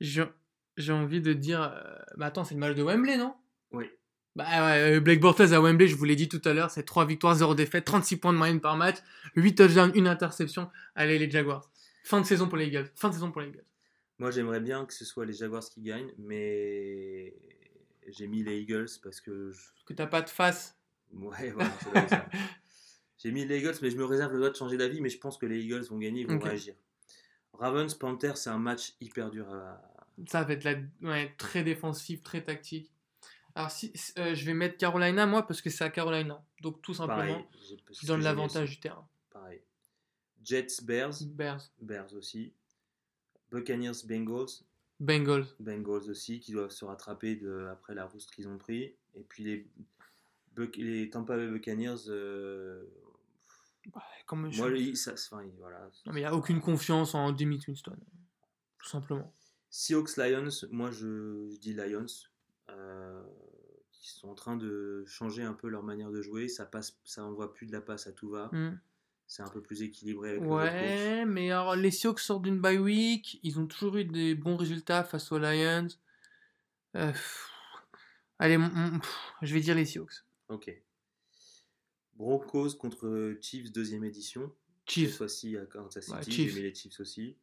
J'ai 0.00 0.92
envie 0.92 1.22
de 1.22 1.32
dire. 1.32 1.62
euh, 1.62 1.96
bah 2.16 2.26
attends, 2.26 2.44
c'est 2.44 2.54
le 2.54 2.60
match 2.60 2.76
de 2.76 2.82
Wembley, 2.82 3.16
non? 3.16 3.34
Oui. 3.72 3.86
Bah 4.34 4.44
ouais, 4.44 4.96
euh, 4.96 5.00
Blake 5.00 5.20
Bortles 5.20 5.54
à 5.54 5.60
Wembley, 5.62 5.88
je 5.88 5.96
vous 5.96 6.04
l'ai 6.04 6.14
dit 6.16 6.28
tout 6.28 6.42
à 6.44 6.52
l'heure, 6.52 6.70
c'est 6.70 6.82
3 6.82 7.06
victoires, 7.06 7.34
0 7.34 7.54
défaites, 7.54 7.86
36 7.86 8.18
points 8.18 8.34
de 8.34 8.38
moyenne 8.38 8.60
par 8.60 8.76
match, 8.76 8.96
8 9.34 9.54
touchdowns, 9.54 9.92
1 9.96 10.04
interception. 10.04 10.70
Allez, 10.94 11.18
les 11.18 11.30
Jaguars. 11.30 11.70
Fin 12.04 12.20
de 12.20 12.26
saison 12.26 12.46
pour 12.46 12.58
les 12.58 12.66
Eagles. 12.66 12.90
Fin 12.96 13.08
de 13.08 13.14
saison 13.14 13.32
pour 13.32 13.40
les 13.40 13.48
Eagles. 13.48 13.64
Moi 14.18 14.30
j'aimerais 14.30 14.60
bien 14.60 14.84
que 14.84 14.92
ce 14.92 15.04
soit 15.06 15.24
les 15.24 15.32
Jaguars 15.32 15.64
qui 15.64 15.80
gagnent, 15.80 16.12
mais 16.18 17.34
j'ai 18.08 18.26
mis 18.26 18.42
les 18.44 18.58
Eagles 18.60 18.86
parce 19.02 19.20
que 19.22 19.50
je- 19.52 19.70
Parce 19.72 19.84
que 19.86 19.94
t'as 19.94 20.06
pas 20.06 20.20
de 20.22 20.28
face. 20.30 20.76
Ouais, 21.14 21.50
voilà, 21.52 21.70
ça. 22.08 22.26
J'ai 23.18 23.32
mis 23.32 23.44
les 23.44 23.58
Eagles, 23.58 23.76
mais 23.82 23.90
je 23.90 23.96
me 23.96 24.04
réserve 24.04 24.32
le 24.32 24.38
droit 24.38 24.50
de 24.50 24.56
changer 24.56 24.76
d'avis, 24.76 25.00
mais 25.00 25.08
je 25.08 25.18
pense 25.18 25.38
que 25.38 25.46
les 25.46 25.60
Eagles 25.60 25.84
vont 25.84 25.98
gagner, 25.98 26.22
ils 26.22 26.26
vont 26.26 26.38
réagir. 26.38 26.74
Ravens, 27.54 27.94
Panthers, 27.94 28.36
c'est 28.36 28.50
un 28.50 28.58
match 28.58 28.94
hyper 29.00 29.30
dur 29.30 29.52
à... 29.52 29.80
Ça 30.28 30.44
va 30.44 30.52
être 30.52 30.64
la... 30.64 30.74
ouais, 31.02 31.34
très 31.38 31.62
défensif, 31.62 32.22
très 32.22 32.42
tactique. 32.42 32.90
Alors, 33.54 33.70
si, 33.70 33.92
euh, 34.18 34.34
je 34.34 34.44
vais 34.44 34.52
mettre 34.52 34.76
Carolina, 34.76 35.24
moi, 35.26 35.46
parce 35.46 35.62
que 35.62 35.70
c'est 35.70 35.84
à 35.84 35.88
Carolina. 35.88 36.44
Donc, 36.60 36.82
tout 36.82 36.92
simplement, 36.92 37.42
Pareil. 37.42 37.46
je 37.90 38.06
donne 38.06 38.22
l'avantage 38.22 38.70
du 38.70 38.80
terrain. 38.80 39.08
Pareil. 39.30 39.62
Jets, 40.44 40.82
Bears, 40.82 41.14
Bears, 41.24 41.62
Bears 41.80 42.12
aussi. 42.14 42.52
Buccaneers, 43.50 44.04
Bengals, 44.06 44.62
Bengals. 45.00 45.46
Bengals 45.60 46.10
aussi, 46.10 46.40
qui 46.40 46.52
doivent 46.52 46.70
se 46.70 46.84
rattraper 46.84 47.36
de, 47.36 47.68
après 47.70 47.94
la 47.94 48.06
rousse 48.06 48.26
qu'ils 48.26 48.48
ont 48.48 48.58
pris. 48.58 48.94
Et 49.14 49.22
puis 49.28 49.44
les, 49.44 49.66
les 50.76 51.10
Tampa 51.10 51.36
Bay 51.36 51.48
Buccaneers, 51.48 52.08
euh, 52.08 52.84
comme 54.26 54.50
je- 54.50 54.58
moi, 54.58 54.70
ils- 54.76 54.96
ça, 54.96 55.12
enfin, 55.12 55.42
ils- 55.44 55.58
voilà. 55.58 55.78
Non, 56.06 56.12
mais 56.12 56.20
il 56.20 56.22
n'y 56.24 56.28
a 56.28 56.34
aucune 56.34 56.60
confiance 56.60 57.14
en 57.14 57.36
Jimmy 57.36 57.60
Winston. 57.66 57.96
Tout 58.78 58.88
simplement. 58.88 59.32
Seahawks 59.70 60.16
Lions, 60.16 60.48
moi 60.70 60.90
je, 60.90 61.48
je 61.50 61.58
dis 61.58 61.74
Lions, 61.74 62.06
euh, 62.70 63.22
qui 63.92 64.08
sont 64.10 64.28
en 64.28 64.34
train 64.34 64.56
de 64.56 65.04
changer 65.06 65.42
un 65.42 65.52
peu 65.54 65.68
leur 65.68 65.82
manière 65.82 66.10
de 66.10 66.22
jouer. 66.22 66.48
Ça 66.48 66.64
passe, 66.66 66.98
ça 67.04 67.24
envoie 67.24 67.52
plus 67.52 67.66
de 67.66 67.72
la 67.72 67.80
passe 67.80 68.06
à 68.06 68.12
tout 68.12 68.30
va. 68.30 68.48
Hmm. 68.52 68.78
C'est 69.28 69.42
un 69.42 69.48
peu 69.48 69.60
plus 69.60 69.82
équilibré 69.82 70.30
avec 70.30 70.42
le. 70.42 70.48
Ouais, 70.48 71.24
mais 71.26 71.50
alors 71.50 71.74
les 71.74 71.90
Seahawks 71.90 72.20
sortent 72.20 72.42
d'une 72.44 72.60
bye 72.60 72.78
week. 72.78 73.40
Ils 73.42 73.58
ont 73.58 73.66
toujours 73.66 73.96
eu 73.96 74.04
des 74.04 74.34
bons 74.36 74.56
résultats 74.56 75.02
face 75.02 75.32
aux 75.32 75.38
Lions. 75.38 75.88
Euh, 76.96 77.10
pff, 77.10 77.50
Allez, 78.38 78.56
pff, 78.58 79.32
je 79.42 79.52
vais 79.54 79.60
dire 79.60 79.74
les 79.74 79.84
Seahawks. 79.84 80.24
Ok. 80.48 80.70
Broncos 82.16 82.74
contre 82.76 83.36
Chiefs 83.40 83.72
deuxième 83.72 84.04
édition. 84.04 84.52
Cette 84.86 84.94
Chiefs, 84.94 85.16
fois-ci 85.18 85.56
à 85.56 85.66
Kansas 85.66 86.08
Ouais, 86.08 86.22
City. 86.22 86.32
Chiefs. 86.36 86.50
J'ai 86.54 86.60
mis 86.60 86.66
les 86.68 86.74
Chiefs 86.74 87.00
aussi. 87.00 87.36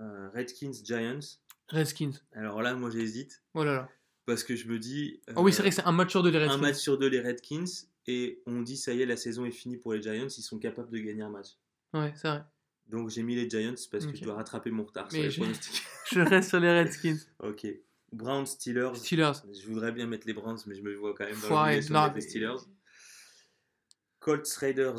Euh, 0.00 0.28
Redskins 0.34 0.72
Giants. 0.84 1.20
Redskins. 1.68 2.12
Alors 2.32 2.62
là, 2.62 2.74
moi 2.74 2.90
j'hésite 2.90 3.42
Oh 3.54 3.64
là 3.64 3.72
là. 3.72 3.88
parce 4.26 4.42
que 4.44 4.56
je 4.56 4.68
me 4.68 4.78
dis. 4.78 5.20
Ah 5.28 5.40
oui, 5.40 5.50
euh, 5.50 5.54
c'est 5.54 5.62
vrai 5.62 5.70
que 5.70 5.76
c'est 5.76 5.84
un 5.86 5.92
match 5.92 6.10
sur 6.10 6.22
deux 6.22 6.30
les 6.30 6.38
un 6.38 6.42
Redskins. 6.42 6.60
match 6.60 6.76
sur 6.76 6.98
deux 6.98 7.08
les 7.08 7.20
Redskins 7.20 7.64
et 8.06 8.40
on 8.46 8.62
dit 8.62 8.76
ça 8.76 8.94
y 8.94 9.02
est 9.02 9.06
la 9.06 9.16
saison 9.18 9.44
est 9.44 9.50
finie 9.50 9.76
pour 9.76 9.92
les 9.92 10.00
Giants 10.00 10.28
ils 10.28 10.42
sont 10.42 10.58
capables 10.58 10.90
de 10.90 10.98
gagner 10.98 11.20
un 11.22 11.28
match 11.28 11.48
Ouais, 11.92 12.10
c'est 12.16 12.28
vrai. 12.28 12.42
donc 12.86 13.10
j'ai 13.10 13.22
mis 13.22 13.34
les 13.34 13.50
Giants 13.50 13.74
parce 13.90 14.06
que 14.06 14.16
je 14.16 14.22
dois 14.22 14.34
rattraper 14.36 14.70
mon 14.70 14.84
retard 14.84 15.10
sur 15.12 15.20
les 15.20 15.30
je- 15.30 15.40
pronostics 15.42 15.82
Je 16.12 16.20
reste 16.20 16.48
sur 16.48 16.58
les 16.60 16.70
Redskins. 16.70 17.18
ok 17.40 17.66
Browns 18.12 18.46
Steelers 18.46 18.94
Steelers. 18.94 19.32
je 19.60 19.66
voudrais 19.66 19.92
bien 19.92 20.06
mettre 20.06 20.26
les 20.26 20.32
Browns 20.32 20.58
mais 20.66 20.74
je 20.74 20.80
me 20.80 20.94
vois 20.94 21.12
quand 21.14 21.26
même 21.26 21.36
dans 21.48 21.66
les 22.14 22.20
Steelers 22.22 22.56
Colts 24.36 24.52
Raiders 24.58 24.96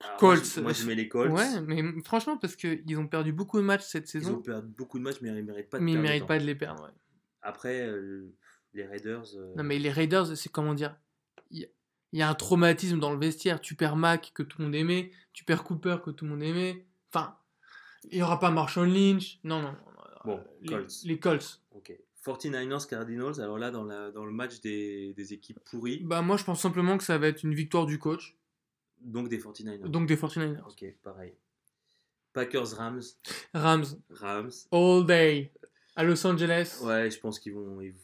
Alors, 0.00 0.16
Colts. 0.18 0.38
moi, 0.44 0.44
je- 0.56 0.60
moi 0.60 0.72
je 0.72 0.86
mets 0.86 0.94
les 0.94 1.08
Colts 1.08 1.32
Ouais, 1.32 1.60
mais 1.62 1.82
franchement, 2.02 2.36
parce 2.36 2.54
qu'ils 2.56 2.98
ont 2.98 3.08
perdu 3.08 3.32
beaucoup 3.32 3.58
de 3.58 3.64
matchs 3.64 3.82
cette 3.84 4.12
ils 4.14 4.18
ont 4.18 4.20
saison, 4.26 4.42
perdu 4.42 4.68
beaucoup 4.76 4.98
de 4.98 5.04
matchs 5.04 5.20
mais 5.22 5.30
ils 5.30 5.44
méritent 5.44 5.70
pas 5.70 5.78
de 5.78 5.84
mais 5.84 5.92
ils 5.92 5.98
méritent 6.00 6.26
pas 6.26 6.38
de 6.38 6.44
les 6.44 6.54
perdre. 6.54 6.84
ouais. 6.84 6.90
après 7.42 7.80
euh, 7.80 8.32
les 8.74 8.84
Raiders 8.84 9.24
euh, 9.36 9.54
Non, 9.56 9.62
mais 9.64 9.78
les 9.78 9.90
Raiders, 9.90 10.36
c'est 10.36 10.50
comment 10.50 10.74
dire 10.74 10.96
Il 11.50 11.60
y, 11.60 11.64
a- 11.64 11.68
il 12.12 12.18
y 12.18 12.22
a 12.22 12.28
un 12.28 12.34
traumatisme 12.34 12.98
dans 13.00 13.12
le 13.12 13.18
vestiaire. 13.18 13.60
Tu 13.60 13.74
perds 13.74 13.96
Mac, 13.96 14.32
que 14.34 14.42
tout 14.42 14.58
le 14.58 14.64
monde 14.64 14.74
aimait. 14.74 15.10
Tu 15.32 15.44
perds 15.44 15.64
Cooper, 15.64 15.98
que 16.04 16.10
tout 16.10 16.24
le 16.24 16.32
monde 16.32 16.42
aimait. 16.42 16.86
Enfin, 17.12 17.38
Il 18.10 18.16
n'y 18.18 18.22
aura 18.22 18.38
pas 18.38 18.50
Marshall 18.50 18.88
Lynch. 18.88 19.38
Non, 19.44 19.60
non. 19.62 19.72
non. 19.72 19.78
Bon, 20.24 20.44
les, 20.60 20.68
Colts. 20.68 20.92
les 21.04 21.18
Colts. 21.18 21.62
Ok. 21.72 21.92
49ers 22.26 22.86
Cardinals, 22.88 23.40
alors 23.40 23.58
là, 23.58 23.70
dans, 23.70 23.84
la, 23.84 24.10
dans 24.10 24.24
le 24.24 24.32
match 24.32 24.60
des, 24.60 25.14
des 25.14 25.32
équipes 25.32 25.60
pourries, 25.70 26.00
Bah, 26.04 26.22
moi, 26.22 26.36
je 26.36 26.44
pense 26.44 26.60
simplement 26.60 26.98
que 26.98 27.04
ça 27.04 27.18
va 27.18 27.28
être 27.28 27.42
une 27.44 27.54
victoire 27.54 27.86
du 27.86 27.98
coach, 27.98 28.36
donc 29.00 29.28
des 29.28 29.38
49ers. 29.38 29.88
donc 29.88 30.06
des 30.08 30.16
49ers. 30.16 30.60
Ok, 30.68 30.84
pareil. 31.02 31.34
Packers 32.32 32.70
Rams, 32.76 33.00
Rams, 33.54 33.84
Rams. 34.10 34.50
all 34.72 35.06
day, 35.06 35.52
à 35.94 36.04
Los 36.04 36.26
Angeles. 36.26 36.80
Ouais, 36.82 37.10
je 37.10 37.18
pense 37.18 37.38
qu'ils 37.40 37.54
vont. 37.54 37.80
ils- 37.80 37.94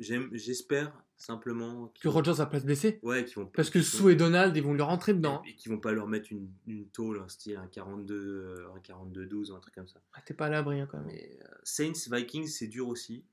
j'aime- 0.00 0.28
J'espère 0.32 0.92
simplement 1.16 1.88
Que 1.88 2.00
qu'ils 2.00 2.10
Rodgers 2.10 2.40
a 2.40 2.46
place 2.46 2.64
blessé. 2.64 2.98
ouais, 3.02 3.24
qu'ils 3.24 3.36
vont 3.36 3.46
Parce 3.46 3.70
que 3.70 3.80
Sue 3.82 4.02
vont- 4.02 4.08
et 4.10 4.16
Donald, 4.16 4.56
ils 4.56 4.62
vont 4.62 4.74
lui 4.74 4.82
rentrer 4.82 5.14
dedans. 5.14 5.42
et 5.46 5.54
qu'ils 5.54 5.72
vont 5.72 5.78
pas 5.80 5.92
leur 5.92 6.06
mettre 6.06 6.30
une, 6.32 6.50
une 6.66 6.86
tôle, 6.88 7.18
un 7.20 7.28
style 7.28 7.56
un 7.56 7.66
42, 7.66 8.14
euh, 8.14 8.68
un 8.74 8.80
42-12 8.80 9.50
ou 9.50 9.54
un 9.56 9.60
truc 9.60 9.74
comme 9.74 9.88
ça. 9.88 10.00
Ah, 10.12 10.20
T'es 10.20 10.34
pas 10.34 10.46
à 10.46 10.50
l'abri 10.50 10.80
hein, 10.80 10.88
quand 10.90 10.98
même. 10.98 11.06
Mais 11.06 11.38
euh, 11.42 11.46
Saints 11.64 11.92
Vikings, 12.10 12.46
c'est 12.48 12.66
dur 12.68 12.88
aussi. 12.88 13.24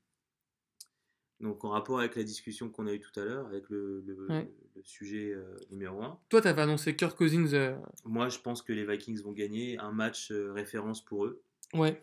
Donc 1.39 1.65
en 1.65 1.69
rapport 1.71 1.99
avec 1.99 2.15
la 2.15 2.23
discussion 2.23 2.69
qu'on 2.69 2.87
a 2.87 2.93
eue 2.93 3.01
tout 3.01 3.19
à 3.19 3.25
l'heure, 3.25 3.47
avec 3.47 3.69
le, 3.69 4.01
le- 4.01 4.27
Ouais. 4.29 4.49
le 4.75 4.83
sujet 4.83 5.33
euh, 5.33 5.57
numéro 5.71 6.01
1, 6.01 6.17
Toi, 6.29 6.41
t'avais 6.41 6.61
annoncé 6.61 6.95
Kirk 6.95 7.17
Cousins. 7.17 7.51
euh, 7.53 7.75
moi 8.05 8.29
je 8.29 8.39
pense 8.39 8.61
que 8.61 8.71
les 8.71 8.85
Vikings 8.85 9.21
vont 9.21 9.33
gagner 9.33 9.77
un 9.79 9.91
match 9.91 10.31
référence 10.31 11.03
pour 11.03 11.25
eux. 11.25 11.41
Ouais, 11.73 12.01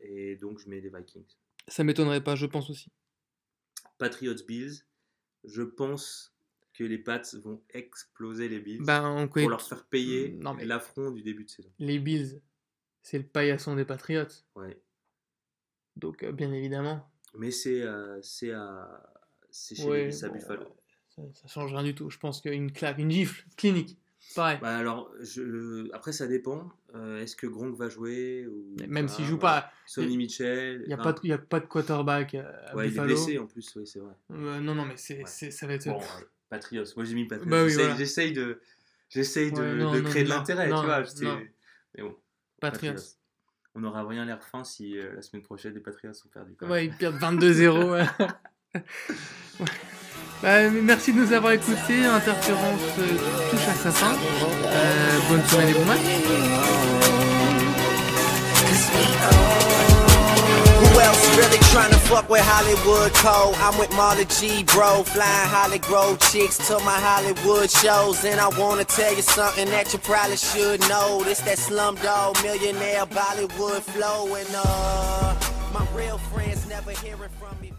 Et 0.00 0.34
donc 0.36 0.58
je 0.58 0.68
mets 0.68 0.80
les 0.80 0.88
Vikings. 0.88 1.36
ça 1.68 1.84
m'étonnerait 1.84 2.24
pas, 2.24 2.34
je 2.34 2.46
pense 2.46 2.68
aussi. 2.70 2.90
Patriots 3.98 4.42
Bills, 4.48 4.82
je 5.44 5.62
pense 5.62 6.34
que 6.74 6.84
les 6.84 6.98
Pats 6.98 7.22
vont 7.42 7.62
exploser 7.70 8.48
les 8.48 8.60
Bills 8.60 8.82
Ben, 8.84 9.08
on 9.10 9.28
pour 9.28 9.48
leur 9.50 9.62
faire 9.62 9.84
payer 9.84 10.30
Non, 10.30 10.54
mais- 10.54 10.64
l'affront 10.64 11.10
du 11.10 11.22
début 11.22 11.44
de 11.44 11.50
saison. 11.50 11.70
les 11.78 11.98
Bills. 11.98 12.40
C'est 13.02 13.18
le 13.18 13.24
paillasson 13.24 13.74
des 13.76 13.84
Patriots. 13.84 14.26
Ouais. 14.56 14.80
Donc, 15.96 16.22
euh, 16.22 16.32
bien 16.32 16.52
évidemment. 16.52 17.10
Mais 17.34 17.50
c'est 17.50 17.82
euh, 17.82 18.20
c'est 18.22 18.52
c'est 19.50 19.74
chez 19.74 19.84
Ouais, 19.88 20.04
les 20.04 20.10
Bills 20.10 20.24
à 20.24 20.28
bon, 20.28 20.34
Buffalo. 20.34 20.76
Ça, 21.08 21.22
ça 21.34 21.48
change 21.48 21.72
rien 21.74 21.82
du 21.82 21.94
tout. 21.94 22.08
Je 22.10 22.18
pense 22.18 22.40
qu'une 22.40 22.72
claque, 22.72 22.98
une 22.98 23.10
gifle, 23.10 23.44
clinique. 23.56 23.98
Pareil. 24.36 24.58
Bah 24.60 24.76
alors, 24.76 25.12
je... 25.20 25.92
après 25.94 26.12
ça 26.12 26.26
dépend. 26.26 26.70
Euh, 26.94 27.20
Est-ce 27.22 27.34
que 27.36 27.46
Gronk 27.46 27.74
va 27.76 27.88
jouer 27.88 28.46
ou 28.46 28.76
Même 28.86 29.08
s'il 29.08 29.24
joue 29.24 29.38
voilà. 29.38 29.62
pas, 29.62 29.72
Sonny 29.86 30.16
Mitchell. 30.16 30.82
il 30.84 30.88
n'y 30.88 30.92
a, 30.92 31.00
enfin, 31.00 31.12
pas 31.14 31.20
de- 31.20 31.26
y 31.26 31.32
a 31.32 31.38
pas 31.38 31.58
de 31.60 31.66
quarterback 31.66 32.34
euh, 32.34 32.44
à 32.68 32.76
Ouais, 32.76 32.84
il 32.84 32.88
est 32.88 32.90
Buffalo. 32.90 33.06
blessé 33.08 33.38
en 33.38 33.46
plus, 33.46 33.72
oui, 33.76 33.86
c'est 33.86 33.98
vrai. 33.98 34.12
Euh, 34.32 34.60
non, 34.60 34.74
non, 34.74 34.84
mais 34.84 34.96
c'est, 34.96 35.18
Ouais. 35.18 35.24
c'est- 35.26 35.50
ça 35.50 35.66
va 35.66 35.74
être. 35.74 35.86
Bon, 35.86 35.98
ouais, 35.98 36.04
Patriots. 36.48 36.84
Moi 36.96 37.04
j'ai 37.04 37.14
mis 37.14 37.26
Patriots. 37.26 37.50
Bah 37.50 37.64
oui, 37.64 37.70
J'essaye 37.96 38.32
voilà. 38.34 38.48
de, 38.48 38.60
j'essaye 39.08 39.52
de, 39.52 39.58
Ouais, 39.60 39.74
non, 39.74 39.92
de 39.92 40.00
non, 40.00 40.10
créer 40.10 40.24
de 40.24 40.28
l'intérêt, 40.28 40.66
tu 40.68 41.24
vois. 41.24 41.40
Mais 41.96 42.02
bon, 42.02 42.16
Patriots. 42.60 42.94
On 43.74 43.80
n'aura 43.80 44.04
rien 44.06 44.24
l'air 44.24 44.42
fin 44.42 44.64
si 44.64 44.98
euh, 44.98 45.14
la 45.14 45.22
semaine 45.22 45.42
prochaine 45.44 45.72
les 45.74 45.80
Patriots 45.80 46.12
sont 46.12 46.28
perdus. 46.28 46.54
quand 46.58 46.66
même. 46.66 46.72
Ouais, 46.72 46.86
ils 46.86 46.92
perdent 46.96 47.16
22-0. 47.20 47.90
ouais. 47.92 48.04
Bah, 50.42 50.70
merci 50.70 51.12
de 51.12 51.18
nous 51.18 51.32
avoir 51.32 51.52
écoutés. 51.52 52.04
Interférence 52.04 52.80
euh, 52.98 53.50
touche 53.50 53.68
à 53.68 53.74
sa 53.74 53.90
fin. 53.90 54.12
Euh, 54.12 55.18
bonne 55.28 55.44
semaine 55.46 55.68
et 55.68 55.74
bon 55.74 55.84
match. 55.84 56.00
Really 61.36 61.58
tryna 61.72 61.96
fuck 62.10 62.28
with 62.28 62.42
Hollywood 62.42 63.14
Code? 63.14 63.54
I'm 63.60 63.78
with 63.78 63.90
Marla 63.90 64.26
G, 64.28 64.64
bro. 64.64 65.04
Flying 65.04 65.48
Hollywood 65.48 66.20
chicks 66.20 66.58
to 66.68 66.74
my 66.80 66.98
Hollywood 67.00 67.70
shows. 67.70 68.24
And 68.24 68.40
I 68.40 68.48
wanna 68.58 68.84
tell 68.84 69.14
you 69.14 69.22
something 69.22 69.70
that 69.70 69.92
you 69.92 70.00
probably 70.00 70.36
should 70.36 70.80
know. 70.88 71.22
This 71.24 71.40
that 71.40 71.56
slumdog 71.56 72.42
millionaire 72.42 73.06
Bollywood 73.06 73.82
flow. 73.82 74.34
And 74.34 74.48
uh, 74.54 75.34
my 75.72 75.86
real 75.94 76.18
friends 76.18 76.68
never 76.68 76.90
hearing 76.90 77.30
from 77.38 77.58
me. 77.62 77.72